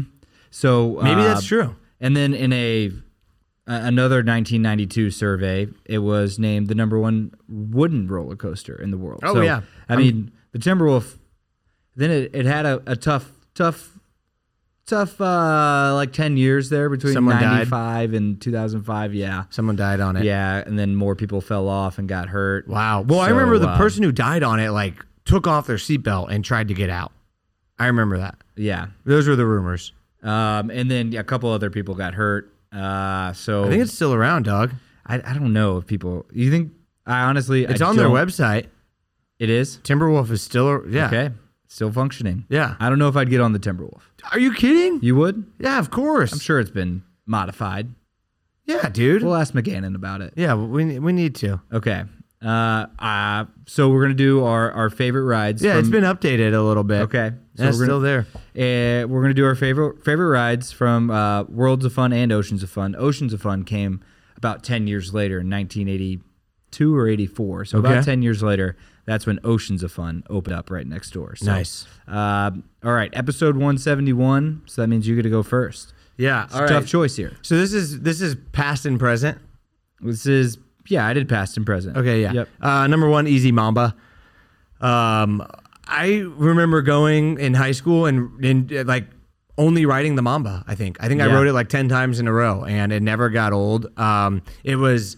So 0.49 0.97
Maybe 1.03 1.20
uh, 1.20 1.26
that's 1.26 1.45
true. 1.45 1.76
And 1.99 2.16
then 2.16 2.34
in 2.34 2.53
a 2.53 2.89
another 3.66 4.18
1992 4.18 5.11
survey, 5.11 5.68
it 5.86 5.99
was 5.99 6.38
named 6.39 6.68
the 6.68 6.76
number 6.76 6.99
one 6.99 7.34
wooden 7.47 8.07
roller 8.07 8.36
coaster 8.36 8.76
in 8.82 8.91
the 8.91 8.97
world. 8.97 9.22
Oh, 9.24 9.34
So, 9.36 9.41
yeah. 9.41 9.61
I 9.89 9.95
mean 9.95 10.32
the 10.51 10.59
Timberwolf. 10.59 11.18
Then 11.95 12.09
it, 12.11 12.32
it 12.36 12.45
had 12.45 12.66
a, 12.66 12.82
a 12.88 12.95
tough 12.95 13.32
tough 13.53 13.97
tough 14.86 15.22
uh 15.22 15.91
like 15.93 16.11
10 16.11 16.36
years 16.36 16.70
there 16.70 16.89
between 16.89 17.14
died. 17.14 17.41
95 17.70 18.14
and 18.14 18.41
2005 18.41 19.14
yeah 19.14 19.43
Someone 19.49 19.76
died 19.78 20.01
on 20.01 20.18
it. 20.18 20.26
yeah 20.26 20.61
and 20.66 20.78
then 20.78 20.95
more 20.95 21.16
people 21.16 21.39
fell 21.39 21.70
off 21.70 21.97
and 21.99 22.09
got 22.09 22.28
hurt 22.30 22.68
Wow. 22.68 23.01
Well, 23.01 23.20
I 23.22 23.30
remember 23.30 23.59
the 23.59 23.70
uh, 23.70 23.78
person 23.78 24.03
who 24.03 24.11
died 24.11 24.43
on 24.43 24.59
it 24.59 24.72
like 24.72 24.95
took 25.24 25.47
off 25.47 25.68
their 25.68 25.78
seatbelt 25.78 26.32
and 26.32 26.43
tried 26.43 26.68
to 26.68 26.74
get 26.74 26.89
out. 26.89 27.14
I 27.80 27.86
remember 27.88 28.18
that. 28.18 28.36
yeah 28.57 28.88
Those 29.05 29.28
were 29.28 29.36
the 29.38 29.45
rumors. 29.45 29.93
um 30.22 30.70
and 30.70 30.91
then 30.91 31.14
a 31.16 31.24
couple 31.24 31.49
other 31.49 31.70
people 31.70 31.95
got 31.95 32.14
hurt 32.16 32.52
uh 32.74 33.34
so 33.34 33.65
I 33.65 33.69
think 33.69 33.82
it's 33.84 33.93
still 33.93 34.13
around, 34.13 34.43
dog. 34.43 34.71
I, 35.05 35.15
I 35.15 35.34
don't 35.34 35.53
know 35.53 35.78
if 35.78 35.86
people 35.86 36.26
you 36.32 36.49
think 36.51 36.71
I 37.05 37.21
honestly 37.24 37.65
It's 37.65 37.82
I 37.82 37.86
on 37.88 37.95
their 37.97 38.05
don't- 38.07 38.15
website. 38.15 38.67
it 39.39 39.49
is 39.49 39.78
Timberwolf 39.84 40.32
is 40.32 40.41
still 40.41 40.84
yeah. 40.89 41.07
Okay. 41.07 41.30
Still 41.67 41.91
functioning. 41.91 42.45
Yeah. 42.49 42.76
I 42.80 42.88
don't 42.89 42.99
know 42.99 43.07
if 43.07 43.15
I'd 43.17 43.30
get 43.32 43.41
on 43.41 43.51
the 43.53 43.59
Timberwolf. 43.59 44.01
Are 44.32 44.38
you 44.39 44.53
kidding? 44.53 44.99
You 45.01 45.15
would? 45.15 45.43
Yeah, 45.59 45.80
of 45.80 45.89
course. 45.89 46.32
I'm 46.32 46.38
sure 46.39 46.59
it's 46.59 46.69
been 46.69 47.01
modified. 47.26 47.89
Yeah, 48.65 48.89
dude. 48.89 49.24
We'll 49.24 49.36
ask 49.36 49.53
McGannon 49.55 49.95
about 49.95 50.21
it. 50.21 50.34
yeah, 50.38 50.53
we 50.53 50.99
we 50.99 51.11
need 51.13 51.34
to. 51.36 51.61
Okay. 51.74 52.03
Uh, 52.43 52.87
uh 52.99 53.45
so 53.65 53.89
we're 53.89 54.01
gonna 54.01 54.13
do 54.13 54.43
our, 54.43 54.71
our 54.71 54.89
favorite 54.89 55.23
rides. 55.23 55.63
Yeah, 55.63 55.73
from- 55.73 55.79
it's 55.79 55.89
been 55.89 56.03
updated 56.03 56.53
a 56.53 56.61
little 56.61 56.83
bit. 56.83 57.03
okay. 57.03 57.31
So 57.55 57.65
we're 57.65 57.71
still 57.73 57.99
there. 57.99 58.27
uh, 58.35 59.07
we're 59.07 59.21
gonna 59.21 59.33
do 59.33 59.45
our 59.45 59.55
favorite 59.55 60.03
favorite 60.03 60.29
rides 60.29 60.71
from 60.71 61.09
uh, 61.09 61.43
Worlds 61.43 61.85
of 61.85 61.93
Fun 61.93 62.11
and 62.11 62.31
Oceans 62.31 62.63
of 62.63 62.69
Fun. 62.69 62.95
Oceans 62.97 63.33
of 63.33 63.41
Fun 63.41 63.63
came 63.63 64.03
about 64.35 64.63
ten 64.63 64.87
years 64.87 65.13
later 65.13 65.39
in 65.39 65.49
1982 65.49 66.95
or 66.95 67.07
84. 67.07 67.65
So 67.65 67.79
about 67.79 68.03
ten 68.03 68.21
years 68.21 68.41
later, 68.43 68.75
that's 69.05 69.25
when 69.25 69.39
Oceans 69.43 69.83
of 69.83 69.91
Fun 69.91 70.23
opened 70.29 70.55
up 70.55 70.69
right 70.69 70.87
next 70.87 71.11
door. 71.11 71.35
So, 71.35 71.45
Nice. 71.45 71.87
Uh, 72.07 72.51
all 72.83 72.93
right, 72.93 73.11
episode 73.13 73.55
171. 73.55 74.63
So 74.65 74.81
that 74.81 74.87
means 74.87 75.07
you 75.07 75.15
get 75.15 75.23
to 75.23 75.29
go 75.29 75.43
first. 75.43 75.93
Yeah. 76.17 76.45
It's 76.45 76.53
a 76.53 76.61
all 76.61 76.67
tough 76.67 76.83
right. 76.83 76.87
choice 76.87 77.15
here. 77.15 77.37
So 77.41 77.55
this 77.57 77.73
is 77.73 78.01
this 78.01 78.21
is 78.21 78.35
past 78.51 78.85
and 78.85 78.99
present. 78.99 79.39
This 80.01 80.25
is 80.25 80.57
yeah, 80.88 81.05
I 81.07 81.13
did 81.13 81.27
past 81.29 81.57
and 81.57 81.65
present. 81.65 81.97
Okay, 81.97 82.21
yeah. 82.21 82.34
Yep. 82.34 82.49
Uh, 82.61 82.88
number 82.88 83.07
one, 83.09 83.27
Easy 83.27 83.51
Mamba. 83.51 83.95
Um, 84.81 85.45
I 85.88 86.23
remember 86.36 86.81
going 86.81 87.39
in 87.39 87.53
high 87.53 87.72
school 87.72 88.05
and, 88.05 88.43
and 88.43 88.72
uh, 88.73 88.84
like 88.85 89.05
only 89.57 89.85
riding 89.85 90.15
the 90.15 90.22
Mamba. 90.22 90.64
I 90.68 90.76
think 90.76 90.97
I 90.99 91.07
think 91.07 91.22
I 91.22 91.27
Yeah. 91.27 91.35
rode 91.35 91.47
it 91.47 91.53
like 91.53 91.69
ten 91.69 91.88
times 91.89 92.19
in 92.19 92.27
a 92.27 92.34
row, 92.34 92.64
and 92.65 92.91
it 92.91 93.03
never 93.03 93.30
got 93.30 93.53
old. 93.53 93.97
Um, 93.99 94.41
it 94.64 94.76
was 94.77 95.18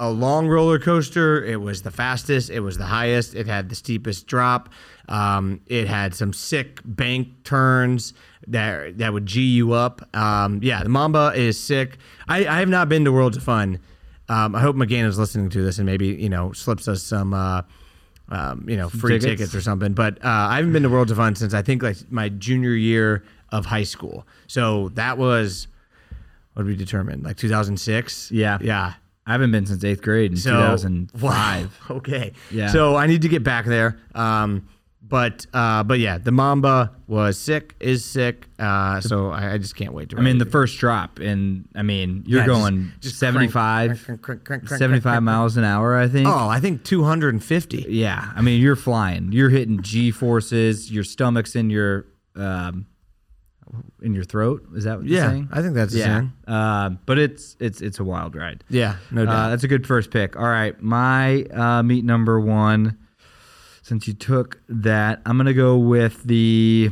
a 0.00 0.10
long 0.10 0.48
roller 0.48 0.78
coaster. 0.78 1.44
It 1.44 1.60
was 1.60 1.82
the 1.82 1.90
fastest. 1.90 2.50
It 2.50 2.60
was 2.60 2.78
the 2.78 2.86
highest. 2.86 3.34
It 3.34 3.46
had 3.46 3.68
the 3.68 3.74
steepest 3.76 4.26
drop. 4.26 4.68
Um, 5.08 5.60
it 5.66 5.86
had 5.86 6.14
some 6.14 6.32
sick 6.32 6.80
bank 6.84 7.28
turns 7.44 8.14
that 8.48 8.98
that 8.98 9.12
would 9.12 9.26
g 9.26 9.42
you 9.42 9.72
up. 9.72 10.02
Um, 10.16 10.60
yeah, 10.62 10.82
the 10.82 10.88
Mamba 10.88 11.32
is 11.36 11.58
sick. 11.60 11.98
I, 12.26 12.46
I 12.46 12.58
have 12.60 12.68
not 12.68 12.88
been 12.88 13.04
to 13.04 13.12
Worlds 13.12 13.36
of 13.36 13.42
Fun. 13.42 13.78
Um, 14.28 14.54
I 14.54 14.60
hope 14.60 14.76
McGann 14.76 15.04
is 15.06 15.18
listening 15.18 15.50
to 15.50 15.62
this 15.62 15.78
and 15.78 15.86
maybe 15.86 16.08
you 16.08 16.28
know 16.28 16.52
slips 16.52 16.88
us 16.88 17.02
some. 17.02 17.34
Uh, 17.34 17.62
um, 18.30 18.64
you 18.66 18.78
know, 18.78 18.88
free 18.88 19.18
tickets? 19.18 19.40
tickets. 19.40 19.54
or 19.54 19.60
something. 19.60 19.92
But 19.92 20.16
uh, 20.24 20.28
I 20.28 20.56
haven't 20.56 20.72
been 20.72 20.82
to 20.84 20.88
Worlds 20.88 21.10
of 21.10 21.18
Fun 21.18 21.34
since 21.34 21.52
I 21.52 21.60
think 21.60 21.82
like 21.82 22.10
my 22.10 22.30
junior 22.30 22.70
year 22.70 23.22
of 23.50 23.66
high 23.66 23.82
school. 23.82 24.26
So 24.46 24.88
that 24.94 25.18
was 25.18 25.68
what 26.54 26.66
we 26.66 26.76
determine? 26.76 27.22
Like 27.22 27.36
2006. 27.36 28.30
Yeah. 28.30 28.58
yeah. 28.60 28.94
I 29.26 29.32
haven't 29.32 29.52
been 29.52 29.66
since 29.66 29.84
eighth 29.84 30.02
grade 30.02 30.32
in 30.32 30.36
So 30.36 30.50
2005. 30.50 31.22
wow. 31.22 31.96
Okay. 31.96 32.32
Yeah. 32.50 32.68
So 32.68 32.96
I 32.96 33.06
need 33.06 33.22
to 33.22 33.28
get 33.28 33.42
back 33.42 33.66
there. 33.66 33.98
Um, 34.14 34.68
but 35.06 35.46
uh, 35.52 35.82
but 35.82 35.98
yeah, 35.98 36.18
the 36.18 36.32
Mamba 36.32 36.92
was 37.06 37.38
sick. 37.38 37.74
Is 37.78 38.04
sick. 38.04 38.46
Uh, 38.58 39.00
so 39.00 39.30
I, 39.30 39.52
I 39.52 39.58
just 39.58 39.76
can't 39.76 39.92
wait 39.92 40.08
to. 40.10 40.16
I 40.16 40.20
mean, 40.20 40.38
the 40.38 40.46
first 40.46 40.78
drop, 40.78 41.18
and 41.18 41.68
I 41.74 41.82
mean, 41.82 42.24
you're 42.26 42.40
Yeah, 42.40 42.46
just- 42.46 42.60
going 42.60 42.92
just 43.00 43.18
75, 43.18 43.88
crank, 43.88 44.04
crank, 44.04 44.22
crank, 44.22 44.44
crank, 44.44 44.66
crank, 44.66 44.78
75 44.78 45.02
crank, 45.02 45.22
miles 45.24 45.56
an 45.56 45.64
hour, 45.64 45.96
I 45.98 46.08
think. 46.08 46.26
Oh, 46.28 46.48
I 46.48 46.58
think 46.60 46.84
250. 46.84 47.86
Yeah, 47.88 48.32
I 48.34 48.40
mean, 48.40 48.60
you're 48.62 48.76
flying. 48.76 49.30
You're 49.32 49.50
hitting 49.50 49.82
G 49.82 50.10
forces. 50.10 50.90
Your 50.90 51.04
stomach's 51.04 51.54
in 51.54 51.68
your, 51.70 52.06
um, 52.36 52.86
in 54.02 54.14
your 54.14 54.24
throat. 54.24 54.66
Is 54.74 54.84
that 54.84 54.98
what 54.98 55.06
Yeah, 55.06 55.22
you're 55.22 55.30
saying? 55.30 55.48
I 55.52 55.60
think 55.62 55.74
that's 55.74 55.92
the 55.92 55.98
yeah. 55.98 56.20
same. 56.20 56.32
Um, 56.46 56.98
but 57.06 57.18
it's 57.18 57.56
it's 57.60 57.80
it's 57.80 57.98
a 57.98 58.04
wild 58.04 58.36
ride. 58.36 58.62
Yeah, 58.68 58.96
no 59.10 59.26
doubt. 59.26 59.34
Uh, 59.34 59.48
that's 59.50 59.64
a 59.64 59.68
good 59.68 59.86
first 59.86 60.10
pick. 60.10 60.36
All 60.36 60.44
right, 60.48 60.80
my 60.80 61.42
uh, 61.44 61.82
meat 61.82 62.04
number 62.04 62.38
one. 62.40 62.98
Since 63.84 64.08
you 64.08 64.14
took 64.14 64.60
that, 64.68 65.20
I'm 65.26 65.36
gonna 65.36 65.52
go 65.52 65.76
with 65.76 66.24
the. 66.24 66.88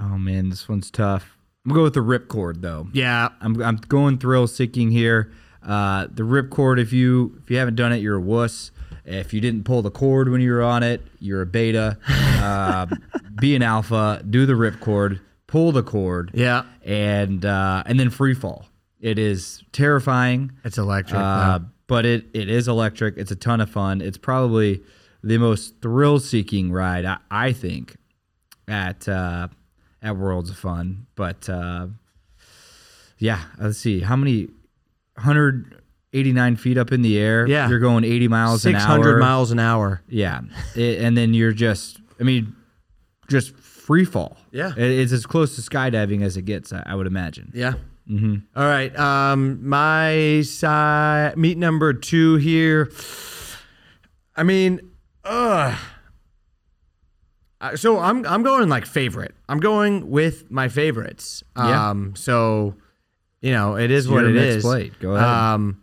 Oh 0.00 0.16
man, 0.16 0.48
this 0.48 0.66
one's 0.66 0.90
tough. 0.90 1.36
I'm 1.64 1.68
gonna 1.68 1.80
go 1.80 1.84
with 1.84 1.92
the 1.94 2.00
ripcord 2.00 2.62
though. 2.62 2.88
yeah, 2.94 3.28
I'm 3.42 3.62
I'm 3.62 3.76
going 3.76 4.16
thrill 4.16 4.46
seeking 4.46 4.90
here. 4.90 5.30
Uh, 5.62 6.06
the 6.10 6.22
ripcord, 6.22 6.80
if 6.80 6.90
you 6.94 7.38
if 7.42 7.50
you 7.50 7.58
haven't 7.58 7.74
done 7.74 7.92
it, 7.92 7.98
you're 7.98 8.16
a 8.16 8.20
wuss. 8.20 8.70
If 9.04 9.34
you 9.34 9.42
didn't 9.42 9.64
pull 9.64 9.82
the 9.82 9.90
cord 9.90 10.30
when 10.30 10.40
you 10.40 10.52
were 10.52 10.62
on 10.62 10.82
it, 10.82 11.02
you're 11.18 11.42
a 11.42 11.46
beta. 11.46 11.98
Uh, 12.40 12.86
be 13.38 13.54
an 13.54 13.60
alpha. 13.60 14.24
Do 14.30 14.46
the 14.46 14.54
ripcord. 14.54 15.20
Pull 15.46 15.72
the 15.72 15.82
cord. 15.82 16.30
yeah. 16.32 16.62
And 16.82 17.44
uh, 17.44 17.82
and 17.84 18.00
then 18.00 18.08
free 18.08 18.32
fall. 18.32 18.64
It 18.98 19.18
is 19.18 19.62
terrifying. 19.72 20.52
It's 20.64 20.78
electric. 20.78 21.20
Uh, 21.20 21.58
but 21.86 22.06
it, 22.06 22.24
it 22.32 22.48
is 22.48 22.66
electric. 22.66 23.18
It's 23.18 23.30
a 23.30 23.36
ton 23.36 23.60
of 23.60 23.68
fun. 23.68 24.00
It's 24.00 24.16
probably 24.16 24.82
the 25.22 25.38
most 25.38 25.80
thrill 25.82 26.18
seeking 26.18 26.72
ride 26.72 27.04
I, 27.04 27.18
I 27.30 27.52
think 27.52 27.96
at 28.68 29.08
uh, 29.08 29.48
at 30.02 30.16
Worlds 30.16 30.50
of 30.50 30.56
Fun. 30.56 31.06
But 31.14 31.48
uh, 31.48 31.88
yeah, 33.18 33.40
let's 33.58 33.78
see 33.78 34.00
how 34.00 34.16
many 34.16 34.48
189 35.16 36.56
feet 36.56 36.78
up 36.78 36.92
in 36.92 37.02
the 37.02 37.18
air. 37.18 37.46
Yeah. 37.46 37.68
you're 37.68 37.78
going 37.78 38.04
80 38.04 38.28
miles 38.28 38.64
an 38.64 38.74
hour. 38.74 38.80
600 38.80 39.18
miles 39.18 39.50
an 39.50 39.58
hour. 39.58 40.02
Yeah, 40.08 40.40
It- 40.74 41.02
and 41.02 41.16
then 41.16 41.34
you're 41.34 41.52
just 41.52 42.00
I 42.18 42.22
mean 42.24 42.54
just 43.28 43.54
free 43.56 44.04
fall. 44.04 44.36
Yeah. 44.50 44.72
It- 44.76 44.90
it's 45.00 45.12
as 45.12 45.26
close 45.26 45.54
to 45.56 45.62
skydiving 45.62 46.22
as 46.22 46.36
it 46.36 46.42
gets. 46.42 46.72
I, 46.72 46.82
I 46.86 46.94
would 46.94 47.06
imagine. 47.06 47.50
Yeah. 47.54 47.74
All 48.12 48.64
right. 48.64 48.96
Um, 48.98 49.68
my 49.68 50.42
side 50.44 51.36
meet 51.36 51.56
number 51.58 51.92
two 51.92 52.36
here. 52.36 52.90
I 54.34 54.42
mean, 54.42 54.80
uh 55.24 55.76
so 57.76 57.98
I'm 57.98 58.24
I'm 58.26 58.42
going 58.42 58.68
like 58.68 58.86
favorite. 58.86 59.34
I'm 59.48 59.60
going 59.60 60.10
with 60.10 60.50
my 60.50 60.68
favorites. 60.68 61.42
Yeah. 61.56 61.90
Um, 61.90 62.16
so 62.16 62.74
you 63.42 63.52
know 63.52 63.76
it 63.76 63.90
is 63.90 64.08
what 64.08 64.20
your 64.22 64.30
it 64.30 64.36
is. 64.36 64.62
plate. 64.62 64.98
Go 64.98 65.14
ahead. 65.14 65.28
Um, 65.28 65.82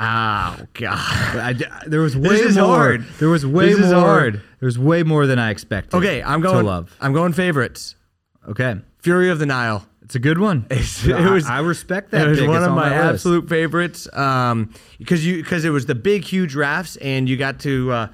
oh 0.00 0.56
God. 0.74 1.36
I, 1.36 1.54
there 1.86 2.00
was 2.00 2.16
way 2.16 2.36
is 2.36 2.56
more. 2.56 2.66
hard. 2.66 3.04
There 3.18 3.28
was 3.28 3.46
way 3.46 3.68
This 3.68 3.78
more. 3.78 3.86
is 3.86 3.92
hard. 3.92 4.34
There 4.60 4.66
was 4.66 4.78
way 4.78 5.02
more 5.02 5.26
than 5.26 5.38
I 5.38 5.50
expected. 5.50 5.96
Okay, 5.96 6.22
I'm 6.22 6.42
to 6.42 6.48
going. 6.48 6.66
love. 6.66 6.96
I'm 7.00 7.12
going 7.12 7.32
favorites. 7.32 7.94
Okay, 8.48 8.76
Fury 8.98 9.30
of 9.30 9.38
the 9.38 9.46
Nile. 9.46 9.86
It's 10.02 10.14
a 10.14 10.18
good 10.18 10.38
one. 10.38 10.66
I- 10.70 10.74
it 10.74 11.30
was- 11.30 11.46
I, 11.46 11.60
respect 11.60 12.10
that. 12.10 12.26
It 12.26 12.30
was 12.30 12.38
pick. 12.40 12.48
one 12.48 12.56
It's 12.58 12.64
of 12.66 12.72
on 12.72 12.76
my, 12.78 12.90
list. 12.90 13.14
absolute 13.14 13.48
favorites 13.48 14.08
um, 14.12 14.72
because 14.98 15.24
you 15.26 15.42
because 15.42 15.64
it 15.64 15.70
was 15.70 15.86
the 15.86 15.94
big 15.94 16.24
huge 16.24 16.54
rafts 16.54 16.96
and 16.96 17.28
you 17.28 17.36
got 17.36 17.60
to. 17.60 17.92
Uh, 17.92 18.08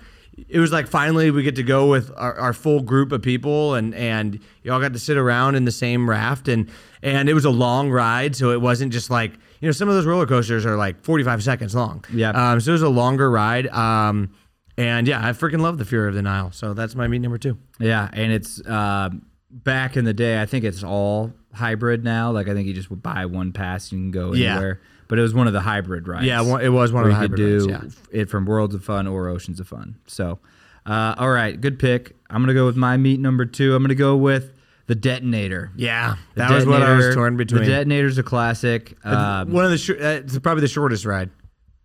it 0.48 0.60
was 0.60 0.70
like 0.70 0.86
finally 0.86 1.32
we 1.32 1.42
get 1.42 1.56
to 1.56 1.64
go 1.64 1.90
with 1.90 2.12
our, 2.16 2.34
our 2.38 2.52
full 2.52 2.80
group 2.80 3.10
of 3.10 3.20
people 3.22 3.74
and 3.74 3.92
and 3.96 4.38
you 4.62 4.72
all 4.72 4.78
got 4.78 4.92
to 4.92 4.98
sit 5.00 5.16
around 5.16 5.56
in 5.56 5.64
the 5.64 5.72
same 5.72 6.08
raft 6.08 6.46
and 6.46 6.70
and 7.02 7.28
it 7.28 7.34
was 7.34 7.44
a 7.44 7.50
long 7.50 7.90
ride 7.90 8.36
so 8.36 8.52
it 8.52 8.60
wasn't 8.60 8.92
just 8.92 9.10
like 9.10 9.32
you 9.60 9.66
know 9.66 9.72
some 9.72 9.88
of 9.88 9.96
those 9.96 10.06
roller 10.06 10.26
coasters 10.26 10.64
are 10.64 10.76
like 10.76 11.02
45 11.02 11.42
seconds 11.42 11.74
long 11.74 12.04
Yeah. 12.12 12.30
um, 12.52 12.60
so 12.60 12.70
it 12.70 12.72
was 12.74 12.82
a 12.82 12.88
longer 12.88 13.28
ride 13.28 13.66
um, 13.66 14.30
and 14.76 15.08
yeah 15.08 15.26
I 15.26 15.30
freaking 15.32 15.60
love 15.60 15.76
the 15.76 15.84
Fury 15.84 16.06
of 16.06 16.14
the 16.14 16.22
Nile 16.22 16.52
so 16.52 16.72
that's 16.72 16.94
my 16.94 17.08
meat 17.08 17.18
number 17.18 17.38
two 17.38 17.58
Yeah, 17.80 18.08
and 18.12 18.30
it's 18.30 18.60
uh, 18.64 19.10
back 19.50 19.96
in 19.96 20.04
the 20.04 20.14
day. 20.14 20.40
I 20.40 20.46
think 20.46 20.64
it's 20.64 20.84
all 20.84 21.32
hybrid 21.52 22.04
now. 22.04 22.30
Like 22.30 22.48
I 22.48 22.54
think 22.54 22.66
you 22.68 22.74
just 22.74 22.90
would 22.90 23.02
buy 23.02 23.26
one 23.26 23.52
pass 23.52 23.90
and 23.92 24.00
you 24.00 24.04
can 24.06 24.10
go 24.10 24.32
Yeah. 24.34 24.52
anywhere. 24.52 24.80
But 25.08 25.18
it 25.18 25.22
was 25.22 25.32
one 25.34 25.46
of 25.46 25.52
the 25.54 25.60
hybrid 25.62 26.06
rides. 26.06 26.26
yeah 26.26 26.42
it 26.58 26.68
was 26.68 26.92
one 26.92 27.04
of 27.04 27.08
the 27.10 27.14
you 27.14 27.28
could 27.28 27.38
hybrid 27.38 27.66
do 27.68 27.72
rides, 27.72 27.96
it 28.12 28.28
from 28.28 28.44
Worlds 28.44 28.74
of 28.74 28.84
Fun 28.84 29.06
or 29.06 29.28
Oceans 29.28 29.58
of 29.58 29.66
Fun. 29.66 29.96
So, 30.06 30.38
uh, 30.84 31.14
all 31.18 31.30
right, 31.30 31.58
good 31.58 31.78
pick. 31.78 32.14
I'm 32.28 32.42
gonna 32.42 32.52
go 32.54 32.66
with 32.66 32.76
my 32.76 32.96
meat 32.98 33.18
number 33.18 33.46
two. 33.46 33.74
I'm 33.74 33.82
gonna 33.82 33.94
go 33.94 34.16
with 34.16 34.52
the 34.86 34.94
detonator. 34.94 35.70
yeah 35.76 36.16
The 36.34 36.40
that 36.40 36.50
was 36.50 36.66
what 36.66 36.82
I 36.82 36.94
was 36.96 37.14
torn 37.14 37.36
between 37.38 37.62
The 37.64 37.68
detonator's 37.70 38.18
a 38.18 38.22
classic. 38.22 38.96
Um, 39.04 39.50
one 39.52 39.64
of 39.64 39.70
the 39.70 39.78
sh- 39.78 39.90
uh, 39.90 40.20
it's 40.24 40.38
probably 40.40 40.60
the 40.62 40.68
shortest 40.68 41.04
ride 41.06 41.30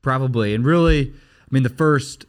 probably 0.02 0.54
and 0.54 0.66
really 0.66 1.12
i 1.14 1.48
mean 1.50 1.64
the 1.64 1.70
first 1.70 2.26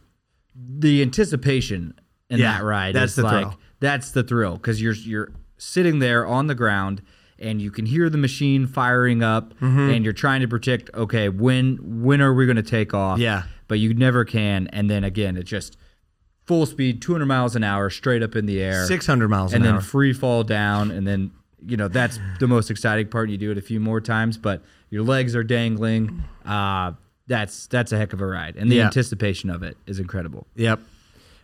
the 0.55 1.01
anticipation 1.01 1.93
in 2.29 2.39
Yeah, 2.39 2.57
that 2.59 2.63
ride 2.63 2.95
that's 2.95 3.11
is 3.11 3.15
the 3.17 3.23
like 3.23 3.45
thrill. 3.47 3.59
that's 3.81 4.11
the 4.11 4.23
thrill 4.23 4.55
because 4.55 4.81
you're 4.81 4.93
you're 4.93 5.31
sitting 5.57 5.99
there 5.99 6.25
on 6.25 6.47
the 6.47 6.55
ground 6.55 7.01
and 7.39 7.61
you 7.61 7.69
can 7.71 7.85
hear 7.85 8.09
the 8.09 8.17
machine 8.17 8.65
firing 8.67 9.21
up 9.23 9.53
Mm-hmm. 9.59 9.89
and 9.89 10.03
you're 10.03 10.13
trying 10.13 10.41
to 10.41 10.47
predict 10.47 10.89
okay 10.93 11.29
when 11.29 11.77
when 12.03 12.21
are 12.21 12.33
we 12.33 12.45
going 12.45 12.55
to 12.55 12.63
take 12.63 12.93
off 12.93 13.19
Yeah. 13.19 13.43
but 13.67 13.79
you 13.79 13.93
never 13.93 14.23
can 14.25 14.67
and 14.67 14.89
then 14.89 15.03
again 15.03 15.35
it 15.37 15.43
just 15.43 15.77
full 16.45 16.65
speed 16.65 17.01
200 17.01 17.25
miles 17.25 17.55
an 17.55 17.63
hour 17.63 17.89
straight 17.89 18.21
up 18.23 18.35
in 18.35 18.45
the 18.45 18.61
air 18.61 18.85
600 18.85 19.27
miles 19.29 19.53
and 19.53 19.63
an 19.63 19.67
then 19.67 19.75
hour. 19.75 19.81
free 19.81 20.13
fall 20.13 20.43
down 20.43 20.91
and 20.91 21.05
then 21.07 21.31
you 21.65 21.75
know 21.77 21.87
that's 21.87 22.19
the 22.39 22.47
most 22.47 22.69
exciting 22.69 23.07
part 23.07 23.29
you 23.29 23.37
do 23.37 23.51
it 23.51 23.57
a 23.57 23.61
few 23.61 23.79
more 23.79 23.99
times 23.99 24.37
but 24.37 24.61
your 24.89 25.03
legs 25.03 25.35
are 25.35 25.43
dangling 25.43 26.23
uh 26.45 26.91
that's 27.27 27.65
that's 27.67 27.91
a 27.91 27.97
heck 27.97 28.13
of 28.13 28.21
a 28.21 28.25
ride 28.25 28.55
and 28.55 28.71
the 28.71 28.75
Yeah. 28.75 28.85
anticipation 28.85 29.49
of 29.49 29.63
it 29.63 29.75
is 29.87 29.99
incredible 29.99 30.45
Yep. 30.55 30.79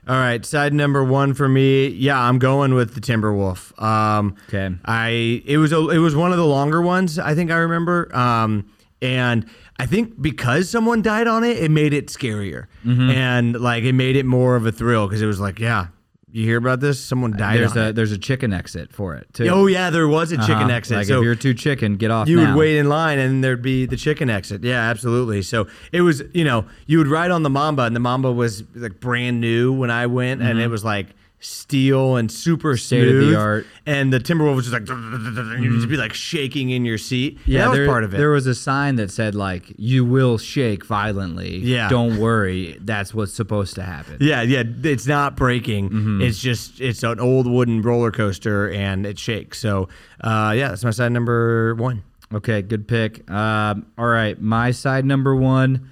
All 0.07 0.15
right, 0.15 0.43
side 0.45 0.73
number 0.73 1.03
one 1.03 1.33
for 1.35 1.47
me. 1.47 1.87
Yeah, 1.87 2.19
I'm 2.19 2.39
going 2.39 2.73
with 2.73 2.95
the 2.95 3.01
Timberwolf. 3.01 3.79
Um, 3.81 4.35
Okay. 4.47 4.73
I 4.85 5.43
it 5.45 5.57
was 5.57 5.71
a, 5.71 5.89
it 5.89 5.99
was 5.99 6.15
one 6.15 6.31
of 6.31 6.37
the 6.37 6.45
longer 6.45 6.81
ones. 6.81 7.19
I 7.19 7.35
think 7.35 7.51
I 7.51 7.57
remember. 7.57 8.13
Um, 8.15 8.65
and 9.01 9.45
I 9.77 9.85
think 9.85 10.19
because 10.21 10.69
someone 10.69 11.01
died 11.01 11.27
on 11.27 11.43
it, 11.43 11.57
it 11.57 11.69
made 11.71 11.93
it 11.93 12.07
scarier, 12.07 12.65
Mm-hmm. 12.85 13.09
and 13.11 13.59
like 13.59 13.83
it 13.83 13.93
made 13.93 14.15
it 14.15 14.25
more 14.25 14.55
of 14.55 14.65
a 14.65 14.71
thrill 14.71 15.07
because 15.07 15.21
it 15.21 15.27
was 15.27 15.39
like, 15.39 15.59
yeah, 15.59 15.87
you 16.31 16.45
hear 16.45 16.57
about 16.57 16.79
this? 16.79 16.99
Someone 17.03 17.31
died 17.35 17.59
there's 17.59 17.75
a 17.75 17.89
it. 17.89 17.95
there's 17.95 18.11
a 18.11 18.17
chicken 18.17 18.53
exit 18.53 18.91
for 18.93 19.15
it 19.15 19.27
too 19.33 19.47
Oh 19.49 19.67
yeah, 19.67 19.89
there 19.89 20.07
was 20.07 20.31
a 20.31 20.37
chicken 20.37 20.53
Uh-huh. 20.55 20.69
exit. 20.73 20.97
like 20.97 21.07
so 21.07 21.19
if 21.19 21.23
you're 21.25 21.35
too 21.35 21.53
chicken 21.53 21.97
get 21.97 22.11
off 22.11 22.27
you 22.27 22.37
now. 22.37 22.53
would 22.53 22.59
wait 22.59 22.77
in 22.77 22.87
line 22.89 23.19
and 23.19 23.43
there'd 23.43 23.61
be 23.61 23.85
the 23.85 23.97
chicken 23.97 24.29
exit. 24.29 24.63
Yeah, 24.63 24.79
absolutely. 24.89 25.41
So 25.41 25.67
it 25.91 26.01
was, 26.01 26.23
you 26.33 26.43
know, 26.43 26.65
you 26.87 26.97
would 26.99 27.07
ride 27.07 27.31
on 27.31 27.43
the 27.43 27.49
Mamba 27.49 27.83
and 27.83 27.95
the 27.95 27.99
Mamba 27.99 28.31
was 28.31 28.63
like 28.75 28.99
brand 28.99 29.41
new 29.41 29.71
when 29.73 29.91
I 29.91 30.07
went 30.07 30.41
and 30.41 30.59
it 30.59 30.67
was 30.69 30.83
like 30.83 31.07
steel 31.41 32.15
and 32.15 32.31
super 32.31 32.73
Mm-hmm. 32.75 32.77
State 32.77 33.07
of 33.09 33.27
the 33.27 33.35
art. 33.35 33.65
And 33.85 34.13
the 34.13 34.19
Timberwolves 34.19 34.55
was 34.55 34.69
just 34.69 34.73
like, 34.73 34.87
and 34.89 35.63
you'd 35.63 35.73
just 35.75 35.89
be 35.89 35.97
like 35.97 36.13
shaking 36.13 36.69
in 36.69 36.85
your 36.85 36.97
seat. 36.97 37.39
Yeah, 37.45 37.61
that 37.63 37.69
was 37.69 37.77
there, 37.79 37.87
part 37.87 38.03
of 38.03 38.13
it. 38.13 38.17
There 38.17 38.29
was 38.29 38.47
a 38.47 38.55
sign 38.55 38.95
that 38.95 39.11
said 39.11 39.35
like 39.35 39.63
"You 39.77 40.05
will 40.05 40.37
shake 40.37 40.85
violently." 40.85 41.57
Yeah. 41.57 41.89
don't 41.89 42.17
worry, 42.19 42.77
that's 42.81 43.13
what's 43.13 43.33
supposed 43.33 43.75
to 43.75 43.83
happen. 43.83 44.17
yeah, 44.21 44.41
yeah, 44.43 44.63
it's 44.83 45.07
not 45.07 45.35
breaking. 45.35 45.89
Mm-hmm. 45.89 46.21
It's 46.21 46.39
just 46.39 46.79
it's 46.79 47.03
an 47.03 47.19
old 47.19 47.47
wooden 47.47 47.81
roller 47.81 48.11
coaster 48.11 48.69
and 48.71 49.05
it 49.05 49.19
shakes. 49.19 49.59
So, 49.59 49.89
uh, 50.21 50.53
yeah, 50.55 50.69
that's 50.69 50.83
my 50.83 50.91
side 50.91 51.11
number 51.11 51.75
one. 51.75 52.03
Okay, 52.33 52.61
good 52.61 52.87
pick. 52.87 53.29
Um, 53.29 53.87
all 53.97 54.07
right, 54.07 54.39
my 54.39 54.71
side 54.71 55.03
number 55.05 55.35
one. 55.35 55.89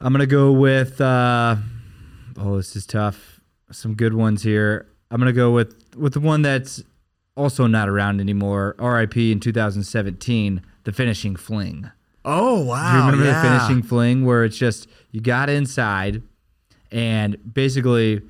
I'm 0.00 0.12
gonna 0.12 0.26
go 0.26 0.52
with. 0.52 1.00
Uh, 1.00 1.56
oh, 2.38 2.56
this 2.58 2.76
is 2.76 2.84
tough. 2.84 3.35
Some 3.70 3.94
good 3.94 4.14
ones 4.14 4.42
here. 4.42 4.86
I'm 5.10 5.18
gonna 5.18 5.32
go 5.32 5.50
with 5.50 5.74
with 5.96 6.14
the 6.14 6.20
one 6.20 6.42
that's 6.42 6.82
also 7.36 7.66
not 7.66 7.88
around 7.88 8.20
anymore. 8.20 8.74
R.I.P. 8.78 9.32
in 9.32 9.40
2017, 9.40 10.62
the 10.84 10.92
finishing 10.92 11.36
fling. 11.36 11.90
Oh 12.24 12.62
wow! 12.62 12.92
Do 12.92 12.98
you 12.98 13.04
remember 13.04 13.24
yeah. 13.24 13.42
the 13.42 13.48
finishing 13.48 13.82
fling 13.82 14.24
where 14.24 14.44
it's 14.44 14.56
just 14.56 14.88
you 15.10 15.20
got 15.20 15.48
inside 15.48 16.22
and 16.90 17.36
basically 17.52 18.22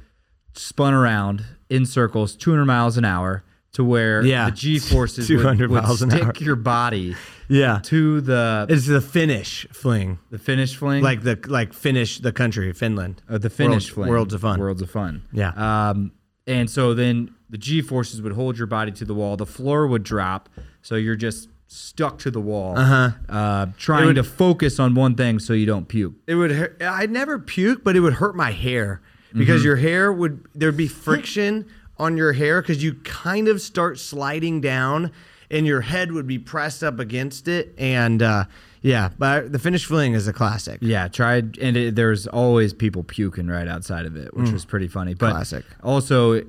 spun 0.54 0.94
around 0.94 1.44
in 1.68 1.86
circles 1.86 2.34
200 2.36 2.64
miles 2.64 2.96
an 2.96 3.04
hour 3.04 3.44
to 3.76 3.84
where 3.84 4.22
Yeah. 4.24 4.46
the 4.50 4.56
G 4.56 4.78
forces 4.78 5.28
would, 5.30 5.36
200 5.38 5.70
would 5.70 5.84
stick 5.96 6.40
your 6.40 6.56
body 6.56 7.14
Yeah, 7.48 7.80
to 7.84 8.20
the 8.20 8.66
it's 8.68 8.86
the 8.86 9.00
Finnish 9.00 9.66
fling. 9.70 10.18
the 10.30 10.38
Finnish 10.38 10.76
fling, 10.76 11.02
like 11.02 11.22
the 11.22 11.38
like 11.46 11.72
finish 11.72 12.18
the 12.20 12.32
country 12.32 12.72
Finland. 12.72 13.22
uh, 13.28 13.38
the 13.38 13.50
Finnish 13.50 13.86
World- 13.90 13.94
fling, 13.94 14.08
Worlds 14.10 14.34
of 14.34 14.40
Fun. 14.40 14.58
Worlds 14.60 14.82
of 14.82 14.90
Fun. 14.90 15.22
Yeah. 15.32 15.52
Um, 15.90 16.12
and 16.46 16.70
so 16.70 16.94
then 16.94 17.34
the 17.50 17.58
G 17.58 17.82
forces 17.82 18.22
would 18.22 18.32
hold 18.32 18.56
your 18.58 18.66
body 18.66 18.92
to 18.92 19.04
the 19.04 19.14
wall. 19.14 19.36
The 19.36 19.46
floor 19.46 19.86
would 19.86 20.02
drop, 20.04 20.48
so 20.82 20.94
you're 20.94 21.16
just 21.16 21.48
stuck 21.68 22.18
to 22.20 22.30
the 22.30 22.40
wall, 22.40 22.78
uh-huh. 22.78 23.66
trying 23.76 24.06
would- 24.06 24.14
to 24.16 24.24
focus 24.24 24.78
on 24.80 24.94
one 24.94 25.14
thing 25.16 25.38
so 25.38 25.52
you 25.52 25.66
don't 25.66 25.86
puke. 25.88 26.14
It 26.26 26.36
would 26.36 26.52
hurt. 26.52 26.80
I'd 26.82 27.10
never 27.10 27.38
puke, 27.38 27.84
but 27.84 27.94
it 27.96 28.00
would 28.00 28.14
hurt 28.14 28.34
my 28.36 28.52
hair 28.52 29.02
because 29.34 29.62
your 29.64 29.76
hair 29.76 30.10
would 30.12 30.46
there'd 30.54 30.76
be 30.78 30.88
friction 30.88 31.66
on 31.98 32.16
your 32.16 32.32
hair 32.32 32.60
because 32.62 32.82
you 32.82 32.94
kind 33.04 33.48
of 33.48 33.60
start 33.60 33.98
sliding 33.98 34.60
down 34.60 35.10
and 35.50 35.66
your 35.66 35.80
head 35.80 36.12
would 36.12 36.26
be 36.26 36.38
pressed 36.38 36.82
up 36.84 36.98
against 36.98 37.46
it 37.48 37.72
and 37.78 38.20
uh, 38.22 38.44
Yeah, 38.82 39.10
but 39.18 39.52
the 39.52 39.58
Finnish 39.58 39.86
fling 39.86 40.12
is 40.14 40.26
a 40.28 40.32
classic. 40.32 40.78
Yeah, 40.82 41.08
tried, 41.08 41.56
and 41.58 41.76
it, 41.76 41.94
there's 41.96 42.26
always 42.26 42.72
people 42.74 43.02
puking 43.04 43.46
right 43.48 43.68
outside 43.68 44.06
of 44.06 44.16
it, 44.16 44.36
which 44.36 44.50
was 44.50 44.64
pretty 44.64 44.88
funny. 44.88 45.14
But 45.14 45.28
Mm. 45.28 45.32
Classic. 45.32 45.64
also, 45.82 46.42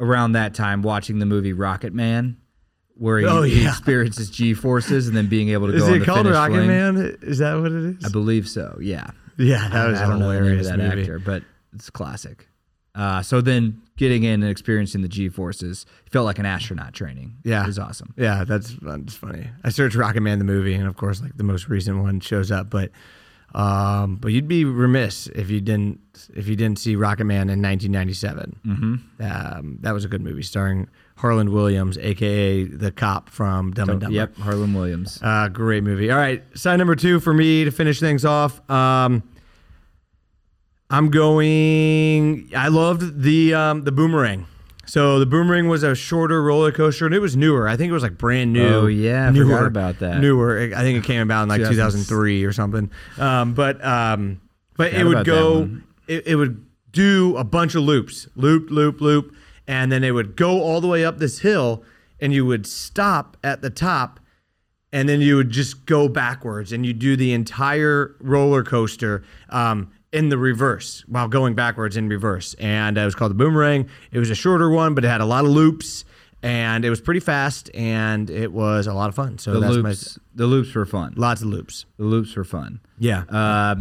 around 0.00 0.32
that 0.32 0.54
time, 0.54 0.82
watching 0.82 1.18
the 1.18 1.26
movie 1.26 1.52
Rocket 1.52 1.92
Man, 1.94 2.36
where 2.96 3.18
he, 3.18 3.26
Oh, 3.26 3.42
he 3.42 3.66
experiences 3.66 4.30
G 4.30 4.54
forces 4.54 5.06
and 5.08 5.16
then 5.16 5.26
being 5.28 5.50
able 5.50 5.68
to 5.68 5.74
Is 5.74 5.82
go 5.82 5.88
on 5.88 5.94
it 5.94 5.98
the 6.00 6.04
called 6.06 6.26
Rocket 6.26 6.54
fling. 6.54 6.66
Man? 6.66 7.18
Is 7.22 7.38
that 7.38 7.54
what 7.60 7.72
it 7.72 7.96
is? 7.98 8.04
I 8.04 8.08
believe 8.08 8.48
so. 8.48 8.78
Yeah, 8.80 9.10
yeah, 9.38 9.68
that 9.68 9.88
was 9.88 10.00
I 10.00 10.04
a 10.04 10.08
don't 10.08 10.18
know 10.18 10.28
the 10.28 10.34
name 10.34 10.42
of 10.42 10.48
hilarious 10.48 10.68
that 10.68 10.78
movie. 10.78 11.00
actor, 11.02 11.18
but 11.18 11.42
it's 11.74 11.90
classic. 11.90 12.48
Uh, 12.94 13.20
so 13.22 13.40
then 13.42 13.82
getting 13.96 14.24
in 14.24 14.42
and 14.42 14.50
experiencing 14.50 15.02
the 15.02 15.08
G 15.08 15.28
forces 15.28 15.86
felt 16.10 16.26
like 16.26 16.38
an 16.38 16.46
astronaut 16.46 16.92
training. 16.92 17.36
Yeah. 17.44 17.64
it 17.64 17.66
was 17.66 17.78
awesome. 17.78 18.14
Yeah, 18.16 18.44
that's 18.44 18.74
that's 18.82 19.14
funny. 19.14 19.50
I 19.64 19.70
searched 19.70 19.96
Rocket 19.96 20.20
Man 20.20 20.38
the 20.38 20.44
movie, 20.44 20.74
and 20.74 20.86
of 20.86 20.96
course, 20.96 21.20
like 21.20 21.36
the 21.36 21.44
most 21.44 21.68
recent 21.68 22.02
one 22.02 22.20
shows 22.20 22.50
up. 22.50 22.70
But 22.70 22.90
um, 23.54 24.16
but 24.16 24.32
you'd 24.32 24.48
be 24.48 24.64
remiss 24.64 25.28
if 25.28 25.48
you 25.50 25.60
didn't 25.60 26.00
if 26.34 26.46
you 26.46 26.56
didn't 26.56 26.78
see 26.78 26.96
Rocket 26.96 27.24
Man 27.24 27.48
in 27.48 27.62
1997. 27.62 28.60
Mm-hmm. 28.66 29.22
Um, 29.22 29.78
that 29.80 29.92
was 29.92 30.04
a 30.04 30.08
good 30.08 30.20
movie 30.20 30.42
starring 30.42 30.88
Harland 31.16 31.50
Williams, 31.50 31.96
aka 31.96 32.64
the 32.64 32.92
cop 32.92 33.30
from 33.30 33.70
Dumb 33.72 33.88
and 33.88 34.00
Dumber. 34.00 34.14
Yep, 34.14 34.36
Harland 34.36 34.74
Williams. 34.74 35.18
Uh, 35.22 35.48
great 35.48 35.84
movie. 35.84 36.10
All 36.10 36.18
right, 36.18 36.42
side 36.54 36.76
number 36.76 36.96
two 36.96 37.20
for 37.20 37.32
me 37.32 37.64
to 37.64 37.70
finish 37.70 37.98
things 37.98 38.24
off. 38.24 38.68
Um, 38.70 39.22
I'm 40.90 41.10
going. 41.10 42.50
I 42.56 42.68
loved 42.68 43.22
the 43.22 43.54
um, 43.54 43.84
the 43.84 43.92
boomerang. 43.92 44.46
So 44.86 45.18
the 45.18 45.26
boomerang 45.26 45.66
was 45.68 45.82
a 45.82 45.96
shorter 45.96 46.40
roller 46.42 46.70
coaster, 46.70 47.06
and 47.06 47.14
it 47.14 47.18
was 47.18 47.36
newer. 47.36 47.68
I 47.68 47.76
think 47.76 47.90
it 47.90 47.92
was 47.92 48.04
like 48.04 48.16
brand 48.16 48.52
new. 48.52 48.66
Oh, 48.66 48.86
yeah, 48.86 49.28
I 49.28 49.32
forgot 49.32 49.66
about 49.66 49.98
that. 49.98 50.20
Newer. 50.20 50.70
I 50.76 50.82
think 50.82 50.98
it 50.98 51.04
came 51.04 51.20
about 51.22 51.42
in 51.42 51.48
like 51.48 51.60
2003 51.68 52.44
or 52.44 52.52
something. 52.52 52.90
Um, 53.18 53.54
but 53.54 53.84
um, 53.84 54.40
but 54.76 54.92
Forgot 54.92 55.00
it 55.00 55.04
would 55.04 55.26
go. 55.26 55.70
It, 56.06 56.26
it 56.28 56.36
would 56.36 56.64
do 56.92 57.36
a 57.36 57.42
bunch 57.42 57.74
of 57.74 57.82
loops, 57.82 58.28
loop, 58.36 58.70
loop, 58.70 59.00
loop, 59.00 59.34
and 59.66 59.90
then 59.90 60.04
it 60.04 60.12
would 60.12 60.36
go 60.36 60.62
all 60.62 60.80
the 60.80 60.86
way 60.86 61.04
up 61.04 61.18
this 61.18 61.40
hill, 61.40 61.82
and 62.20 62.32
you 62.32 62.46
would 62.46 62.64
stop 62.64 63.36
at 63.42 63.62
the 63.62 63.70
top 63.70 64.20
and 64.92 65.08
then 65.08 65.20
you 65.20 65.36
would 65.36 65.50
just 65.50 65.84
go 65.84 66.08
backwards 66.08 66.72
and 66.72 66.86
you 66.86 66.92
do 66.92 67.16
the 67.16 67.32
entire 67.32 68.14
roller 68.20 68.62
coaster 68.62 69.24
um, 69.50 69.90
in 70.16 70.28
the 70.30 70.38
reverse 70.38 71.04
while 71.08 71.28
going 71.28 71.54
backwards 71.54 71.96
in 71.96 72.08
reverse. 72.08 72.54
And 72.54 72.96
it 72.96 73.04
was 73.04 73.14
called 73.14 73.30
the 73.30 73.34
Boomerang. 73.36 73.88
It 74.12 74.18
was 74.18 74.30
a 74.30 74.34
shorter 74.34 74.70
one, 74.70 74.94
but 74.94 75.04
it 75.04 75.08
had 75.08 75.20
a 75.20 75.26
lot 75.26 75.44
of 75.44 75.50
loops 75.50 76.04
and 76.42 76.84
it 76.84 76.90
was 76.90 77.00
pretty 77.00 77.20
fast 77.20 77.70
and 77.74 78.30
it 78.30 78.52
was 78.52 78.86
a 78.86 78.94
lot 78.94 79.08
of 79.08 79.14
fun. 79.14 79.38
So 79.38 79.52
The 79.54 79.60
that's 79.60 79.74
loops, 79.74 80.18
the 80.34 80.46
loops 80.46 80.74
were 80.74 80.86
fun. 80.86 81.14
lots 81.16 81.42
of 81.42 81.48
loops. 81.48 81.84
The 81.98 82.04
loops 82.04 82.34
were 82.36 82.44
fun. 82.44 82.80
Yeah. 82.98 83.22
Uh, 83.28 83.76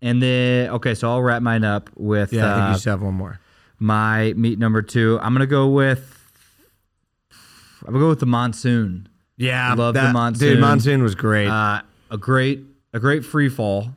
and 0.00 0.22
then 0.22 0.70
okay, 0.70 0.94
so 0.94 1.08
I'll 1.10 1.22
wrap 1.22 1.42
mine 1.42 1.64
up 1.64 1.90
with 1.96 2.32
yeah, 2.32 2.46
I 2.50 2.54
think 2.56 2.66
uh, 2.68 2.72
you 2.72 2.78
still 2.78 2.92
have 2.94 3.02
one 3.02 3.14
more. 3.14 3.38
my 3.78 4.32
meat 4.36 4.58
number 4.58 4.82
two. 4.82 5.18
I'm 5.22 5.32
gonna 5.34 5.46
go 5.46 5.68
with. 5.68 6.18
I'm 7.86 7.92
gonna 7.92 7.98
go 8.04 8.08
with 8.08 8.20
the 8.20 8.26
monsoon. 8.26 9.08
Yeah, 9.36 9.74
love 9.74 9.94
the 9.94 10.00
that- 10.02 10.12
Monsoon. 10.12 10.48
Dude, 10.54 10.60
Monsoon 10.60 11.02
was 11.02 11.14
great. 11.14 11.48
Uh, 11.48 11.82
a 12.10 12.16
great, 12.18 12.60
a 12.92 13.00
great 13.00 13.24
free 13.24 13.48
fall 13.48 13.94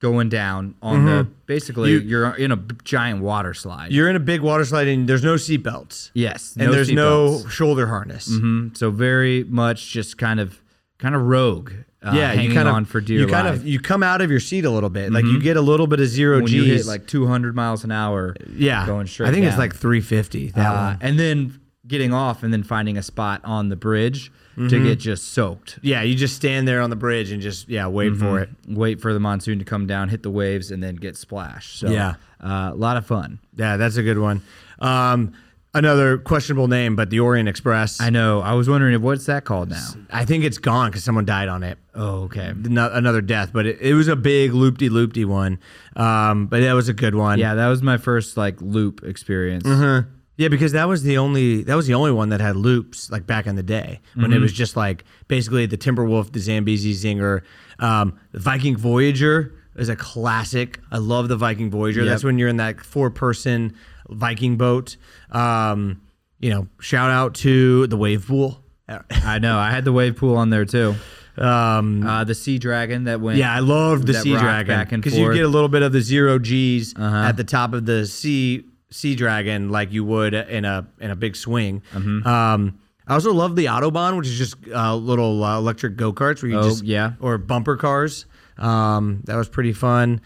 going 0.00 0.28
down 0.28 0.74
on 0.82 1.04
the. 1.06 1.26
Basically, 1.46 1.98
Mm-hmm. 1.98 2.08
You- 2.08 2.24
are 2.24 2.36
in 2.36 2.52
a 2.52 2.56
giant 2.84 3.20
water 3.22 3.54
slide. 3.54 3.90
You're 3.92 4.08
in 4.10 4.16
a 4.16 4.20
big 4.20 4.40
water 4.42 4.64
slide 4.64 4.86
and 4.88 5.08
there's 5.08 5.24
no 5.24 5.34
seatbelts. 5.34 6.10
yes, 6.14 6.54
And 6.58 6.72
there's 6.72 6.90
no 6.92 7.30
seatbelts. 7.44 7.50
shoulder 7.50 7.86
harness. 7.86 8.28
Mhm. 8.30 8.76
So 8.76 8.90
very 8.90 9.44
much 9.44 9.90
just 9.92 10.18
kind 10.18 10.40
of, 10.40 10.60
kind 10.98 11.14
of 11.14 11.22
rogue. 11.22 11.72
Uh, 12.00 12.12
Yeah, 12.14 12.32
you 12.34 12.54
kind 12.54 12.68
of 12.68 12.74
on 12.74 12.84
for 12.84 13.00
dear 13.00 13.18
you 13.20 13.26
kind 13.26 13.46
life. 13.48 13.56
of 13.56 13.66
you 13.66 13.80
come 13.80 14.04
out 14.04 14.20
of 14.20 14.30
your 14.30 14.38
seat 14.38 14.64
a 14.64 14.70
little 14.70 14.88
bit, 14.90 15.10
like 15.12 15.24
you 15.24 15.40
get 15.40 15.56
a 15.56 15.60
little 15.60 15.88
bit 15.88 15.98
of 15.98 16.06
zero 16.06 16.40
G. 16.42 16.56
You 16.56 16.64
hit 16.64 16.86
like 16.86 17.08
200 17.08 17.56
miles 17.56 17.82
an 17.82 17.90
hour. 17.90 18.36
yeah, 18.54 18.86
going 18.86 19.08
straight 19.08 19.28
I 19.28 19.32
think 19.32 19.46
it's 19.46 19.58
like 19.58 19.74
350. 19.74 20.52
That 20.52 20.66
Uh, 20.70 20.74
one. 20.90 20.98
and 21.00 21.18
then 21.18 21.58
getting 21.88 22.12
off 22.14 22.42
and 22.44 22.52
then 22.52 22.62
finding 22.62 22.96
a 22.96 23.02
spot 23.02 23.40
on 23.44 23.68
the 23.68 23.74
bridge 23.76 24.30
Mm-hmm. 24.58 24.68
to 24.68 24.84
get 24.84 24.98
just 24.98 25.32
soaked. 25.32 25.78
Yeah, 25.82 26.02
you 26.02 26.14
just 26.14 26.34
stand 26.36 26.66
there 26.66 26.80
on 26.80 26.90
the 26.90 26.96
bridge 26.96 27.30
and 27.32 27.40
just 27.40 27.68
yeah 27.68 27.86
wait 27.86 28.16
for 28.16 28.40
it. 28.40 28.50
Wait 28.68 29.00
for 29.00 29.12
the 29.14 29.20
monsoon 29.20 29.58
to 29.60 29.64
come 29.64 29.86
down, 29.86 30.08
hit 30.08 30.22
the 30.22 30.30
waves, 30.30 30.70
and 30.70 30.82
then 30.82 30.96
get 30.96 31.16
splashed. 31.16 31.78
So 31.78 31.88
Yeah. 31.90 32.14
uh, 32.42 32.70
a 32.72 32.74
lot 32.76 32.96
of 32.96 33.06
fun. 33.06 33.38
Yeah, 33.56 33.76
that's 33.76 33.96
a 33.96 34.02
good 34.02 34.18
one. 34.18 34.42
Um, 34.80 35.32
another 35.74 36.18
questionable 36.18 36.66
name, 36.66 36.96
but 36.96 37.10
the 37.10 37.20
Orient 37.20 37.48
Express. 37.48 38.00
I 38.00 38.10
know. 38.10 38.40
I 38.40 38.54
was 38.54 38.68
wondering 38.68 39.00
what's 39.02 39.26
that 39.26 39.44
called 39.44 39.70
now. 39.70 39.86
I 40.10 40.24
think 40.24 40.42
it's 40.44 40.58
gone 40.58 40.90
because 40.90 41.04
someone 41.04 41.24
died 41.24 41.48
on 41.48 41.62
it. 41.62 41.78
Oh, 41.94 42.22
okay. 42.24 42.52
No- 42.56 42.90
Another 42.92 43.20
death, 43.20 43.50
but 43.52 43.66
it, 43.66 43.80
it 43.80 43.94
was 43.94 44.08
a 44.08 44.16
big 44.16 44.52
loopty 44.52 44.88
loopty 44.88 45.24
one. 45.24 45.58
Um, 45.96 46.46
but 46.46 46.60
that 46.60 46.72
was 46.72 46.88
a 46.88 46.94
good 46.94 47.14
one. 47.14 47.38
Yeah, 47.38 47.54
that 47.54 47.68
was 47.68 47.82
my 47.82 47.96
first 47.98 48.36
like 48.36 48.60
loop 48.60 49.04
experience. 49.04 49.66
Uh-huh. 49.66 50.02
Yeah, 50.38 50.48
because 50.48 50.72
that 50.72 50.88
was 50.88 51.02
the 51.02 51.18
only 51.18 51.62
that 51.64 51.74
was 51.74 51.86
the 51.86 51.94
only 51.94 52.12
one 52.12 52.30
that 52.30 52.40
had 52.40 52.56
loops 52.56 53.10
like 53.10 53.26
back 53.26 53.46
in 53.46 53.56
the 53.56 53.62
day 53.62 54.00
when 54.14 54.26
Mm-hmm. 54.26 54.34
it 54.34 54.40
was 54.40 54.52
just 54.52 54.76
like 54.76 55.04
basically 55.26 55.66
the 55.66 55.76
Timberwolf, 55.76 56.32
the 56.32 56.38
Zambezi 56.40 56.94
Zinger, 56.94 57.42
um, 57.80 58.18
the 58.32 58.38
Viking 58.38 58.76
Voyager 58.76 59.52
is 59.76 59.88
a 59.88 59.96
classic. 59.96 60.80
I 60.90 60.98
love 60.98 61.28
the 61.28 61.36
Viking 61.36 61.70
Voyager. 61.70 62.00
Yep. 62.02 62.08
That's 62.08 62.24
when 62.24 62.38
you're 62.38 62.48
in 62.48 62.56
that 62.56 62.80
four 62.80 63.10
person 63.10 63.74
Viking 64.08 64.56
boat. 64.56 64.96
Um, 65.30 66.00
you 66.40 66.50
know, 66.50 66.68
shout 66.80 67.10
out 67.10 67.34
to 67.36 67.86
the 67.88 67.96
wave 67.96 68.26
pool. 68.26 68.62
I 69.10 69.38
know. 69.38 69.58
I 69.58 69.70
had 69.70 69.84
the 69.84 69.92
wave 69.92 70.16
pool 70.16 70.36
on 70.36 70.50
there 70.50 70.64
too. 70.64 70.94
Um, 71.36 72.04
Uh, 72.06 72.24
the 72.24 72.34
sea 72.34 72.58
dragon 72.58 73.04
that 73.04 73.20
went. 73.20 73.38
yeah, 73.38 73.52
I 73.54 73.60
love 73.60 74.06
the 74.06 74.14
Sea 74.14 74.32
Dragon 74.36 74.66
back 74.74 74.92
and 74.92 75.02
because 75.02 75.16
you 75.18 75.32
get 75.34 75.44
a 75.44 75.48
little 75.48 75.68
bit 75.68 75.82
of 75.82 75.92
the 75.92 76.00
zero 76.00 76.38
G's 76.38 76.94
Uh-huh. 76.96 77.16
at 77.28 77.36
the 77.36 77.44
top 77.44 77.74
of 77.74 77.86
the 77.86 78.06
sea 78.06 78.64
Sea 78.90 79.14
Dragon 79.14 79.70
like 79.70 79.92
you 79.92 80.04
would 80.04 80.34
in 80.34 80.64
a 80.64 80.86
in 81.00 81.10
a 81.10 81.16
big 81.16 81.36
swing. 81.36 81.82
Mm-hmm. 81.92 82.26
Um, 82.26 82.78
I 83.06 83.14
also 83.14 83.32
love 83.32 83.56
the 83.56 83.66
Autobahn, 83.66 84.16
which 84.18 84.26
is 84.28 84.36
just 84.36 84.56
uh, 84.72 84.94
little 84.94 85.42
uh, 85.42 85.56
electric 85.58 85.96
go 85.96 86.12
karts 86.12 86.42
where 86.42 86.50
you 86.50 86.58
Oh, 86.58 86.68
just 86.68 86.84
yeah. 86.84 87.12
or 87.20 87.38
bumper 87.38 87.76
cars. 87.76 88.26
Um, 88.58 89.22
that 89.24 89.36
was 89.36 89.48
pretty 89.48 89.72
fun. 89.72 90.20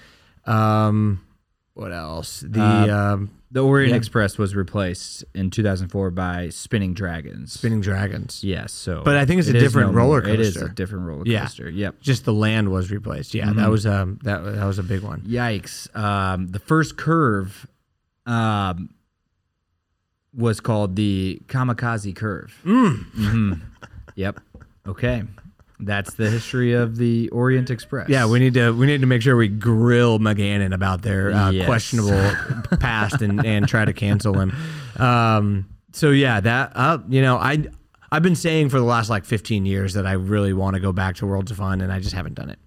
Um, 0.47 1.25
what 1.75 1.93
else? 1.93 2.41
The 2.47 2.61
Uh, 2.61 3.13
um, 3.15 3.31
The 3.53 3.61
Orient 3.63 3.91
Yeah. 3.91 3.97
Express 3.99 4.39
was 4.39 4.57
replaced 4.57 5.25
in 5.35 5.51
2004 5.51 6.11
by 6.11 6.49
Spinning 6.49 6.95
Dragons. 6.95 7.53
Spinning 7.53 7.83
Dragons. 7.83 8.43
Yes. 8.43 8.73
So, 8.73 9.03
But 9.05 9.17
I 9.17 9.27
think 9.27 9.41
it's 9.41 9.49
a 9.49 9.53
different 9.53 9.93
no 9.93 9.99
roller 9.99 10.21
It 10.27 10.41
is 10.41 10.57
a 10.57 10.61
coaster. 10.61 10.75
different 10.75 11.05
roller 11.07 11.25
coaster. 11.25 11.69
Yeah. 11.69 11.87
Yep. 11.89 12.01
Just 12.01 12.25
the 12.25 12.33
land 12.33 12.71
was 12.71 12.91
replaced. 12.91 13.35
Yeah, 13.35 13.47
Mm-hmm. 13.49 13.59
that 13.61 13.71
was 13.71 13.85
um 13.87 14.19
that 14.23 14.43
that 14.57 14.65
was 14.65 14.79
a 14.79 14.83
big 14.83 15.03
one. 15.03 15.21
Yikes. 15.23 15.95
Um, 15.95 16.49
the 16.49 16.59
first 16.61 16.97
curve 16.97 17.67
um, 18.27 18.91
was 20.35 20.61
called 20.61 20.97
the 20.97 21.41
Kamikaze 21.47 22.15
Curve. 22.17 22.55
Mm. 22.65 23.05
Mhm. 23.13 23.61
Yep. 24.15 24.41
Okay. 24.87 25.23
That's 25.85 26.15
the 26.15 26.31
history 26.31 26.73
of 26.75 26.97
the 26.97 27.29
Orient 27.31 27.69
Express. 27.69 28.09
Yeah, 28.09 28.27
we 28.27 28.39
need 28.39 28.55
to 28.55 28.71
we 28.71 28.87
need 28.87 29.01
to 29.01 29.07
make 29.07 29.21
sure 29.21 29.37
we 29.37 29.49
grill 29.49 30.21
McGannon 30.21 30.73
about 30.73 31.03
their 31.03 31.33
uh, 31.33 31.51
Yes. 31.51 31.67
questionable 31.67 32.31
past 32.79 33.21
and, 33.21 33.45
and 33.45 33.67
try 33.67 33.85
to 33.85 33.93
cancel 33.93 34.39
him. 34.39 34.55
Um, 34.97 35.69
so 35.93 36.11
yeah, 36.11 36.39
that 36.41 36.73
uh, 36.77 36.99
you 37.09 37.21
know 37.21 37.37
I 37.37 37.65
I've 38.13 38.23
been 38.23 38.37
saying 38.37 38.69
for 38.69 38.79
the 38.79 38.85
last 38.85 39.09
like 39.09 39.25
15 39.25 39.65
years 39.65 39.95
that 39.95 40.07
I 40.07 40.13
really 40.13 40.53
want 40.53 40.75
to 40.75 40.81
go 40.81 40.93
back 40.93 41.17
to 41.17 41.27
Worlds 41.27 41.51
of 41.51 41.57
Fun 41.57 41.81
and 41.81 41.91
I 41.91 41.99
just 41.99 42.15
haven't 42.15 42.35
done 42.35 42.51
it. 42.51 42.59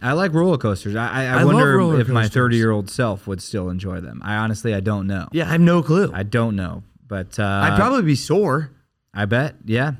I 0.00 0.12
like 0.12 0.32
roller 0.32 0.56
coasters. 0.56 0.96
I, 0.96 1.26
I, 1.26 1.40
I, 1.40 1.44
wonder 1.44 2.00
if 2.00 2.08
my 2.08 2.26
30 2.26 2.56
year 2.56 2.70
old 2.70 2.88
self 2.88 3.26
would 3.26 3.42
still 3.42 3.68
enjoy 3.68 4.00
them. 4.00 4.22
I 4.24 4.36
honestly, 4.36 4.74
I 4.74 4.80
don't 4.80 5.06
know. 5.06 5.28
Yeah, 5.30 5.46
I 5.46 5.52
have 5.52 5.60
no 5.60 5.82
clue. 5.82 6.10
I 6.14 6.22
don't 6.22 6.56
know. 6.56 6.84
But 7.06 7.38
uh, 7.38 7.44
I'd 7.44 7.76
probably 7.76 8.00
be 8.02 8.14
sore. 8.14 8.70
I 9.12 9.26
bet. 9.26 9.56
Yeah. 9.66 9.92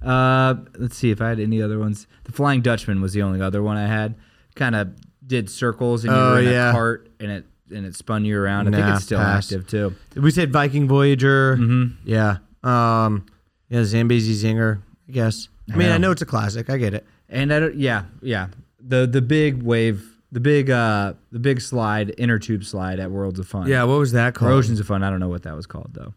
Uh, 0.00 0.54
let's 0.78 0.96
see 0.96 1.10
if 1.10 1.20
I 1.20 1.30
had 1.30 1.40
any 1.40 1.60
other 1.60 1.80
ones. 1.80 2.06
The 2.22 2.32
Flying 2.32 2.60
Dutchman 2.62 3.00
was 3.00 3.12
the 3.12 3.22
only 3.22 3.40
other 3.40 3.60
one 3.60 3.76
I 3.76 3.88
had. 3.88 4.14
Kind 4.54 4.76
of 4.76 4.92
did 5.26 5.50
circles 5.50 6.04
and 6.04 6.12
you 6.12 6.18
Oh, 6.18 6.32
were 6.34 6.40
in 6.40 6.52
yeah. 6.52 6.70
a 6.70 6.72
cart 6.72 7.10
and 7.18 7.30
it 7.32 7.44
and 7.70 7.84
it 7.84 7.96
spun 7.96 8.24
you 8.24 8.40
around. 8.40 8.68
I 8.68 8.78
think 8.78 8.94
it's 8.94 9.04
still 9.04 9.18
pass. 9.18 9.46
active 9.52 9.66
too. 9.66 9.94
We 10.14 10.30
said 10.30 10.52
Viking 10.52 10.86
Voyager. 10.88 11.56
Mm-hmm. 11.56 12.08
Yeah. 12.08 12.36
Um, 12.62 13.26
yeah, 13.68 13.84
Zambezi 13.84 14.34
Zinger. 14.34 14.80
I 15.08 15.12
guess. 15.12 15.48
I 15.72 15.76
mean, 15.76 15.88
know. 15.88 15.94
I 15.94 15.98
know 15.98 16.10
it's 16.10 16.22
a 16.22 16.26
classic. 16.26 16.70
I 16.70 16.76
get 16.78 16.94
it. 16.94 17.06
And 17.28 17.52
I 17.52 17.60
don't, 17.60 17.74
yeah, 17.74 18.04
yeah. 18.22 18.48
The 18.80 19.06
the 19.06 19.20
big 19.20 19.62
wave, 19.62 20.16
the 20.32 20.40
big 20.40 20.70
uh 20.70 21.14
the 21.32 21.38
big 21.38 21.60
slide, 21.60 22.14
inner 22.18 22.38
tube 22.38 22.64
slide 22.64 22.98
at 23.00 23.10
Worlds 23.10 23.38
of 23.38 23.46
Fun. 23.46 23.66
Yeah. 23.66 23.84
What 23.84 23.98
was 23.98 24.12
that 24.12 24.28
Or 24.28 24.32
called? 24.38 24.52
Oceans 24.52 24.80
of 24.80 24.86
Fun. 24.86 25.02
I 25.02 25.10
don't 25.10 25.20
know 25.20 25.28
what 25.28 25.42
that 25.42 25.54
was 25.54 25.66
called 25.66 25.90
though, 25.92 26.14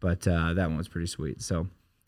but 0.00 0.26
uh, 0.28 0.54
that 0.54 0.68
one 0.68 0.76
was 0.76 0.88
pretty 0.88 1.06
sweet. 1.06 1.40
So, 1.40 1.66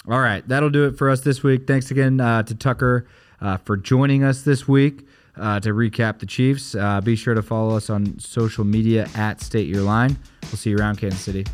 all 0.09 0.21
right, 0.21 0.47
that'll 0.49 0.71
do 0.71 0.85
it 0.87 0.99
for 0.99 1.09
us 1.09 1.21
this 1.21 1.43
week. 1.43 1.67
Thanks 1.67 1.91
again 1.91 2.21
uh, 2.21 2.43
to 2.43 2.55
Tucker 2.55 3.07
uh, 3.41 3.57
for 3.59 3.77
joining 3.77 4.23
us 4.25 4.43
this 4.43 4.69
week 4.69 5.07
uh, 5.37 5.61
to 5.61 5.71
recap 5.71 6.19
the 6.19 6.27
Chiefs. 6.27 6.75
Uh, 6.75 7.01
be 7.01 7.17
sure 7.17 7.35
to 7.35 7.43
follow 7.43 7.75
us 7.77 7.89
on 7.89 8.19
social 8.19 8.65
media 8.65 9.09
at 9.15 9.41
State 9.41 9.69
Your 9.69 9.83
Line. 9.83 10.19
We'll 10.45 10.57
see 10.59 10.71
you 10.71 10.77
around 10.79 10.97
Kansas 10.99 11.21
City. 11.21 11.47